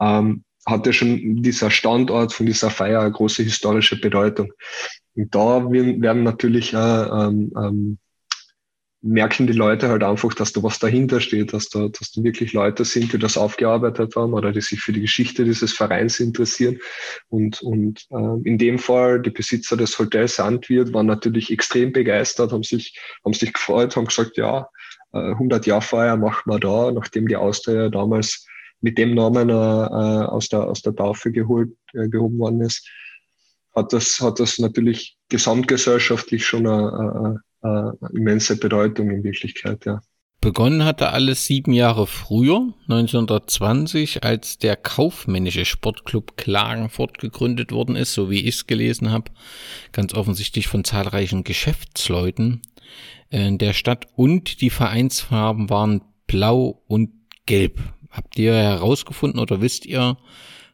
ähm, 0.00 0.44
hatte 0.66 0.92
schon 0.92 1.42
dieser 1.42 1.70
Standort 1.70 2.32
von 2.32 2.46
dieser 2.46 2.70
Feier 2.70 3.00
eine 3.00 3.12
große 3.12 3.42
historische 3.42 4.00
Bedeutung. 4.00 4.52
Und 5.14 5.34
da 5.34 5.70
werden 5.70 6.22
natürlich 6.22 6.72
äh, 6.72 6.76
ähm, 6.76 7.52
ähm, 7.56 7.98
merken 9.02 9.46
die 9.46 9.52
Leute 9.52 9.88
halt 9.90 10.02
einfach, 10.02 10.32
dass 10.32 10.54
da 10.54 10.62
was 10.62 10.78
dahinter 10.78 11.20
steht, 11.20 11.52
dass 11.52 11.68
da, 11.68 11.88
dass 11.88 12.12
da 12.12 12.22
wirklich 12.24 12.54
Leute 12.54 12.86
sind, 12.86 13.12
die 13.12 13.18
das 13.18 13.36
aufgearbeitet 13.36 14.16
haben 14.16 14.32
oder 14.32 14.50
die 14.50 14.62
sich 14.62 14.80
für 14.80 14.94
die 14.94 15.02
Geschichte 15.02 15.44
dieses 15.44 15.74
Vereins 15.74 16.20
interessieren. 16.20 16.78
Und, 17.28 17.60
und 17.60 18.06
äh, 18.10 18.48
in 18.48 18.56
dem 18.56 18.78
Fall, 18.78 19.20
die 19.20 19.30
Besitzer 19.30 19.76
des 19.76 19.98
Hotels 19.98 20.36
Sandwirt 20.36 20.94
waren 20.94 21.06
natürlich 21.06 21.52
extrem 21.52 21.92
begeistert, 21.92 22.52
haben 22.52 22.62
sich, 22.62 22.98
haben 23.22 23.34
sich 23.34 23.52
gefreut, 23.52 23.94
haben 23.94 24.06
gesagt, 24.06 24.38
ja, 24.38 24.68
100 25.12 25.64
Jahr 25.66 25.80
Feier 25.80 26.16
machen 26.16 26.50
wir 26.50 26.58
da, 26.58 26.90
nachdem 26.90 27.28
die 27.28 27.36
Austria 27.36 27.88
damals 27.88 28.48
mit 28.84 28.98
dem 28.98 29.14
Namen 29.14 29.48
äh, 29.48 29.52
äh, 29.52 29.56
aus, 30.26 30.50
der, 30.50 30.68
aus 30.68 30.82
der 30.82 30.94
Taufe 30.94 31.32
geholt, 31.32 31.74
äh, 31.94 32.06
gehoben 32.06 32.38
worden 32.38 32.60
ist, 32.60 32.86
hat 33.74 33.94
das, 33.94 34.20
hat 34.20 34.38
das 34.38 34.58
natürlich 34.58 35.16
gesamtgesellschaftlich 35.30 36.44
schon 36.44 36.66
eine, 36.66 37.40
eine, 37.62 37.98
eine 37.98 38.10
immense 38.12 38.58
Bedeutung 38.58 39.10
in 39.10 39.24
Wirklichkeit, 39.24 39.86
ja. 39.86 40.00
Begonnen 40.42 40.84
hatte 40.84 41.08
alles 41.08 41.46
sieben 41.46 41.72
Jahre 41.72 42.06
früher, 42.06 42.74
1920, 42.82 44.24
als 44.24 44.58
der 44.58 44.76
kaufmännische 44.76 45.64
Sportclub 45.64 46.36
Klagenfurt 46.36 47.16
gegründet 47.16 47.72
worden 47.72 47.96
ist, 47.96 48.12
so 48.12 48.28
wie 48.28 48.42
ich 48.42 48.56
es 48.56 48.66
gelesen 48.66 49.10
habe, 49.10 49.30
ganz 49.92 50.12
offensichtlich 50.12 50.68
von 50.68 50.84
zahlreichen 50.84 51.44
Geschäftsleuten 51.44 52.60
in 53.30 53.56
der 53.56 53.72
Stadt 53.72 54.06
und 54.16 54.60
die 54.60 54.68
Vereinsfarben 54.68 55.70
waren 55.70 56.02
blau 56.26 56.82
und 56.88 57.08
gelb. 57.46 57.93
Habt 58.14 58.38
ihr 58.38 58.54
herausgefunden 58.54 59.40
oder 59.40 59.60
wisst 59.60 59.86
ihr, 59.86 60.16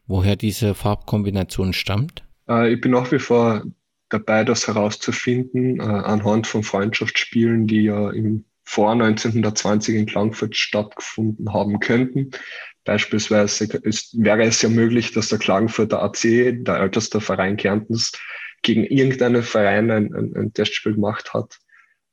woher 0.07 0.37
diese 0.37 0.75
Farbkombination 0.75 1.73
stammt? 1.73 2.23
Äh, 2.49 2.75
ich 2.75 2.81
bin 2.83 2.93
nach 2.93 3.11
wie 3.13 3.19
vor 3.19 3.65
dabei, 4.11 4.45
das 4.45 4.67
herauszufinden, 4.67 5.81
äh, 5.81 5.83
anhand 5.83 6.47
von 6.47 6.63
Freundschaftsspielen, 6.63 7.67
die 7.67 7.85
ja 7.85 8.11
im 8.11 8.45
vor 8.65 8.93
1920 8.93 9.97
in 9.97 10.07
Klagenfurt 10.07 10.55
stattgefunden 10.55 11.53
haben 11.53 11.81
könnten. 11.81 12.31
Beispielsweise 12.85 13.65
ist, 13.65 14.23
wäre 14.23 14.45
es 14.45 14.63
ja 14.63 14.69
möglich, 14.69 15.13
dass 15.13 15.29
der 15.29 15.39
Klagenfurter 15.39 16.01
AC, 16.03 16.23
der 16.63 16.79
älteste 16.79 17.21
Verein 17.21 17.57
Kärntens, 17.57 18.13
gegen 18.63 18.85
irgendeinen 18.85 19.43
Verein 19.43 19.91
ein, 19.91 20.15
ein, 20.15 20.37
ein 20.37 20.53
Testspiel 20.53 20.95
gemacht 20.95 21.35
hat 21.35 21.59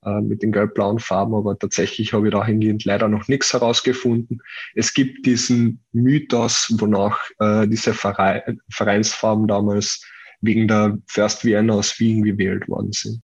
äh, 0.06 0.22
mit 0.22 0.44
den 0.44 0.52
gelb-blauen 0.52 1.00
Farben, 1.00 1.36
aber 1.36 1.58
tatsächlich 1.58 2.14
habe 2.14 2.28
ich 2.28 2.34
dahingehend 2.34 2.86
leider 2.86 3.08
noch 3.08 3.28
nichts 3.28 3.54
herausgefunden. 3.54 4.42
Es 4.76 4.94
gibt 4.94 5.26
diesen 5.26 5.84
Mythos, 5.92 6.74
wonach 6.78 7.20
äh, 7.40 7.68
diese 7.68 7.94
Verein, 7.94 8.60
Vereinsfarben 8.70 9.48
damals 9.48 10.02
wegen 10.42 10.68
der 10.68 10.98
First 11.08 11.44
Vienna 11.44 11.74
aus 11.74 12.00
Wien 12.00 12.24
gewählt 12.24 12.68
worden 12.68 12.92
sind. 12.92 13.22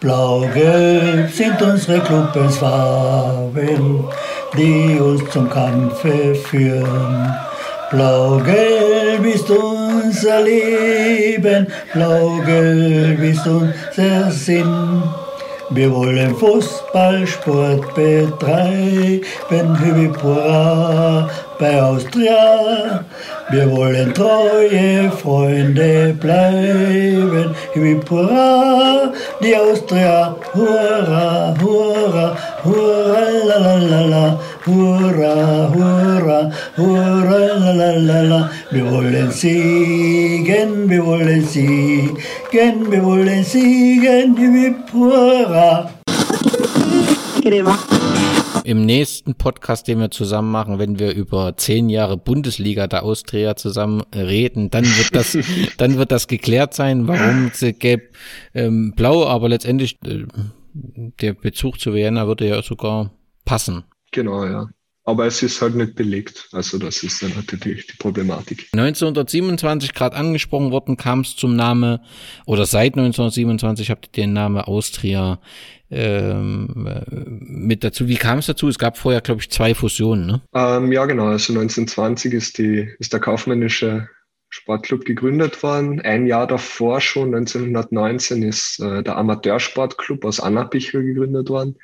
Blau-Gelb 0.00 1.30
sind 1.30 1.62
unsere 1.62 2.00
Clubensfarben, 2.00 4.04
die 4.56 4.98
uns 5.00 5.28
zum 5.30 5.48
Kampfe 5.48 6.34
führen. 6.34 7.34
Blau-Gelb 7.90 9.24
ist 9.24 9.50
unser 9.50 9.77
Leben, 10.44 11.66
Blau-Gelb 11.92 13.20
ist 13.20 13.46
unser 13.46 14.30
Sinn. 14.30 15.02
Wir 15.70 15.92
wollen 15.94 16.34
Fußballsport 16.34 17.94
betreiben, 17.94 19.78
Hübi 19.78 20.10
bei 21.58 21.82
Austria. 21.82 23.04
Wir 23.50 23.70
wollen 23.70 24.14
treue 24.14 25.10
Freunde 25.10 26.14
bleiben, 26.18 27.54
Hübi 27.74 28.00
die 29.42 29.56
Austria, 29.56 30.34
hurra, 30.54 31.54
hurra, 31.60 32.36
hurra 32.64 33.24
la 33.46 33.58
la 33.58 33.76
la 33.76 34.00
la, 34.02 34.40
hurra, 34.68 35.72
hurra, 35.74 36.52
hurra 36.76 37.40
la 37.58 37.72
la 37.72 37.90
la 37.96 38.20
la. 38.22 38.50
Wir 38.70 38.90
wollen 38.90 39.30
siegen, 39.30 40.88
wir 40.88 41.04
wollen 41.04 41.44
siegen, 41.44 42.16
wir 42.90 43.02
wollen 43.02 43.44
siegen, 43.44 44.36
hip 44.36 44.92
hurra. 44.92 45.90
Im 48.64 48.84
nächsten 48.84 49.34
Podcast, 49.34 49.88
den 49.88 50.00
wir 50.00 50.10
zusammen 50.10 50.50
machen, 50.50 50.78
wenn 50.78 50.98
wir 50.98 51.14
über 51.14 51.56
zehn 51.56 51.88
Jahre 51.88 52.18
Bundesliga 52.18 52.86
der 52.86 53.02
Austria 53.02 53.56
zusammen 53.56 54.02
reden, 54.14 54.68
dann 54.68 54.84
wird 54.84 55.14
das, 55.14 55.38
dann 55.78 55.96
wird 55.96 56.12
das 56.12 56.28
geklärt 56.28 56.74
sein, 56.74 57.08
warum 57.08 57.50
sie 57.54 57.72
gelb, 57.72 58.14
ähm, 58.54 58.92
blau, 58.94 59.26
aber 59.26 59.48
letztendlich 59.48 59.96
äh, 60.04 60.24
der 60.74 61.32
Bezug 61.32 61.80
zu 61.80 61.94
Vienna 61.94 62.26
würde 62.26 62.46
ja 62.46 62.62
sogar 62.62 63.10
passen. 63.46 63.84
Genau, 64.12 64.44
ja. 64.44 64.68
Aber 65.04 65.24
es 65.24 65.42
ist 65.42 65.62
halt 65.62 65.74
nicht 65.74 65.94
belegt. 65.94 66.48
Also 66.52 66.78
das 66.78 67.02
ist 67.02 67.22
dann 67.22 67.32
natürlich 67.34 67.86
die 67.86 67.96
Problematik. 67.96 68.68
1927 68.72 69.94
gerade 69.94 70.14
angesprochen 70.14 70.70
worden, 70.70 70.98
kam 70.98 71.20
es 71.20 71.34
zum 71.34 71.56
Name, 71.56 72.02
oder 72.44 72.66
seit 72.66 72.94
1927 72.94 73.90
habt 73.90 74.06
ihr 74.08 74.24
den 74.24 74.34
Namen 74.34 74.60
Austria 74.60 75.40
ähm, 75.90 77.00
mit 77.40 77.84
dazu. 77.84 78.06
Wie 78.06 78.16
kam 78.16 78.40
es 78.40 78.46
dazu? 78.46 78.68
Es 78.68 78.78
gab 78.78 78.98
vorher, 78.98 79.22
glaube 79.22 79.40
ich, 79.40 79.50
zwei 79.50 79.74
Fusionen, 79.74 80.26
ne? 80.26 80.42
Ähm, 80.54 80.92
ja, 80.92 81.06
genau. 81.06 81.28
Also 81.28 81.54
1920 81.54 82.34
ist, 82.34 82.58
die, 82.58 82.88
ist 82.98 83.14
der 83.14 83.20
kaufmännische 83.20 84.08
Sportclub 84.50 85.04
gegründet 85.04 85.62
worden. 85.62 86.00
Ein 86.00 86.26
Jahr 86.26 86.46
davor 86.46 87.00
schon, 87.00 87.34
1919, 87.34 88.42
ist 88.42 88.80
äh, 88.80 89.02
der 89.02 89.16
Amateursportclub 89.16 90.24
aus 90.24 90.40
Annabichel 90.40 91.02
gegründet 91.02 91.48
worden. 91.48 91.76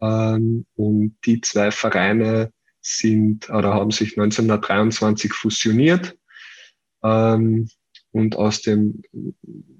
Und 0.00 1.16
die 1.24 1.40
zwei 1.40 1.70
Vereine 1.70 2.52
sind 2.80 3.50
oder 3.50 3.74
haben 3.74 3.90
sich 3.90 4.18
1923 4.18 5.32
fusioniert. 5.32 6.16
Ähm, 7.02 7.68
und 8.12 8.36
aus 8.36 8.62
dem 8.62 9.02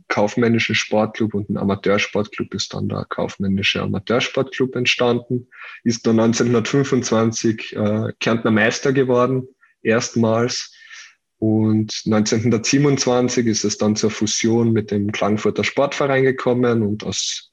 kaufmännischen 0.09 0.74
Sportclub 0.74 1.35
und 1.35 1.49
dem 1.49 1.57
Amateursportclub 1.57 2.55
ist 2.55 2.74
dann 2.74 2.89
der 2.89 3.05
kaufmännische 3.05 3.82
Amateursportclub 3.82 4.74
entstanden. 4.77 5.49
Ist 5.85 6.07
dann 6.07 6.19
1925 6.20 7.77
äh, 7.77 8.12
Kärntner 8.20 8.51
Meister 8.51 8.93
geworden, 8.93 9.47
erstmals. 9.82 10.74
Und 11.39 12.03
1927 12.07 13.47
ist 13.47 13.65
es 13.65 13.78
dann 13.78 13.97
zur 13.97 14.11
Fusion 14.11 14.73
mit 14.73 14.90
dem 14.90 15.12
Klagenfurter 15.12 15.62
Sportverein 15.62 16.24
gekommen 16.24 16.82
und 16.82 17.05
aus 17.05 17.48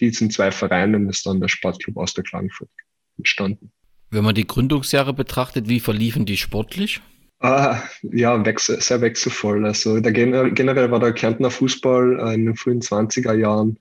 diesen 0.00 0.30
zwei 0.30 0.50
Vereinen 0.50 1.08
ist 1.08 1.26
dann 1.26 1.40
der 1.40 1.48
Sportclub 1.48 1.96
aus 1.96 2.14
der 2.14 2.24
Klagenfurt 2.24 2.70
entstanden. 3.16 3.72
Wenn 4.10 4.24
man 4.24 4.34
die 4.34 4.46
Gründungsjahre 4.46 5.12
betrachtet, 5.12 5.68
wie 5.68 5.80
verliefen 5.80 6.24
die 6.24 6.36
sportlich? 6.36 7.00
Ah, 7.40 7.82
ja, 8.02 8.44
wechsel, 8.44 8.80
sehr 8.80 9.00
wechselvoll. 9.00 9.64
Also 9.64 10.00
der, 10.00 10.12
generell 10.12 10.90
war 10.90 10.98
der 10.98 11.12
Kärntner 11.12 11.50
Fußball 11.50 12.34
in 12.34 12.46
den 12.46 12.56
frühen 12.56 12.80
20er 12.80 13.34
Jahren 13.34 13.78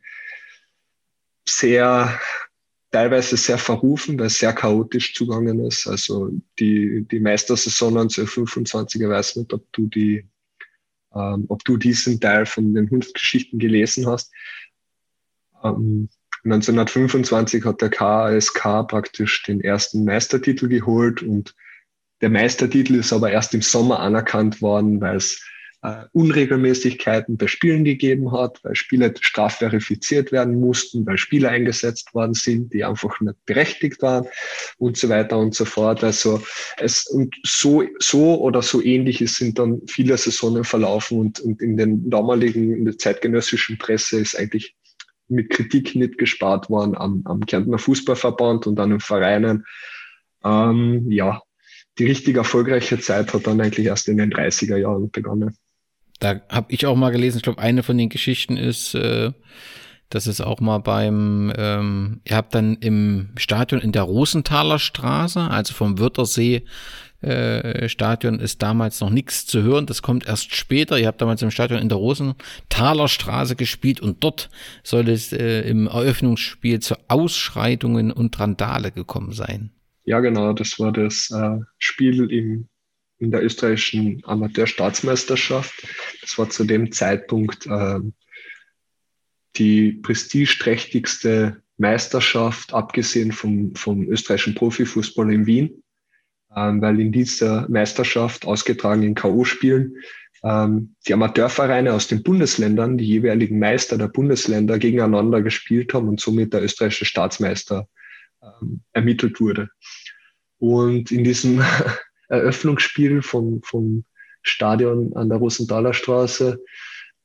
sehr, 1.48 2.20
teilweise 2.92 3.36
sehr 3.38 3.58
verrufen, 3.58 4.20
weil 4.20 4.28
es 4.28 4.38
sehr 4.38 4.54
chaotisch 4.54 5.16
zugangen 5.16 5.66
ist. 5.66 5.88
Also 5.88 6.30
die, 6.60 7.08
die 7.10 7.20
Meistersaison 7.20 7.98
1925, 7.98 9.02
ich 9.02 9.08
weiß 9.08 9.36
nicht, 9.38 9.54
ob 9.54 9.66
du 9.74 9.88
die, 9.88 10.26
ähm, 11.16 11.46
ob 11.48 11.64
du 11.64 11.78
diesen 11.78 12.20
Teil 12.20 12.46
von 12.46 12.74
den 12.76 12.90
Hunftgeschichten 12.90 13.58
gelesen 13.58 14.06
hast. 14.06 14.32
1925 15.62 17.64
ähm, 17.64 17.70
hat 17.70 17.82
der 17.82 17.90
KASK 17.90 18.88
praktisch 18.88 19.44
den 19.44 19.62
ersten 19.62 20.06
Meistertitel 20.06 20.68
geholt 20.68 21.22
und 21.22 21.56
der 22.22 22.30
Meistertitel 22.30 22.96
ist 22.96 23.14
aber 23.14 23.32
erst 23.32 23.54
im 23.54 23.62
Sommer 23.62 24.00
anerkannt 24.00 24.62
worden, 24.62 25.00
weil 25.02 25.18
es 25.18 25.44
äh, 25.84 26.06
Unregelmäßigkeiten 26.12 27.38
bei 27.38 27.48
Spielen 27.48 27.84
gegeben 27.84 28.32
hat, 28.32 28.60
weil 28.64 28.76
Spiele 28.76 29.14
strafverifiziert 29.20 30.32
werden 30.32 30.60
mussten, 30.60 31.06
weil 31.06 31.18
Spieler 31.18 31.50
eingesetzt 31.50 32.16
worden 32.16 32.34
sind, 32.34 32.74
die 32.74 32.84
einfach 32.84 33.20
nicht 33.22 33.46
berechtigt 33.46 34.02
waren 34.02 34.26
und 34.80 34.98
so 34.98 35.10
weiter 35.10 35.38
und 35.38 35.54
so 35.54 35.66
fort. 35.66 36.04
Also 36.04 36.42
es 36.78 37.06
und 37.06 37.36
so, 37.44 37.84
so 38.00 38.42
oder 38.42 38.64
so 38.64 38.82
ähnliches 38.82 39.36
sind 39.36 39.60
dann 39.60 39.82
viele 39.88 40.18
Saisonen 40.18 40.64
verlaufen 40.64 41.20
und, 41.20 41.40
und 41.40 41.62
in 41.62 41.78
den 41.78 42.10
damaligen, 42.10 42.76
in 42.76 42.86
der 42.86 42.98
zeitgenössischen 42.98 43.78
Presse 43.78 44.20
ist 44.20 44.38
eigentlich 44.38 44.76
mit 45.30 45.50
Kritik 45.50 45.96
nicht 45.96 46.18
gespart 46.18 46.70
worden 46.70 46.96
am, 46.96 47.22
am 47.26 47.46
Kärntner 47.46 47.78
Fußballverband 47.78 48.68
und 48.68 48.80
an 48.80 48.92
den 48.92 49.00
Vereinen. 49.00 49.66
Ähm, 50.44 51.12
ja, 51.12 51.42
die 51.98 52.06
richtig 52.06 52.38
erfolgreiche 52.38 53.00
Zeit 53.00 53.34
hat 53.34 53.48
dann 53.48 53.60
eigentlich 53.60 53.88
erst 53.88 54.08
in 54.08 54.18
den 54.18 54.32
30er 54.32 54.78
Jahren 54.78 55.10
begonnen. 55.10 55.56
Da 56.20 56.42
habe 56.50 56.72
ich 56.72 56.86
auch 56.86 56.96
mal 56.96 57.12
gelesen, 57.12 57.38
ich 57.38 57.44
glaube, 57.44 57.62
eine 57.62 57.84
von 57.84 57.98
den 57.98 58.10
Geschichten 58.10 58.58
ist, 58.58 58.96
äh, 58.96 59.32
dass 60.10 60.26
es 60.26 60.42
auch 60.42 60.62
mal 60.62 60.80
beim, 60.80 61.52
ähm, 61.58 62.22
ihr 62.24 62.36
habt 62.36 62.56
dann 62.56 62.78
im 62.78 63.30
Stadion 63.36 63.82
in 63.82 63.92
der 63.92 64.04
Rosenthaler 64.04 64.80
Straße, 64.80 65.42
also 65.42 65.74
vom 65.74 66.00
Wörthersee 66.00 66.64
äh, 67.28 67.90
Stadion 67.90 68.40
ist 68.40 68.62
damals 68.62 69.02
noch 69.02 69.10
nichts 69.10 69.46
zu 69.46 69.62
hören. 69.62 69.86
Das 69.86 70.02
kommt 70.02 70.28
erst 70.28 70.56
später. 70.56 70.98
Ihr 70.98 71.08
habt 71.08 71.22
damals 71.22 71.42
im 71.42 71.52
Stadion 71.52 71.82
in 71.82 71.90
der 71.90 71.98
Rosenthaler 71.98 73.08
Straße 73.08 73.56
gespielt 73.56 74.00
und 74.00 74.24
dort 74.24 74.50
soll 74.84 75.10
es 75.10 75.34
äh, 75.34 75.62
im 75.62 75.88
Eröffnungsspiel 75.88 76.80
zu 76.80 76.96
Ausschreitungen 77.08 78.12
und 78.12 78.40
Randale 78.40 78.92
gekommen 78.92 79.34
sein. 79.34 79.72
Ja, 80.06 80.20
genau. 80.22 80.54
Das 80.54 80.80
war 80.80 80.92
das 80.92 81.30
äh, 81.32 81.60
Spiel 81.78 82.32
im, 82.32 82.68
in 83.20 83.32
der 83.32 83.44
österreichischen 83.44 84.22
Amateurstaatsmeisterschaft. 84.26 85.88
Das 86.22 86.38
war 86.38 86.50
zu 86.50 86.64
dem 86.64 86.92
Zeitpunkt 86.92 87.66
äh, 87.66 88.00
die 89.58 89.92
prestigeträchtigste 89.92 91.62
Meisterschaft, 91.78 92.74
abgesehen 92.74 93.32
vom, 93.32 93.76
vom 93.76 94.08
österreichischen 94.08 94.56
Profifußball 94.56 95.32
in 95.32 95.46
Wien 95.46 95.84
weil 96.58 97.00
in 97.00 97.12
dieser 97.12 97.68
Meisterschaft, 97.70 98.46
ausgetragen 98.46 99.04
in 99.04 99.16
K.O.-Spielen, 99.16 99.94
ähm, 100.44 100.96
die 101.08 101.14
Amateurvereine 101.14 101.94
aus 101.94 102.08
den 102.08 102.24
Bundesländern, 102.24 102.98
die 102.98 103.06
jeweiligen 103.06 103.60
Meister 103.60 103.98
der 103.98 104.08
Bundesländer 104.08 104.80
gegeneinander 104.80 105.42
gespielt 105.42 105.94
haben 105.94 106.08
und 106.08 106.20
somit 106.20 106.54
der 106.54 106.64
österreichische 106.64 107.06
Staatsmeister 107.06 107.88
ähm, 108.42 108.82
ermittelt 108.94 109.40
wurde. 109.40 109.70
Und 110.58 111.12
in 111.12 111.24
diesem 111.24 111.64
Eröffnungsspiel 112.30 113.22
vom, 113.22 113.62
vom 113.64 114.04
Stadion 114.42 115.16
an 115.16 115.30
der 115.30 115.38
Rosenthaler 115.38 115.94
Straße, 115.94 116.60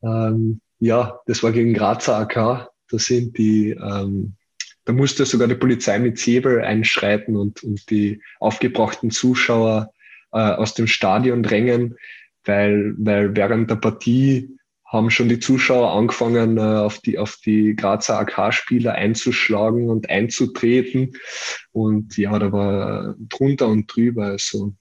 ähm, 0.03 0.61
ja, 0.79 1.21
das 1.27 1.43
war 1.43 1.53
gegen 1.53 1.75
Grazer 1.75 2.19
AK. 2.19 2.69
Da 2.89 2.99
sind 2.99 3.39
die 3.39 3.71
ähm, 3.71 4.35
da 4.85 4.93
musste 4.93 5.25
sogar 5.25 5.49
die 5.49 5.55
Polizei 5.55 5.99
mit 5.99 6.19
Säbel 6.19 6.63
einschreiten 6.63 7.37
und, 7.37 7.63
und 7.63 7.89
die 7.91 8.21
aufgebrachten 8.41 9.11
Zuschauer 9.11 9.93
äh, 10.33 10.39
aus 10.39 10.75
dem 10.75 10.87
Stadion 10.87 11.43
drängen, 11.43 11.97
weil, 12.45 12.95
weil 12.99 13.37
während 13.37 13.71
der 13.71 13.77
Partie 13.77 14.57
haben 14.87 15.11
schon 15.11 15.29
die 15.29 15.39
Zuschauer 15.39 15.93
angefangen, 15.93 16.59
äh, 16.59 16.61
auf 16.61 16.99
die, 16.99 17.19
auf 17.19 17.37
die 17.37 17.75
Grazer 17.75 18.19
AK-Spieler 18.19 18.93
einzuschlagen 18.93 19.89
und 19.89 20.11
einzutreten. 20.11 21.17
Und 21.73 22.17
ja, 22.19 22.39
da 22.39 22.53
war 22.53 23.15
drunter 23.19 23.69
und 23.69 23.87
drüber. 23.87 24.27
Also 24.27 24.75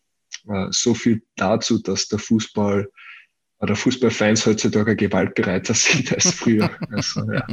äh, 0.49 0.67
so 0.71 0.93
viel 0.93 1.21
dazu, 1.37 1.81
dass 1.81 2.09
der 2.09 2.19
Fußball 2.19 2.89
oder 3.59 3.75
Fußballfans 3.75 4.45
heutzutage 4.45 4.95
gewaltbereiter 4.95 5.73
sind 5.75 6.11
als 6.13 6.31
früher. 6.31 6.69
Also, 6.89 7.31
ja. 7.31 7.47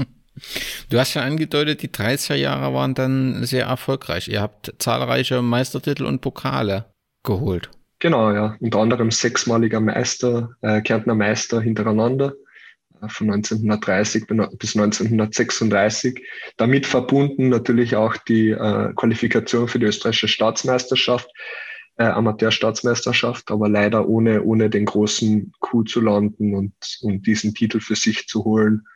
Du 0.89 0.99
hast 0.99 1.15
ja 1.15 1.23
angedeutet, 1.23 1.83
die 1.83 1.89
30er 1.89 2.35
Jahre 2.35 2.75
waren 2.75 2.95
dann 2.95 3.45
sehr 3.45 3.67
erfolgreich. 3.67 4.29
Ihr 4.29 4.41
habt 4.41 4.73
zahlreiche 4.79 5.43
Meistertitel 5.43 6.05
und 6.05 6.21
Pokale 6.21 6.87
geholt. 7.23 7.71
Genau, 7.99 8.33
ja. 8.33 8.57
Unter 8.61 8.79
anderem 8.79 9.11
sechsmaliger 9.11 9.81
Meister, 9.81 10.51
äh, 10.63 10.81
Kärntner 10.83 11.15
Meister 11.15 11.61
hintereinander 11.61 12.35
äh, 13.03 13.09
von 13.09 13.31
1930 13.31 14.27
bis 14.59 14.77
1936. 14.77 16.23
Damit 16.57 16.87
verbunden 16.87 17.49
natürlich 17.49 17.97
auch 17.97 18.17
die 18.17 18.51
äh, 18.51 18.93
Qualifikation 18.95 19.67
für 19.67 19.81
die 19.81 19.87
österreichische 19.87 20.29
Staatsmeisterschaft, 20.29 21.29
äh, 21.97 22.05
Amateurstaatsmeisterschaft, 22.05 23.51
aber 23.51 23.69
leider 23.69 24.09
ohne, 24.09 24.45
ohne 24.45 24.71
den 24.71 24.85
großen 24.85 25.53
Coup 25.59 25.89
zu 25.89 26.01
landen 26.01 26.55
und, 26.55 26.75
und 27.03 27.27
diesen 27.27 27.53
Titel 27.55 27.81
für 27.81 27.97
sich 27.97 28.29
zu 28.29 28.45
holen. 28.45 28.87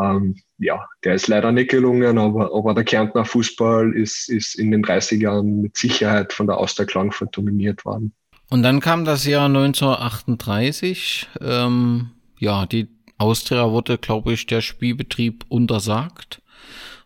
Ähm, 0.00 0.36
ja, 0.58 0.86
der 1.04 1.14
ist 1.14 1.28
leider 1.28 1.52
nicht 1.52 1.70
gelungen, 1.70 2.18
aber, 2.18 2.54
aber 2.54 2.74
der 2.74 2.84
Kärntner 2.84 3.24
Fußball 3.24 3.92
ist, 3.94 4.28
ist 4.28 4.54
in 4.54 4.70
den 4.70 4.82
30 4.82 5.20
Jahren 5.20 5.60
mit 5.60 5.76
Sicherheit 5.76 6.32
von 6.32 6.46
der 6.46 6.58
Austria 6.58 6.86
Klagenfurt 6.86 7.36
dominiert 7.36 7.84
worden. 7.84 8.12
Und 8.48 8.62
dann 8.62 8.80
kam 8.80 9.04
das 9.04 9.26
Jahr 9.26 9.46
1938. 9.46 11.28
Ähm, 11.40 12.10
ja, 12.38 12.66
die 12.66 12.88
Austria 13.18 13.70
wurde, 13.70 13.98
glaube 13.98 14.32
ich, 14.32 14.46
der 14.46 14.60
Spielbetrieb 14.60 15.44
untersagt. 15.48 16.42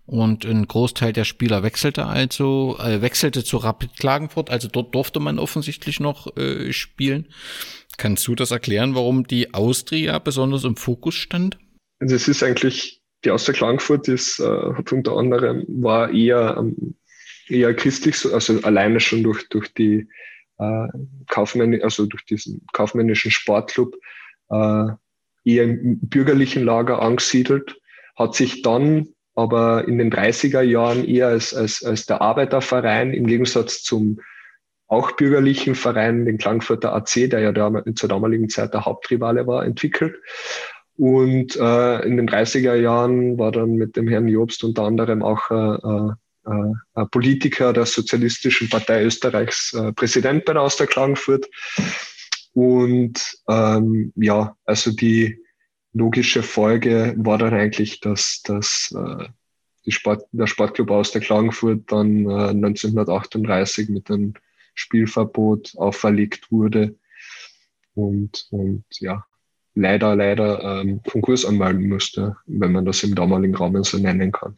Und 0.06 0.44
ein 0.44 0.66
Großteil 0.66 1.12
der 1.12 1.24
Spieler 1.24 1.62
wechselte 1.62 2.06
also, 2.06 2.76
äh, 2.80 3.00
wechselte 3.00 3.44
zu 3.44 3.58
Rapid 3.58 3.96
Klagenfurt, 3.96 4.50
also 4.50 4.66
dort 4.66 4.92
durfte 4.92 5.20
man 5.20 5.38
offensichtlich 5.38 6.00
noch 6.00 6.36
äh, 6.36 6.72
spielen. 6.72 7.28
Kannst 7.96 8.26
du 8.26 8.34
das 8.34 8.50
erklären, 8.50 8.96
warum 8.96 9.26
die 9.26 9.54
Austria 9.54 10.18
besonders 10.18 10.64
im 10.64 10.74
Fokus 10.74 11.14
stand? 11.14 11.58
Also 12.00 12.16
es 12.16 12.26
ist 12.26 12.42
eigentlich, 12.42 12.99
die 13.24 13.30
Austria 13.30 13.54
Klagenfurt 13.54 14.08
ist, 14.08 14.40
äh, 14.40 14.44
hat 14.44 14.92
unter 14.92 15.16
anderem, 15.16 15.64
war 15.68 16.12
eher, 16.12 16.56
ähm, 16.58 16.94
eher 17.48 17.74
christlich, 17.74 18.24
also 18.32 18.60
alleine 18.62 19.00
schon 19.00 19.22
durch, 19.22 19.48
durch 19.48 19.72
die 19.74 20.08
äh, 20.58 20.88
Kaufmänn 21.28 21.82
also 21.82 22.06
durch 22.06 22.24
diesen 22.24 22.66
kaufmännischen 22.72 23.30
Sportclub 23.30 23.96
äh, 24.50 24.86
eher 25.44 25.64
im 25.64 26.00
bürgerlichen 26.00 26.64
Lager 26.64 27.02
angesiedelt, 27.02 27.80
hat 28.16 28.34
sich 28.34 28.62
dann 28.62 29.08
aber 29.34 29.88
in 29.88 29.98
den 29.98 30.12
30er 30.12 30.60
Jahren 30.60 31.04
eher 31.04 31.28
als, 31.28 31.54
als, 31.54 31.82
als 31.82 32.06
der 32.06 32.20
Arbeiterverein 32.20 33.14
im 33.14 33.26
Gegensatz 33.26 33.82
zum 33.82 34.20
auch 34.86 35.12
bürgerlichen 35.12 35.76
Verein, 35.76 36.24
den 36.24 36.36
Klangfurter 36.36 36.92
AC, 36.92 37.30
der 37.30 37.38
ja 37.38 37.52
da, 37.52 37.84
zur 37.94 38.08
damaligen 38.08 38.48
Zeit 38.48 38.74
der 38.74 38.84
Hauptrivale 38.84 39.46
war, 39.46 39.64
entwickelt. 39.64 40.16
Und 41.00 41.56
äh, 41.56 42.06
in 42.06 42.16
den 42.18 42.28
30er 42.28 42.74
Jahren 42.74 43.38
war 43.38 43.52
dann 43.52 43.72
mit 43.72 43.96
dem 43.96 44.06
Herrn 44.06 44.28
Jobst 44.28 44.62
unter 44.64 44.84
anderem 44.84 45.22
auch 45.22 45.50
äh, 45.50 46.10
äh, 46.44 46.72
äh 46.94 47.06
Politiker 47.06 47.72
der 47.72 47.86
Sozialistischen 47.86 48.68
Partei 48.68 49.04
Österreichs 49.04 49.72
äh, 49.72 49.92
Präsident 49.92 50.44
bei 50.44 50.52
der 50.52 50.62
Austria 50.62 50.86
Klagenfurt. 50.86 51.46
Und 52.52 53.38
ähm, 53.48 54.12
ja, 54.16 54.56
also 54.66 54.90
die, 54.90 55.38
logische 55.92 56.42
Folge 56.42 57.14
war 57.16 57.38
dann 57.38 57.54
eigentlich, 57.54 58.00
dass, 58.00 58.42
dass 58.42 58.94
äh, 58.96 59.28
die 59.86 59.92
Sport, 59.92 60.26
der 60.32 60.46
Sportclub 60.46 60.90
aus 60.90 61.10
der 61.10 61.20
Klagenfurt 61.20 61.90
dann 61.90 62.26
äh, 62.26 62.50
1938 62.50 63.88
mit 63.88 64.10
einem 64.10 64.34
Spielverbot 64.74 65.72
auferlegt 65.76 66.52
wurde 66.52 66.96
und, 67.94 68.46
und 68.50 68.84
ja, 69.00 69.24
leider, 69.74 70.16
leider 70.16 70.80
ähm, 70.80 71.00
Konkurs 71.08 71.44
anmelden 71.44 71.88
musste, 71.88 72.36
wenn 72.46 72.72
man 72.72 72.84
das 72.84 73.02
im 73.02 73.14
damaligen 73.14 73.54
Rahmen 73.54 73.82
so 73.82 73.98
nennen 73.98 74.32
kann. 74.32 74.56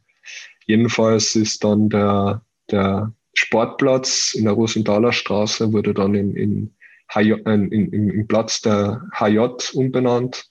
Jedenfalls 0.67 1.35
ist 1.37 1.65
dann 1.65 1.89
der, 1.89 2.43
der 2.71 3.13
Sportplatz 3.35 4.35
in 4.35 4.45
der 4.45 4.53
Rosenthaler 4.55 5.13
Straße 5.13 5.73
wurde 5.73 5.95
dann 5.95 6.15
in, 6.15 6.37
in, 6.37 6.75
HJ, 7.13 7.33
in, 7.47 7.71
in, 7.71 8.11
in 8.11 8.27
Platz 8.27 8.61
der 8.61 9.03
HJ 9.13 9.39
umbenannt 9.75 10.49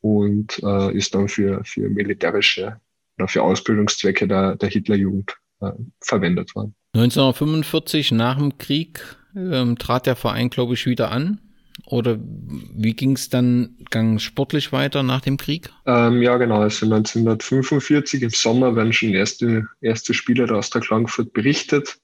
und 0.00 0.60
äh, 0.62 0.96
ist 0.96 1.14
dann 1.14 1.28
für, 1.28 1.62
für 1.64 1.88
militärische 1.88 2.80
oder 3.18 3.28
für 3.28 3.42
Ausbildungszwecke 3.42 4.26
der, 4.26 4.56
der 4.56 4.68
Hitlerjugend 4.68 5.36
äh, 5.60 5.72
verwendet 6.00 6.54
worden. 6.54 6.74
1945 6.94 8.12
nach 8.12 8.38
dem 8.38 8.56
Krieg 8.58 9.16
ähm, 9.36 9.78
trat 9.78 10.06
der 10.06 10.16
Verein, 10.16 10.50
glaube 10.50 10.74
ich, 10.74 10.86
wieder 10.86 11.10
an. 11.10 11.40
Oder 11.86 12.18
wie 12.20 12.94
ging 12.94 13.12
es 13.12 13.28
dann 13.28 13.76
gang 13.90 14.20
sportlich 14.20 14.72
weiter 14.72 15.02
nach 15.02 15.20
dem 15.20 15.36
Krieg? 15.36 15.70
Ähm, 15.86 16.22
ja, 16.22 16.36
genau. 16.36 16.60
Also 16.60 16.86
1945 16.86 18.22
im 18.22 18.30
Sommer 18.30 18.76
werden 18.76 18.92
schon 18.92 19.10
erste, 19.10 19.66
erste 19.80 20.14
Spieler 20.14 20.50
aus 20.54 20.70
der 20.70 20.82
Klagenfurt 20.82 21.32
berichtet. 21.32 22.00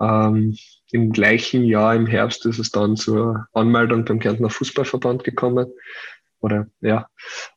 Ähm, 0.00 0.56
Im 0.92 1.12
gleichen 1.12 1.64
Jahr, 1.64 1.94
im 1.94 2.06
Herbst, 2.06 2.46
ist 2.46 2.58
es 2.58 2.70
dann 2.70 2.96
zur 2.96 3.46
Anmeldung 3.52 4.04
beim 4.04 4.18
Kärntner 4.18 4.50
Fußballverband 4.50 5.24
gekommen 5.24 5.66
oder 6.40 6.68
ja. 6.80 7.08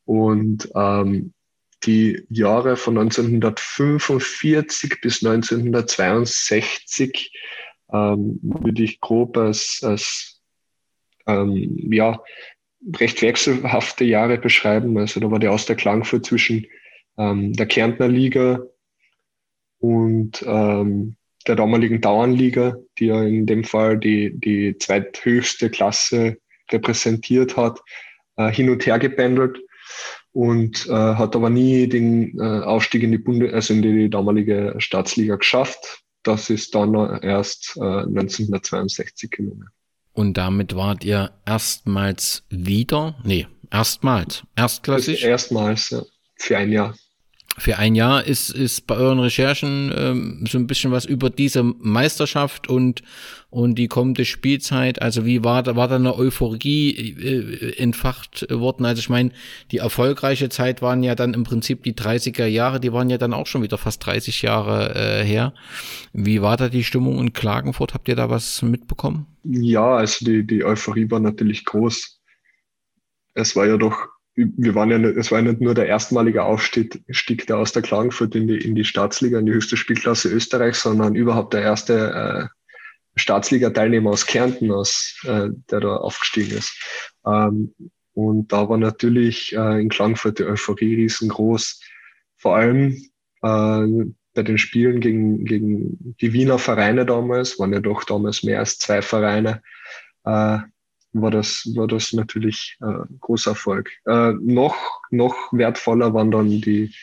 Und 0.06 0.70
ähm, 0.76 1.34
die 1.84 2.26
Jahre 2.30 2.76
von 2.76 2.98
1945 2.98 5.02
bis 5.02 5.24
1962 5.24 7.32
ähm, 7.92 8.40
würde 8.42 8.84
ich 8.84 9.00
grob 9.00 9.38
als, 9.38 9.80
als 9.84 10.39
ähm, 11.30 11.92
ja, 11.92 12.22
recht 13.00 13.22
wechselhafte 13.22 14.04
Jahre 14.04 14.38
beschreiben. 14.38 14.98
Also 14.98 15.20
da 15.20 15.30
war 15.32 15.40
der 15.40 15.52
aus 15.52 15.66
der 15.66 15.76
Klangfurt 15.76 16.26
zwischen 16.26 16.66
ähm, 17.18 17.54
der 17.54 17.66
Kärntner 17.66 18.08
Liga 18.08 18.62
und 19.80 20.44
ähm, 20.48 21.16
der 21.48 21.56
damaligen 21.56 22.02
Dauernliga, 22.02 22.78
die 22.98 23.08
ja 23.08 23.24
in 23.24 23.46
dem 23.46 23.64
Fall 23.64 23.98
die, 23.98 24.38
die 24.38 24.78
zweithöchste 24.78 25.70
Klasse 25.70 26.38
repräsentiert 26.72 27.58
hat 27.58 27.80
äh, 28.38 28.52
hin 28.52 28.70
und 28.70 28.86
her 28.86 29.00
gependelt 29.00 29.60
und 30.32 30.88
äh, 30.88 30.92
hat 30.92 31.36
aber 31.36 31.50
nie 31.50 31.88
den 31.88 32.38
äh, 32.40 32.44
Aufstieg 32.44 33.04
in 33.04 33.12
die 33.12 33.18
Bunde, 33.18 33.54
also 33.54 33.74
in 33.74 33.82
die 33.82 34.10
damalige 34.10 34.76
Staatsliga 34.78 35.36
geschafft. 35.36 36.04
Das 36.24 36.50
ist 36.50 36.76
dann 36.76 36.94
erst 37.22 37.78
äh, 37.78 37.80
1962 37.80 39.32
gelungen. 39.32 39.70
Und 40.20 40.34
damit 40.34 40.76
wart 40.76 41.06
ihr 41.06 41.32
erstmals 41.46 42.44
wieder, 42.50 43.16
nee, 43.24 43.48
erstmals, 43.72 44.44
erstklassig? 44.54 45.24
Erstmals, 45.24 45.92
ja, 45.92 46.02
für 46.36 46.58
ein 46.58 46.74
Jahr 46.74 46.94
für 47.60 47.78
ein 47.78 47.96
Jahr 47.96 48.26
ist, 48.26 48.50
ist 48.50 48.88
bei 48.88 48.96
euren 48.96 49.20
Recherchen 49.20 49.94
ähm, 49.96 50.46
so 50.50 50.58
ein 50.58 50.68
bisschen 50.68 50.92
was 50.92 51.06
über 51.06 51.30
diese 51.30 51.64
Meisterschaft 51.64 52.70
und, 52.70 53.04
und 53.50 53.76
die 53.76 53.88
kommende 53.88 54.26
Spielzeit. 54.26 55.02
Also 55.02 55.26
wie 55.26 55.44
war 55.44 55.62
da, 55.62 55.76
war 55.76 55.88
da 55.88 55.96
eine 55.96 56.16
Euphorie 56.16 56.92
äh, 56.92 57.78
entfacht 57.78 58.48
worden? 58.50 58.86
Also 58.86 59.00
ich 59.00 59.10
meine, 59.10 59.32
die 59.72 59.78
erfolgreiche 59.78 60.50
Zeit 60.50 60.82
waren 60.82 61.04
ja 61.04 61.16
dann 61.16 61.34
im 61.34 61.44
Prinzip 61.44 61.84
die 61.84 61.94
30er 61.94 62.46
Jahre, 62.46 62.80
die 62.80 62.94
waren 62.94 63.10
ja 63.10 63.18
dann 63.18 63.34
auch 63.34 63.48
schon 63.48 63.62
wieder 63.62 63.78
fast 63.78 64.06
30 64.06 64.42
Jahre 64.42 64.96
äh, 64.96 65.24
her. 65.24 65.54
Wie 66.14 66.42
war 66.42 66.58
da 66.58 66.70
die 66.70 66.84
Stimmung 66.84 67.20
in 67.20 67.34
Klagenfurt? 67.34 67.94
Habt 67.94 68.08
ihr 68.08 68.16
da 68.16 68.30
was 68.30 68.62
mitbekommen? 68.62 69.28
Ja, 69.44 69.98
also 69.98 70.26
die, 70.26 70.46
die 70.46 70.64
Euphorie 70.64 71.10
war 71.12 71.20
natürlich 71.20 71.66
groß. 71.66 72.22
Es 73.34 73.56
war 73.56 73.68
ja 73.68 73.78
doch 73.78 74.08
wir 74.58 74.76
waren 74.76 74.90
ja, 74.92 74.98
nicht, 74.98 75.18
es 75.18 75.32
war 75.32 75.40
ja 75.40 75.46
nicht 75.52 75.62
nur 75.62 75.74
der 75.74 75.88
erstmalige 75.88 76.44
Aufstieg 76.44 77.48
der 77.48 77.58
aus 77.58 77.74
der 77.74 77.82
Klagenfurt 77.82 78.36
in 78.36 78.48
die, 78.48 78.58
in 78.58 78.76
die 78.76 78.86
Staatsliga, 78.86 79.40
in 79.40 79.46
die 79.46 79.54
höchste 79.54 79.78
Spielklasse 79.78 80.30
Österreichs, 80.30 80.82
sondern 80.82 81.16
überhaupt 81.16 81.54
der 81.54 81.62
erste 81.62 82.50
äh, 82.50 83.20
Staatsliga-Teilnehmer 83.20 84.12
aus 84.12 84.26
Kärnten, 84.26 84.72
aus, 84.72 85.20
äh, 85.26 85.50
der 85.70 85.80
da 85.82 85.96
aufgestiegen 85.98 86.58
ist. 86.58 86.74
Ähm, 87.26 87.74
und 88.14 88.52
da 88.52 88.70
war 88.70 88.78
natürlich 88.78 89.54
äh, 89.56 89.82
in 89.82 89.90
Klagenfurt 89.90 90.40
die 90.40 90.46
Euphorie 90.46 90.96
riesengroß. 90.96 91.82
Vor 92.38 92.56
allem 92.56 92.94
äh, 93.42 94.06
bei 94.34 94.44
den 94.44 94.58
Spielen 94.58 95.02
gegen, 95.02 95.44
gegen 95.44 96.16
die 96.22 96.34
Wiener 96.34 96.60
Vereine 96.60 97.06
damals, 97.06 97.60
waren 97.60 97.74
ja 97.74 97.80
doch 97.80 98.04
damals 98.04 98.44
mehr 98.44 98.60
als 98.60 98.78
zwei 98.78 99.02
Vereine, 99.02 99.62
äh, 100.24 100.60
war 101.14 101.32
das, 101.32 101.68
war 101.76 101.88
das 101.88 102.14
natürlich 102.14 102.78
äh, 102.82 103.06
großer 103.20 103.52
Erfolg. 103.52 103.92
Äh, 104.06 104.34
noch, 104.34 104.76
noch 105.12 105.36
wertvoller 105.52 106.14
waren 106.14 106.32
dann 106.32 106.62
die 106.62 106.94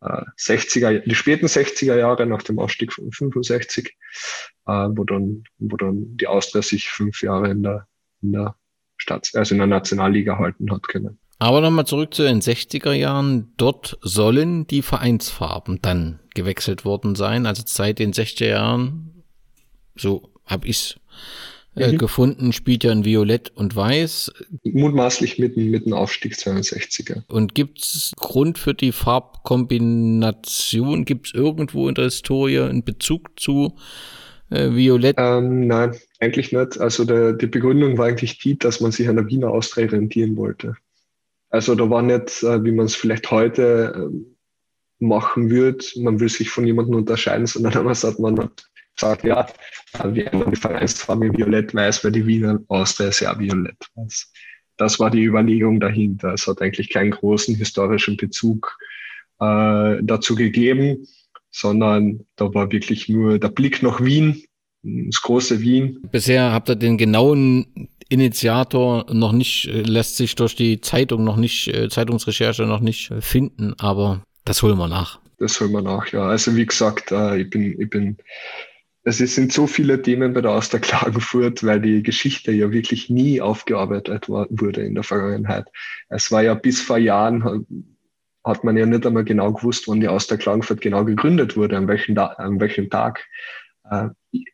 äh, 0.00 0.22
60er, 0.38 1.00
die 1.00 1.14
späten 1.14 1.46
60er 1.46 1.96
Jahre 1.96 2.26
nach 2.26 2.42
dem 2.42 2.58
Ausstieg 2.58 2.92
von 2.92 3.12
65, 3.12 3.96
äh, 4.66 4.72
wo 4.72 5.04
dann, 5.04 5.44
wo 5.58 5.76
dann 5.76 6.16
die 6.16 6.26
Austria 6.26 6.62
sich 6.62 6.88
fünf 6.88 7.22
Jahre 7.22 7.50
in 7.50 7.62
der, 7.62 7.86
in 8.22 8.32
der 8.32 8.56
Stadt, 8.96 9.30
also 9.34 9.54
in 9.54 9.58
der 9.58 9.68
Nationalliga 9.68 10.38
halten 10.38 10.70
hat 10.72 10.88
können. 10.88 11.18
Aber 11.38 11.60
nochmal 11.60 11.86
zurück 11.86 12.14
zu 12.14 12.22
den 12.22 12.40
60er 12.40 12.92
Jahren. 12.92 13.52
Dort 13.56 13.98
sollen 14.00 14.64
die 14.68 14.80
Vereinsfarben 14.80 15.82
dann 15.82 16.20
gewechselt 16.34 16.84
worden 16.84 17.16
sein. 17.16 17.46
Also 17.46 17.64
seit 17.66 17.98
den 17.98 18.12
60er 18.12 18.46
Jahren, 18.46 19.24
so 19.96 20.30
habe 20.46 20.68
ich 20.68 21.00
äh, 21.74 21.92
mhm. 21.92 21.98
gefunden, 21.98 22.52
spielt 22.52 22.84
ja 22.84 22.92
in 22.92 23.04
Violett 23.04 23.50
und 23.54 23.74
Weiß. 23.74 24.32
Mutmaßlich 24.64 25.38
mit, 25.38 25.56
einem 25.56 25.94
Aufstieg 25.94 26.34
62er. 26.34 27.22
Und 27.28 27.54
gibt's 27.54 28.12
Grund 28.16 28.58
für 28.58 28.74
die 28.74 28.92
Farbkombination? 28.92 31.04
Gibt's 31.04 31.32
irgendwo 31.32 31.88
in 31.88 31.94
der 31.94 32.04
Historie 32.04 32.60
einen 32.60 32.84
Bezug 32.84 33.40
zu 33.40 33.76
äh, 34.50 34.74
Violett? 34.74 35.16
Ähm, 35.18 35.66
nein, 35.66 35.96
eigentlich 36.20 36.52
nicht. 36.52 36.78
Also 36.78 37.04
der, 37.04 37.32
die 37.32 37.46
Begründung 37.46 37.96
war 37.96 38.06
eigentlich 38.06 38.38
die, 38.38 38.58
dass 38.58 38.80
man 38.80 38.92
sich 38.92 39.08
an 39.08 39.16
der 39.16 39.28
Wiener 39.28 39.50
Austria 39.50 39.86
rentieren 39.86 40.36
wollte. 40.36 40.76
Also 41.48 41.74
da 41.74 41.88
war 41.88 42.02
nicht, 42.02 42.42
äh, 42.42 42.62
wie 42.64 42.72
man 42.72 42.86
es 42.86 42.94
vielleicht 42.94 43.30
heute 43.30 44.10
äh, 44.10 44.14
machen 45.02 45.50
würde, 45.50 45.84
man 45.96 46.20
will 46.20 46.28
sich 46.28 46.48
von 46.48 46.66
jemandem 46.66 46.96
unterscheiden, 46.96 47.46
sondern 47.46 47.72
damals 47.74 48.04
hat 48.04 48.18
man 48.18 48.50
sagt, 48.96 49.24
ja, 49.24 49.46
wir 50.04 50.26
haben 50.26 50.50
die 50.50 50.56
Vereinsfarbe 50.56 51.32
violett-weiß, 51.32 52.04
weil 52.04 52.12
die 52.12 52.26
Wiener 52.26 52.60
Austria 52.68 53.08
ist 53.08 53.20
ja 53.20 53.38
violett-weiß. 53.38 54.32
Das 54.76 54.98
war 54.98 55.10
die 55.10 55.24
Überlegung 55.24 55.80
dahinter. 55.80 56.32
Es 56.34 56.46
hat 56.46 56.62
eigentlich 56.62 56.90
keinen 56.90 57.10
großen 57.10 57.54
historischen 57.54 58.16
Bezug 58.16 58.76
äh, 59.40 59.98
dazu 60.02 60.34
gegeben, 60.34 61.06
sondern 61.50 62.20
da 62.36 62.52
war 62.54 62.72
wirklich 62.72 63.08
nur 63.08 63.38
der 63.38 63.48
Blick 63.48 63.82
nach 63.82 64.02
Wien, 64.02 64.42
das 64.82 65.20
große 65.20 65.60
Wien. 65.60 65.98
Bisher 66.10 66.52
habt 66.52 66.68
ihr 66.68 66.76
den 66.76 66.96
genauen 66.98 67.88
Initiator 68.08 69.06
noch 69.12 69.32
nicht, 69.32 69.68
äh, 69.68 69.82
lässt 69.82 70.16
sich 70.16 70.34
durch 70.34 70.56
die 70.56 70.80
Zeitung 70.80 71.24
noch 71.24 71.36
nicht, 71.36 71.68
äh, 71.68 71.88
Zeitungsrecherche 71.88 72.64
noch 72.64 72.80
nicht 72.80 73.12
finden, 73.20 73.74
aber 73.78 74.22
das 74.44 74.62
holen 74.62 74.78
wir 74.78 74.88
nach. 74.88 75.20
das 75.38 75.60
holen 75.60 75.72
wir 75.72 75.82
nach, 75.82 76.06
ja. 76.12 76.22
Also 76.22 76.54
wie 76.56 76.66
gesagt, 76.66 77.12
äh, 77.12 77.42
ich 77.42 77.50
bin, 77.50 77.80
ich 77.80 77.90
bin, 77.90 78.16
es 79.04 79.18
sind 79.18 79.52
so 79.52 79.66
viele 79.66 80.00
Themen 80.00 80.32
bei 80.32 80.40
der 80.40 80.52
Austria 80.52 80.80
Klagenfurt, 80.80 81.64
weil 81.64 81.80
die 81.80 82.02
Geschichte 82.02 82.52
ja 82.52 82.70
wirklich 82.70 83.10
nie 83.10 83.40
aufgearbeitet 83.40 84.28
wurde 84.28 84.82
in 84.82 84.94
der 84.94 85.02
Vergangenheit. 85.02 85.66
Es 86.08 86.30
war 86.30 86.42
ja 86.42 86.54
bis 86.54 86.80
vor 86.80 86.98
Jahren, 86.98 87.66
hat 88.44 88.64
man 88.64 88.76
ja 88.76 88.86
nicht 88.86 89.06
einmal 89.06 89.24
genau 89.24 89.52
gewusst, 89.52 89.88
wann 89.88 90.00
die 90.00 90.08
Austria 90.08 90.36
Klagenfurt 90.36 90.80
genau 90.80 91.04
gegründet 91.04 91.56
wurde, 91.56 91.76
an 91.76 91.88
welchem, 91.88 92.16
an 92.16 92.60
welchem 92.60 92.90
Tag. 92.90 93.24
Äh, 93.90 94.08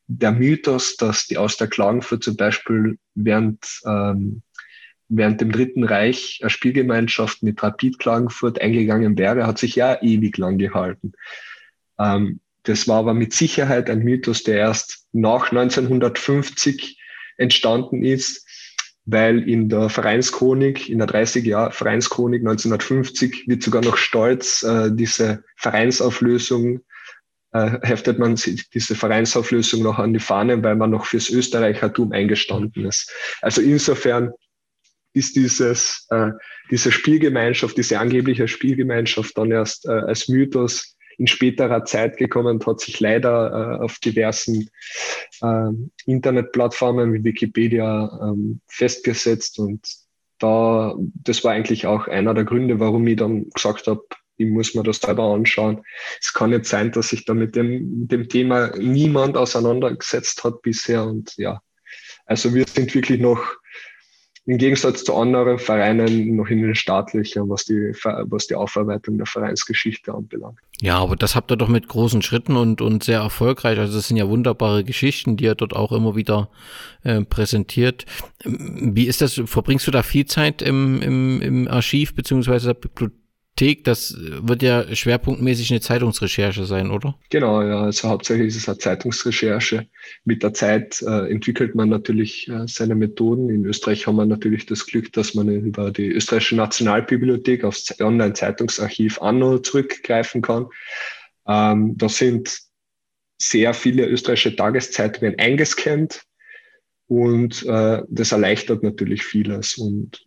der 0.07 0.33
Mythos, 0.33 0.97
dass 0.97 1.27
die 1.27 1.37
Austria 1.37 1.67
Klagenfurt 1.67 2.25
zum 2.25 2.37
Beispiel 2.37 2.99
während, 3.15 3.65
ähm, 3.87 4.43
während 5.09 5.41
dem 5.41 5.53
Dritten 5.53 5.85
Reich 5.85 6.39
eine 6.41 6.51
Spielgemeinschaft 6.51 7.43
mit 7.43 7.63
Rapid 7.63 7.99
Klagenfurt 7.99 8.61
eingegangen 8.61 9.17
wäre, 9.19 9.47
hat 9.47 9.59
sich 9.59 9.77
ja 9.77 10.03
ewig 10.03 10.39
lang 10.39 10.57
gehalten. 10.59 11.13
Ähm, 11.99 12.41
das 12.69 12.87
war 12.87 12.99
aber 12.99 13.15
mit 13.15 13.33
Sicherheit 13.33 13.89
ein 13.89 14.01
Mythos, 14.01 14.43
der 14.43 14.59
erst 14.59 15.07
nach 15.13 15.51
1950 15.51 16.99
entstanden 17.39 18.05
ist, 18.05 18.47
weil 19.07 19.49
in 19.49 19.69
der 19.69 19.89
Vereinschronik, 19.89 20.89
in 20.89 20.99
der 20.99 21.07
30 21.07 21.47
Jahr 21.47 21.73
Vereinschronik 21.73 22.41
1950 22.41 23.49
wird 23.49 23.63
sogar 23.63 23.83
noch 23.83 23.97
stolz 23.97 24.63
äh, 24.63 24.91
diese 24.93 25.45
Vereinsauflösung 25.57 26.81
äh, 27.53 27.79
heftet 27.81 28.19
man 28.19 28.35
diese 28.35 28.95
Vereinsauflösung 28.95 29.83
noch 29.83 29.99
an 29.99 30.13
die 30.13 30.21
Fahne, 30.21 30.63
weil 30.63 30.77
man 30.77 30.91
noch 30.91 31.07
fürs 31.07 31.31
Österreichertum 31.31 32.13
eingestanden 32.13 32.85
ist. 32.85 33.11
Also 33.41 33.63
insofern 33.63 34.33
ist 35.15 35.37
dieses, 35.37 36.07
äh, 36.11 36.33
diese 36.71 36.93
Spielgemeinschaft, 36.93 37.79
diese 37.79 37.99
angebliche 37.99 38.47
Spielgemeinschaft 38.47 39.39
dann 39.39 39.51
erst 39.51 39.87
äh, 39.87 39.93
als 39.93 40.29
Mythos 40.29 40.98
in 41.19 41.27
späterer 41.27 41.85
Zeit 41.85 42.17
gekommen 42.17 42.57
und 42.57 42.67
hat 42.67 42.81
sich 42.81 43.01
leider 43.01 43.79
äh, 43.81 43.85
auf 43.85 43.99
diversen 43.99 44.71
äh, 45.43 45.71
Internetplattformen 46.07 47.13
wie 47.13 47.25
Wikipedia 47.25 48.19
ähm, 48.23 48.61
festgesetzt. 48.69 49.59
Und 49.59 49.87
da, 50.39 50.95
das 51.25 51.43
war 51.43 51.53
eigentlich 51.53 51.87
auch 51.87 52.07
einer 52.07 52.35
der 52.35 52.45
Gründe, 52.45 52.79
warum 52.79 53.07
ich 53.09 53.17
dann 53.17 53.51
gesagt 53.51 53.89
habe, 53.89 54.03
ich 54.37 54.49
muss 54.49 54.77
mir 54.77 54.85
das 54.85 54.99
selber 54.99 55.25
anschauen. 55.35 55.83
Es 56.21 56.33
kann 56.33 56.51
nicht 56.51 56.65
sein, 56.65 56.93
dass 56.93 57.09
sich 57.09 57.25
da 57.25 57.35
mit 57.35 57.57
dem, 57.57 58.07
dem 58.07 58.29
Thema 58.29 58.71
niemand 58.79 59.37
auseinandergesetzt 59.37 60.45
hat 60.45 60.63
bisher. 60.63 61.05
Und 61.05 61.37
ja, 61.37 61.61
also 62.25 62.55
wir 62.55 62.65
sind 62.67 62.95
wirklich 62.95 63.19
noch 63.19 63.43
im 64.47 64.57
Gegensatz 64.57 65.03
zu 65.03 65.15
anderen 65.17 65.59
Vereinen 65.59 66.37
noch 66.37 66.49
in 66.49 66.63
den 66.63 66.77
staatlichen, 66.77 67.51
was 67.51 67.65
die, 67.65 67.93
was 68.05 68.47
die 68.47 68.55
Aufarbeitung 68.55 69.19
der 69.19 69.27
Vereinsgeschichte 69.27 70.15
anbelangt. 70.15 70.61
Ja, 70.81 70.99
aber 70.99 71.17
das 71.17 71.35
habt 71.35 71.51
ihr 71.51 71.57
doch 71.57 71.69
mit 71.69 71.89
großen 71.89 72.23
Schritten 72.23 72.57
und, 72.57 72.81
und 72.81 73.03
sehr 73.03 73.19
erfolgreich. 73.21 73.79
Also 73.79 73.97
das 73.97 74.07
sind 74.07 74.17
ja 74.17 74.29
wunderbare 74.29 74.85
Geschichten, 74.85 75.37
die 75.37 75.45
ihr 75.45 75.57
dort 75.57 75.75
auch 75.75 75.91
immer 75.91 76.15
wieder 76.15 76.51
äh, 77.03 77.23
präsentiert. 77.23 78.07
Wie 78.45 79.07
ist 79.07 79.21
das? 79.21 79.41
Verbringst 79.45 79.89
du 79.89 79.91
da 79.91 80.05
viel 80.05 80.27
Zeit 80.27 80.63
im, 80.63 81.03
im, 81.03 81.43
im 81.43 81.69
Archiv 81.69 82.15
beziehungsweise 82.15 82.69
der 82.69 82.75
Bibliothek? 82.75 83.28
Thek, 83.59 83.83
das 83.83 84.15
wird 84.17 84.63
ja 84.63 84.95
schwerpunktmäßig 84.95 85.73
eine 85.73 85.81
Zeitungsrecherche 85.81 86.65
sein, 86.65 86.93
oder? 86.93 87.19
Genau, 87.29 87.61
ja. 87.61 87.83
Also 87.83 88.09
hauptsächlich 88.09 88.49
ist 88.49 88.57
es 88.57 88.69
eine 88.69 88.79
Zeitungsrecherche. 88.79 89.89
Mit 90.25 90.45
der 90.45 90.55
Zeit 90.55 91.03
äh, 91.03 91.29
entwickelt 91.29 91.75
man 91.75 91.89
natürlich 91.89 92.49
äh, 92.49 92.69
seine 92.69 92.95
Methoden. 92.95 93.51
In 93.51 93.65
Österreich 93.65 94.07
haben 94.07 94.15
wir 94.15 94.27
natürlich 94.27 94.67
das 94.67 94.87
Glück, 94.87 95.13
dass 95.13 95.35
man 95.35 95.49
über 95.49 95.91
die 95.91 96.07
österreichische 96.07 96.55
Nationalbibliothek 96.55 97.65
aufs 97.65 98.01
Online-Zeitungsarchiv 98.01 99.21
Anno 99.21 99.59
zurückgreifen 99.59 100.41
kann. 100.41 100.67
Ähm, 101.49 101.99
da 101.99 102.09
sind 102.09 102.61
sehr 103.39 103.75
viele 103.75 104.07
österreichische 104.07 104.55
Tageszeitungen 104.55 105.37
eingescannt 105.37 106.23
und 107.09 107.65
äh, 107.65 108.03
das 108.09 108.33
erleichtert 108.33 108.83
natürlich 108.83 109.25
vieles. 109.25 109.79
Und 109.79 110.25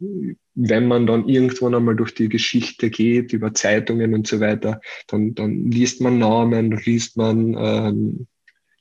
wenn 0.56 0.88
man 0.88 1.06
dann 1.06 1.30
irgendwann 1.30 1.76
einmal 1.76 1.96
durch 1.96 2.16
die 2.16 2.28
Geschichte 2.28 2.90
geht, 2.90 3.34
über 3.34 3.54
Zeitungen 3.54 4.16
und 4.16 4.26
so 4.26 4.40
weiter, 4.40 4.82
dann, 5.08 5.36
dann 5.36 5.70
liest 5.70 6.02
man 6.02 6.18
Namen, 6.18 6.72
liest 6.72 7.18
man 7.18 7.56
ähm, 7.58 8.28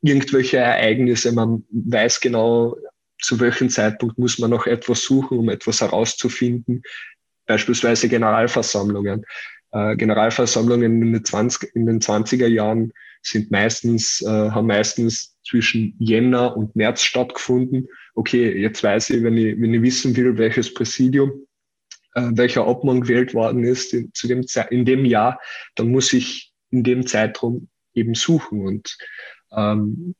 irgendwelche 0.00 0.56
Ereignisse, 0.56 1.32
man 1.32 1.64
weiß 1.70 2.20
genau, 2.20 2.74
zu 3.20 3.38
welchem 3.38 3.68
Zeitpunkt 3.68 4.18
muss 4.18 4.38
man 4.38 4.48
noch 4.50 4.66
etwas 4.66 5.02
suchen, 5.02 5.38
um 5.38 5.50
etwas 5.50 5.82
herauszufinden. 5.82 6.82
Beispielsweise 7.44 8.08
Generalversammlungen. 8.08 9.26
Äh, 9.72 9.96
Generalversammlungen 9.96 11.02
in 11.02 11.12
den, 11.12 11.24
20, 11.24 11.76
in 11.76 11.84
den 11.84 12.00
20er 12.00 12.46
Jahren 12.46 12.94
sind 13.20 13.50
meistens, 13.50 14.22
äh, 14.22 14.26
haben 14.26 14.68
meistens 14.68 15.36
zwischen 15.50 15.96
Jänner 15.98 16.56
und 16.56 16.76
März 16.76 17.02
stattgefunden. 17.02 17.88
Okay, 18.14 18.56
jetzt 18.56 18.82
weiß 18.82 19.10
ich, 19.10 19.22
wenn 19.22 19.36
ich, 19.36 19.60
wenn 19.60 19.74
ich 19.74 19.82
wissen 19.82 20.16
will, 20.16 20.38
welches 20.38 20.72
Präsidium, 20.72 21.46
äh, 22.14 22.30
welcher 22.32 22.66
Obmann 22.68 23.00
gewählt 23.00 23.34
worden 23.34 23.64
ist 23.64 23.92
in, 23.92 24.14
zu 24.14 24.28
dem, 24.28 24.46
in 24.70 24.84
dem 24.84 25.04
Jahr, 25.04 25.40
dann 25.74 25.90
muss 25.90 26.12
ich 26.12 26.52
in 26.70 26.84
dem 26.84 27.04
Zeitraum 27.06 27.68
eben 27.94 28.14
suchen. 28.14 28.64
Und 28.64 28.96
ähm, 29.52 30.14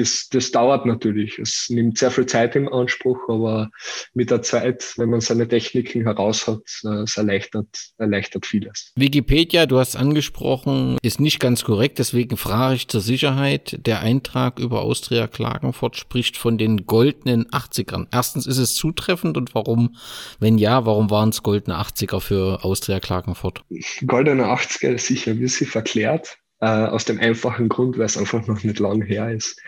das, 0.00 0.28
das 0.30 0.50
dauert 0.50 0.86
natürlich. 0.86 1.38
Es 1.38 1.66
nimmt 1.68 1.98
sehr 1.98 2.10
viel 2.10 2.26
Zeit 2.26 2.56
im 2.56 2.72
Anspruch, 2.72 3.18
aber 3.28 3.70
mit 4.14 4.30
der 4.30 4.42
Zeit, 4.42 4.94
wenn 4.96 5.10
man 5.10 5.20
seine 5.20 5.46
Techniken 5.46 6.02
heraus 6.02 6.46
hat, 6.46 6.62
äh, 6.84 7.02
es 7.02 7.16
erleichtert, 7.16 7.68
erleichtert 7.98 8.46
vieles. 8.46 8.92
Wikipedia, 8.96 9.66
du 9.66 9.78
hast 9.78 9.96
angesprochen, 9.96 10.98
ist 11.02 11.20
nicht 11.20 11.38
ganz 11.38 11.64
korrekt, 11.64 11.98
deswegen 11.98 12.36
frage 12.36 12.76
ich 12.76 12.88
zur 12.88 13.00
Sicherheit. 13.00 13.78
Der 13.86 14.00
Eintrag 14.00 14.58
über 14.58 14.80
Austria 14.80 15.26
Klagenfurt 15.26 15.96
spricht 15.96 16.36
von 16.36 16.56
den 16.56 16.86
goldenen 16.86 17.46
80ern. 17.50 18.06
Erstens 18.10 18.46
ist 18.46 18.58
es 18.58 18.74
zutreffend 18.74 19.36
und 19.36 19.54
warum, 19.54 19.96
wenn 20.38 20.56
ja, 20.56 20.86
warum 20.86 21.10
waren 21.10 21.28
es 21.28 21.42
goldene 21.42 21.78
80er 21.78 22.20
für 22.20 22.64
Austria 22.64 23.00
Klagenfurt? 23.00 23.62
Goldene 24.06 24.44
80er 24.46 24.94
ist 24.94 25.06
sicher 25.06 25.32
ein 25.32 25.40
bisschen 25.40 25.66
verklärt 25.66 26.39
äh, 26.60 26.66
aus 26.66 27.04
dem 27.04 27.18
einfachen 27.18 27.68
Grund, 27.68 27.98
weil 27.98 28.06
es 28.06 28.16
einfach 28.16 28.46
noch 28.46 28.62
nicht 28.62 28.78
lang 28.78 29.02
her 29.02 29.32
ist. 29.32 29.60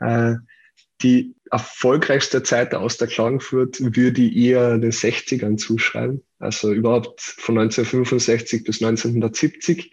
Äh, 0.00 0.34
die 1.02 1.34
erfolgreichste 1.50 2.42
Zeit 2.42 2.74
aus 2.74 2.96
der 2.96 3.08
Klagenfurt 3.08 3.78
würde 3.80 4.22
ich 4.22 4.36
eher 4.36 4.78
den 4.78 4.92
60ern 4.92 5.58
zuschreiben, 5.58 6.22
also 6.38 6.72
überhaupt 6.72 7.20
von 7.20 7.58
1965 7.58 8.64
bis 8.64 8.82
1970. 8.82 9.92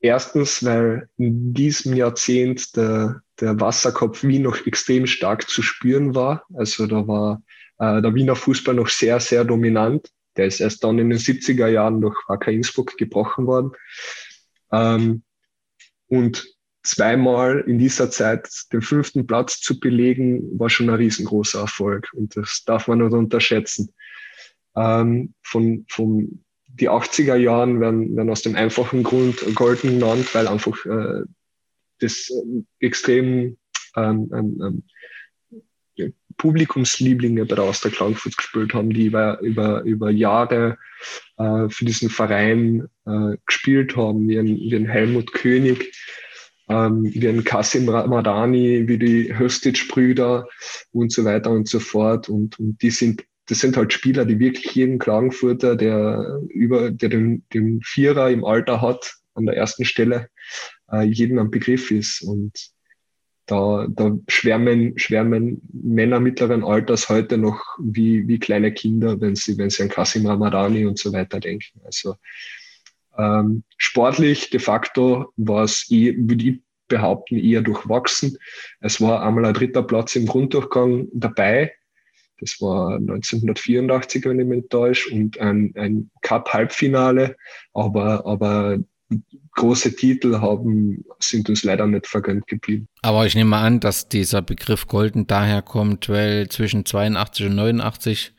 Erstens, 0.00 0.64
weil 0.64 1.08
in 1.18 1.52
diesem 1.52 1.94
Jahrzehnt 1.94 2.76
der, 2.76 3.22
der 3.40 3.60
Wasserkopf 3.60 4.22
Wien 4.22 4.42
noch 4.42 4.64
extrem 4.66 5.06
stark 5.06 5.48
zu 5.48 5.60
spüren 5.60 6.14
war. 6.14 6.44
Also 6.54 6.86
da 6.86 7.06
war 7.08 7.42
äh, 7.78 8.00
der 8.00 8.14
Wiener 8.14 8.36
Fußball 8.36 8.74
noch 8.74 8.88
sehr, 8.88 9.18
sehr 9.18 9.44
dominant. 9.44 10.08
Der 10.36 10.46
ist 10.46 10.60
erst 10.60 10.84
dann 10.84 11.00
in 11.00 11.10
den 11.10 11.18
70er 11.18 11.66
Jahren 11.66 12.00
durch 12.00 12.16
Wacker 12.28 12.52
Innsbruck 12.52 12.96
gebrochen 12.96 13.46
worden. 13.46 13.72
Ähm, 14.70 15.24
und 16.08 16.46
zweimal 16.82 17.60
in 17.66 17.78
dieser 17.78 18.10
Zeit 18.10 18.48
den 18.72 18.82
fünften 18.82 19.26
Platz 19.26 19.60
zu 19.60 19.78
belegen, 19.78 20.58
war 20.58 20.70
schon 20.70 20.88
ein 20.88 20.96
riesengroßer 20.96 21.60
Erfolg. 21.60 22.10
Und 22.14 22.36
das 22.36 22.64
darf 22.64 22.88
man 22.88 22.98
nicht 22.98 23.12
unterschätzen. 23.12 23.92
Ähm, 24.74 25.34
von, 25.42 25.84
von 25.88 26.44
die 26.68 26.88
80er 26.88 27.36
Jahren 27.36 27.80
werden, 27.80 28.16
werden 28.16 28.30
aus 28.30 28.42
dem 28.42 28.56
einfachen 28.56 29.02
Grund 29.02 29.54
golden 29.54 29.98
genannt, 29.98 30.34
weil 30.34 30.48
einfach 30.48 30.84
äh, 30.86 31.24
das 31.98 32.30
äh, 32.30 32.62
extrem 32.86 33.56
ähm, 33.96 34.30
ähm, 34.32 34.62
ähm 34.62 34.82
Publikumslieblinge 36.36 37.44
bei 37.46 37.56
der 37.56 37.64
Austria 37.64 37.92
Klagenfurt 37.92 38.36
gespielt 38.36 38.72
haben, 38.72 38.90
die 38.90 39.06
über, 39.06 39.40
über, 39.40 39.82
über 39.82 40.10
Jahre 40.10 40.78
äh, 41.36 41.68
für 41.68 41.84
diesen 41.84 42.10
Verein 42.10 42.86
äh, 43.08 43.36
gespielt 43.46 43.96
haben, 43.96 44.28
wie 44.28 44.38
ein, 44.38 44.46
wie 44.46 44.76
ein 44.76 44.86
Helmut 44.86 45.32
König, 45.32 45.92
ähm, 46.68 47.04
wie 47.04 47.28
ein 47.28 47.44
Kasim 47.44 47.88
Ramadani, 47.88 48.86
wie 48.86 48.98
die 48.98 49.36
Höstitsch-Brüder 49.36 50.46
und 50.92 51.12
so 51.12 51.24
weiter 51.24 51.50
und 51.50 51.68
so 51.68 51.80
fort. 51.80 52.28
Und, 52.28 52.58
und 52.58 52.82
die 52.82 52.90
sind, 52.90 53.24
das 53.46 53.60
sind 53.60 53.76
halt 53.76 53.92
Spieler, 53.92 54.24
die 54.24 54.38
wirklich 54.38 54.74
jeden 54.74 54.98
Klagenfurter, 54.98 55.76
der 55.76 56.40
über, 56.50 56.90
der 56.90 57.08
den, 57.08 57.44
den 57.54 57.80
Vierer 57.82 58.30
im 58.30 58.44
Alter 58.44 58.82
hat, 58.82 59.14
an 59.34 59.46
der 59.46 59.56
ersten 59.56 59.84
Stelle, 59.84 60.28
äh, 60.92 61.02
jedem 61.02 61.38
am 61.38 61.50
Begriff 61.50 61.90
ist. 61.90 62.22
Und 62.22 62.52
da, 63.46 63.86
da 63.88 64.14
schwärmen, 64.28 64.98
schwärmen 64.98 65.62
Männer 65.72 66.20
mittleren 66.20 66.62
Alters 66.62 67.08
heute 67.08 67.38
noch 67.38 67.64
wie, 67.80 68.28
wie 68.28 68.38
kleine 68.38 68.72
Kinder, 68.72 69.18
wenn 69.22 69.36
sie, 69.36 69.56
wenn 69.56 69.70
sie 69.70 69.84
an 69.84 69.88
Kasim 69.88 70.26
Ramadani 70.26 70.84
und 70.84 70.98
so 70.98 71.14
weiter 71.14 71.40
denken. 71.40 71.80
Also 71.84 72.16
ähm, 73.18 73.64
sportlich 73.76 74.50
de 74.50 74.60
facto 74.60 75.32
war 75.36 75.64
es, 75.64 75.90
würde 75.90 76.44
ich 76.44 76.60
behaupten, 76.88 77.36
eher 77.36 77.60
durchwachsen. 77.60 78.38
Es 78.80 79.00
war 79.00 79.22
einmal 79.22 79.44
ein 79.44 79.54
dritter 79.54 79.82
Platz 79.82 80.16
im 80.16 80.26
Grunddurchgang 80.26 81.08
dabei. 81.12 81.72
Das 82.40 82.60
war 82.60 82.94
1984, 82.94 84.24
wenn 84.24 84.40
ich 84.40 84.46
mich 84.46 84.64
täusche, 84.68 85.12
und 85.12 85.38
ein, 85.40 85.72
ein 85.76 86.10
Cup-Halbfinale. 86.22 87.36
Aber, 87.74 88.24
aber 88.24 88.78
große 89.56 89.96
Titel 89.96 90.40
haben, 90.40 91.04
sind 91.18 91.48
uns 91.48 91.64
leider 91.64 91.86
nicht 91.86 92.06
vergönnt 92.06 92.46
geblieben. 92.46 92.88
Aber 93.02 93.26
ich 93.26 93.34
nehme 93.34 93.56
an, 93.56 93.80
dass 93.80 94.08
dieser 94.08 94.42
Begriff 94.42 94.86
Golden 94.86 95.26
daher 95.26 95.62
kommt, 95.62 96.08
weil 96.08 96.48
zwischen 96.48 96.84
82 96.84 97.46
und 97.46 97.56
89 97.56 98.32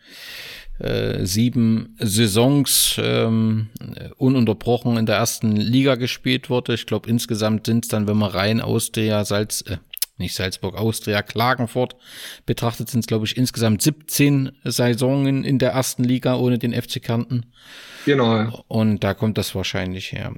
äh, 0.79 1.25
sieben 1.25 1.95
Saisons 1.99 2.95
ähm, 3.01 3.69
ununterbrochen 4.17 4.97
in 4.97 5.05
der 5.05 5.17
ersten 5.17 5.55
Liga 5.55 5.95
gespielt 5.95 6.49
wurde. 6.49 6.73
Ich 6.73 6.85
glaube, 6.85 7.09
insgesamt 7.09 7.65
sind 7.65 7.85
es 7.85 7.89
dann, 7.89 8.07
wenn 8.07 8.17
man 8.17 8.31
rein 8.31 8.61
Austria, 8.61 9.25
Salz, 9.25 9.61
äh, 9.67 9.77
nicht 10.17 10.35
Salzburg, 10.35 10.75
Austria, 10.75 11.21
Klagenfurt 11.21 11.95
betrachtet, 12.45 12.89
sind 12.89 13.01
es, 13.01 13.07
glaube 13.07 13.25
ich, 13.25 13.37
insgesamt 13.37 13.81
17 13.81 14.51
Saisonen 14.63 15.43
in 15.43 15.59
der 15.59 15.71
ersten 15.71 16.03
Liga 16.03 16.35
ohne 16.35 16.59
den 16.59 16.73
FC 16.73 17.01
Kärnten. 17.01 17.47
Genau. 18.05 18.63
Und 18.67 19.03
da 19.03 19.13
kommt 19.13 19.37
das 19.37 19.55
wahrscheinlich 19.55 20.11
her. 20.11 20.33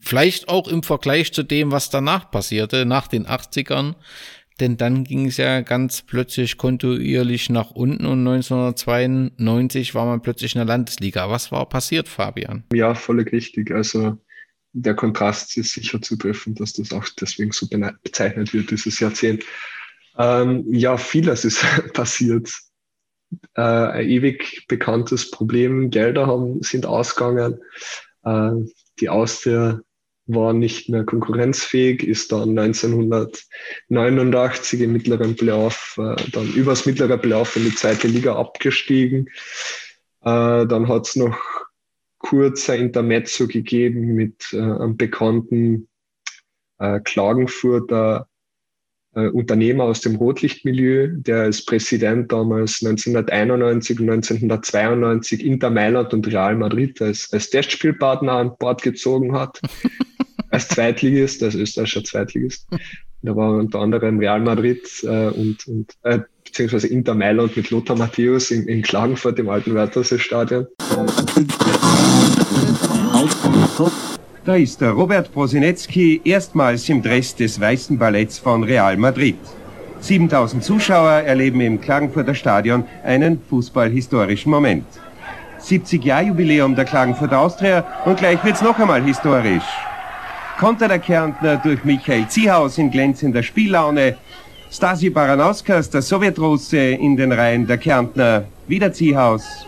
Vielleicht 0.00 0.48
auch 0.48 0.68
im 0.68 0.82
Vergleich 0.82 1.32
zu 1.32 1.42
dem, 1.42 1.72
was 1.72 1.90
danach 1.90 2.30
passierte, 2.30 2.86
nach 2.86 3.08
den 3.08 3.26
80ern. 3.26 3.94
Denn 4.60 4.76
dann 4.76 5.02
ging 5.02 5.26
es 5.26 5.36
ja 5.36 5.62
ganz 5.62 6.02
plötzlich 6.02 6.56
kontinuierlich 6.56 7.50
nach 7.50 7.72
unten 7.72 8.06
und 8.06 8.20
1992 8.20 9.94
war 9.94 10.06
man 10.06 10.22
plötzlich 10.22 10.54
in 10.54 10.60
der 10.60 10.66
Landesliga. 10.66 11.28
Was 11.28 11.50
war 11.50 11.68
passiert, 11.68 12.08
Fabian? 12.08 12.62
Ja, 12.72 12.94
völlig 12.94 13.32
richtig. 13.32 13.72
Also 13.72 14.16
der 14.72 14.94
Kontrast 14.94 15.56
ist 15.56 15.72
sicher 15.72 16.00
zu 16.00 16.16
treffen, 16.16 16.54
dass 16.54 16.72
das 16.74 16.92
auch 16.92 17.06
deswegen 17.20 17.52
so 17.52 17.66
bezeichnet 18.02 18.52
wird, 18.52 18.70
dieses 18.70 19.00
Jahrzehnt. 19.00 19.44
Ähm, 20.18 20.64
ja, 20.70 20.96
vieles 20.96 21.44
ist 21.44 21.64
passiert. 21.92 22.52
Äh, 23.54 23.60
ein 23.62 24.08
ewig 24.08 24.66
bekanntes 24.68 25.30
Problem, 25.30 25.90
Gelder 25.90 26.26
haben, 26.26 26.62
sind 26.62 26.86
ausgegangen. 26.86 27.58
Äh, 28.24 28.52
die 29.00 29.08
Austria 29.08 29.80
war 30.26 30.52
nicht 30.52 30.88
mehr 30.88 31.04
konkurrenzfähig, 31.04 32.06
ist 32.06 32.32
dann 32.32 32.58
1989 32.58 34.80
im 34.80 34.92
mittleren 34.92 35.36
Playoff, 35.36 35.96
äh, 35.98 36.16
dann 36.32 36.52
übers 36.54 36.86
mittlere 36.86 37.18
Playoff 37.18 37.54
in 37.56 37.64
die 37.64 37.74
zweite 37.74 38.08
Liga 38.08 38.36
abgestiegen. 38.36 39.28
Äh, 40.22 40.66
dann 40.66 40.88
hat 40.88 41.08
es 41.08 41.16
noch 41.16 41.38
kurzer 42.18 42.76
Intermezzo 42.76 43.46
gegeben 43.46 44.14
mit 44.14 44.48
äh, 44.52 44.60
einem 44.60 44.96
bekannten 44.96 45.88
äh, 46.78 47.00
Klagenfurter 47.00 48.26
Unternehmer 49.20 49.84
aus 49.84 50.00
dem 50.00 50.16
Rotlichtmilieu, 50.16 51.08
der 51.08 51.42
als 51.42 51.64
Präsident 51.64 52.32
damals 52.32 52.82
1991 52.82 54.00
und 54.00 54.10
1992 54.10 55.44
Inter 55.44 55.70
Mailand 55.70 56.12
und 56.12 56.26
Real 56.26 56.56
Madrid 56.56 57.00
als, 57.00 57.32
als 57.32 57.50
Testspielpartner 57.50 58.32
an 58.32 58.52
Bord 58.58 58.82
gezogen 58.82 59.34
hat. 59.34 59.60
als 60.54 60.68
Zweitligist, 60.68 61.42
als 61.42 61.54
österreichischer 61.54 62.04
Zweitligist. 62.04 62.66
Da 63.22 63.34
war 63.34 63.56
unter 63.56 63.80
anderem 63.80 64.18
Real 64.18 64.40
Madrid 64.40 64.86
äh, 65.02 65.28
und, 65.28 65.66
und 65.66 65.92
äh, 66.02 66.20
beziehungsweise 66.44 66.88
Inter 66.88 67.14
Mailand 67.14 67.56
mit 67.56 67.70
Lothar 67.70 67.96
Matthäus 67.96 68.50
in, 68.50 68.68
in 68.68 68.82
Klagenfurt 68.82 69.38
im 69.38 69.48
alten 69.48 69.74
Wörthersee-Stadion. 69.74 70.66
Da 74.44 74.56
ist 74.56 74.82
der 74.82 74.90
Robert 74.90 75.32
Prosinecki 75.32 76.20
erstmals 76.22 76.86
im 76.90 77.00
Dress 77.00 77.34
des 77.34 77.58
Weißen 77.58 77.96
Balletts 77.96 78.38
von 78.38 78.62
Real 78.62 78.94
Madrid. 78.98 79.38
7000 80.00 80.62
Zuschauer 80.62 81.22
erleben 81.22 81.62
im 81.62 81.80
Klagenfurter 81.80 82.34
Stadion 82.34 82.84
einen 83.02 83.40
fußballhistorischen 83.48 84.50
Moment. 84.50 84.84
70 85.60 86.04
Jahr 86.04 86.24
Jubiläum 86.24 86.76
der 86.76 86.84
Klagenfurter 86.84 87.38
Austria 87.38 87.86
und 88.04 88.18
gleich 88.18 88.44
wird's 88.44 88.60
noch 88.60 88.78
einmal 88.78 89.02
historisch. 89.02 89.64
Konter 90.58 90.88
der 90.88 90.98
Kärntner 90.98 91.56
durch 91.56 91.82
Michael 91.82 92.28
Ziehaus 92.28 92.76
in 92.76 92.90
glänzender 92.90 93.42
Spiellaune. 93.42 94.18
Stasi 94.70 95.08
Baranauskas, 95.08 95.88
der 95.88 96.02
Sowjetrusse 96.02 96.76
in 96.76 97.16
den 97.16 97.32
Reihen 97.32 97.66
der 97.66 97.78
Kärntner. 97.78 98.44
Wieder 98.68 98.92
Ziehaus. 98.92 99.66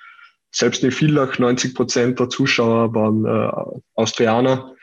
selbst 0.52 0.84
in 0.84 0.92
Villach 0.92 1.38
90 1.38 1.76
Prozent 1.76 2.20
der 2.20 2.30
Zuschauer 2.30 2.94
waren 2.94 3.26
äh, 3.26 3.80
Austrianer 3.96 4.74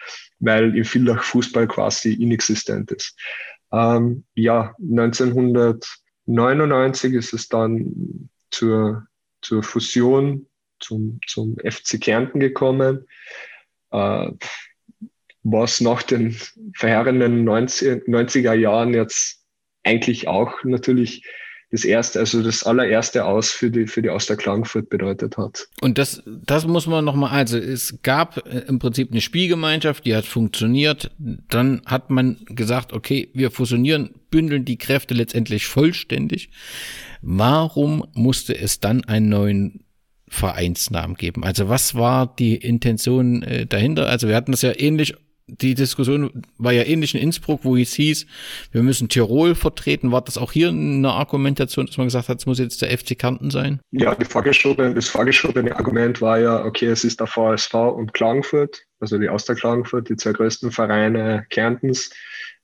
weil 0.42 0.76
in 0.76 0.84
Villach 0.84 1.22
Fußball 1.22 1.66
quasi 1.68 2.12
inexistent 2.12 2.90
ist. 2.90 3.16
Ähm, 3.72 4.24
ja, 4.34 4.74
1999 4.78 7.14
ist 7.14 7.32
es 7.32 7.48
dann 7.48 8.28
zur, 8.50 9.06
zur 9.40 9.62
Fusion 9.62 10.46
zum, 10.80 11.18
zum 11.26 11.56
FC 11.58 11.98
Kärnten 12.00 12.40
gekommen, 12.40 13.06
äh, 13.92 14.30
was 15.44 15.80
nach 15.80 16.02
den 16.02 16.36
verheerenden 16.74 17.44
90, 17.44 18.08
90er 18.08 18.52
Jahren 18.54 18.92
jetzt 18.94 19.44
eigentlich 19.84 20.26
auch 20.28 20.62
natürlich 20.64 21.24
das 21.72 21.86
erste, 21.86 22.20
also 22.20 22.42
das 22.42 22.64
allererste 22.64 23.24
Aus 23.24 23.50
für 23.50 23.70
die, 23.70 23.86
für 23.86 24.02
die 24.02 24.10
Auster 24.10 24.36
Klagenfurt 24.36 24.90
bedeutet 24.90 25.38
hat. 25.38 25.68
Und 25.80 25.96
das, 25.96 26.22
das 26.26 26.66
muss 26.66 26.86
man 26.86 27.02
nochmal, 27.02 27.30
also 27.30 27.56
es 27.56 27.98
gab 28.02 28.46
äh, 28.46 28.60
im 28.68 28.78
Prinzip 28.78 29.10
eine 29.10 29.22
Spielgemeinschaft, 29.22 30.04
die 30.04 30.14
hat 30.14 30.26
funktioniert. 30.26 31.10
Dann 31.18 31.80
hat 31.86 32.10
man 32.10 32.36
gesagt, 32.44 32.92
okay, 32.92 33.30
wir 33.32 33.50
fusionieren, 33.50 34.10
bündeln 34.30 34.66
die 34.66 34.76
Kräfte 34.76 35.14
letztendlich 35.14 35.66
vollständig. 35.66 36.50
Warum 37.22 38.04
musste 38.12 38.56
es 38.56 38.80
dann 38.80 39.04
einen 39.04 39.30
neuen 39.30 39.84
Vereinsnamen 40.28 41.16
geben? 41.16 41.42
Also 41.42 41.70
was 41.70 41.94
war 41.94 42.34
die 42.36 42.56
Intention 42.56 43.42
äh, 43.42 43.64
dahinter? 43.64 44.08
Also 44.08 44.28
wir 44.28 44.36
hatten 44.36 44.52
das 44.52 44.60
ja 44.60 44.78
ähnlich 44.78 45.14
die 45.46 45.74
Diskussion 45.74 46.44
war 46.58 46.72
ja 46.72 46.84
ähnlich 46.84 47.14
in 47.14 47.20
Innsbruck, 47.20 47.60
wo 47.64 47.76
es 47.76 47.92
hieß, 47.94 48.26
wir 48.70 48.82
müssen 48.82 49.08
Tirol 49.08 49.54
vertreten. 49.54 50.12
War 50.12 50.22
das 50.22 50.38
auch 50.38 50.52
hier 50.52 50.68
eine 50.68 51.10
Argumentation, 51.10 51.86
dass 51.86 51.96
man 51.96 52.06
gesagt 52.06 52.28
hat, 52.28 52.38
es 52.38 52.46
muss 52.46 52.58
jetzt 52.58 52.82
der 52.82 52.96
FC 52.96 53.18
Kärnten 53.18 53.50
sein? 53.50 53.80
Ja, 53.90 54.16
vorgeschobene, 54.28 54.94
das 54.94 55.08
vorgeschobene 55.08 55.76
Argument 55.76 56.20
war 56.20 56.38
ja, 56.38 56.64
okay, 56.64 56.86
es 56.86 57.04
ist 57.04 57.20
der 57.20 57.26
VSV 57.26 57.74
und 57.74 58.14
Klagenfurt, 58.14 58.82
also 59.00 59.18
die 59.18 59.28
Auster 59.28 59.54
Klagenfurt, 59.54 60.08
die 60.08 60.16
zwei 60.16 60.32
größten 60.32 60.70
Vereine 60.70 61.44
Kärntens. 61.50 62.10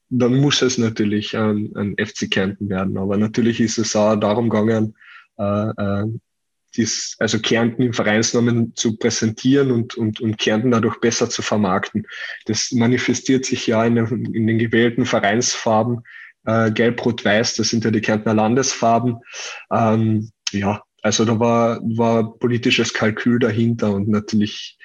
Dann 0.09 0.35
muss 0.35 0.61
es 0.61 0.77
natürlich 0.77 1.37
ein, 1.37 1.71
ein 1.75 1.95
FC 2.03 2.31
Kärnten 2.31 2.69
werden. 2.69 2.97
Aber 2.97 3.17
natürlich 3.17 3.59
ist 3.59 3.77
es 3.77 3.95
auch 3.95 4.15
darum 4.15 4.49
gegangen, 4.49 4.95
äh, 5.37 5.69
äh, 5.69 6.05
dies, 6.75 7.15
also 7.19 7.39
Kärnten 7.39 7.81
im 7.81 7.93
Vereinsnamen 7.93 8.75
zu 8.75 8.97
präsentieren 8.97 9.71
und, 9.71 9.95
und, 9.95 10.19
und 10.21 10.37
Kärnten 10.37 10.71
dadurch 10.71 10.99
besser 10.99 11.29
zu 11.29 11.41
vermarkten. 11.41 12.07
Das 12.45 12.71
manifestiert 12.71 13.45
sich 13.45 13.67
ja 13.67 13.83
in, 13.85 13.95
den, 13.95 14.25
in 14.33 14.47
den 14.47 14.59
gewählten 14.59 15.05
Vereinsfarben 15.05 16.03
äh, 16.45 16.71
Gelb, 16.71 17.05
Rot, 17.05 17.25
Weiß, 17.25 17.55
das 17.55 17.69
sind 17.69 17.83
ja 17.85 17.91
die 17.91 18.01
Kärntner 18.01 18.33
Landesfarben. 18.33 19.17
Ähm, 19.71 20.31
ja, 20.51 20.81
also 21.01 21.25
da 21.25 21.39
war, 21.39 21.79
war 21.81 22.37
politisches 22.37 22.93
Kalkül 22.93 23.39
dahinter 23.39 23.93
und 23.93 24.07
natürlich 24.09 24.77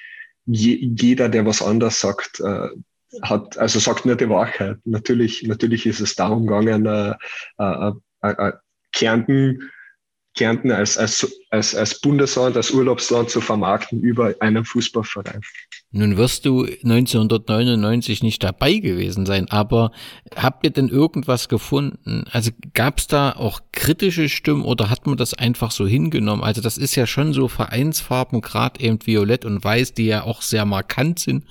je, 0.47 0.95
jeder, 0.97 1.29
der 1.29 1.47
was 1.47 1.63
anders 1.63 2.01
sagt, 2.01 2.41
äh, 2.41 2.69
hat, 3.23 3.59
also 3.59 3.79
sagt 3.79 4.07
nicht 4.07 4.21
die 4.21 4.29
Wahrheit. 4.29 4.79
Natürlich, 4.85 5.43
natürlich 5.45 5.87
ist 5.87 6.01
es 6.01 6.17
darum 6.17 6.47
gegangen, 6.47 6.87
äh, 6.87 7.15
äh, 7.59 7.93
äh 8.23 8.53
Kärnten 8.93 9.71
Kärnten 10.35 10.73
als, 10.73 10.99
als, 10.99 11.41
als, 11.51 11.75
als 11.75 12.01
Bundesland, 12.01 12.57
als 12.57 12.71
Urlaubsland 12.71 13.31
zu 13.31 13.41
vermarkten 13.41 14.01
über 14.01 14.35
einen 14.41 14.65
Fußballverein. 14.65 15.41
Nun 15.93 16.17
wirst 16.17 16.45
du 16.45 16.65
1999 16.65 18.25
nicht 18.25 18.43
dabei 18.43 18.75
gewesen 18.75 19.27
sein, 19.27 19.49
aber 19.49 19.93
habt 20.35 20.65
ihr 20.65 20.71
denn 20.71 20.89
irgendwas 20.89 21.49
gefunden? 21.49 22.25
Also 22.33 22.51
gab 22.75 22.99
es 22.99 23.07
da 23.07 23.31
auch 23.31 23.61
kritische 23.71 24.29
Stimmen 24.29 24.65
oder 24.65 24.91
hat 24.91 25.07
man 25.07 25.17
das 25.17 25.35
einfach 25.35 25.71
so 25.71 25.87
hingenommen? 25.87 26.43
Also 26.43 26.61
das 26.61 26.79
ist 26.79 26.97
ja 26.97 27.07
schon 27.07 27.33
so 27.33 27.47
Vereinsfarben, 27.47 28.41
gerade 28.41 28.81
eben 28.81 28.99
Violett 29.07 29.45
und 29.45 29.63
Weiß, 29.63 29.95
die 29.95 30.07
ja 30.07 30.25
auch 30.25 30.43
sehr 30.43 30.65
markant 30.65 31.21
sind. 31.21 31.45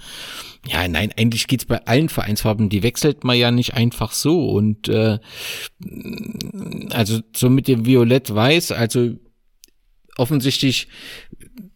Ja, 0.66 0.88
nein, 0.88 1.14
eigentlich 1.18 1.48
geht's 1.48 1.66
bei 1.66 1.86
allen 1.86 2.08
Vereinsfarben, 2.08 2.70
die 2.70 2.84
wechselt 2.84 3.26
man 3.26 3.38
ja 3.38 3.52
nicht 3.52 3.74
einfach 3.74 4.14
so. 4.14 4.50
Und 4.50 4.88
äh, 4.88 5.20
also 6.94 7.22
so 7.36 7.50
mit 7.50 7.68
dem 7.68 7.86
Violett-Weiß, 7.86 8.72
also 8.72 9.16
offensichtlich 10.18 10.88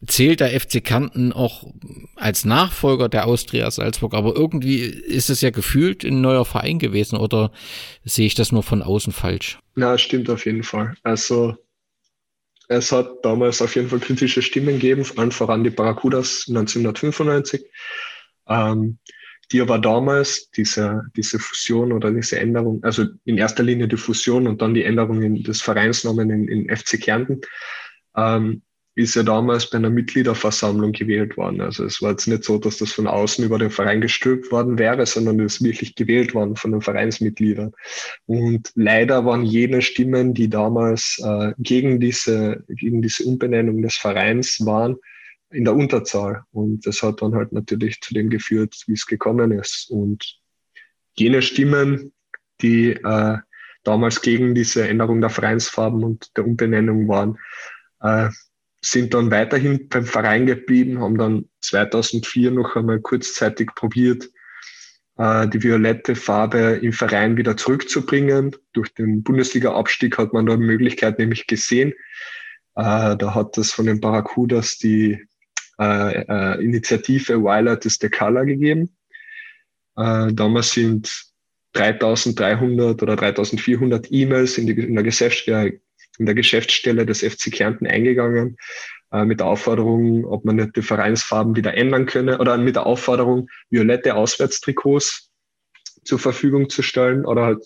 zählt 0.05 0.39
der 0.39 0.59
FC 0.59 0.83
Kanten 0.83 1.33
auch 1.33 1.65
als 2.15 2.45
Nachfolger 2.45 3.09
der 3.09 3.25
Austria 3.25 3.69
Salzburg, 3.71 4.13
aber 4.13 4.35
irgendwie 4.35 4.79
ist 4.81 5.29
es 5.29 5.41
ja 5.41 5.49
gefühlt 5.49 6.03
ein 6.03 6.21
neuer 6.21 6.45
Verein 6.45 6.79
gewesen 6.79 7.17
oder 7.17 7.51
sehe 8.03 8.27
ich 8.27 8.35
das 8.35 8.51
nur 8.51 8.63
von 8.63 8.81
außen 8.81 9.11
falsch? 9.13 9.59
Na, 9.75 9.97
stimmt 9.97 10.29
auf 10.29 10.45
jeden 10.45 10.63
Fall. 10.63 10.95
Also 11.03 11.55
es 12.69 12.91
hat 12.91 13.09
damals 13.23 13.61
auf 13.61 13.75
jeden 13.75 13.89
Fall 13.89 13.99
kritische 13.99 14.41
Stimmen 14.41 14.79
gegeben, 14.79 15.05
allen 15.15 15.31
voran 15.31 15.63
die 15.63 15.69
Barracudas 15.69 16.45
1995 16.47 17.63
ähm, 18.47 18.99
die 19.51 19.61
aber 19.61 19.79
damals 19.79 20.51
diese, 20.51 21.03
diese 21.15 21.39
Fusion 21.39 21.93
oder 21.93 22.11
diese 22.11 22.39
Änderung, 22.39 22.83
also 22.83 23.05
in 23.25 23.37
erster 23.37 23.63
Linie 23.63 23.87
die 23.87 23.97
Fusion 23.97 24.47
und 24.47 24.61
dann 24.61 24.73
die 24.73 24.83
Änderung 24.83 25.43
des 25.43 25.61
Vereinsnamen 25.61 26.29
in, 26.29 26.47
in 26.47 26.75
FC 26.75 26.99
Kärnten, 26.99 27.41
ähm, 28.15 28.61
ist 28.97 29.15
ja 29.15 29.21
damals 29.21 29.69
bei 29.69 29.77
einer 29.77 29.91
Mitgliederversammlung 29.91 30.91
gewählt 30.91 31.37
worden. 31.37 31.61
Also 31.61 31.85
es 31.85 32.01
war 32.01 32.11
jetzt 32.11 32.25
nicht 32.25 32.43
so, 32.43 32.57
dass 32.57 32.77
das 32.77 32.91
von 32.91 33.05
außen 33.05 33.45
über 33.45 33.59
den 33.59 33.69
Verein 33.69 34.01
gestülpt 34.01 34.51
worden 34.51 34.79
wäre, 34.79 35.05
sondern 35.05 35.39
es 35.39 35.57
ist 35.57 35.63
wirklich 35.63 35.93
gewählt 35.93 36.33
worden 36.33 36.55
von 36.55 36.71
den 36.71 36.81
Vereinsmitgliedern. 36.81 37.73
Und 38.25 38.71
leider 38.73 39.23
waren 39.23 39.43
jene 39.43 39.83
Stimmen, 39.83 40.33
die 40.33 40.49
damals 40.49 41.21
äh, 41.23 41.53
gegen, 41.59 41.99
diese, 41.99 42.63
gegen 42.69 43.03
diese 43.03 43.23
Umbenennung 43.25 43.83
des 43.83 43.97
Vereins 43.97 44.65
waren, 44.65 44.95
in 45.51 45.65
der 45.65 45.75
Unterzahl. 45.75 46.43
Und 46.51 46.85
das 46.85 47.01
hat 47.01 47.21
dann 47.21 47.35
halt 47.35 47.51
natürlich 47.51 48.01
zu 48.01 48.13
dem 48.13 48.29
geführt, 48.29 48.75
wie 48.87 48.93
es 48.93 49.05
gekommen 49.05 49.51
ist. 49.51 49.89
Und 49.89 50.39
jene 51.13 51.41
Stimmen, 51.41 52.13
die 52.61 52.91
äh, 52.91 53.37
damals 53.83 54.21
gegen 54.21 54.53
diese 54.55 54.87
Änderung 54.87 55.21
der 55.21 55.29
Vereinsfarben 55.29 56.03
und 56.03 56.35
der 56.35 56.45
Umbenennung 56.45 57.07
waren, 57.07 57.37
äh, 58.01 58.29
sind 58.81 59.13
dann 59.13 59.31
weiterhin 59.31 59.89
beim 59.89 60.05
Verein 60.05 60.45
geblieben, 60.45 61.01
haben 61.01 61.17
dann 61.17 61.45
2004 61.61 62.51
noch 62.51 62.75
einmal 62.75 62.99
kurzzeitig 62.99 63.69
probiert, 63.75 64.29
äh, 65.17 65.47
die 65.47 65.63
violette 65.63 66.15
Farbe 66.15 66.79
im 66.81 66.93
Verein 66.93 67.37
wieder 67.37 67.57
zurückzubringen. 67.57 68.55
Durch 68.73 68.93
den 68.93 69.23
Bundesliga-Abstieg 69.23 70.17
hat 70.17 70.33
man 70.33 70.45
da 70.45 70.55
die 70.55 70.63
Möglichkeit 70.63 71.17
nämlich 71.17 71.47
gesehen. 71.47 71.93
Äh, 72.75 73.17
da 73.17 73.33
hat 73.33 73.57
es 73.57 73.71
von 73.71 73.87
den 73.87 73.99
Barracudas 73.99 74.77
die 74.77 75.26
äh, 75.79 76.21
äh, 76.21 76.63
Initiative 76.63 77.41
Violet 77.41 77.85
is 77.85 77.97
the 77.99 78.09
Color 78.09 78.45
gegeben. 78.45 78.95
Äh, 79.95 80.33
damals 80.33 80.71
sind 80.71 81.27
3300 81.73 83.01
oder 83.03 83.15
3400 83.15 84.11
E-Mails 84.11 84.57
in, 84.57 84.67
in, 84.67 84.95
der 84.95 85.71
in 86.19 86.25
der 86.25 86.35
Geschäftsstelle 86.35 87.05
des 87.05 87.21
FC 87.21 87.51
Kärnten 87.51 87.85
eingegangen 87.85 88.57
äh, 89.11 89.25
mit 89.25 89.39
der 89.39 89.47
Aufforderung, 89.47 90.25
ob 90.25 90.45
man 90.45 90.55
nicht 90.55 90.75
die 90.75 90.81
Vereinsfarben 90.81 91.55
wieder 91.55 91.75
ändern 91.75 92.05
könne 92.05 92.39
oder 92.39 92.57
mit 92.57 92.75
der 92.75 92.85
Aufforderung, 92.85 93.47
violette 93.69 94.15
Auswärtstrikots 94.15 95.26
zur 96.07 96.19
Verfügung 96.19 96.69
zu 96.69 96.81
stellen 96.81 97.25
oder 97.25 97.43
halt 97.43 97.65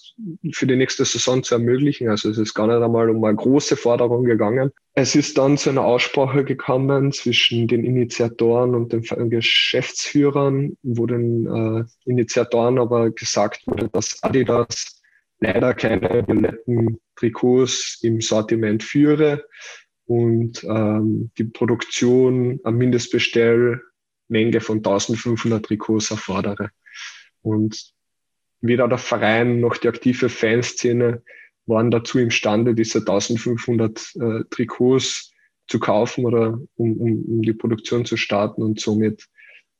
für 0.51 0.65
die 0.65 0.75
nächste 0.75 1.05
Saison 1.05 1.43
zu 1.43 1.55
ermöglichen. 1.55 2.09
Also 2.09 2.29
es 2.29 2.37
ist 2.37 2.55
gar 2.55 2.67
nicht 2.67 2.81
einmal 2.81 3.09
um 3.09 3.23
eine 3.23 3.35
große 3.35 3.77
Forderung 3.77 4.23
gegangen. 4.23 4.71
Es 4.93 5.15
ist 5.15 5.37
dann 5.37 5.57
zu 5.57 5.69
einer 5.69 5.85
Aussprache 5.85 6.43
gekommen 6.43 7.11
zwischen 7.11 7.67
den 7.67 7.85
Initiatoren 7.85 8.73
und 8.73 8.91
den 8.91 9.29
Geschäftsführern, 9.29 10.75
wo 10.81 11.05
den 11.05 11.45
äh, 11.45 12.09
Initiatoren 12.09 12.79
aber 12.79 13.11
gesagt 13.11 13.67
wurde, 13.67 13.89
dass 13.89 14.21
Adidas 14.23 15.01
leider 15.39 15.73
keine 15.75 16.25
violetten 16.27 16.99
Trikots 17.15 17.99
im 18.01 18.21
Sortiment 18.21 18.83
führe 18.83 19.45
und 20.05 20.63
ähm, 20.63 21.31
die 21.37 21.45
Produktion 21.45 22.59
am 22.63 22.77
Mindestbestellmenge 22.77 23.81
von 24.59 24.77
1500 24.77 25.63
Trikots 25.63 26.09
erfordere. 26.09 26.71
Und 27.43 27.93
weder 28.61 28.87
der 28.87 28.97
Verein 28.97 29.59
noch 29.59 29.77
die 29.77 29.87
aktive 29.87 30.29
Fanszene 30.29 31.23
waren 31.65 31.91
dazu 31.91 32.19
imstande, 32.19 32.73
diese 32.73 32.99
1500 32.99 34.15
äh, 34.15 34.43
Trikots 34.49 35.33
zu 35.67 35.79
kaufen 35.79 36.25
oder 36.25 36.59
um, 36.75 36.97
um, 36.97 37.25
um 37.25 37.41
die 37.41 37.53
Produktion 37.53 38.05
zu 38.05 38.17
starten. 38.17 38.61
Und 38.61 38.79
somit 38.79 39.27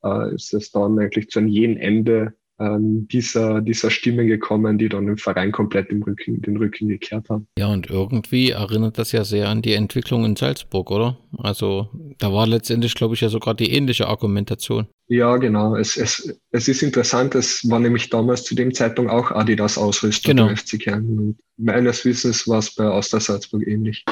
äh, 0.04 0.34
ist 0.34 0.54
es 0.54 0.72
dann 0.72 1.00
eigentlich 1.00 1.30
zu 1.30 1.40
einem 1.40 1.48
jeden 1.48 1.78
Ende 1.78 2.34
dieser, 2.80 3.62
dieser 3.62 3.90
Stimmen 3.90 4.28
gekommen, 4.28 4.78
die 4.78 4.90
dann 4.90 5.08
im 5.08 5.18
Verein 5.18 5.52
komplett 5.52 5.90
im 5.90 6.04
Rücken, 6.04 6.42
den 6.42 6.58
Rücken 6.58 6.88
gekehrt 6.88 7.30
haben. 7.30 7.48
Ja, 7.58 7.68
und 7.68 7.90
irgendwie 7.90 8.52
erinnert 8.52 8.98
das 8.98 9.12
ja 9.12 9.24
sehr 9.24 9.50
an 9.50 9.62
die 9.62 9.74
Entwicklung 9.74 10.26
in 10.26 10.36
Salzburg, 10.36 10.92
oder? 10.92 11.18
Also 11.38 11.90
da 12.20 12.32
war 12.32 12.48
letztendlich, 12.48 12.96
glaube 12.96 13.16
ich, 13.16 13.22
ja 13.22 13.30
sogar 13.30 13.54
die 13.56 13.72
ähnliche 13.72 14.08
Argumentation. 14.08 14.88
Ja, 15.08 15.38
genau. 15.38 15.76
Es, 15.76 15.98
es, 15.98 16.34
es 16.52 16.68
ist 16.68 16.84
interessant, 16.84 17.36
es 17.36 17.70
war 17.70 17.80
nämlich 17.80 18.10
damals 18.10 18.44
zu 18.44 18.56
dem 18.56 18.74
Zeitpunkt 18.74 19.12
auch 19.12 19.32
Adidas 19.32 19.78
Ausrüstung 19.78 20.36
genau. 20.36 20.56
FC 20.56 20.80
Kärnten. 20.80 21.20
Und 21.20 21.38
meines 21.58 22.06
Wissens 22.06 22.48
war 22.48 22.60
es 22.60 22.74
bei 22.74 22.86
Austria 22.86 23.20
Salzburg 23.20 23.68
ähnlich. 23.68 24.06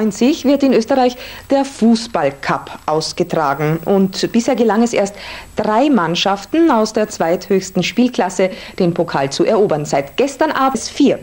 1990 0.00 0.44
wird 0.46 0.62
in 0.62 0.72
Österreich 0.72 1.16
der 1.50 1.64
Fußballcup 1.64 2.70
ausgetragen 2.86 3.80
und 3.84 4.32
bisher 4.32 4.56
gelang 4.56 4.82
es 4.82 4.94
erst 4.94 5.14
drei 5.56 5.90
Mannschaften 5.90 6.70
aus 6.70 6.92
der 6.92 7.08
zweithöchsten 7.08 7.82
Spielklasse 7.82 8.50
den 8.78 8.94
Pokal 8.94 9.30
zu 9.30 9.44
erobern. 9.44 9.84
Seit 9.84 10.16
gestern 10.16 10.52
Abend 10.52 10.80
vier. 10.80 11.18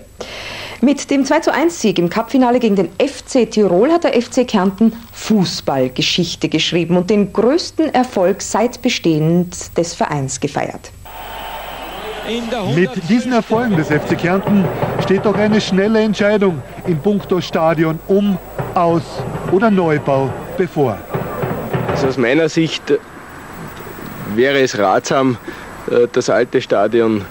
Mit 0.79 1.09
dem 1.09 1.25
2 1.25 1.39
zu 1.39 1.51
1 1.51 1.81
Sieg 1.81 1.97
im 1.97 2.09
Cupfinale 2.09 2.59
gegen 2.59 2.75
den 2.75 2.89
FC 2.99 3.49
Tirol 3.49 3.91
hat 3.91 4.03
der 4.03 4.21
FC 4.21 4.47
Kärnten 4.47 4.93
Fußballgeschichte 5.11 6.49
geschrieben 6.49 6.97
und 6.97 7.09
den 7.09 7.33
größten 7.33 7.91
Erfolg 7.95 8.43
seit 8.43 8.83
Bestehen 8.83 9.49
des 9.75 9.95
Vereins 9.95 10.39
gefeiert. 10.39 10.91
Mit 12.75 13.09
diesen 13.09 13.31
Erfolgen 13.31 13.77
des 13.77 13.87
FC 13.87 14.17
Kärnten 14.17 14.65
steht 15.03 15.25
doch 15.25 15.35
eine 15.35 15.61
schnelle 15.61 16.01
Entscheidung 16.01 16.61
im 16.85 16.99
Punkto 16.99 17.39
Stadion 17.39 17.99
um, 18.07 18.37
aus 18.73 19.03
oder 19.51 19.71
Neubau 19.71 20.29
bevor. 20.57 20.97
Also 21.89 22.07
aus 22.07 22.17
meiner 22.17 22.49
Sicht 22.49 22.83
wäre 24.35 24.59
es 24.59 24.77
ratsam, 24.77 25.37
äh, 25.89 26.07
das 26.11 26.29
alte 26.29 26.61
Stadion 26.61 27.23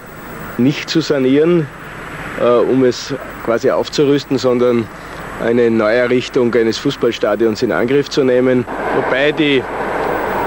nicht 0.57 0.89
zu 0.89 1.01
sanieren, 1.01 1.67
äh, 2.41 2.45
um 2.45 2.83
es 2.85 3.15
quasi 3.45 3.71
aufzurüsten, 3.71 4.39
sondern 4.39 4.89
eine 5.45 5.71
Neuerrichtung 5.71 6.55
eines 6.55 6.79
Fußballstadions 6.79 7.63
in 7.63 7.71
Angriff 7.71 8.09
zu 8.09 8.25
nehmen. 8.25 8.65
Wobei 8.95 9.33
die 9.33 9.63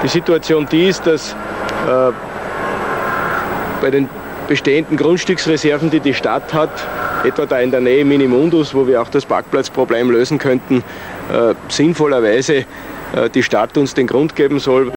die 0.02 0.08
Situation 0.08 0.66
die 0.70 0.88
ist, 0.88 1.06
dass 1.06 1.32
äh, 1.86 2.12
bei 3.80 3.90
den 3.90 4.08
bestehenden 4.50 4.96
Grundstücksreserven, 4.96 5.90
die 5.90 6.00
die 6.00 6.12
Stadt 6.12 6.52
hat, 6.52 6.70
etwa 7.24 7.46
da 7.46 7.60
in 7.60 7.70
der 7.70 7.80
Nähe 7.80 8.04
Minimundus, 8.04 8.74
wo 8.74 8.84
wir 8.84 9.00
auch 9.00 9.08
das 9.08 9.24
Parkplatzproblem 9.24 10.10
lösen 10.10 10.38
könnten, 10.38 10.82
äh, 11.32 11.54
sinnvollerweise 11.68 12.66
äh, 13.14 13.30
die 13.32 13.44
Stadt 13.44 13.78
uns 13.78 13.94
den 13.94 14.08
Grund 14.08 14.34
geben 14.34 14.58
soll. 14.58 14.90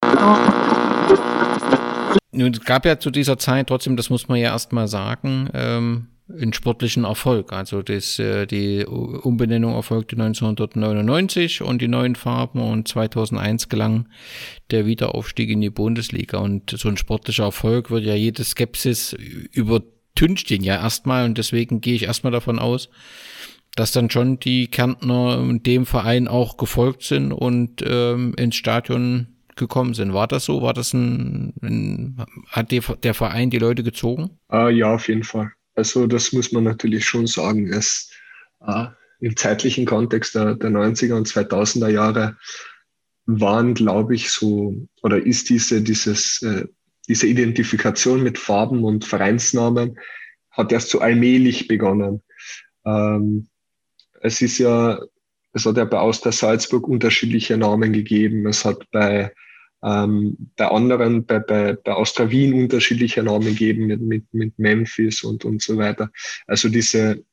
Nun, 2.31 2.51
es 2.51 2.65
gab 2.65 2.84
ja 2.84 2.97
zu 2.97 3.11
dieser 3.11 3.38
Zeit 3.38 3.67
trotzdem, 3.67 3.95
das 3.95 4.09
muss 4.09 4.27
man 4.27 4.39
ja 4.39 4.49
erstmal 4.49 4.88
sagen, 4.88 5.47
ähm, 5.53 6.07
einen 6.29 6.53
sportlichen 6.53 7.03
Erfolg. 7.03 7.51
Also 7.51 7.81
das, 7.81 8.17
äh, 8.19 8.45
die 8.45 8.85
Umbenennung 8.85 9.73
erfolgte 9.73 10.15
1999 10.15 11.61
und 11.61 11.81
die 11.81 11.87
neuen 11.87 12.15
Farben 12.15 12.61
und 12.61 12.87
2001 12.87 13.69
gelang 13.69 14.07
der 14.71 14.85
Wiederaufstieg 14.85 15.49
in 15.49 15.61
die 15.61 15.69
Bundesliga. 15.69 16.37
Und 16.37 16.71
so 16.71 16.87
ein 16.89 16.97
sportlicher 16.97 17.43
Erfolg 17.43 17.91
wird 17.91 18.05
ja 18.05 18.15
jede 18.15 18.43
Skepsis 18.43 19.13
übertüncht 19.51 20.49
ihn 20.51 20.63
ja 20.63 20.75
erstmal 20.75 21.25
und 21.25 21.37
deswegen 21.37 21.81
gehe 21.81 21.95
ich 21.95 22.03
erstmal 22.03 22.31
davon 22.31 22.59
aus, 22.59 22.89
dass 23.75 23.91
dann 23.91 24.09
schon 24.09 24.39
die 24.39 24.67
Kärntner 24.67 25.41
dem 25.59 25.85
Verein 25.85 26.27
auch 26.27 26.57
gefolgt 26.57 27.03
sind 27.03 27.31
und 27.31 27.83
ähm, 27.85 28.33
ins 28.37 28.55
Stadion 28.55 29.27
gekommen 29.55 29.93
sind. 29.93 30.13
War 30.13 30.27
das 30.27 30.45
so? 30.45 30.61
War 30.61 30.73
das 30.73 30.93
ein, 30.93 31.53
ein 31.61 32.25
hat 32.49 32.71
die, 32.71 32.81
der 33.03 33.13
Verein 33.13 33.49
die 33.49 33.59
Leute 33.59 33.83
gezogen? 33.83 34.31
Uh, 34.51 34.67
ja, 34.69 34.93
auf 34.93 35.07
jeden 35.07 35.23
Fall. 35.23 35.51
Also 35.75 36.07
das 36.07 36.33
muss 36.33 36.51
man 36.51 36.63
natürlich 36.63 37.05
schon 37.05 37.27
sagen. 37.27 37.71
Es, 37.71 38.11
uh, 38.61 38.87
Im 39.19 39.35
zeitlichen 39.35 39.85
Kontext 39.85 40.35
der, 40.35 40.55
der 40.55 40.69
90er 40.69 41.15
und 41.15 41.27
2000er 41.27 41.89
Jahre 41.89 42.37
waren, 43.25 43.73
glaube 43.73 44.15
ich, 44.15 44.29
so, 44.29 44.75
oder 45.01 45.25
ist 45.25 45.49
diese, 45.49 45.81
dieses, 45.81 46.41
äh, 46.41 46.67
diese 47.07 47.27
Identifikation 47.27 48.21
mit 48.21 48.37
Farben 48.37 48.83
und 48.83 49.05
Vereinsnamen, 49.05 49.97
hat 50.51 50.71
erst 50.71 50.89
so 50.89 50.99
allmählich 50.99 51.67
begonnen. 51.67 52.21
Ähm, 52.85 53.47
es 54.21 54.41
ist 54.41 54.57
ja, 54.57 54.99
es 55.53 55.65
hat 55.65 55.77
ja 55.77 55.85
bei 55.85 55.99
Austria 55.99 56.31
Salzburg 56.31 56.87
unterschiedliche 56.87 57.57
Namen 57.57 57.93
gegeben. 57.93 58.47
Es 58.47 58.65
hat 58.65 58.89
bei 58.91 59.33
ähm, 59.84 60.51
bei 60.55 60.68
anderen, 60.68 61.26
bei, 61.26 61.39
bei, 61.39 61.73
bei 61.73 61.93
Austria 61.93 62.31
Wien 62.31 62.53
unterschiedliche 62.53 63.22
Namen 63.22 63.45
gegeben 63.47 63.88
mit, 63.88 64.01
mit, 64.01 64.34
mit 64.34 64.57
Memphis 64.57 65.23
und, 65.23 65.45
und 65.45 65.61
so 65.61 65.77
weiter. 65.77 66.10
Also 66.47 66.69
diese 66.69 67.23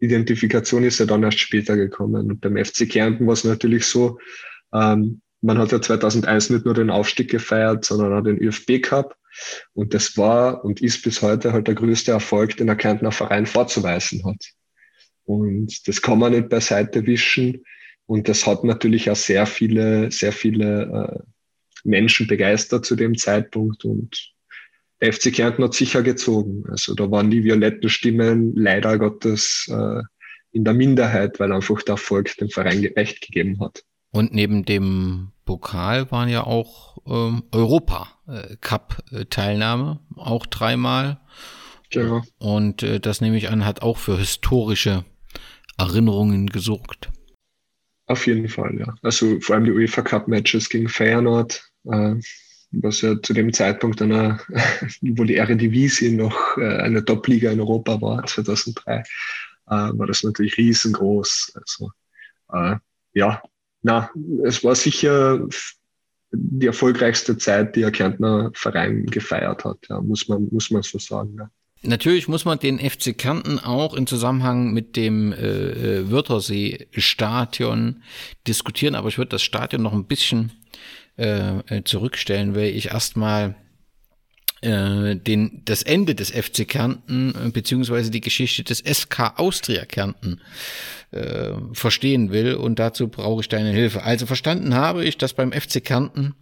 Identifikation 0.00 0.82
ist 0.82 0.98
ja 0.98 1.06
dann 1.06 1.22
erst 1.22 1.38
später 1.38 1.76
gekommen. 1.76 2.30
Und 2.30 2.40
beim 2.40 2.56
FC 2.56 2.88
Kärnten 2.88 3.26
war 3.26 3.34
es 3.34 3.44
natürlich 3.44 3.84
so, 3.84 4.18
ähm, 4.72 5.20
man 5.42 5.58
hat 5.58 5.72
ja 5.72 5.80
2001 5.80 6.50
nicht 6.50 6.64
nur 6.64 6.74
den 6.74 6.90
Aufstieg 6.90 7.30
gefeiert, 7.30 7.84
sondern 7.84 8.12
auch 8.12 8.24
den 8.24 8.38
ÖFB 8.38 8.82
Cup. 8.82 9.16
Und 9.72 9.94
das 9.94 10.16
war 10.16 10.64
und 10.64 10.82
ist 10.82 11.02
bis 11.02 11.22
heute 11.22 11.52
halt 11.52 11.68
der 11.68 11.74
größte 11.74 12.10
Erfolg, 12.10 12.56
den 12.56 12.66
der 12.66 12.76
Kärntner 12.76 13.12
Verein 13.12 13.46
vorzuweisen 13.46 14.24
hat. 14.24 14.44
Und 15.24 15.86
das 15.86 16.02
kann 16.02 16.18
man 16.18 16.32
nicht 16.32 16.48
beiseite 16.48 17.06
wischen. 17.06 17.64
Und 18.06 18.28
das 18.28 18.46
hat 18.46 18.64
natürlich 18.64 19.08
auch 19.08 19.16
sehr 19.16 19.46
viele, 19.46 20.10
sehr 20.10 20.32
viele 20.32 21.22
äh, 21.24 21.30
Menschen 21.84 22.26
begeistert 22.26 22.84
zu 22.84 22.96
dem 22.96 23.16
Zeitpunkt 23.16 23.84
und 23.84 24.32
der 25.00 25.12
FC 25.12 25.32
Kärnten 25.32 25.62
hat 25.64 25.74
sicher 25.74 26.02
gezogen. 26.02 26.64
Also 26.68 26.94
da 26.94 27.10
waren 27.10 27.30
die 27.30 27.44
violetten 27.44 27.88
Stimmen 27.88 28.54
leider 28.54 28.98
Gottes 28.98 29.66
äh, 29.70 30.02
in 30.52 30.64
der 30.64 30.74
Minderheit, 30.74 31.40
weil 31.40 31.52
einfach 31.52 31.80
der 31.82 31.94
Erfolg 31.94 32.36
dem 32.36 32.50
Verein 32.50 32.84
recht 32.96 33.22
gegeben 33.22 33.58
hat. 33.60 33.82
Und 34.10 34.34
neben 34.34 34.64
dem 34.64 35.30
Pokal 35.44 36.10
waren 36.10 36.28
ja 36.28 36.42
auch 36.44 36.98
ähm, 37.06 37.44
Europa-Cup-Teilnahme, 37.52 40.00
auch 40.16 40.46
dreimal. 40.46 41.20
Genau. 41.90 42.22
Und 42.38 42.82
äh, 42.82 42.98
das 43.00 43.20
nehme 43.20 43.36
ich 43.36 43.50
an, 43.50 43.64
hat 43.64 43.82
auch 43.82 43.98
für 43.98 44.18
historische 44.18 45.04
Erinnerungen 45.78 46.48
gesorgt. 46.48 47.10
Auf 48.06 48.26
jeden 48.26 48.48
Fall, 48.48 48.76
ja. 48.78 48.92
Also 49.02 49.38
vor 49.40 49.54
allem 49.54 49.64
die 49.64 49.72
UEFA 49.72 50.02
Cup 50.02 50.28
Matches 50.28 50.68
gegen 50.68 50.88
Feyenoord, 50.88 51.54
äh, 51.54 51.60
was 51.84 53.00
ja 53.00 53.20
zu 53.20 53.32
dem 53.32 53.52
Zeitpunkt 53.52 54.00
einer, 54.02 54.40
wo 55.00 55.24
die 55.24 55.36
Eredivisie 55.36 56.12
noch 56.12 56.56
äh, 56.56 56.78
eine 56.78 57.04
Top-Liga 57.04 57.50
in 57.50 57.60
Europa 57.60 58.00
war, 58.00 58.24
2003, 58.24 58.96
äh, 58.96 59.02
war 59.66 60.06
das 60.06 60.22
natürlich 60.22 60.56
riesengroß. 60.56 61.52
Also 61.54 61.90
ja, 63.12 63.40
na, 63.82 64.10
es 64.44 64.64
war 64.64 64.74
sicher 64.74 65.46
die 66.32 66.66
erfolgreichste 66.66 67.36
Zeit, 67.38 67.76
die 67.76 67.80
der 67.80 67.90
Kärntner 67.90 68.50
Verein 68.54 69.06
gefeiert 69.06 69.64
hat, 69.64 69.78
ja, 69.88 70.00
muss 70.00 70.28
man, 70.28 70.48
muss 70.50 70.70
man 70.70 70.82
so 70.82 70.98
sagen. 70.98 71.36
Ja. 71.38 71.50
Natürlich 71.82 72.28
muss 72.28 72.44
man 72.44 72.58
den 72.58 72.78
FC 72.78 73.16
Kärnten 73.16 73.58
auch 73.58 73.94
in 73.94 74.06
Zusammenhang 74.06 74.72
mit 74.72 74.96
dem 74.96 75.32
äh, 75.32 76.10
Wörthersee-Stadion 76.10 78.02
diskutieren, 78.46 78.94
aber 78.94 79.08
ich 79.08 79.16
würde 79.16 79.30
das 79.30 79.42
Stadion 79.42 79.82
noch 79.82 79.94
ein 79.94 80.06
bisschen 80.06 80.52
äh, 81.20 81.58
äh, 81.66 81.84
zurückstellen, 81.84 82.54
weil 82.54 82.70
ich 82.70 82.86
erstmal 82.92 83.54
äh, 84.62 85.16
den, 85.16 85.60
das 85.66 85.82
Ende 85.82 86.14
des 86.14 86.30
FC 86.30 86.66
Kärnten 86.66 87.34
äh, 87.34 87.50
beziehungsweise 87.50 88.10
die 88.10 88.22
Geschichte 88.22 88.64
des 88.64 88.78
SK 88.78 89.34
Austria 89.36 89.84
Kärnten 89.84 90.40
äh, 91.10 91.50
verstehen 91.74 92.30
will 92.32 92.54
und 92.54 92.78
dazu 92.78 93.08
brauche 93.08 93.42
ich 93.42 93.48
deine 93.50 93.70
Hilfe. 93.70 94.02
Also 94.02 94.24
verstanden 94.24 94.74
habe 94.74 95.04
ich, 95.04 95.18
dass 95.18 95.34
beim 95.34 95.52
FC 95.52 95.84
Kärnten 95.84 96.34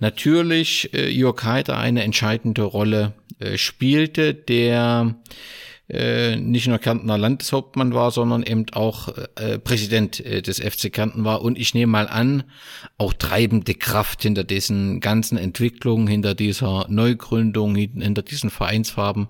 natürlich 0.00 0.92
äh, 0.94 1.08
Jörg 1.08 1.42
Heider 1.44 1.78
eine 1.78 2.02
entscheidende 2.02 2.62
Rolle 2.62 3.14
äh, 3.38 3.56
spielte, 3.56 4.34
der 4.34 5.14
äh, 5.88 6.36
nicht 6.36 6.66
nur 6.66 6.78
Kärntner 6.78 7.16
Landeshauptmann 7.16 7.94
war, 7.94 8.10
sondern 8.10 8.42
eben 8.42 8.66
auch 8.72 9.08
äh, 9.36 9.58
Präsident 9.58 10.20
äh, 10.20 10.42
des 10.42 10.60
FC 10.60 10.92
Kärnten 10.92 11.24
war 11.24 11.42
und 11.42 11.58
ich 11.58 11.72
nehme 11.72 11.90
mal 11.90 12.08
an, 12.08 12.44
auch 12.98 13.14
treibende 13.14 13.74
Kraft 13.74 14.22
hinter 14.22 14.44
diesen 14.44 15.00
ganzen 15.00 15.38
Entwicklungen, 15.38 16.06
hinter 16.06 16.34
dieser 16.34 16.86
Neugründung, 16.88 17.74
hinter 17.74 18.22
diesen 18.22 18.50
Vereinsfarben. 18.50 19.28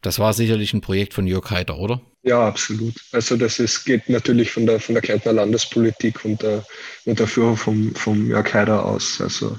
Das 0.00 0.18
war 0.18 0.32
sicherlich 0.32 0.72
ein 0.74 0.80
Projekt 0.80 1.14
von 1.14 1.26
Jörg 1.26 1.50
Heider, 1.50 1.78
oder? 1.78 2.00
Ja, 2.22 2.46
absolut. 2.46 2.94
Also 3.12 3.36
das 3.36 3.58
ist, 3.60 3.84
geht 3.84 4.08
natürlich 4.08 4.50
von 4.50 4.66
der, 4.66 4.80
von 4.80 4.94
der 4.94 5.02
Kärntner 5.02 5.32
Landespolitik 5.32 6.24
und 6.24 6.42
der, 6.42 6.64
und 7.04 7.18
der 7.18 7.26
Führung 7.26 7.56
vom, 7.56 7.94
vom 7.94 8.28
Jörg 8.28 8.52
Heider 8.52 8.84
aus. 8.84 9.20
Also 9.20 9.56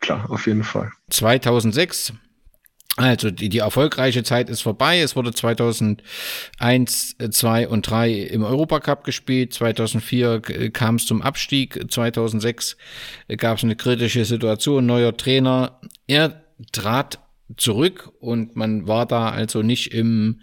klar, 0.00 0.30
auf 0.30 0.46
jeden 0.46 0.64
Fall. 0.64 0.90
2006 1.10 2.14
also 2.96 3.30
die, 3.30 3.48
die 3.48 3.58
erfolgreiche 3.58 4.22
Zeit 4.22 4.48
ist 4.48 4.60
vorbei. 4.60 5.00
Es 5.00 5.16
wurde 5.16 5.32
2001, 5.32 7.16
2 7.30 7.68
und 7.68 7.82
3 7.90 8.12
im 8.12 8.44
Europacup 8.44 9.02
gespielt. 9.02 9.52
2004 9.52 10.70
kam 10.70 10.94
es 10.96 11.06
zum 11.06 11.20
Abstieg. 11.20 11.90
2006 11.90 12.76
gab 13.36 13.58
es 13.58 13.64
eine 13.64 13.74
kritische 13.74 14.24
Situation. 14.24 14.86
Neuer 14.86 15.16
Trainer. 15.16 15.80
Er 16.06 16.44
trat 16.70 17.18
zurück 17.56 18.12
und 18.20 18.54
man 18.54 18.86
war 18.86 19.06
da 19.06 19.28
also 19.28 19.62
nicht 19.62 19.92
im, 19.92 20.40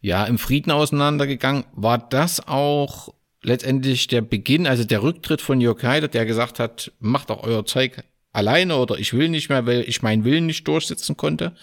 ja, 0.00 0.24
im 0.24 0.38
Frieden 0.38 0.72
auseinandergegangen. 0.72 1.64
War 1.72 1.98
das 1.98 2.46
auch 2.46 3.14
letztendlich 3.42 4.08
der 4.08 4.20
Beginn, 4.20 4.66
also 4.66 4.84
der 4.84 5.02
Rücktritt 5.02 5.40
von 5.40 5.60
Jörg 5.60 5.82
Heider, 5.82 6.08
der 6.08 6.26
gesagt 6.26 6.58
hat, 6.58 6.92
macht 7.00 7.30
doch 7.30 7.42
euer 7.42 7.64
Zeug 7.64 8.04
alleine 8.32 8.76
oder 8.76 8.98
ich 8.98 9.12
will 9.12 9.28
nicht 9.28 9.48
mehr, 9.48 9.66
weil 9.66 9.82
ich 9.86 10.02
meinen 10.02 10.24
Willen 10.24 10.46
nicht 10.46 10.66
durchsetzen 10.66 11.16
konnte. 11.16 11.54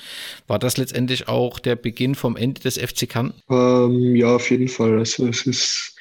War 0.47 0.59
das 0.59 0.77
letztendlich 0.77 1.27
auch 1.27 1.59
der 1.59 1.75
Beginn 1.75 2.15
vom 2.15 2.35
Ende 2.35 2.61
des 2.61 2.77
FC 2.77 3.09
Kärnten? 3.09 3.41
Ähm, 3.49 4.15
ja, 4.15 4.35
auf 4.35 4.49
jeden 4.49 4.67
Fall. 4.67 4.99
Also 4.99 5.27
es 5.27 5.45
ist, 5.45 5.95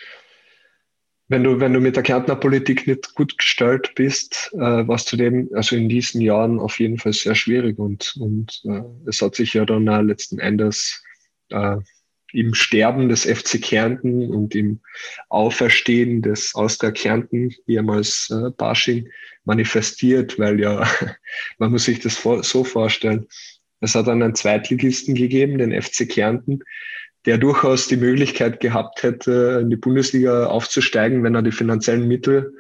wenn 1.29 1.45
du, 1.45 1.61
wenn 1.61 1.73
du 1.73 1.81
mit 1.81 1.97
der 1.97 2.03
Kärntner 2.03 2.37
Politik 2.37 2.87
nicht 2.87 3.15
gut 3.15 3.37
gestellt 3.39 3.93
bist, 3.95 4.51
äh, 4.55 4.87
was 4.87 5.07
zudem, 5.07 5.49
also 5.55 5.77
in 5.77 5.89
diesen 5.89 6.21
Jahren 6.21 6.59
auf 6.61 6.79
jeden 6.79 6.99
Fall 6.99 7.13
sehr 7.13 7.35
schwierig 7.35 7.79
und, 7.79 8.15
und 8.21 8.63
äh, 8.65 8.83
es 9.07 9.23
hat 9.23 9.35
sich 9.35 9.55
ja 9.55 9.65
dann 9.65 9.85
letzten 10.07 10.39
Endes 10.39 11.03
äh, 11.51 11.77
im 12.33 12.55
Sterben 12.55 13.09
des 13.09 13.25
FC 13.25 13.61
Kärnten 13.61 14.31
und 14.31 14.55
im 14.55 14.81
Auferstehen 15.29 16.23
des 16.23 16.55
aus 16.55 16.79
der 16.79 16.93
Kärnten, 16.93 17.55
ehemals 17.67 18.31
äh, 18.31 18.51
Basching, 18.51 19.09
manifestiert, 19.45 20.39
weil 20.39 20.61
ja, 20.61 20.87
man 21.59 21.71
muss 21.71 21.85
sich 21.85 22.01
das 22.01 22.23
so 22.23 22.65
vorstellen. 22.65 23.27
Es 23.81 23.95
hat 23.95 24.09
dann 24.09 24.23
einen 24.23 24.35
Zweitligisten 24.35 25.15
gegeben, 25.15 25.59
den 25.59 25.81
FC 25.81 26.09
Kärnten, 26.09 26.61
der 27.25 27.39
durchaus 27.39 27.89
die 27.89 27.97
Möglichkeit 27.97 28.61
gehabt 28.61 29.03
hätte, 29.03 29.61
in 29.63 29.71
die 29.71 29.77
Bundesliga 29.77 30.47
aufzusteigen, 30.47 31.23
wenn 31.23 31.35
er 31.35 31.43
die 31.43 31.53
finanziellen 31.53 32.09
Mittel, 32.09 32.55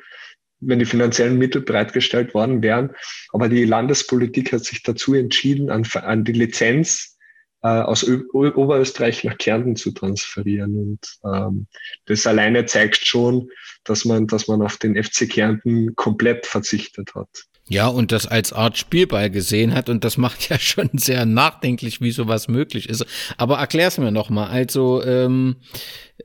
wenn 0.60 0.78
die 0.78 0.84
finanziellen 0.84 1.38
Mittel 1.38 1.62
bereitgestellt 1.62 2.34
worden 2.34 2.62
wären. 2.62 2.90
Aber 3.32 3.48
die 3.48 3.64
Landespolitik 3.64 4.52
hat 4.52 4.64
sich 4.64 4.82
dazu 4.82 5.14
entschieden, 5.14 5.70
an, 5.70 5.86
an 5.94 6.24
die 6.24 6.32
Lizenz 6.32 7.17
äh, 7.62 7.68
aus 7.68 8.02
Ö 8.02 8.24
Oberösterreich 8.32 9.24
nach 9.24 9.38
Kärnten 9.38 9.76
zu 9.76 9.90
transferieren. 9.92 10.74
Und 10.76 11.18
ähm, 11.24 11.66
das 12.06 12.26
alleine 12.26 12.66
zeigt 12.66 13.06
schon, 13.06 13.48
dass 13.84 14.04
man, 14.04 14.26
dass 14.26 14.48
man 14.48 14.62
auf 14.62 14.76
den 14.76 15.02
FC 15.02 15.28
Kärnten 15.28 15.94
komplett 15.96 16.46
verzichtet 16.46 17.14
hat. 17.14 17.28
Ja, 17.70 17.88
und 17.88 18.12
das 18.12 18.26
als 18.26 18.52
Art 18.52 18.78
Spielball 18.78 19.30
gesehen 19.30 19.74
hat 19.74 19.90
und 19.90 20.02
das 20.02 20.16
macht 20.16 20.48
ja 20.48 20.58
schon 20.60 20.90
sehr 20.94 21.26
nachdenklich, 21.26 22.00
wie 22.00 22.12
sowas 22.12 22.48
möglich 22.48 22.88
ist. 22.88 23.04
Aber 23.36 23.58
erklär's 23.58 23.98
mir 23.98 24.10
nochmal. 24.10 24.48
Also 24.48 25.02
ähm, 25.04 25.56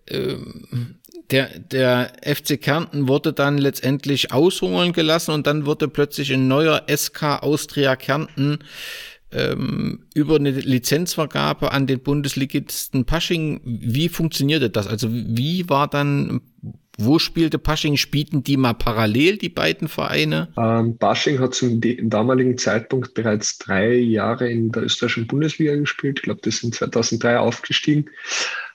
ähm, 0.07 0.99
der, 1.31 1.57
der 1.59 2.13
FC 2.23 2.61
Kärnten 2.61 3.07
wurde 3.07 3.33
dann 3.33 3.57
letztendlich 3.57 4.31
aushungern 4.31 4.93
gelassen 4.93 5.31
und 5.31 5.47
dann 5.47 5.65
wurde 5.65 5.87
plötzlich 5.87 6.31
ein 6.31 6.47
neuer 6.47 6.83
SK 6.93 7.41
Austria 7.41 7.95
Kärnten 7.95 8.59
ähm, 9.33 10.05
über 10.13 10.35
eine 10.35 10.51
Lizenzvergabe 10.51 11.71
an 11.71 11.87
den 11.87 11.99
Bundesligisten 11.99 13.05
Pasching. 13.05 13.61
Wie 13.63 14.09
funktionierte 14.09 14.69
das? 14.69 14.87
Also 14.87 15.07
wie 15.11 15.69
war 15.69 15.87
dann 15.87 16.41
wo 16.97 17.17
spielte 17.17 17.57
Pasching? 17.57 17.97
Spielten 17.97 18.43
die 18.43 18.55
mal 18.55 18.73
parallel, 18.73 19.37
die 19.37 19.49
beiden 19.49 19.87
Vereine? 19.87 20.49
Ähm, 20.57 20.97
Pasching 20.97 21.39
hat 21.39 21.55
zum 21.55 21.81
damaligen 22.03 22.57
Zeitpunkt 22.57 23.15
bereits 23.15 23.57
drei 23.57 23.95
Jahre 23.95 24.49
in 24.49 24.71
der 24.71 24.83
österreichischen 24.83 25.25
Bundesliga 25.25 25.75
gespielt. 25.75 26.19
Ich 26.19 26.23
glaube, 26.23 26.41
das 26.43 26.57
sind 26.57 26.75
2003 26.75 27.39
aufgestiegen. 27.39 28.05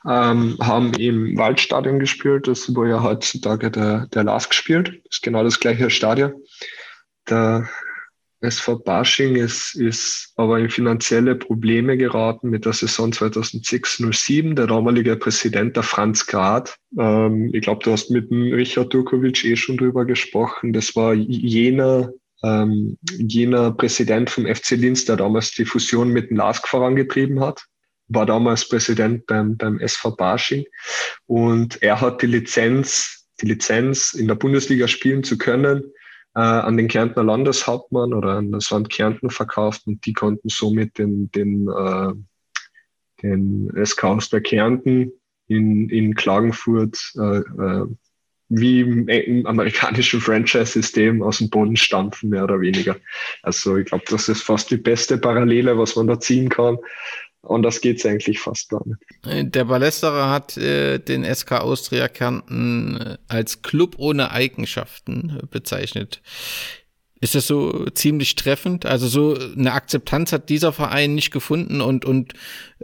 Ähm, 0.04 0.56
haben 0.60 0.94
im 0.94 1.36
Waldstadion 1.38 2.00
gespielt, 2.00 2.48
das 2.48 2.74
wo 2.74 2.84
ja 2.84 3.02
heutzutage 3.02 3.70
der, 3.70 4.06
der 4.08 4.24
LASK 4.24 4.52
spielt. 4.52 4.88
Das 4.88 5.18
ist 5.18 5.22
genau 5.22 5.44
das 5.44 5.60
gleiche 5.60 5.90
Stadion. 5.90 6.32
Der 7.28 7.68
SV 8.40 8.78
Basching 8.84 9.36
ist, 9.36 9.74
ist 9.74 10.32
aber 10.36 10.60
in 10.60 10.70
finanzielle 10.70 11.34
Probleme 11.34 11.96
geraten 11.96 12.50
mit 12.50 12.64
der 12.64 12.72
Saison 12.72 13.10
2006-07. 13.10 14.54
Der 14.54 14.66
damalige 14.66 15.16
Präsident, 15.16 15.76
der 15.76 15.82
Franz 15.82 16.26
Grad, 16.26 16.76
ähm, 16.98 17.50
ich 17.52 17.62
glaube, 17.62 17.82
du 17.82 17.90
hast 17.90 18.10
mit 18.10 18.30
dem 18.30 18.52
Richard 18.52 18.94
Durkovic 18.94 19.44
eh 19.44 19.56
schon 19.56 19.76
drüber 19.76 20.04
gesprochen, 20.04 20.72
das 20.72 20.94
war 20.94 21.14
jener, 21.14 22.12
ähm, 22.44 22.96
jener 23.16 23.72
Präsident 23.72 24.30
vom 24.30 24.46
FC 24.46 24.70
Linz, 24.72 25.04
der 25.04 25.16
damals 25.16 25.52
die 25.52 25.64
Fusion 25.64 26.10
mit 26.10 26.30
dem 26.30 26.36
LASK 26.36 26.68
vorangetrieben 26.68 27.40
hat. 27.40 27.64
War 28.06 28.24
damals 28.24 28.68
Präsident 28.68 29.26
beim, 29.26 29.56
beim 29.56 29.80
SV 29.80 30.12
Basching 30.12 30.64
und 31.26 31.82
er 31.82 32.00
hat 32.00 32.22
die 32.22 32.26
Lizenz, 32.26 33.26
die 33.40 33.46
Lizenz 33.46 34.14
in 34.14 34.28
der 34.28 34.36
Bundesliga 34.36 34.86
spielen 34.86 35.24
zu 35.24 35.36
können, 35.36 35.82
äh, 36.34 36.40
an 36.40 36.76
den 36.76 36.88
Kärntner 36.88 37.24
Landeshauptmann 37.24 38.12
oder 38.12 38.36
an 38.36 38.52
das 38.52 38.70
Land 38.70 38.90
Kärnten 38.90 39.30
verkauft 39.30 39.82
und 39.86 40.04
die 40.06 40.12
konnten 40.12 40.48
somit 40.48 40.98
den, 40.98 41.30
den, 41.32 41.68
äh, 41.68 42.12
den 43.22 43.72
SK 43.84 44.04
aus 44.04 44.30
der 44.30 44.40
Kärnten 44.40 45.12
in, 45.48 45.88
in 45.88 46.14
Klagenfurt 46.14 47.12
äh, 47.16 47.38
äh, 47.38 47.86
wie 48.50 48.80
im, 48.80 49.08
im 49.08 49.46
amerikanischen 49.46 50.20
Franchise-System 50.22 51.22
aus 51.22 51.38
dem 51.38 51.50
Boden 51.50 51.76
stampfen, 51.76 52.30
mehr 52.30 52.44
oder 52.44 52.60
weniger. 52.60 52.96
Also 53.42 53.76
ich 53.76 53.86
glaube, 53.86 54.04
das 54.08 54.28
ist 54.28 54.42
fast 54.42 54.70
die 54.70 54.76
beste 54.76 55.18
Parallele, 55.18 55.76
was 55.78 55.96
man 55.96 56.06
da 56.06 56.18
ziehen 56.18 56.48
kann. 56.48 56.78
Und 57.42 57.62
das 57.62 57.80
geht's 57.80 58.04
eigentlich 58.04 58.40
fast 58.40 58.68
gar 58.68 58.82
nicht. 58.86 59.54
Der 59.54 59.64
Ballesterer 59.64 60.30
hat 60.30 60.56
äh, 60.56 60.98
den 60.98 61.24
SK 61.24 61.52
Austria 61.52 62.08
Kärnten 62.08 62.96
äh, 62.96 63.18
als 63.28 63.62
Club 63.62 63.94
ohne 63.98 64.32
Eigenschaften 64.32 65.38
äh, 65.40 65.46
bezeichnet. 65.46 66.20
Ist 67.20 67.34
das 67.34 67.46
so 67.46 67.86
ziemlich 67.90 68.34
treffend? 68.36 68.86
Also 68.86 69.08
so 69.08 69.36
eine 69.36 69.72
Akzeptanz 69.72 70.32
hat 70.32 70.48
dieser 70.48 70.72
Verein 70.72 71.14
nicht 71.14 71.32
gefunden 71.32 71.80
und, 71.80 72.04
und 72.04 72.34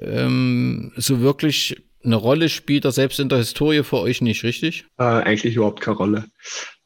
ähm, 0.00 0.92
so 0.96 1.20
wirklich 1.20 1.76
eine 2.04 2.16
Rolle 2.16 2.48
spielt 2.48 2.84
er 2.84 2.92
selbst 2.92 3.18
in 3.18 3.28
der 3.28 3.38
Historie 3.38 3.82
für 3.82 3.98
euch 3.98 4.20
nicht, 4.20 4.44
richtig? 4.44 4.86
Äh, 4.98 5.04
eigentlich 5.04 5.56
überhaupt 5.56 5.80
keine 5.80 5.96
Rolle. 5.96 6.24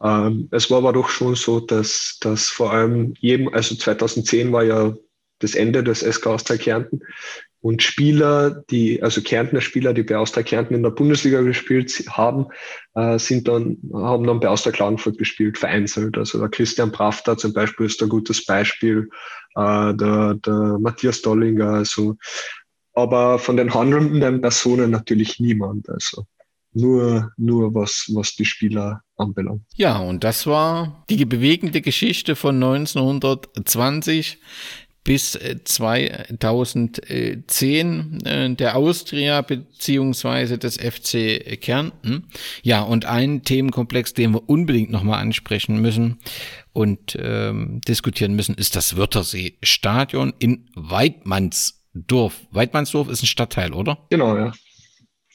Ähm, 0.02 0.48
es 0.52 0.70
war 0.70 0.78
aber 0.78 0.92
doch 0.92 1.08
schon 1.08 1.34
so, 1.34 1.60
dass, 1.60 2.18
dass 2.20 2.48
vor 2.48 2.72
allem 2.72 3.14
jedem, 3.18 3.48
also 3.48 3.74
2010 3.74 4.52
war 4.52 4.64
ja 4.64 4.94
das 5.40 5.54
Ende 5.54 5.82
des 5.82 6.00
SK 6.00 6.26
Austria 6.26 6.56
Kärnten. 6.56 7.00
Und 7.60 7.82
Spieler, 7.82 8.62
die, 8.70 9.02
also 9.02 9.20
Kärntner 9.20 9.60
Spieler, 9.60 9.92
die 9.92 10.04
bei 10.04 10.16
Austria 10.16 10.44
Kärnten 10.44 10.74
in 10.74 10.82
der 10.82 10.90
Bundesliga 10.90 11.40
gespielt 11.40 12.04
haben, 12.08 12.46
äh, 12.94 13.18
sind 13.18 13.48
dann, 13.48 13.78
haben 13.92 14.26
dann 14.26 14.38
bei 14.38 14.48
Austria 14.48 14.72
Klagenfurt 14.72 15.18
gespielt, 15.18 15.58
vereinzelt. 15.58 16.16
Also 16.16 16.38
der 16.38 16.48
Christian 16.50 16.92
Prafter 16.92 17.36
zum 17.36 17.52
Beispiel 17.52 17.86
ist 17.86 18.02
ein 18.02 18.08
gutes 18.08 18.46
Beispiel, 18.46 19.08
äh, 19.56 19.94
der, 19.94 20.34
der 20.34 20.78
Matthias 20.80 21.20
Dollinger, 21.22 21.70
also, 21.70 22.16
aber 22.94 23.38
von 23.40 23.56
den 23.56 23.74
handelnden 23.74 24.40
Personen 24.40 24.90
natürlich 24.90 25.40
niemand, 25.40 25.88
also 25.88 26.26
nur, 26.72 27.32
nur 27.36 27.74
was, 27.74 28.08
was 28.14 28.34
die 28.36 28.44
Spieler 28.44 29.02
anbelangt. 29.16 29.62
Ja, 29.74 29.98
und 29.98 30.22
das 30.22 30.46
war 30.46 31.04
die 31.10 31.24
bewegende 31.24 31.80
Geschichte 31.80 32.36
von 32.36 32.56
1920 32.62 34.38
bis 35.08 35.38
2010 35.64 37.00
äh, 37.08 38.44
äh, 38.44 38.54
der 38.54 38.76
Austria 38.76 39.40
beziehungsweise 39.40 40.58
des 40.58 40.76
FC 40.76 41.58
Kärnten. 41.62 42.28
Ja, 42.62 42.82
und 42.82 43.06
ein 43.06 43.42
Themenkomplex, 43.42 44.12
den 44.12 44.34
wir 44.34 44.46
unbedingt 44.50 44.90
nochmal 44.90 45.20
ansprechen 45.22 45.80
müssen 45.80 46.18
und 46.74 47.16
ähm, 47.18 47.80
diskutieren 47.88 48.34
müssen, 48.34 48.54
ist 48.54 48.76
das 48.76 48.98
Wörthersee-Stadion 48.98 50.34
in 50.40 50.68
Weidmannsdorf. 50.74 52.34
Weidmannsdorf 52.50 53.08
ist 53.08 53.22
ein 53.22 53.28
Stadtteil, 53.28 53.72
oder? 53.72 54.06
Genau, 54.10 54.36
ja. 54.36 54.52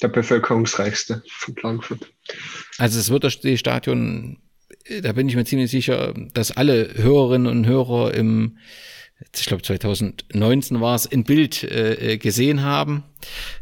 Der 0.04 0.10
bevölkerungsreichste 0.10 1.24
von 1.26 1.56
Frankfurt. 1.56 2.14
Also 2.78 3.00
das 3.00 3.10
Wörthersee-Stadion, 3.10 4.38
äh, 4.84 5.02
da 5.02 5.14
bin 5.14 5.28
ich 5.28 5.36
mir 5.36 5.46
ziemlich 5.46 5.72
sicher, 5.72 6.14
dass 6.36 6.52
alle 6.52 6.94
Hörerinnen 6.94 7.48
und 7.48 7.66
Hörer 7.66 8.14
im 8.14 8.60
ich 9.36 9.46
glaube 9.46 9.64
2019 9.64 10.82
war 10.82 10.96
es, 10.96 11.06
in 11.06 11.24
Bild 11.24 11.64
äh, 11.64 12.14
äh, 12.14 12.18
gesehen 12.18 12.64
haben 12.64 13.04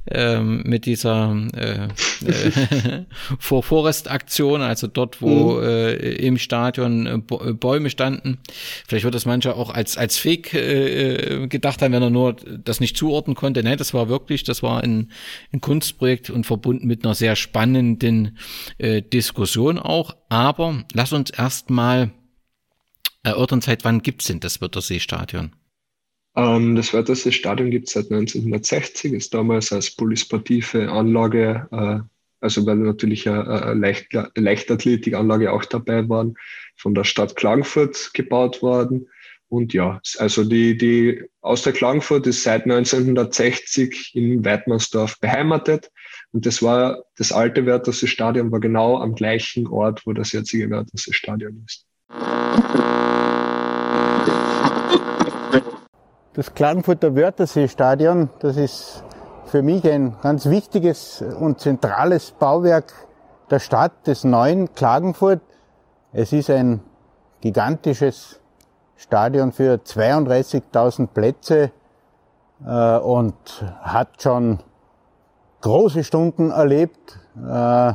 ähm, 0.10 0.64
mit 0.66 0.86
dieser 0.86 1.36
äh, 1.56 1.88
äh, 2.26 3.06
Forest-Aktion, 3.40 4.62
also 4.62 4.88
dort, 4.88 5.22
wo 5.22 5.54
mhm. 5.54 5.64
äh, 5.64 5.94
im 5.94 6.38
Stadion 6.38 7.06
äh, 7.06 7.14
äh, 7.16 7.54
Bäume 7.54 7.90
standen. 7.90 8.40
Vielleicht 8.88 9.06
wird 9.06 9.16
das 9.16 9.26
mancher 9.26 9.56
auch 9.56 9.70
als 9.70 9.98
als 9.98 10.18
Fake 10.18 10.54
äh, 10.54 11.48
gedacht 11.48 11.82
haben, 11.82 11.94
wenn 11.94 12.04
er 12.04 12.10
nur 12.10 12.36
das 12.64 12.80
nicht 12.80 12.98
zuordnen 12.98 13.36
konnte. 13.36 13.64
Nein, 13.64 13.78
das 13.78 13.94
war 13.94 14.10
wirklich, 14.10 14.44
das 14.44 14.64
war 14.64 14.84
ein, 14.84 15.12
ein 15.54 15.62
Kunstprojekt 15.62 16.30
und 16.30 16.46
verbunden 16.46 16.88
mit 16.88 17.06
einer 17.06 17.16
sehr 17.16 17.36
spannenden 17.36 18.38
äh, 18.78 19.02
Diskussion 19.02 19.78
auch. 19.78 20.16
Aber 20.30 20.84
lass 20.94 21.14
uns 21.14 21.30
erstmal 21.30 22.12
erörtern, 23.23 23.61
seit 23.61 23.84
wann 23.84 24.02
gibt 24.02 24.22
es 24.22 24.27
denn 24.27 24.39
das 24.39 24.61
Wörthersee-Stadion? 24.61 25.52
Ähm, 26.35 26.76
das 26.76 26.93
Wörthersee-Stadion 26.93 27.72
gibt 27.72 27.88
es 27.88 27.93
seit 27.93 28.11
1960, 28.11 29.14
ist 29.14 29.34
damals 29.34 29.72
als 29.73 29.91
polysportive 29.91 30.89
Anlage, 30.91 31.68
äh, 31.72 31.99
also 32.39 32.65
weil 32.65 32.77
natürlich 32.77 33.27
eine, 33.27 33.48
eine 33.48 33.73
Leicht 33.80 34.07
Leichtathletikanlage 34.35 35.52
auch 35.52 35.65
dabei 35.65 36.07
waren, 36.10 36.35
von 36.76 36.95
der 36.95 37.03
Stadt 37.03 37.35
Klagenfurt 37.35 38.11
gebaut 38.14 38.61
worden. 38.61 39.07
Und 39.49 39.73
ja, 39.73 39.99
also 40.18 40.45
die, 40.45 40.77
die 40.77 41.23
aus 41.41 41.64
der 41.64 41.73
Klagenfurt 41.73 42.26
ist 42.26 42.43
seit 42.43 42.64
1960 42.64 44.15
in 44.15 44.45
Weidmannsdorf 44.45 45.19
beheimatet. 45.19 45.91
Und 46.31 46.45
das 46.45 46.64
war, 46.64 47.03
das 47.18 47.34
alte 47.34 47.65
Wörthersee 47.65 48.07
Stadion 48.07 48.52
war 48.52 48.61
genau 48.61 48.98
am 48.98 49.14
gleichen 49.14 49.68
Ort, 49.68 50.06
wo 50.06 50.14
das 50.14 50.31
jetzige 50.31 50.69
Wörthersee 50.69 51.11
Stadion 51.11 51.65
ist. 51.65 51.85
Das 56.34 56.53
Klagenfurter 56.53 57.14
Wörthersee-Stadion, 57.14 58.30
das 58.40 58.56
ist 58.56 59.03
für 59.48 59.62
mich 59.62 59.84
ein 59.84 60.16
ganz 60.22 60.45
wichtiges 60.45 61.22
und 61.22 61.60
zentrales 61.60 62.32
Bauwerk 62.32 62.94
der 63.49 63.60
Stadt 63.60 64.08
des 64.08 64.24
neuen 64.24 64.74
Klagenfurt. 64.74 65.41
Es 66.14 66.32
ist 66.32 66.49
ein 66.49 66.80
gigantisches 67.41 68.40
Stadion 68.95 69.52
für 69.52 69.74
32.000 69.74 71.08
Plätze 71.08 71.72
äh, 72.66 72.98
und 72.99 73.36
hat 73.82 74.22
schon 74.22 74.60
große 75.60 76.06
Stunden 76.06 76.52
erlebt, 76.52 77.20
äh, 77.36 77.94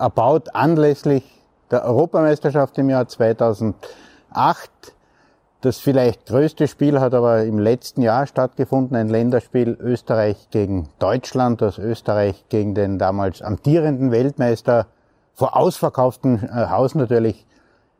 erbaut 0.00 0.52
anlässlich 0.52 1.22
der 1.70 1.84
Europameisterschaft 1.84 2.76
im 2.78 2.90
Jahr 2.90 3.06
2008 3.06 3.76
das 5.60 5.78
vielleicht 5.78 6.26
größte 6.26 6.68
Spiel 6.68 7.00
hat 7.00 7.14
aber 7.14 7.44
im 7.44 7.58
letzten 7.58 8.02
Jahr 8.02 8.26
stattgefunden, 8.26 8.96
ein 8.96 9.08
Länderspiel 9.08 9.76
Österreich 9.80 10.48
gegen 10.50 10.88
Deutschland, 10.98 11.60
das 11.60 11.78
Österreich 11.78 12.44
gegen 12.48 12.74
den 12.74 12.98
damals 12.98 13.42
amtierenden 13.42 14.12
Weltmeister 14.12 14.86
vor 15.34 15.56
ausverkauftem 15.56 16.36
äh, 16.36 16.68
Haus 16.68 16.94
natürlich 16.94 17.46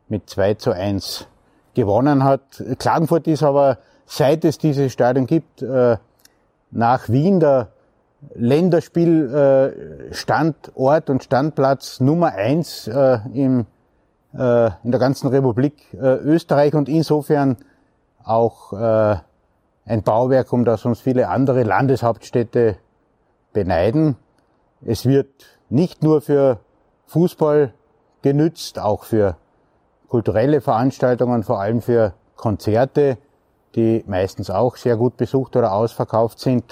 mit 0.07 0.29
2 0.29 0.53
zu 0.55 0.71
1 0.71 1.27
gewonnen 1.73 2.23
hat. 2.23 2.63
Klagenfurt 2.79 3.27
ist 3.27 3.43
aber, 3.43 3.77
seit 4.05 4.45
es 4.45 4.57
dieses 4.57 4.93
Stadion 4.93 5.25
gibt, 5.25 5.61
äh, 5.61 5.97
nach 6.71 7.09
Wien 7.09 7.39
der 7.39 7.69
Länderspielstandort 8.35 11.09
und 11.09 11.23
Standplatz 11.23 11.99
Nummer 11.99 12.33
eins 12.33 12.87
äh, 12.87 13.19
im 13.33 13.65
äh, 14.33 14.69
in 14.83 14.91
der 14.91 14.99
ganzen 14.99 15.27
Republik 15.27 15.93
äh, 15.93 16.15
Österreich 16.17 16.73
und 16.73 16.89
insofern 16.89 17.57
auch 18.23 18.73
äh, 18.73 19.17
ein 19.85 20.03
Bauwerk, 20.03 20.53
um 20.53 20.65
das 20.65 20.85
uns 20.85 20.99
viele 20.99 21.29
andere 21.29 21.63
Landeshauptstädte 21.63 22.77
beneiden. 23.53 24.15
Es 24.85 25.05
wird 25.05 25.59
nicht 25.69 26.03
nur 26.03 26.21
für 26.21 26.59
Fußball 27.07 27.73
genützt, 28.21 28.79
auch 28.79 29.03
für 29.03 29.37
kulturelle 30.07 30.61
Veranstaltungen, 30.61 31.43
vor 31.43 31.59
allem 31.59 31.81
für 31.81 32.13
Konzerte, 32.35 33.17
die 33.75 34.03
meistens 34.07 34.49
auch 34.49 34.75
sehr 34.75 34.95
gut 34.95 35.17
besucht 35.17 35.55
oder 35.55 35.73
ausverkauft 35.73 36.39
sind. 36.39 36.63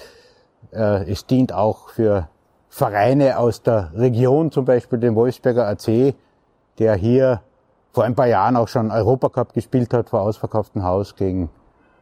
Äh, 0.72 1.12
es 1.12 1.26
dient 1.26 1.54
auch 1.54 1.90
für 1.90 2.30
Vereine 2.70 3.40
aus 3.40 3.64
der 3.64 3.92
Region, 3.96 4.52
zum 4.52 4.66
Beispiel 4.66 5.00
den 5.00 5.16
Wolfsberger 5.16 5.68
AC, 5.68 6.14
der 6.80 6.96
hier 6.96 7.42
vor 7.98 8.03
ein 8.03 8.14
paar 8.14 8.28
Jahren 8.28 8.56
auch 8.57 8.68
schon 8.68 8.91
Europacup 8.91 9.56
gespielt 9.56 9.91
hat 9.91 10.11
vor 10.11 10.22
ausverkauftem 10.22 10.84
Haus 10.84 11.15
gegen 11.15 11.49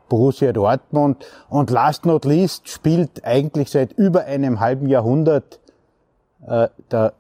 Borussia 0.09 0.51
Dortmund. 0.51 1.25
Und 1.47 1.69
last 1.69 2.05
not 2.05 2.25
least 2.25 2.67
spielt 2.67 3.23
eigentlich 3.23 3.71
seit 3.71 3.93
über 3.93 4.25
einem 4.25 4.59
halben 4.59 4.89
Jahrhundert 4.89 5.61
äh, 6.45 6.67
der 6.91 7.13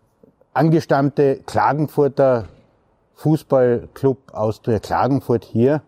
angestammte 0.53 1.39
Klagenfurter 1.45 2.49
Fußballclub 3.13 4.33
Austria 4.33 4.79
Klagenfurt 4.79 5.45
hier. 5.45 5.81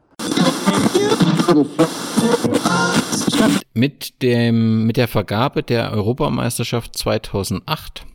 Mit 3.73 4.22
dem, 4.22 4.85
mit 4.85 4.95
der 4.95 5.09
Vergabe 5.09 5.61
der 5.61 5.91
Europameisterschaft 5.91 6.97
2008 6.97 8.05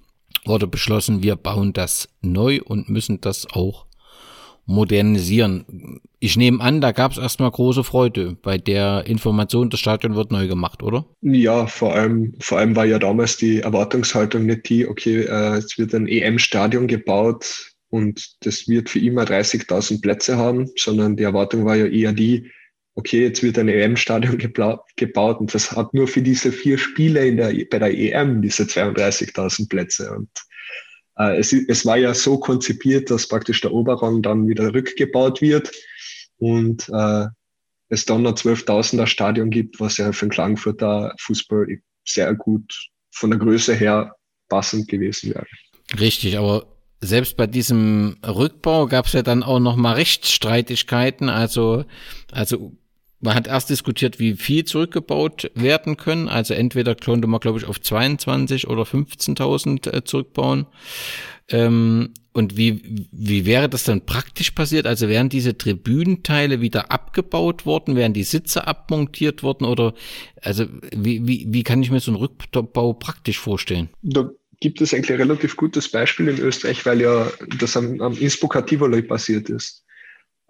wurde 0.47 0.67
beschlossen, 0.67 1.23
wir 1.23 1.37
bauen 1.37 1.75
das 1.75 2.09
neu 2.23 2.61
und 2.65 2.89
müssen 2.89 3.21
das 3.21 3.47
auch 3.53 3.85
modernisieren. 4.67 6.01
Ich 6.19 6.37
nehme 6.37 6.61
an, 6.61 6.81
da 6.81 6.93
gab 6.93 7.13
es 7.13 7.19
erstmal 7.19 7.51
große 7.51 7.83
Freude 7.83 8.37
bei 8.43 8.59
der 8.59 9.05
Information, 9.07 9.71
das 9.71 9.81
Stadion 9.81 10.15
wird 10.15 10.31
neu 10.31 10.47
gemacht, 10.47 10.83
oder? 10.83 11.05
Ja, 11.21 11.67
vor 11.67 11.95
allem, 11.95 12.35
vor 12.39 12.59
allem 12.59 12.77
war 12.77 12.85
ja 12.85 12.99
damals 12.99 13.37
die 13.37 13.61
Erwartungshaltung 13.61 14.47
nicht 14.47 14.69
die, 14.69 14.87
okay, 14.87 15.23
äh, 15.23 15.57
es 15.57 15.77
wird 15.79 15.95
ein 15.95 16.07
EM-Stadion 16.07 16.87
gebaut 16.87 17.73
und 17.91 18.37
das 18.41 18.69
wird 18.69 18.89
für 18.89 19.01
immer 19.01 19.25
30.000 19.25 20.01
Plätze 20.01 20.37
haben, 20.37 20.71
sondern 20.77 21.17
die 21.17 21.25
Erwartung 21.25 21.65
war 21.65 21.77
ja 21.77 21.87
eher 21.87 22.13
die, 22.13 22.51
okay, 22.95 23.23
jetzt 23.23 23.43
wird 23.43 23.59
ein 23.59 23.69
EM-Stadion 23.69 24.39
gebaut 24.39 25.41
und 25.41 25.53
das 25.53 25.73
hat 25.73 25.93
nur 25.93 26.07
für 26.07 26.23
diese 26.23 26.53
vier 26.53 26.79
Spiele 26.79 27.27
in 27.27 27.37
der, 27.37 27.53
bei 27.71 27.79
der 27.81 27.93
EM 27.93 28.43
diese 28.43 28.63
32.000 28.63 29.69
Plätze 29.69 30.13
und 30.13 30.29
es, 31.17 31.53
es 31.53 31.85
war 31.85 31.97
ja 31.97 32.15
so 32.15 32.39
konzipiert, 32.39 33.11
dass 33.11 33.29
praktisch 33.29 33.61
der 33.61 33.73
Oberrang 33.73 34.23
dann 34.23 34.49
wieder 34.49 34.73
rückgebaut 34.73 35.41
wird 35.41 35.71
und 36.39 36.89
äh, 36.89 37.27
es 37.89 38.07
dann 38.07 38.27
ein 38.27 38.35
12.000er 38.35 39.07
Stadion 39.07 39.51
gibt, 39.51 39.79
was 39.79 39.99
ja 39.99 40.13
für 40.13 40.27
den 40.27 40.31
Klagenfurter 40.31 41.15
Fußball 41.21 41.67
sehr 42.05 42.35
gut 42.35 42.91
von 43.11 43.31
der 43.31 43.39
Größe 43.39 43.75
her 43.75 44.15
passend 44.49 44.89
gewesen 44.89 45.35
wäre. 45.35 45.47
Richtig, 46.01 46.39
aber 46.39 46.67
selbst 47.01 47.37
bei 47.37 47.47
diesem 47.47 48.17
Rückbau 48.25 48.87
gab 48.87 49.07
es 49.07 49.13
ja 49.13 49.23
dann 49.23 49.43
auch 49.43 49.59
noch 49.59 49.77
mal 49.77 49.95
Rechtsstreitigkeiten. 49.95 51.29
Also, 51.29 51.85
also 52.31 52.73
man 53.23 53.37
hat 53.37 53.47
erst 53.47 53.71
diskutiert, 53.71 54.19
wie 54.19 54.35
viel 54.35 54.65
zurückgebaut 54.65 55.51
werden 55.55 55.97
können. 55.97 56.29
Also 56.29 56.55
entweder 56.55 56.97
konnte 56.97 57.29
man, 57.29 57.41
glaube 57.41 57.59
ich, 57.59 57.67
auf 57.67 57.81
22 57.81 58.67
oder 58.67 58.83
15.000 58.83 59.91
äh, 59.91 60.05
zurückbauen. 60.05 60.67
Ähm, 61.49 62.15
und 62.33 62.57
wie, 62.57 63.07
wie 63.13 63.47
wäre 63.47 63.69
das 63.69 63.85
dann 63.85 64.07
praktisch 64.07 64.51
passiert? 64.51 64.87
Also 64.87 65.09
wären 65.09 65.29
diese 65.29 65.57
Tribünenteile 65.57 66.61
wieder 66.61 66.91
abgebaut 66.91 67.65
worden? 67.65 67.95
Wären 67.95 68.13
die 68.13 68.25
Sitze 68.25 68.67
abmontiert 68.67 69.45
worden? 69.45 69.67
Oder 69.67 69.95
also 70.41 70.67
wie, 70.93 71.27
wie, 71.27 71.47
wie 71.49 71.63
kann 71.63 71.83
ich 71.83 71.91
mir 71.91 72.01
so 72.01 72.11
einen 72.11 72.21
Rückbau 72.21 72.95
praktisch 72.95 73.39
vorstellen? 73.39 73.91
Da 74.03 74.31
gibt 74.61 74.81
es 74.81 74.93
eigentlich 74.93 75.13
ein 75.13 75.21
relativ 75.29 75.57
gutes 75.57 75.89
Beispiel 75.89 76.29
in 76.29 76.39
Österreich, 76.39 76.85
weil 76.87 77.01
ja 77.01 77.31
das 77.59 77.77
am, 77.77 78.01
am 78.01 78.17
Innsbrucker 78.17 78.67
Tivoli 78.67 79.03
passiert 79.03 79.49
ist. 79.49 79.82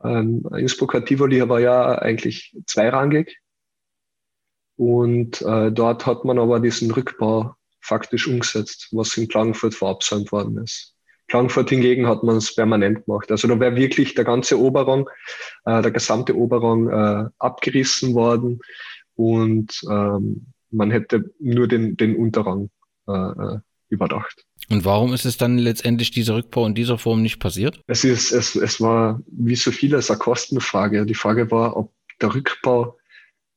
Ähm, 0.05 0.47
Innsbrucker 0.57 1.05
Tivoli 1.05 1.49
war 1.49 1.61
ja 1.61 1.99
eigentlich 1.99 2.57
zweirangig. 2.67 3.39
Und 4.77 5.43
äh, 5.43 5.71
dort 5.71 6.07
hat 6.07 6.25
man 6.25 6.39
aber 6.39 6.61
diesen 6.61 6.91
Rückbau 6.91 7.55
faktisch 7.81 8.27
umgesetzt, 8.27 8.89
was 8.93 9.17
in 9.17 9.29
Klagenfurt 9.29 9.75
verabsäumt 9.75 10.33
worden 10.33 10.59
ist. 10.59 10.95
Klagenfurt 11.29 11.71
hingegen 11.71 12.07
hat 12.07 12.23
man 12.23 12.37
es 12.37 12.55
permanent 12.55 13.05
gemacht. 13.05 13.31
Also 13.31 13.49
da 13.49 13.59
wäre 13.59 13.77
wirklich 13.77 14.15
der 14.15 14.25
ganze 14.25 14.59
Oberrang, 14.59 15.09
äh, 15.65 15.83
der 15.83 15.91
gesamte 15.91 16.37
Oberrang 16.37 16.89
äh, 16.89 17.29
abgerissen 17.39 18.15
worden 18.15 18.61
und 19.15 19.81
ähm, 19.91 20.47
man 20.71 20.91
hätte 20.91 21.31
nur 21.39 21.69
den, 21.69 21.97
den 21.97 22.17
Unterrang 22.17 22.71
äh, 23.07 23.13
äh 23.13 23.59
überdacht. 23.89 24.47
Und 24.69 24.85
warum 24.85 25.13
ist 25.13 25.25
es 25.25 25.37
dann 25.37 25.59
letztendlich 25.59 26.11
dieser 26.11 26.37
Rückbau 26.37 26.67
in 26.67 26.75
dieser 26.75 26.99
Form 26.99 27.23
nicht 27.23 27.39
passiert? 27.39 27.81
Es 27.87 28.05
ist, 28.05 28.33
es, 28.33 28.55
es 28.55 28.81
war 28.81 29.21
wie 29.27 29.57
so 29.57 29.71
vieles 29.71 30.11
eine 30.11 30.19
Kostenfrage. 30.19 31.05
Die 31.05 31.15
Frage 31.15 31.51
war, 31.51 31.77
ob 31.77 31.93
der 32.21 32.35
Rückbau 32.35 32.97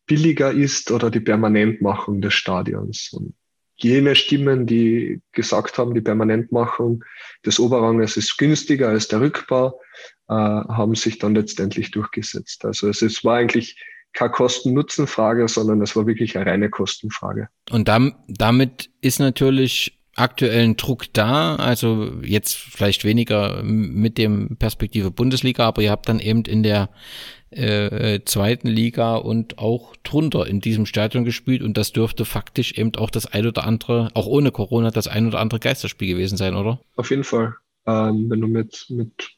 billiger 0.07 0.51
ist 0.51 0.91
oder 0.91 1.09
die 1.09 1.19
Permanentmachung 1.19 2.21
des 2.21 2.33
Stadions. 2.33 3.11
Und 3.13 3.33
jene 3.77 4.15
Stimmen, 4.15 4.65
die 4.65 5.21
gesagt 5.31 5.77
haben, 5.77 5.93
die 5.93 6.01
Permanentmachung 6.01 7.03
des 7.45 7.59
Oberranges 7.59 8.17
ist 8.17 8.37
günstiger 8.37 8.89
als 8.89 9.07
der 9.07 9.21
Rückbau, 9.21 9.79
äh, 10.27 10.33
haben 10.33 10.95
sich 10.95 11.19
dann 11.19 11.35
letztendlich 11.35 11.91
durchgesetzt. 11.91 12.65
Also 12.65 12.89
es, 12.89 13.01
es 13.01 13.23
war 13.23 13.37
eigentlich 13.37 13.77
keine 14.13 14.31
Kosten-Nutzen-Frage, 14.31 15.47
sondern 15.47 15.81
es 15.81 15.95
war 15.95 16.07
wirklich 16.07 16.37
eine 16.37 16.45
reine 16.45 16.69
Kostenfrage. 16.69 17.49
Und 17.69 17.87
dam 17.87 18.15
damit 18.27 18.89
ist 19.01 19.19
natürlich 19.19 19.94
aktuellen 20.15 20.77
Druck 20.77 21.05
da, 21.13 21.55
also 21.57 22.13
jetzt 22.23 22.55
vielleicht 22.55 23.03
weniger 23.03 23.61
mit 23.63 24.17
dem 24.17 24.55
Perspektive 24.57 25.11
Bundesliga, 25.11 25.65
aber 25.67 25.81
ihr 25.81 25.91
habt 25.91 26.07
dann 26.07 26.19
eben 26.19 26.43
in 26.43 26.63
der 26.63 26.89
äh, 27.51 28.21
zweiten 28.25 28.67
Liga 28.67 29.15
und 29.15 29.59
auch 29.59 29.95
drunter 30.03 30.47
in 30.47 30.61
diesem 30.61 30.85
Stadion 30.85 31.25
gespielt 31.25 31.61
und 31.61 31.77
das 31.77 31.91
dürfte 31.91 32.25
faktisch 32.25 32.73
eben 32.77 32.95
auch 32.95 33.09
das 33.09 33.25
ein 33.27 33.45
oder 33.45 33.65
andere, 33.65 34.09
auch 34.13 34.25
ohne 34.25 34.51
Corona, 34.51 34.89
das 34.89 35.07
ein 35.07 35.27
oder 35.27 35.39
andere 35.39 35.59
Geisterspiel 35.59 36.07
gewesen 36.07 36.37
sein, 36.37 36.55
oder? 36.55 36.79
Auf 36.95 37.09
jeden 37.09 37.23
Fall. 37.23 37.55
Ähm, 37.85 38.29
wenn 38.29 38.41
du 38.41 38.47
mit, 38.47 38.85
mit 38.89 39.31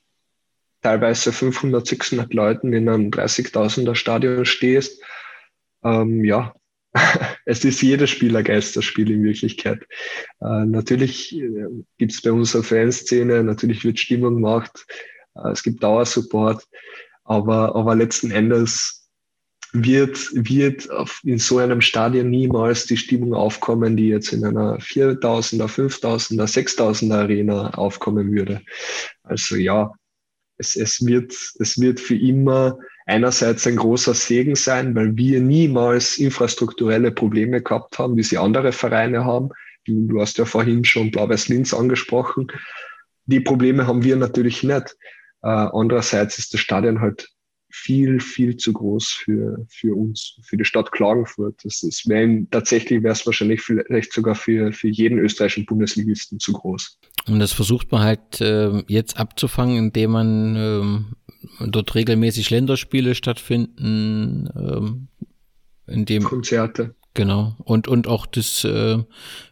teilweise 0.81 1.33
500, 1.33 1.85
600 1.85 2.33
Leuten 2.33 2.71
in 2.73 2.87
einem 2.87 3.09
30.000er 3.09 3.95
Stadion 3.95 4.45
stehst, 4.45 5.01
ähm, 5.83 6.23
ja, 6.23 6.53
es 7.45 7.63
ist 7.63 7.81
jedes 7.81 8.09
Spiel 8.09 8.35
ein 8.35 8.43
Geisterspiel 8.43 9.11
in 9.11 9.23
Wirklichkeit. 9.23 9.83
Äh, 10.41 10.65
natürlich 10.65 11.35
äh, 11.35 11.67
gibt 11.97 12.11
es 12.11 12.21
bei 12.21 12.31
unserer 12.31 12.63
Fanszene, 12.63 13.43
natürlich 13.43 13.83
wird 13.83 13.99
Stimmung 13.99 14.35
gemacht, 14.35 14.85
äh, 15.35 15.49
es 15.49 15.63
gibt 15.63 15.83
Dauersupport, 15.83 16.63
aber, 17.23 17.75
aber 17.75 17.95
letzten 17.95 18.31
Endes 18.31 19.09
wird, 19.73 20.17
wird 20.33 20.89
auf, 20.89 21.21
in 21.23 21.39
so 21.39 21.57
einem 21.57 21.81
Stadion 21.81 22.29
niemals 22.29 22.85
die 22.85 22.97
Stimmung 22.97 23.33
aufkommen, 23.33 23.97
die 23.97 24.07
jetzt 24.07 24.31
in 24.31 24.45
einer 24.45 24.77
4000er, 24.77 25.67
5000er, 25.67 26.45
6000er 26.45 27.13
Arena 27.13 27.69
aufkommen 27.71 28.31
würde. 28.31 28.61
Also 29.23 29.55
ja, 29.55 29.91
es, 30.57 30.75
es, 30.75 31.05
wird, 31.05 31.33
es 31.59 31.79
wird 31.79 31.99
für 31.99 32.15
immer 32.15 32.79
einerseits 33.07 33.65
ein 33.65 33.77
großer 33.77 34.13
Segen 34.13 34.55
sein, 34.55 34.93
weil 34.93 35.15
wir 35.15 35.39
niemals 35.39 36.17
infrastrukturelle 36.17 37.11
Probleme 37.11 37.61
gehabt 37.61 37.97
haben, 37.97 38.17
wie 38.17 38.23
sie 38.23 38.37
andere 38.37 38.73
Vereine 38.73 39.25
haben. 39.25 39.49
Du 39.85 40.19
hast 40.19 40.37
ja 40.37 40.45
vorhin 40.45 40.83
schon 40.83 41.11
Blau-Weiß-Linz 41.11 41.73
angesprochen. 41.73 42.47
Die 43.25 43.39
Probleme 43.39 43.87
haben 43.87 44.03
wir 44.03 44.17
natürlich 44.17 44.61
nicht. 44.61 44.97
Äh, 45.41 45.47
andererseits 45.47 46.37
ist 46.37 46.53
das 46.53 46.59
Stadion 46.59 46.99
halt 46.99 47.29
viel, 47.69 48.19
viel 48.19 48.57
zu 48.57 48.73
groß 48.73 49.07
für, 49.09 49.65
für 49.69 49.95
uns, 49.95 50.39
für 50.43 50.57
die 50.57 50.65
Stadt 50.65 50.91
Klagenfurt. 50.91 51.59
Das, 51.63 51.81
das 51.81 52.03
wäre 52.07 52.45
tatsächlich 52.51 53.03
wäre 53.03 53.13
es 53.13 53.25
wahrscheinlich 53.25 53.61
vielleicht 53.61 54.13
sogar 54.13 54.35
für, 54.35 54.71
für 54.71 54.87
jeden 54.87 55.19
österreichischen 55.19 55.65
Bundesligisten 55.65 56.39
zu 56.39 56.53
groß. 56.53 56.99
Und 57.27 57.39
das 57.39 57.51
versucht 57.51 57.91
man 57.91 58.01
halt 58.01 58.41
äh, 58.41 58.83
jetzt 58.87 59.17
abzufangen, 59.17 59.77
indem 59.77 60.11
man 60.11 60.55
ähm, 60.55 61.05
dort 61.59 61.93
regelmäßig 61.95 62.49
Länderspiele 62.49 63.15
stattfinden, 63.15 64.49
ähm, 64.55 65.07
in 65.87 66.05
dem 66.05 66.23
Konzerte. 66.23 66.95
Genau. 67.13 67.55
Und, 67.63 67.87
und 67.87 68.07
auch 68.07 68.25
das 68.27 68.63
äh, 68.63 68.99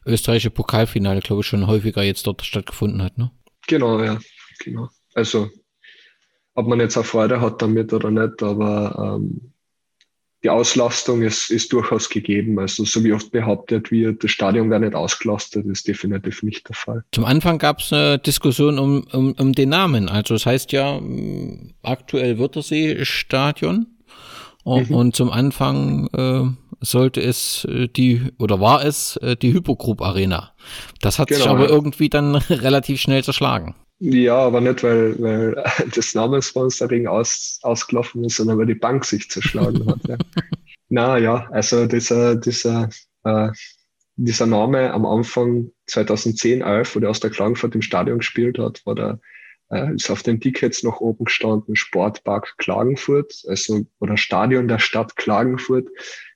österreichische 0.06 0.52
Pokalfinale, 0.52 1.22
glaube 1.22 1.42
ich, 1.42 1.48
schon 1.48 1.68
häufiger 1.68 2.04
jetzt 2.04 2.28
dort 2.28 2.44
stattgefunden 2.46 3.02
hat, 3.02 3.18
ne? 3.18 3.32
Genau, 3.68 4.02
ja. 4.04 4.20
Genau. 4.60 4.90
Also, 5.16 5.50
ob 6.56 6.68
man 6.68 6.80
jetzt 6.80 6.98
auch 6.98 7.06
Freude 7.06 7.42
hat 7.42 7.62
damit 7.62 7.94
oder 7.94 8.10
nicht, 8.10 8.42
aber 8.42 9.18
ähm, 9.20 9.52
die 10.44 10.50
Auslastung 10.50 11.24
ist, 11.24 11.50
ist 11.50 11.74
durchaus 11.74 12.10
gegeben. 12.10 12.60
Also 12.60 12.86
so 12.86 13.04
wie 13.04 13.14
oft 13.14 13.32
behauptet 13.32 13.92
wird, 13.92 14.24
das 14.24 14.32
Stadion 14.32 14.70
wäre 14.70 14.80
nicht 14.80 14.94
ausgelastet, 14.94 15.66
ist 15.66 15.88
definitiv 15.88 16.44
nicht 16.44 16.70
der 16.70 16.76
Fall. 16.76 17.04
Zum 17.12 17.26
Anfang 17.26 17.58
gab 17.58 17.80
es 17.80 17.92
eine 17.92 18.20
Diskussion 18.20 18.78
um, 18.78 19.08
um, 19.12 19.34
um 19.34 19.54
den 19.54 19.70
Namen. 19.70 20.08
Also 20.08 20.36
es 20.36 20.44
das 20.44 20.52
heißt 20.52 20.72
ja 20.72 21.02
aktuell 21.82 22.38
Wörthersee-Stadion. 22.38 23.88
Mhm. 24.66 24.96
Und 24.96 25.16
zum 25.16 25.32
Anfang 25.32 26.08
äh, 26.14 26.44
sollte 26.80 27.22
es 27.22 27.66
äh, 27.66 27.88
die 27.88 28.32
oder 28.38 28.60
war 28.60 28.84
es 28.86 29.18
äh, 29.18 29.36
die 29.36 29.54
Hypogroup 29.54 30.02
Arena. 30.02 30.54
Das 31.02 31.20
hat 31.20 31.28
genau, 31.28 31.42
sich 31.42 31.50
aber 31.50 31.64
ja. 31.64 31.70
irgendwie 31.70 32.10
dann 32.10 32.36
relativ 32.50 33.02
schnell 33.02 33.24
zerschlagen. 33.24 33.76
Ja, 34.00 34.38
aber 34.38 34.62
nicht, 34.62 34.84
weil, 34.84 35.20
weil 35.22 35.64
das 35.96 36.14
Namenssponsoring 36.14 37.08
aus, 37.08 37.60
ausgelaufen 37.64 38.24
ist, 38.26 38.38
sondern 38.38 38.58
weil 38.58 38.66
die 38.66 38.76
Bank 38.76 39.06
sich 39.06 39.30
zerschlagen 39.30 39.86
hat. 39.88 40.08
Ja. 40.08 40.18
Na 40.90 41.18
ja, 41.18 41.48
also 41.52 41.86
dieser, 41.88 42.36
dieser, 42.36 42.90
äh, 43.24 43.50
dieser 44.18 44.46
Name 44.46 44.92
am 44.92 45.06
Anfang 45.06 45.72
2010, 45.88 46.62
11, 46.62 46.96
wo 46.96 47.00
der 47.00 47.10
aus 47.10 47.20
der 47.20 47.32
Klagenfurt 47.32 47.76
im 47.76 47.82
Stadion 47.82 48.20
gespielt 48.20 48.60
hat, 48.60 48.86
war 48.86 48.96
der, 48.96 49.20
äh, 49.72 49.96
ist 49.96 50.12
auf 50.12 50.24
den 50.24 50.40
Tickets 50.40 50.84
noch 50.84 51.00
oben 51.00 51.26
gestanden, 51.26 51.76
Sportpark 51.76 52.58
Klagenfurt, 52.58 53.44
also, 53.48 53.86
oder 54.00 54.18
Stadion 54.18 54.68
der 54.68 54.80
Stadt 54.80 55.16
Klagenfurt. 55.16 55.88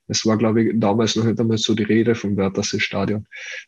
Es 0.09 0.25
war, 0.25 0.37
glaube 0.37 0.63
ich, 0.63 0.71
damals 0.79 1.15
noch 1.15 1.23
nicht 1.23 1.39
einmal 1.39 1.57
so 1.57 1.75
die 1.75 1.83
Rede 1.83 2.15
vom 2.15 2.35
Wörthersee-Stadion. 2.35 3.27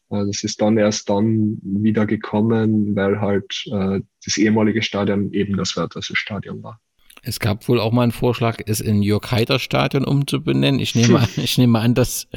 Äh, 0.10 0.26
das 0.26 0.44
ist 0.44 0.60
dann 0.62 0.78
erst 0.78 1.10
dann 1.10 1.60
wieder 1.62 2.06
gekommen, 2.06 2.96
weil 2.96 3.22
halt 3.22 3.64
äh, 3.72 4.02
das 4.26 4.38
ehemalige 4.38 4.82
Stadion 4.82 5.32
eben 5.32 5.56
das 5.56 5.78
Wörthersee-Stadion 5.78 6.64
war. 6.64 6.82
Es 7.24 7.40
gab 7.40 7.68
wohl 7.68 7.80
auch 7.80 7.92
mal 7.92 8.02
einen 8.04 8.12
Vorschlag, 8.12 8.58
es 8.66 8.80
in 8.80 9.04
Jörg 9.04 9.30
Heider 9.30 9.60
Stadion 9.60 10.06
umzubenennen. 10.06 10.80
Ich 10.80 10.96
nehme, 10.96 11.20
an, 11.20 11.28
ich 11.38 11.58
nehme 11.58 11.80
an, 11.80 11.94
dass 11.94 12.28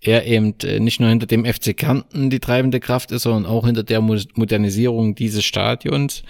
er 0.00 0.26
eben 0.26 0.54
äh, 0.62 0.78
nicht 0.78 1.00
nur 1.00 1.08
hinter 1.08 1.26
dem 1.26 1.44
FC 1.44 1.76
Kärnten 1.76 2.30
die 2.30 2.38
treibende 2.38 2.78
Kraft 2.78 3.10
ist, 3.10 3.22
sondern 3.22 3.46
auch 3.46 3.66
hinter 3.66 3.82
der 3.82 4.00
Modernisierung 4.00 5.16
dieses 5.16 5.44
Stadions. 5.44 6.22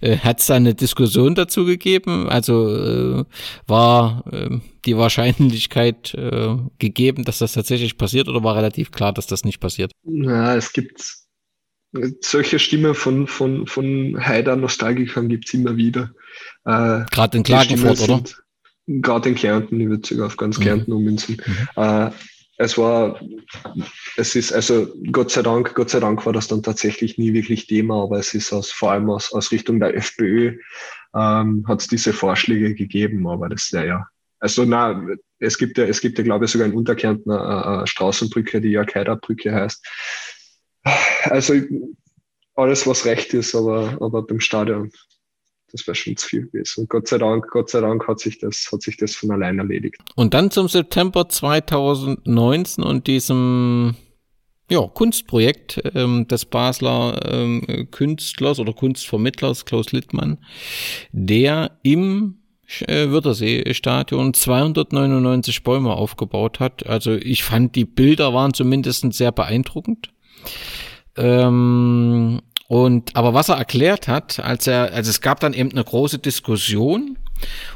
Äh, 0.00 0.16
Hat 0.18 0.40
es 0.40 0.46
da 0.46 0.54
eine 0.54 0.74
Diskussion 0.74 1.34
dazu 1.34 1.66
gegeben? 1.66 2.28
Also 2.30 2.74
äh, 2.74 3.24
war 3.66 4.24
äh, 4.32 4.58
die 4.86 4.96
Wahrscheinlichkeit 4.96 6.14
äh, 6.14 6.56
gegeben, 6.78 7.24
dass 7.24 7.38
das 7.38 7.52
tatsächlich 7.52 7.98
passiert 7.98 8.28
oder 8.28 8.42
war 8.42 8.56
relativ 8.56 8.90
klar, 8.90 9.12
dass 9.12 9.26
das 9.26 9.44
nicht 9.44 9.60
passiert? 9.60 9.92
Ja, 10.04 10.56
es 10.56 10.72
gibt 10.72 11.20
solche 12.20 12.58
Stimmen 12.58 12.94
von, 12.94 13.26
von, 13.26 13.66
von 13.66 14.16
Haider-Nostalgikern 14.18 15.28
gibt 15.28 15.48
es 15.48 15.54
immer 15.54 15.76
wieder. 15.76 16.12
Äh, 16.64 17.04
Gerade 17.10 17.38
in 17.38 17.42
Klagenfurt, 17.42 18.00
oder? 18.00 18.22
Gerade 18.86 19.28
in 19.28 19.34
Kärnten, 19.34 19.80
ich 19.80 19.88
würde 19.88 20.06
sogar 20.06 20.26
auf 20.26 20.36
ganz 20.36 20.58
mhm. 20.58 20.62
Kärnten 20.62 20.92
ummünzen. 20.92 21.40
Mhm. 21.44 21.82
Äh, 21.82 22.10
es 22.58 22.76
war, 22.76 23.18
es 24.18 24.36
ist, 24.36 24.52
also 24.52 24.92
Gott 25.10 25.30
sei 25.30 25.40
Dank, 25.40 25.74
Gott 25.74 25.88
sei 25.88 25.98
Dank 25.98 26.26
war 26.26 26.34
das 26.34 26.46
dann 26.46 26.62
tatsächlich 26.62 27.16
nie 27.16 27.32
wirklich 27.32 27.66
Thema, 27.66 28.02
aber 28.02 28.18
es 28.18 28.34
ist 28.34 28.52
aus, 28.52 28.70
vor 28.70 28.92
allem 28.92 29.08
aus, 29.08 29.32
aus 29.32 29.50
Richtung 29.50 29.80
der 29.80 29.96
FPÖ 29.96 30.58
ähm, 31.14 31.64
hat 31.66 31.80
es 31.80 31.88
diese 31.88 32.12
Vorschläge 32.12 32.74
gegeben, 32.74 33.26
aber 33.26 33.48
das 33.48 33.70
ja, 33.70 33.84
ja. 33.84 34.06
Also 34.40 34.64
na, 34.64 35.02
es 35.38 35.56
gibt 35.56 35.78
ja, 35.78 35.84
es 35.84 36.00
gibt 36.02 36.18
ja, 36.18 36.24
glaube 36.24 36.44
ich, 36.44 36.50
sogar 36.50 36.66
in 36.66 36.74
Unterkärnten 36.74 37.30
eine, 37.30 37.66
eine 37.66 37.86
Straßenbrücke, 37.86 38.60
die 38.60 38.70
ja 38.70 38.84
Brücke 38.84 39.54
heißt. 39.54 39.86
Also 41.24 41.54
alles, 42.54 42.86
was 42.86 43.04
recht 43.04 43.32
ist, 43.34 43.54
aber, 43.54 43.98
aber 44.00 44.26
beim 44.26 44.40
Stadion, 44.40 44.92
das 45.72 45.86
wäre 45.86 45.94
schon 45.94 46.16
zu 46.16 46.28
viel 46.28 46.46
gewesen. 46.46 46.82
Und 46.82 46.90
Gott 46.90 47.08
sei 47.08 47.18
Dank, 47.18 47.48
Gott 47.50 47.70
sei 47.70 47.80
Dank 47.80 48.06
hat 48.06 48.20
sich 48.20 48.38
das, 48.38 48.68
hat 48.72 48.82
sich 48.82 48.96
das 48.96 49.14
von 49.14 49.30
allein 49.30 49.58
erledigt. 49.58 49.96
Und 50.16 50.34
dann 50.34 50.50
zum 50.50 50.68
September 50.68 51.28
2019 51.28 52.84
und 52.84 53.06
diesem 53.06 53.94
ja, 54.70 54.86
Kunstprojekt 54.86 55.82
ähm, 55.94 56.28
des 56.28 56.44
Basler 56.44 57.20
ähm, 57.28 57.88
Künstlers 57.90 58.60
oder 58.60 58.72
Kunstvermittlers 58.72 59.64
Klaus 59.64 59.90
Littmann, 59.90 60.38
der 61.12 61.78
im 61.82 62.36
äh, 62.86 63.10
Wörthersee-Stadion 63.10 64.32
299 64.32 65.64
Bäume 65.64 65.92
aufgebaut 65.92 66.60
hat. 66.60 66.86
Also 66.86 67.14
ich 67.14 67.42
fand, 67.42 67.74
die 67.74 67.84
Bilder 67.84 68.32
waren 68.32 68.54
zumindest 68.54 69.12
sehr 69.12 69.32
beeindruckend. 69.32 70.12
Ähm, 71.16 72.40
und 72.70 73.16
aber 73.16 73.34
was 73.34 73.48
er 73.48 73.56
erklärt 73.56 74.06
hat, 74.06 74.38
als 74.38 74.68
er, 74.68 74.92
also 74.92 75.10
es 75.10 75.20
gab 75.20 75.40
dann 75.40 75.54
eben 75.54 75.72
eine 75.72 75.82
große 75.82 76.20
Diskussion 76.20 77.18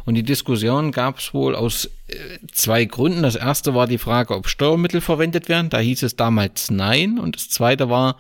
und 0.05 0.15
die 0.15 0.23
Diskussion 0.23 0.93
gab 0.93 1.19
es 1.19 1.35
wohl 1.35 1.57
aus 1.57 1.87
äh, 2.07 2.15
zwei 2.53 2.85
Gründen. 2.85 3.25
Das 3.25 3.35
erste 3.35 3.75
war 3.75 3.89
die 3.89 3.99
Frage, 3.99 4.37
ob 4.37 4.47
Steuermittel 4.47 5.01
verwendet 5.01 5.49
werden. 5.49 5.69
Da 5.69 5.81
hieß 5.81 6.05
es 6.05 6.15
damals 6.15 6.71
nein. 6.71 7.19
Und 7.19 7.35
das 7.35 7.49
zweite 7.49 7.91
war, 7.91 8.19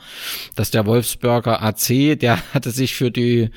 dass 0.57 0.73
der 0.73 0.85
Wolfsburger 0.85 1.63
AC, 1.63 2.19
der 2.19 2.43
hatte 2.55 2.73
sich 2.73 2.97
für 2.97 3.13
die 3.13 3.51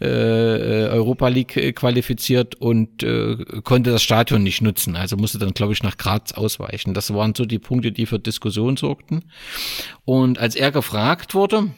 äh, 0.00 0.06
Europa 0.06 1.28
League 1.28 1.58
äh, 1.58 1.74
qualifiziert 1.74 2.54
und 2.54 3.02
äh, 3.02 3.36
konnte 3.64 3.90
das 3.90 4.02
Stadion 4.02 4.42
nicht 4.42 4.62
nutzen. 4.62 4.96
Also 4.96 5.18
musste 5.18 5.38
dann, 5.38 5.52
glaube 5.52 5.74
ich, 5.74 5.82
nach 5.82 5.98
Graz 5.98 6.32
ausweichen. 6.32 6.94
Das 6.94 7.12
waren 7.12 7.34
so 7.34 7.44
die 7.44 7.58
Punkte, 7.58 7.92
die 7.92 8.06
für 8.06 8.18
Diskussion 8.18 8.78
sorgten. 8.78 9.24
Und 10.06 10.38
als 10.38 10.54
er 10.54 10.72
gefragt 10.72 11.34
wurde, 11.34 11.70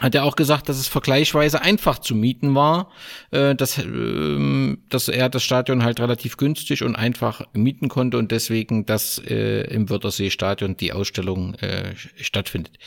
hat 0.00 0.14
er 0.14 0.24
auch 0.24 0.34
gesagt, 0.34 0.68
dass 0.68 0.78
es 0.78 0.88
vergleichsweise 0.88 1.62
einfach 1.62 2.00
zu 2.00 2.16
mieten 2.16 2.54
war, 2.54 2.90
äh, 3.30 3.54
dass, 3.54 3.78
äh, 3.78 4.76
dass 4.88 5.08
er 5.08 5.28
das 5.28 5.44
Stadion 5.44 5.84
halt 5.84 6.00
relativ 6.00 6.36
günstig 6.36 6.82
und 6.82 6.96
einfach 6.96 7.42
mieten 7.52 7.88
konnte 7.88 8.18
und 8.18 8.32
deswegen, 8.32 8.86
dass 8.86 9.18
äh, 9.18 9.62
im 9.72 9.88
Wörthersee-Stadion 9.88 10.76
die 10.76 10.92
Ausstellung 10.92 11.54
äh, 11.54 11.94
stattfindet. 12.16 12.78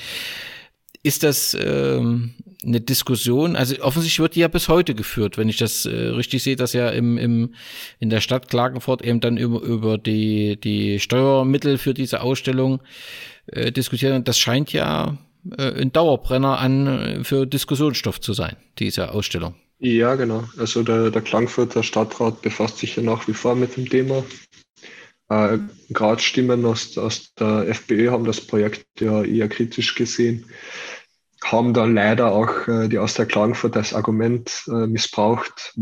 Ist 1.01 1.23
das 1.23 1.53
äh, 1.53 1.99
eine 1.99 2.81
Diskussion? 2.81 3.55
Also 3.55 3.81
offensichtlich 3.81 4.19
wird 4.19 4.35
die 4.35 4.41
ja 4.41 4.49
bis 4.49 4.67
heute 4.67 4.93
geführt, 4.93 5.37
wenn 5.37 5.47
ich 5.47 5.55
das 5.55 5.85
äh, 5.85 5.95
richtig 5.95 6.43
sehe, 6.43 6.57
dass 6.57 6.73
ja 6.73 6.89
im, 6.89 7.17
im, 7.17 7.53
in 7.99 8.09
der 8.09 8.19
Stadt 8.19 8.49
Klagenfurt 8.49 9.01
eben 9.01 9.21
dann 9.21 9.37
über, 9.37 9.61
über 9.61 9.97
die, 9.97 10.59
die 10.59 10.99
Steuermittel 10.99 11.77
für 11.77 11.93
diese 11.93 12.19
Ausstellung 12.19 12.81
äh, 13.45 13.71
diskutieren. 13.71 14.25
Das 14.25 14.37
scheint 14.37 14.73
ja 14.73 15.17
äh, 15.57 15.81
ein 15.81 15.91
Dauerbrenner 15.91 16.59
an 16.59 16.87
äh, 16.87 17.23
für 17.23 17.45
Diskussionsstoff 17.45 18.19
zu 18.19 18.33
sein, 18.33 18.55
diese 18.79 19.11
Ausstellung. 19.11 19.55
Ja, 19.79 20.15
genau. 20.15 20.45
Also 20.57 20.83
der, 20.83 21.11
der 21.11 21.21
Klangfurter 21.21 21.83
Stadtrat 21.83 22.41
befasst 22.41 22.79
sich 22.79 22.95
ja 22.95 23.03
nach 23.03 23.27
wie 23.27 23.33
vor 23.33 23.55
mit 23.55 23.77
dem 23.77 23.87
Thema. 23.87 24.23
Äh, 25.29 25.59
Gerade 25.89 26.21
Stimmen 26.21 26.65
aus, 26.65 26.97
aus 26.97 27.33
der 27.35 27.67
FPÖ 27.67 28.11
haben 28.11 28.25
das 28.25 28.41
Projekt 28.41 28.85
ja 28.99 29.23
eher 29.23 29.49
kritisch 29.49 29.95
gesehen, 29.95 30.45
haben 31.43 31.73
dann 31.73 31.93
leider 31.93 32.31
auch 32.31 32.67
äh, 32.67 32.87
die 32.87 32.97
Austria 32.97 33.25
Klagenfurt 33.25 33.77
als 33.77 33.93
Argument 33.93 34.63
äh, 34.67 34.87
missbraucht 34.87 35.75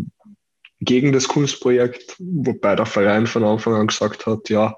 gegen 0.81 1.13
das 1.13 1.27
Kunstprojekt, 1.27 2.15
wobei 2.19 2.75
der 2.75 2.85
Verein 2.85 3.27
von 3.27 3.43
Anfang 3.43 3.75
an 3.75 3.87
gesagt 3.87 4.25
hat, 4.25 4.49
ja, 4.49 4.75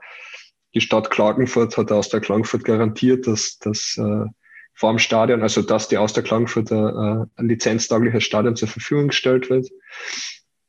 die 0.76 0.82
Stadt 0.82 1.10
Klagenfurt 1.10 1.76
hat 1.78 1.92
aus 1.92 2.10
der 2.10 2.22
Klagenfurt 2.22 2.64
garantiert, 2.64 3.26
dass, 3.26 3.58
dass 3.58 3.98
äh, 3.98 4.26
vor 4.78 4.92
dem 4.92 5.00
Stadion, 5.00 5.42
also 5.42 5.64
dass 5.64 5.88
die 5.88 5.98
aus 5.98 6.14
der 6.14 6.22
Klagenfurter 6.22 7.28
äh, 7.36 7.42
ein 7.42 7.48
lizenztaugliches 7.50 8.24
Stadion 8.24 8.56
zur 8.56 8.68
Verfügung 8.68 9.08
gestellt 9.08 9.50
wird. 9.50 9.68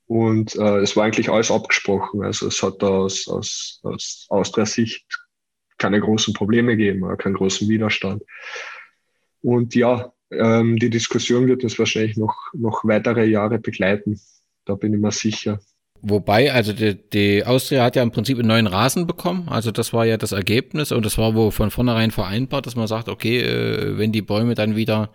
Und 0.07 0.57
äh, 0.57 0.79
es 0.79 0.97
war 0.97 1.05
eigentlich 1.05 1.29
alles 1.29 1.51
abgesprochen. 1.51 2.25
Also 2.25 2.47
es 2.47 2.63
hat 2.63 2.83
da 2.83 2.89
aus, 2.89 3.29
aus, 3.29 3.81
aus 3.83 4.27
Austria-Sicht 4.31 5.05
keine 5.77 6.01
großen 6.01 6.33
Probleme 6.33 6.75
gegeben, 6.79 7.07
keinen 7.19 7.35
großen 7.35 7.69
Widerstand. 7.69 8.23
Und 9.43 9.75
ja, 9.75 10.11
ähm, 10.31 10.79
die 10.79 10.89
Diskussion 10.89 11.47
wird 11.47 11.63
uns 11.63 11.79
wahrscheinlich 11.79 12.17
noch, 12.17 12.35
noch 12.55 12.85
weitere 12.85 13.27
Jahre 13.27 13.59
begleiten. 13.59 14.19
Da 14.65 14.75
bin 14.75 14.95
ich 14.95 15.01
mir 15.01 15.13
sicher. 15.13 15.61
Wobei, 16.01 16.53
also 16.53 16.73
die, 16.73 16.95
die 17.13 17.45
Austria 17.45 17.83
hat 17.83 17.97
ja 17.97 18.03
im 18.03 18.13
Prinzip 18.13 18.39
einen 18.39 18.47
neuen 18.47 18.69
Rasen 18.69 19.07
bekommen. 19.07 19.49
Also 19.49 19.73
das 19.73 19.93
war 19.93 20.07
ja 20.07 20.17
das 20.17 20.31
Ergebnis 20.31 20.93
und 20.93 21.05
das 21.05 21.19
war 21.19 21.35
wohl 21.35 21.51
von 21.51 21.73
vornherein 21.73 22.13
vereinbart, 22.13 22.67
dass 22.67 22.77
man 22.77 22.87
sagt, 22.87 23.09
okay, 23.09 23.41
äh, 23.41 23.99
wenn 23.99 24.13
die 24.13 24.23
Bäume 24.23 24.55
dann 24.55 24.77
wieder 24.77 25.11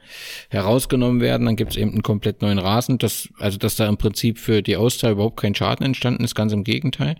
herausgenommen 0.50 1.22
werden, 1.22 1.46
dann 1.46 1.56
gibt 1.56 1.72
es 1.72 1.78
eben 1.78 1.92
einen 1.92 2.04
komplett 2.04 2.42
neuen 2.42 2.60
Rasen. 2.60 2.98
Das, 2.98 3.30
also 3.40 3.58
dass 3.58 3.78
da 3.78 3.88
im 3.88 3.98
Prinzip 3.98 4.38
für 4.40 4.62
die 4.62 4.76
Austria 4.76 5.12
überhaupt 5.12 5.40
kein 5.40 5.56
Schaden 5.56 5.86
entstanden 5.86 6.24
ist, 6.24 6.36
ganz 6.36 6.52
im 6.52 6.66
Gegenteil. 6.66 7.16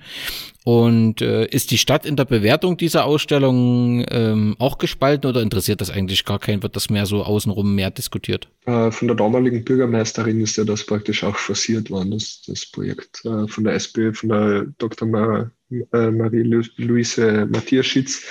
Und 0.66 1.22
äh, 1.22 1.46
ist 1.46 1.72
die 1.72 1.78
Stadt 1.78 2.06
in 2.06 2.16
der 2.16 2.26
Bewertung 2.26 2.78
dieser 2.78 3.04
Ausstellung 3.06 4.06
ähm, 4.10 4.56
auch 4.60 4.78
gespalten 4.78 5.30
oder 5.30 5.42
interessiert 5.42 5.82
das 5.82 5.90
eigentlich 5.90 6.24
gar 6.24 6.40
keinen? 6.40 6.64
Wird 6.64 6.76
das 6.76 6.90
mehr 6.90 7.06
so 7.06 7.24
außenrum 7.24 7.76
mehr 7.76 7.92
diskutiert? 7.92 8.48
Äh, 8.66 8.92
von 8.92 9.10
der 9.10 9.18
damaligen 9.18 9.66
Bürgermeisterin 9.66 10.40
ist 10.40 10.56
ja 10.56 10.64
das 10.64 10.86
praktisch 10.86 11.24
auch 11.24 11.36
forciert 11.36 11.90
worden, 11.90 12.12
das, 12.12 12.44
das 12.48 12.66
Projekt. 12.66 13.26
Äh, 13.26 13.48
von 13.48 13.66
der 13.66 13.74
SPÖ, 13.74 14.14
von 14.14 14.30
der 14.30 14.66
Dr. 14.78 15.08
Mar 15.08 15.52
äh, 15.70 16.12
Marie-Louise 16.12 17.48
Matthiaschitz. 17.52 18.24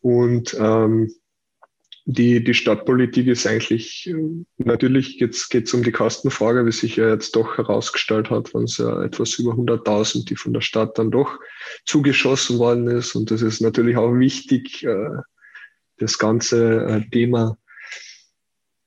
Und 0.00 0.56
ähm, 0.58 1.12
die, 2.10 2.42
die 2.42 2.54
Stadtpolitik 2.54 3.26
ist 3.26 3.46
eigentlich, 3.46 4.08
äh, 4.08 4.14
natürlich 4.56 5.20
jetzt 5.20 5.50
geht 5.50 5.66
es 5.66 5.74
um 5.74 5.82
die 5.82 5.92
Kostenfrage, 5.92 6.64
wie 6.64 6.72
sich 6.72 6.96
ja 6.96 7.10
jetzt 7.10 7.36
doch 7.36 7.58
herausgestellt 7.58 8.30
hat, 8.30 8.54
wenn 8.54 8.62
es 8.62 8.78
ja 8.78 9.02
etwas 9.02 9.38
über 9.38 9.52
100.000, 9.52 10.26
die 10.26 10.36
von 10.36 10.54
der 10.54 10.62
Stadt 10.62 10.98
dann 10.98 11.10
doch 11.10 11.38
zugeschossen 11.84 12.58
worden 12.58 12.88
ist. 12.88 13.14
Und 13.14 13.30
das 13.30 13.42
ist 13.42 13.60
natürlich 13.60 13.98
auch 13.98 14.14
wichtig, 14.14 14.84
äh, 14.84 15.18
das 15.98 16.18
ganze 16.18 16.86
äh, 16.86 17.10
Thema 17.10 17.58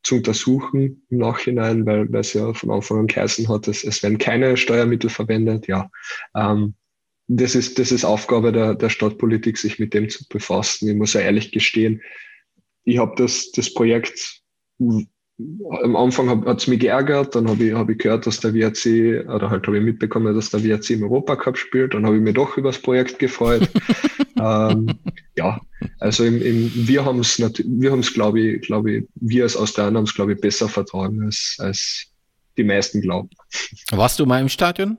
zu 0.02 0.16
untersuchen 0.16 1.06
im 1.12 1.20
Nachhinein, 1.20 1.86
weil, 1.86 2.12
weil 2.12 2.22
es 2.22 2.34
ja 2.34 2.56
von 2.56 2.72
Anfang 2.72 3.02
an 3.02 3.08
geheißen 3.08 3.48
hat, 3.50 3.68
es, 3.68 3.84
es 3.84 4.02
werden 4.02 4.18
keine 4.18 4.58
Steuermittel 4.58 5.12
verwendet. 5.12 5.68
Ja, 5.68 5.92
ähm, 6.36 6.74
das 7.28 7.54
ist, 7.54 7.78
das 7.78 7.92
ist 7.92 8.04
Aufgabe 8.04 8.52
der, 8.52 8.74
der 8.74 8.90
Stadtpolitik, 8.90 9.60
sich 9.60 9.78
mit 9.78 9.94
dem 9.94 10.10
zu 10.10 10.28
befassen. 10.28 10.90
Ich 10.90 10.96
muss 10.96 11.14
ja 11.14 11.22
ehrlich 11.22 11.52
gestehen, 11.52 12.02
ich 12.84 12.98
habe 12.98 13.14
das, 13.18 13.52
das 13.52 13.74
Projekt 13.74 14.42
am 14.80 15.96
Anfang 15.96 16.46
hat 16.46 16.60
es 16.60 16.68
mich 16.68 16.80
geärgert, 16.80 17.36
dann 17.36 17.50
habe 17.50 17.64
ich, 17.64 17.74
hab 17.74 17.90
ich 17.90 17.98
gehört, 17.98 18.28
dass 18.28 18.40
der 18.40 18.54
WRC, 18.54 19.28
oder 19.28 19.50
halt 19.50 19.66
habe 19.68 19.78
ich 19.78 19.84
mitbekommen, 19.84 20.36
dass 20.36 20.50
der 20.50 20.64
WRC 20.64 20.92
im 20.92 21.04
Europacup 21.04 21.58
spielt, 21.58 21.94
dann 21.94 22.06
habe 22.06 22.18
ich 22.18 22.22
mich 22.22 22.36
doch 22.36 22.58
über 22.58 22.70
das 22.70 22.80
Projekt 22.80 23.20
gefreut. 23.20 23.70
ähm, 24.40 24.88
ja, 25.36 25.60
also 26.00 26.24
im, 26.24 26.42
im, 26.42 26.72
wir 26.76 27.06
haben 27.06 27.20
es, 27.20 27.40
wir 27.40 27.92
haben 27.92 28.00
es, 28.00 28.14
glaube 28.14 28.40
ich, 28.40 28.62
glaube 28.62 28.92
ich, 28.92 29.08
wir 29.16 29.44
als 29.44 29.58
Australier 29.58 29.98
haben 29.98 30.04
es, 30.04 30.14
glaube 30.14 30.34
ich, 30.34 30.42
besser 30.42 30.68
vertragen, 30.68 31.24
als, 31.24 31.58
als 31.60 32.12
die 32.58 32.64
meisten 32.64 33.02
glauben. 33.02 33.30
Warst 33.92 34.20
du 34.20 34.26
mal 34.26 34.42
im 34.42 34.50
Stadion? 34.50 34.98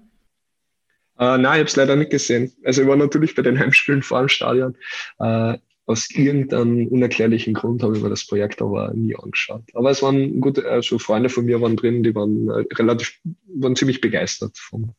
Äh, 1.19 1.39
nein, 1.39 1.45
ich 1.45 1.47
habe 1.47 1.65
es 1.65 1.77
leider 1.77 1.97
nicht 1.97 2.11
gesehen. 2.11 2.53
Also 2.65 2.83
ich 2.83 2.89
war 2.89 2.97
natürlich 2.97 3.35
bei 3.35 3.43
den 3.43 3.59
Heimspielen 3.59 4.03
vor 4.03 4.21
dem 4.21 4.29
Stadion. 4.29 4.77
Äh, 5.19 5.59
aus 5.93 6.11
irgendeinem 6.11 6.89
unerklärlichen 6.89 7.55
Grund 7.55 7.83
habe 7.83 7.97
ich 7.97 8.03
mir 8.03 8.09
das 8.09 8.27
Projekt 8.27 8.63
aber 8.63 8.93
nie 8.95 9.15
angeschaut. 9.15 9.63
Aber 9.75 9.91
es 9.91 10.03
waren 10.03 10.41
gute, 10.41 10.69
also 10.69 10.99
Freunde 10.99 11.29
von 11.29 11.45
mir 11.45 11.61
waren 11.61 11.77
drin, 11.77 12.03
die 12.03 12.15
waren 12.15 12.49
äh, 12.49 12.65
relativ, 12.75 13.21
waren 13.55 13.77
ziemlich 13.77 14.01
begeistert 14.01 14.57
vom, 14.59 14.95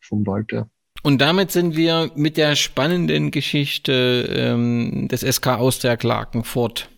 vom 0.00 0.26
Wald, 0.26 0.52
ja. 0.52 0.68
Und 1.02 1.20
damit 1.20 1.52
sind 1.52 1.76
wir 1.76 2.10
mit 2.16 2.36
der 2.36 2.56
spannenden 2.56 3.30
Geschichte 3.30 4.28
ähm, 4.34 5.08
des 5.08 5.20
SK 5.20 5.48
Austria 5.48 5.96
Klagenfurt 5.96 6.88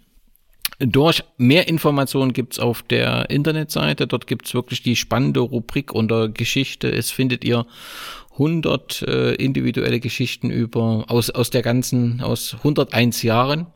durch. 0.78 1.24
Mehr 1.36 1.68
Informationen 1.68 2.32
gibt's 2.32 2.58
auf 2.58 2.82
der 2.82 3.28
Internetseite. 3.30 4.06
Dort 4.06 4.26
gibt's 4.26 4.54
wirklich 4.54 4.82
die 4.82 4.96
spannende 4.96 5.40
Rubrik 5.40 5.92
unter 5.92 6.28
Geschichte. 6.28 6.90
Es 6.90 7.10
findet 7.10 7.44
ihr 7.44 7.66
100 8.38 9.02
äh, 9.02 9.34
individuelle 9.34 10.00
Geschichten 10.00 10.50
über 10.50 11.04
aus 11.08 11.30
aus 11.30 11.50
der 11.50 11.62
ganzen 11.62 12.20
aus 12.20 12.54
101 12.54 13.22
Jahren. 13.22 13.66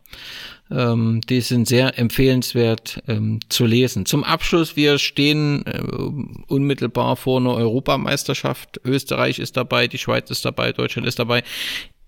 Ähm, 0.70 1.20
die 1.28 1.40
sind 1.40 1.68
sehr 1.68 1.98
empfehlenswert 1.98 3.02
ähm, 3.06 3.40
zu 3.48 3.66
lesen. 3.66 4.06
Zum 4.06 4.24
Abschluss, 4.24 4.76
wir 4.76 4.98
stehen 4.98 5.66
äh, 5.66 5.82
unmittelbar 6.46 7.16
vor 7.16 7.40
einer 7.40 7.54
Europameisterschaft. 7.54 8.80
Österreich 8.84 9.38
ist 9.38 9.56
dabei, 9.56 9.86
die 9.86 9.98
Schweiz 9.98 10.30
ist 10.30 10.44
dabei, 10.44 10.72
Deutschland 10.72 11.06
ist 11.06 11.18
dabei. 11.18 11.42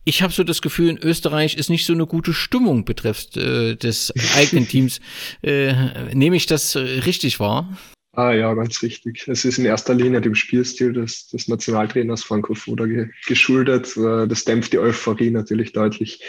Ich 0.05 0.22
habe 0.22 0.32
so 0.32 0.44
das 0.44 0.62
Gefühl, 0.62 0.90
in 0.90 0.98
Österreich 0.98 1.56
ist 1.56 1.70
nicht 1.70 1.86
so 1.86 1.93
eine 1.93 2.06
gute 2.06 2.35
Stimmung 2.35 2.85
betreffend 2.85 3.36
äh, 3.36 3.76
des 3.76 4.12
eigenen 4.36 4.68
Teams. 4.68 5.01
Äh, 5.43 6.14
nehme 6.14 6.36
ich 6.36 6.47
das 6.47 6.74
äh, 6.74 6.81
richtig 6.81 7.40
wahr? 7.40 7.76
Ah 8.16 8.32
ja, 8.32 8.55
ganz 8.55 8.82
richtig. 8.82 9.27
Es 9.27 9.45
ist 9.45 9.59
in 9.59 9.65
erster 9.65 9.95
Linie 9.95 10.20
dem 10.20 10.35
Spielstil 10.35 10.93
des, 10.93 11.28
des 11.28 11.49
Nationaltrainers 11.49 12.23
Franco 12.23 12.55
Foda 12.55 12.86
ge, 12.86 13.09
geschuldet. 13.27 13.97
Äh, 13.97 14.27
das 14.28 14.45
dämpft 14.45 14.73
die 14.73 14.78
Euphorie 14.78 15.31
natürlich 15.31 15.73
deutlich. 15.73 16.20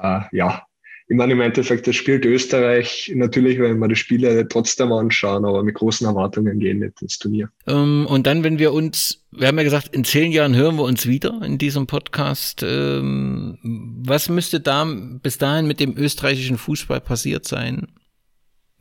Äh, 0.00 0.20
ja, 0.32 0.66
ich 1.08 1.16
meine, 1.16 1.34
im 1.34 1.40
Endeffekt, 1.40 1.86
das 1.86 1.94
spielt 1.94 2.24
Österreich. 2.24 3.12
Natürlich 3.14 3.60
wenn 3.60 3.78
wir 3.78 3.86
die 3.86 3.94
Spiele 3.94 4.48
trotzdem 4.48 4.92
anschauen, 4.92 5.44
aber 5.44 5.62
mit 5.62 5.76
großen 5.76 6.06
Erwartungen 6.06 6.58
gehen 6.58 6.80
nicht 6.80 7.00
ins 7.00 7.18
Turnier. 7.18 7.48
Ähm, 7.68 8.06
und 8.08 8.26
dann, 8.26 8.42
wenn 8.42 8.58
wir 8.58 8.72
uns, 8.72 9.24
wir 9.30 9.46
haben 9.46 9.58
ja 9.58 9.64
gesagt, 9.64 9.94
in 9.94 10.04
zehn 10.04 10.32
Jahren 10.32 10.56
hören 10.56 10.76
wir 10.76 10.82
uns 10.82 11.06
wieder 11.06 11.40
in 11.44 11.58
diesem 11.58 11.86
Podcast. 11.86 12.64
Ähm, 12.64 13.58
was 13.62 14.28
müsste 14.28 14.60
da 14.60 14.84
bis 14.84 15.38
dahin 15.38 15.68
mit 15.68 15.78
dem 15.78 15.96
österreichischen 15.96 16.58
Fußball 16.58 17.00
passiert 17.00 17.46
sein? 17.46 17.86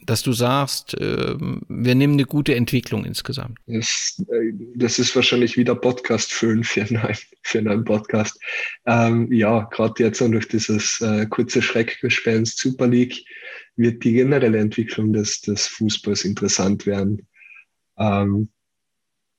Dass 0.06 0.22
du 0.22 0.34
sagst, 0.34 0.94
äh, 1.00 1.36
wir 1.40 1.96
nehmen 1.96 2.14
eine 2.14 2.26
gute 2.26 2.56
Entwicklung 2.56 3.06
insgesamt? 3.06 3.58
Das, 3.68 4.22
äh, 4.30 4.54
das 4.76 5.00
ist 5.00 5.16
wahrscheinlich 5.16 5.58
wieder 5.58 5.76
Podcast 5.76 6.32
füllen 6.32 6.64
für 6.64 6.84
einen, 6.84 7.16
für 7.42 7.60
einen 7.60 7.84
Podcast. 7.84 8.40
Ähm, 8.86 9.32
ja, 9.32 9.62
gerade 9.72 10.04
jetzt 10.04 10.22
durch 10.22 10.48
dieses 10.48 11.02
äh, 11.02 11.26
kurze 11.28 11.62
Schreckgespenst 11.62 12.58
Super 12.58 12.88
League 12.88 13.26
wird 13.76 14.04
die 14.04 14.14
generelle 14.14 14.60
Entwicklung 14.60 15.14
des, 15.14 15.42
des 15.42 15.68
Fußballs 15.68 16.24
interessant 16.26 16.86
werden. 16.86 17.28
Ähm, 17.98 18.50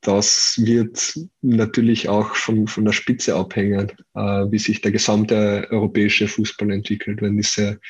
das 0.03 0.55
wird 0.63 1.19
natürlich 1.43 2.09
auch 2.09 2.35
von, 2.37 2.69
von 2.69 2.85
der 2.85 2.93
Spitze 2.93 3.35
abhängen, 3.35 3.91
äh, 4.15 4.21
wie 4.21 4.59
sich 4.59 4.81
der 4.81 4.93
gesamte 4.93 5.67
europäische 5.71 6.29
Fußball 6.29 6.71
entwickelt. 6.71 7.23
Wenn 7.23 7.37
diese, 7.37 7.81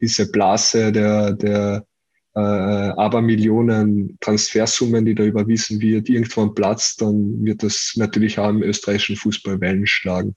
diese 0.00 0.30
Blase 0.30 0.92
der, 0.92 1.32
der 1.32 1.86
äh, 2.34 2.40
aber 2.40 3.22
Millionen 3.22 4.18
Transfersummen, 4.20 5.04
die 5.04 5.14
da 5.14 5.24
überwiesen 5.24 5.80
wird, 5.80 6.08
irgendwann 6.08 6.54
platzt, 6.54 7.00
dann 7.00 7.44
wird 7.44 7.62
das 7.62 7.92
natürlich 7.96 8.38
auch 8.38 8.48
im 8.48 8.62
österreichischen 8.62 9.16
Fußball 9.16 9.60
Wellen 9.60 9.86
schlagen. 9.86 10.36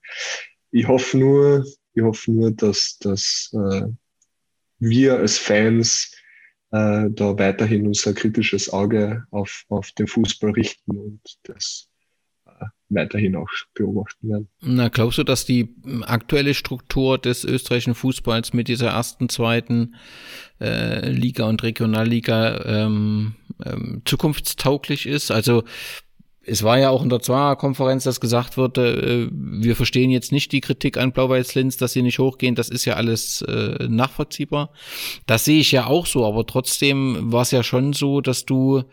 Ich 0.72 0.88
hoffe 0.88 1.18
nur, 1.18 1.65
ich 1.94 2.02
hoffe 2.02 2.32
nur, 2.32 2.52
dass, 2.52 2.98
dass 2.99 3.53
äh, 3.53 3.84
wir 4.80 5.18
als 5.18 5.38
Fans 5.38 6.11
äh, 6.72 7.10
da 7.11 7.38
weiterhin 7.38 7.86
unser 7.86 8.14
kritisches 8.14 8.74
Auge 8.74 9.26
auf, 9.30 9.64
auf 9.70 9.91
den 9.91 10.07
Fußball 10.07 10.52
richten 10.52 10.98
und 10.98 11.22
das 11.44 11.88
weiterhin 12.95 13.36
auch 13.36 13.49
beobachten 13.74 14.30
werden. 14.30 14.48
Na, 14.61 14.90
glaubst 14.90 15.18
du, 15.18 15.24
dass 15.24 15.45
die 15.45 15.76
aktuelle 16.02 16.53
Struktur 16.53 17.18
des 17.18 17.44
österreichischen 17.44 17.95
Fußballs 17.95 18.53
mit 18.53 18.68
dieser 18.68 18.90
ersten, 18.90 19.30
zweiten 19.30 19.95
äh, 20.60 21.10
Liga 21.10 21.45
und 21.45 21.64
Regionalliga 21.64 22.64
ähm, 22.65 23.36
ähm, 23.65 24.02
zukunftstauglich 24.06 25.06
ist? 25.06 25.32
Also 25.32 25.64
es 26.45 26.64
war 26.64 26.78
ja 26.78 26.90
auch 26.90 27.03
in 27.03 27.10
der 27.10 27.22
Zweier-Konferenz, 27.22 28.03
dass 28.03 28.20
gesagt 28.20 28.57
wurde, 28.57 29.30
äh, 29.30 29.30
wir 29.32 29.76
verstehen 29.76 30.11
jetzt 30.11 30.32
nicht 30.32 30.52
die 30.52 30.61
Kritik 30.61 30.98
an 30.98 31.14
Blau-Weiß-Linz, 31.14 31.78
dass 31.78 31.94
sie 31.94 32.02
nicht 32.02 32.20
hochgehen. 32.20 32.56
Das 32.56 32.70
ist 32.70 32.86
ja 32.86 32.95
alles 32.95 33.41
äh, 33.44 33.88
nachvollziehbar. 33.88 34.72
Das 35.26 35.45
sehe 35.45 35.60
ich 35.60 35.72
ja 35.72 35.88
auch 35.88 36.06
so, 36.06 36.26
aber 36.26 36.45
trotzdem 36.45 37.32
war 37.32 37.44
es 37.44 37.52
ja 37.52 37.64
schon 37.64 37.94
so, 37.94 38.20
dass 38.20 38.45
du 38.45 38.84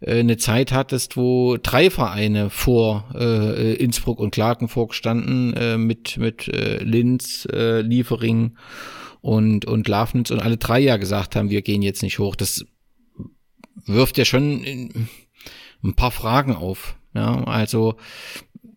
äh, 0.00 0.20
eine 0.20 0.38
Zeit 0.38 0.72
hattest, 0.72 1.16
wo 1.16 1.58
drei 1.62 1.90
Vereine 1.90 2.48
vor 2.48 3.10
äh, 3.14 3.74
Innsbruck 3.74 4.18
und 4.18 4.30
Klagenfurt 4.30 4.94
standen, 4.94 5.52
äh, 5.54 5.76
mit, 5.76 6.16
mit 6.16 6.48
äh, 6.48 6.82
Linz, 6.82 7.46
äh, 7.52 7.82
Liefering 7.82 8.56
und, 9.20 9.66
und 9.66 9.86
Lafnitz 9.86 10.30
und 10.30 10.40
alle 10.40 10.56
drei 10.56 10.80
ja 10.80 10.96
gesagt 10.96 11.36
haben, 11.36 11.50
wir 11.50 11.60
gehen 11.60 11.82
jetzt 11.82 12.02
nicht 12.02 12.18
hoch. 12.18 12.36
Das 12.36 12.64
wirft 13.84 14.16
ja 14.16 14.24
schon 14.24 14.88
ein 15.82 15.94
paar 15.94 16.10
Fragen 16.10 16.54
auf. 16.54 16.96
Ja, 17.14 17.42
also 17.44 17.96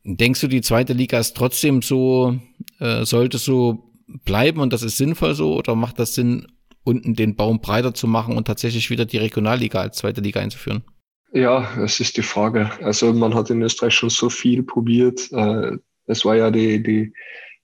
denkst 0.04 0.42
du, 0.42 0.48
die 0.48 0.62
zweite 0.62 0.94
Liga 0.94 1.20
ist 1.20 1.36
trotzdem 1.36 1.82
so, 1.82 2.38
äh, 2.80 3.06
sollte 3.06 3.38
so 3.38 3.92
bleiben 4.26 4.60
und 4.60 4.74
das 4.74 4.84
ist 4.84 4.98
sinnvoll 4.98 5.34
so 5.34 5.56
oder 5.56 5.76
macht 5.76 6.00
das 6.00 6.14
Sinn, 6.14 6.48
unten 6.84 7.16
den 7.16 7.36
Baum 7.36 7.62
breiter 7.62 7.94
zu 7.94 8.08
machen 8.08 8.36
und 8.36 8.46
tatsächlich 8.46 8.90
wieder 8.90 9.06
die 9.06 9.18
Regionalliga 9.18 9.80
als 9.80 9.98
zweite 9.98 10.22
Liga 10.22 10.42
einzuführen? 10.42 10.84
Ja, 11.32 11.82
es 11.82 12.00
ist 12.00 12.18
die 12.18 12.22
Frage. 12.24 12.70
Also 12.84 13.12
man 13.14 13.34
hat 13.34 13.50
in 13.50 13.62
Österreich 13.62 13.96
schon 13.96 14.10
so 14.10 14.30
viel 14.30 14.62
probiert. 14.62 15.32
Äh, 15.32 15.78
es 16.06 16.26
war 16.26 16.36
ja 16.36 16.52
die, 16.52 16.84
die 16.84 17.14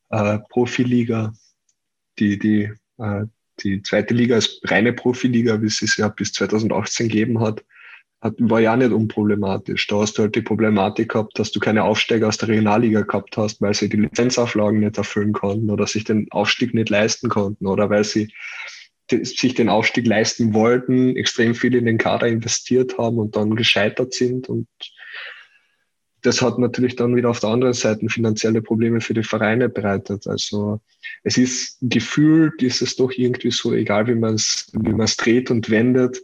äh, 0.09 0.39
Profiliga, 0.49 1.33
die, 2.17 2.39
die, 2.39 2.71
äh, 2.97 3.25
die 3.61 3.81
zweite 3.83 4.13
Liga 4.13 4.35
als 4.35 4.59
reine 4.63 4.93
Profiliga, 4.93 5.61
wie 5.61 5.67
es 5.67 5.81
es 5.81 5.97
ja 5.97 6.07
bis 6.07 6.31
2018 6.33 7.09
gegeben 7.09 7.41
hat, 7.41 7.63
war 8.21 8.59
ja 8.59 8.75
nicht 8.75 8.91
unproblematisch. 8.91 9.87
Da 9.87 9.99
hast 9.99 10.17
du 10.17 10.23
halt 10.23 10.35
die 10.35 10.41
Problematik 10.41 11.09
gehabt, 11.09 11.39
dass 11.39 11.51
du 11.51 11.59
keine 11.59 11.83
Aufsteiger 11.83 12.27
aus 12.27 12.37
der 12.37 12.49
Regionalliga 12.49 13.01
gehabt 13.01 13.37
hast, 13.37 13.61
weil 13.61 13.73
sie 13.73 13.87
die 13.87 13.97
Lizenzauflagen 13.97 14.79
nicht 14.79 14.97
erfüllen 14.97 15.31
konnten 15.31 15.69
oder 15.69 15.87
sich 15.87 16.03
den 16.03 16.29
Aufstieg 16.31 16.73
nicht 16.73 16.89
leisten 16.89 17.29
konnten 17.29 17.65
oder 17.65 17.89
weil 17.89 18.03
sie 18.03 18.33
sich 19.09 19.55
den 19.55 19.69
Aufstieg 19.69 20.05
leisten 20.05 20.53
wollten, 20.53 21.15
extrem 21.15 21.55
viel 21.55 21.75
in 21.75 21.85
den 21.85 21.97
Kader 21.97 22.27
investiert 22.27 22.97
haben 22.97 23.17
und 23.17 23.35
dann 23.35 23.55
gescheitert 23.55 24.13
sind. 24.13 24.49
Und 24.49 24.67
das 26.21 26.41
hat 26.41 26.59
natürlich 26.59 26.95
dann 26.95 27.15
wieder 27.15 27.29
auf 27.29 27.39
der 27.39 27.49
anderen 27.49 27.73
Seite 27.73 28.07
finanzielle 28.09 28.61
Probleme 28.61 29.01
für 29.01 29.13
die 29.13 29.23
Vereine 29.23 29.69
bereitet. 29.69 30.27
Also 30.27 30.81
es 31.23 31.37
ist 31.37 31.77
gefühlt, 31.81 32.61
ist 32.61 32.81
es 32.81 32.97
doch 32.97 33.11
irgendwie 33.11 33.51
so, 33.51 33.73
egal 33.73 34.07
wie 34.07 34.15
man 34.15 34.35
es 34.35 34.69
wie 34.73 34.91
man 34.91 35.05
es 35.05 35.15
dreht 35.17 35.49
und 35.49 35.69
wendet, 35.69 36.21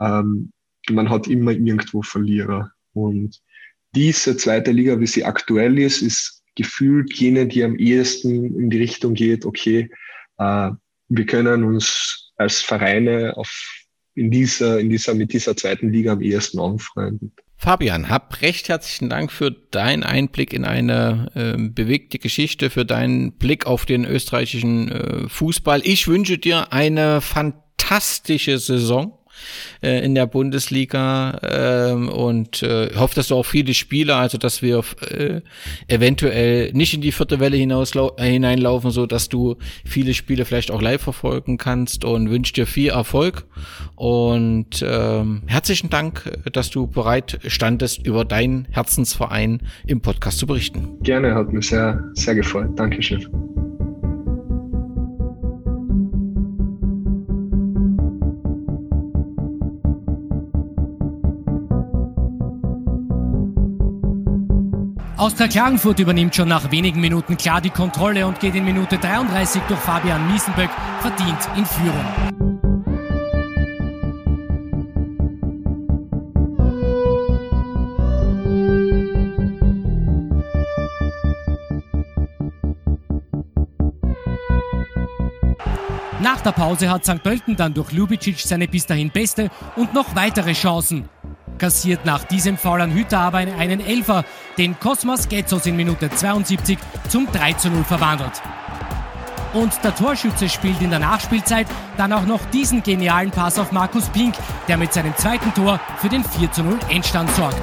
ähm, 0.00 0.52
man 0.90 1.08
hat 1.08 1.26
immer 1.26 1.52
irgendwo 1.52 2.02
Verlierer. 2.02 2.70
Und 2.92 3.40
diese 3.94 4.36
zweite 4.36 4.70
Liga, 4.70 5.00
wie 5.00 5.06
sie 5.06 5.24
aktuell 5.24 5.78
ist, 5.78 6.02
ist 6.02 6.42
gefühlt 6.56 7.12
jene, 7.14 7.46
die 7.46 7.64
am 7.64 7.76
ehesten 7.76 8.58
in 8.58 8.70
die 8.70 8.78
Richtung 8.78 9.14
geht, 9.14 9.44
okay, 9.44 9.90
äh, 10.38 10.70
wir 11.08 11.26
können 11.26 11.64
uns 11.64 12.32
als 12.36 12.62
Vereine 12.62 13.36
auf, 13.36 13.50
in 14.14 14.30
dieser, 14.30 14.78
in 14.78 14.90
dieser, 14.90 15.14
mit 15.14 15.32
dieser 15.32 15.56
zweiten 15.56 15.92
Liga 15.92 16.12
am 16.12 16.20
ehesten 16.20 16.60
anfreunden. 16.60 17.32
Fabian, 17.56 18.08
hab 18.08 18.40
recht 18.40 18.70
herzlichen 18.70 19.10
Dank 19.10 19.30
für 19.30 19.50
deinen 19.50 20.02
Einblick 20.02 20.54
in 20.54 20.64
eine 20.64 21.30
äh, 21.34 21.56
bewegte 21.58 22.18
Geschichte, 22.18 22.70
für 22.70 22.86
deinen 22.86 23.32
Blick 23.32 23.66
auf 23.66 23.84
den 23.84 24.06
österreichischen 24.06 24.90
äh, 24.90 25.28
Fußball. 25.28 25.82
Ich 25.84 26.08
wünsche 26.08 26.38
dir 26.38 26.72
eine 26.72 27.20
fantastische 27.20 28.58
Saison 28.58 29.19
äh, 29.82 30.04
in 30.04 30.14
der 30.14 30.26
Bundesliga 30.26 31.38
äh, 31.42 31.92
und 31.92 32.62
äh, 32.62 32.90
hoffe, 32.96 33.14
dass 33.14 33.28
du 33.28 33.36
auch 33.36 33.46
viele 33.46 33.74
Spieler, 33.74 34.16
also 34.16 34.38
dass 34.38 34.62
wir 34.62 34.82
äh, 35.10 35.40
eventuell 35.88 36.72
nicht 36.72 36.94
in 36.94 37.00
die 37.00 37.12
vierte 37.12 37.40
Welle 37.40 37.56
hinaus 37.56 37.94
äh, 37.94 38.30
hineinlaufen, 38.30 38.90
so 38.90 39.06
dass 39.06 39.28
du 39.28 39.56
viele 39.84 40.14
Spiele 40.14 40.44
vielleicht 40.44 40.70
auch 40.70 40.82
live 40.82 41.02
verfolgen 41.02 41.58
kannst 41.58 42.04
und 42.04 42.30
wünsche 42.30 42.52
dir 42.52 42.66
viel 42.66 42.90
Erfolg 42.90 43.44
und 43.96 44.84
ähm, 44.86 45.42
herzlichen 45.46 45.90
Dank, 45.90 46.38
dass 46.52 46.70
du 46.70 46.86
bereit 46.86 47.38
standest, 47.46 48.06
über 48.06 48.24
deinen 48.24 48.66
Herzensverein 48.70 49.62
im 49.86 50.00
Podcast 50.00 50.38
zu 50.38 50.46
berichten. 50.46 50.98
Gerne, 51.02 51.34
hat 51.34 51.52
mich 51.52 51.68
sehr, 51.68 52.02
sehr 52.14 52.34
gefreut. 52.34 52.70
Dankeschön. 52.76 53.69
Austria 65.20 65.48
Klagenfurt 65.48 65.98
übernimmt 65.98 66.34
schon 66.34 66.48
nach 66.48 66.70
wenigen 66.70 66.98
Minuten 66.98 67.36
klar 67.36 67.60
die 67.60 67.68
Kontrolle 67.68 68.26
und 68.26 68.40
geht 68.40 68.54
in 68.54 68.64
Minute 68.64 68.96
33 68.96 69.60
durch 69.68 69.78
Fabian 69.78 70.32
Miesenböck 70.32 70.70
verdient 71.00 71.38
in 71.58 71.66
Führung. 71.66 72.06
Nach 86.22 86.40
der 86.40 86.52
Pause 86.52 86.88
hat 86.88 87.04
St. 87.04 87.22
Pölten 87.22 87.56
dann 87.56 87.74
durch 87.74 87.92
Ljubicic 87.92 88.38
seine 88.38 88.68
bis 88.68 88.86
dahin 88.86 89.10
beste 89.10 89.50
und 89.76 89.92
noch 89.92 90.16
weitere 90.16 90.54
Chancen 90.54 91.10
kassiert 91.60 92.04
nach 92.06 92.24
diesem 92.24 92.56
Fall 92.56 92.80
an 92.80 92.92
Hütter 92.92 93.20
aber 93.20 93.38
einen 93.38 93.80
Elfer, 93.80 94.24
den 94.58 94.80
Kosmas 94.80 95.28
Getzos 95.28 95.66
in 95.66 95.76
Minute 95.76 96.10
72 96.10 96.78
zum 97.08 97.30
3 97.30 97.52
zu 97.52 97.70
0 97.70 97.84
verwandelt. 97.84 98.42
Und 99.52 99.72
der 99.84 99.94
Torschütze 99.94 100.48
spielt 100.48 100.80
in 100.80 100.90
der 100.90 101.00
Nachspielzeit 101.00 101.66
dann 101.96 102.12
auch 102.12 102.24
noch 102.24 102.40
diesen 102.46 102.82
genialen 102.82 103.30
Pass 103.30 103.58
auf 103.58 103.72
Markus 103.72 104.08
Pink, 104.08 104.34
der 104.68 104.78
mit 104.78 104.92
seinem 104.92 105.14
zweiten 105.16 105.52
Tor 105.54 105.78
für 105.98 106.08
den 106.08 106.24
4 106.24 106.50
zu 106.50 106.62
0 106.62 106.78
Endstand 106.88 107.30
sorgt. 107.36 107.60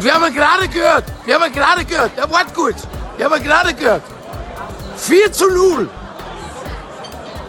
Wir 0.00 0.14
haben 0.14 0.34
gerade 0.34 0.68
gehört, 0.68 1.04
wir 1.26 1.34
haben 1.38 1.52
gerade 1.52 1.84
gehört, 1.84 2.12
er 2.16 2.30
wart 2.30 2.54
gut. 2.54 2.74
Ich 3.20 3.26
habe 3.26 3.38
gerade 3.38 3.74
gehört. 3.74 4.02
4 4.96 5.30
zu 5.30 5.50
0. 5.50 5.90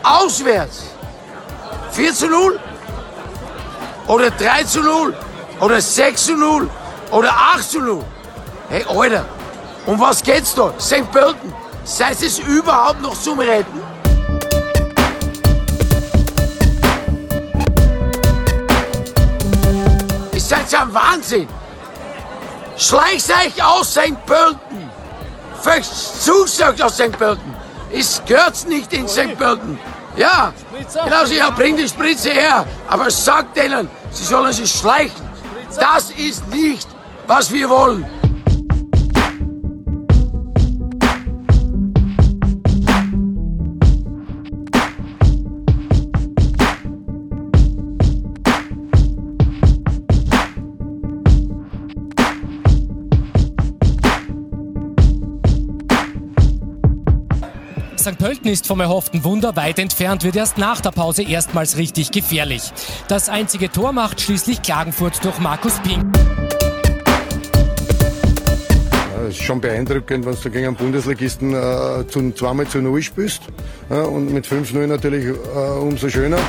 Auswärts. 0.04 0.84
4 1.92 2.14
zu 2.14 2.28
0. 2.28 2.60
Oder 4.06 4.32
3 4.32 4.66
zu 4.66 4.82
0. 4.82 5.16
Oder 5.62 5.80
6 5.80 6.26
zu 6.26 6.36
0. 6.36 6.70
Oder 7.12 7.32
8 7.56 7.64
zu 7.64 7.80
0. 7.80 8.04
Hey, 8.68 8.84
Alter. 8.90 9.24
Um 9.86 9.98
was 9.98 10.22
geht's 10.22 10.54
da? 10.54 10.74
St. 10.78 11.10
Pölten. 11.10 11.54
Seid 11.86 12.22
es 12.22 12.40
überhaupt 12.40 13.02
noch 13.02 13.18
zum 13.18 13.40
Retten? 13.40 13.82
Ihr 20.34 20.42
seid 20.42 20.70
ja 20.70 20.86
Wahnsinn. 20.92 21.48
Schleicht 22.76 23.30
euch 23.30 23.64
aus 23.64 23.92
St. 23.92 24.26
Pölten. 24.26 24.71
Zusagt 26.20 26.82
aus 26.82 26.96
St. 26.96 27.12
Pölten. 27.18 27.56
Es 27.92 28.22
gehört 28.26 28.68
nicht 28.68 28.94
in 28.94 29.08
St. 29.08 29.38
Pölten. 29.38 29.80
Ja, 30.16 30.54
genau, 31.04 31.24
ja, 31.26 31.50
bring 31.52 31.78
die 31.78 31.88
Spritze 31.88 32.30
her. 32.32 32.66
Aber 32.88 33.10
sagt 33.10 33.58
denen, 33.58 33.90
sie 34.12 34.24
sollen 34.24 34.52
sich 34.54 34.72
schleichen. 34.72 35.30
Das 35.80 36.12
ist 36.12 36.48
nicht, 36.48 36.88
was 37.28 37.52
wir 37.52 37.70
wollen. 37.70 38.06
St. 58.02 58.18
Pölten 58.18 58.50
ist 58.50 58.66
vom 58.66 58.80
erhofften 58.80 59.24
Wunder 59.24 59.56
weit 59.56 59.78
entfernt, 59.78 60.24
wird 60.24 60.36
erst 60.36 60.58
nach 60.58 60.82
der 60.82 60.90
Pause 60.90 61.22
erstmals 61.22 61.78
richtig 61.78 62.12
gefährlich. 62.12 62.72
Das 63.08 63.30
einzige 63.30 63.72
Tor 63.72 63.94
macht 63.94 64.20
schließlich 64.20 64.64
Klagenfurt 64.64 65.24
durch 65.24 65.38
Markus 65.40 65.80
Pink. 65.82 66.04
Es 69.28 69.38
ist 69.38 69.44
schon 69.44 69.62
beeindruckend, 69.62 70.26
wenn 70.26 70.36
du 70.36 70.50
gegen 70.50 70.68
einen 70.68 70.76
Bundesligisten 70.76 71.54
äh, 71.54 72.08
zu, 72.08 72.32
zweimal 72.32 72.68
zu 72.68 72.82
Null 72.82 73.04
spielst. 73.04 73.44
Ja, 73.90 74.02
und 74.02 74.34
mit 74.34 74.48
5-0 74.48 74.88
natürlich 74.88 75.28
äh, 75.28 75.60
umso 75.80 76.10
schöner. 76.10 76.40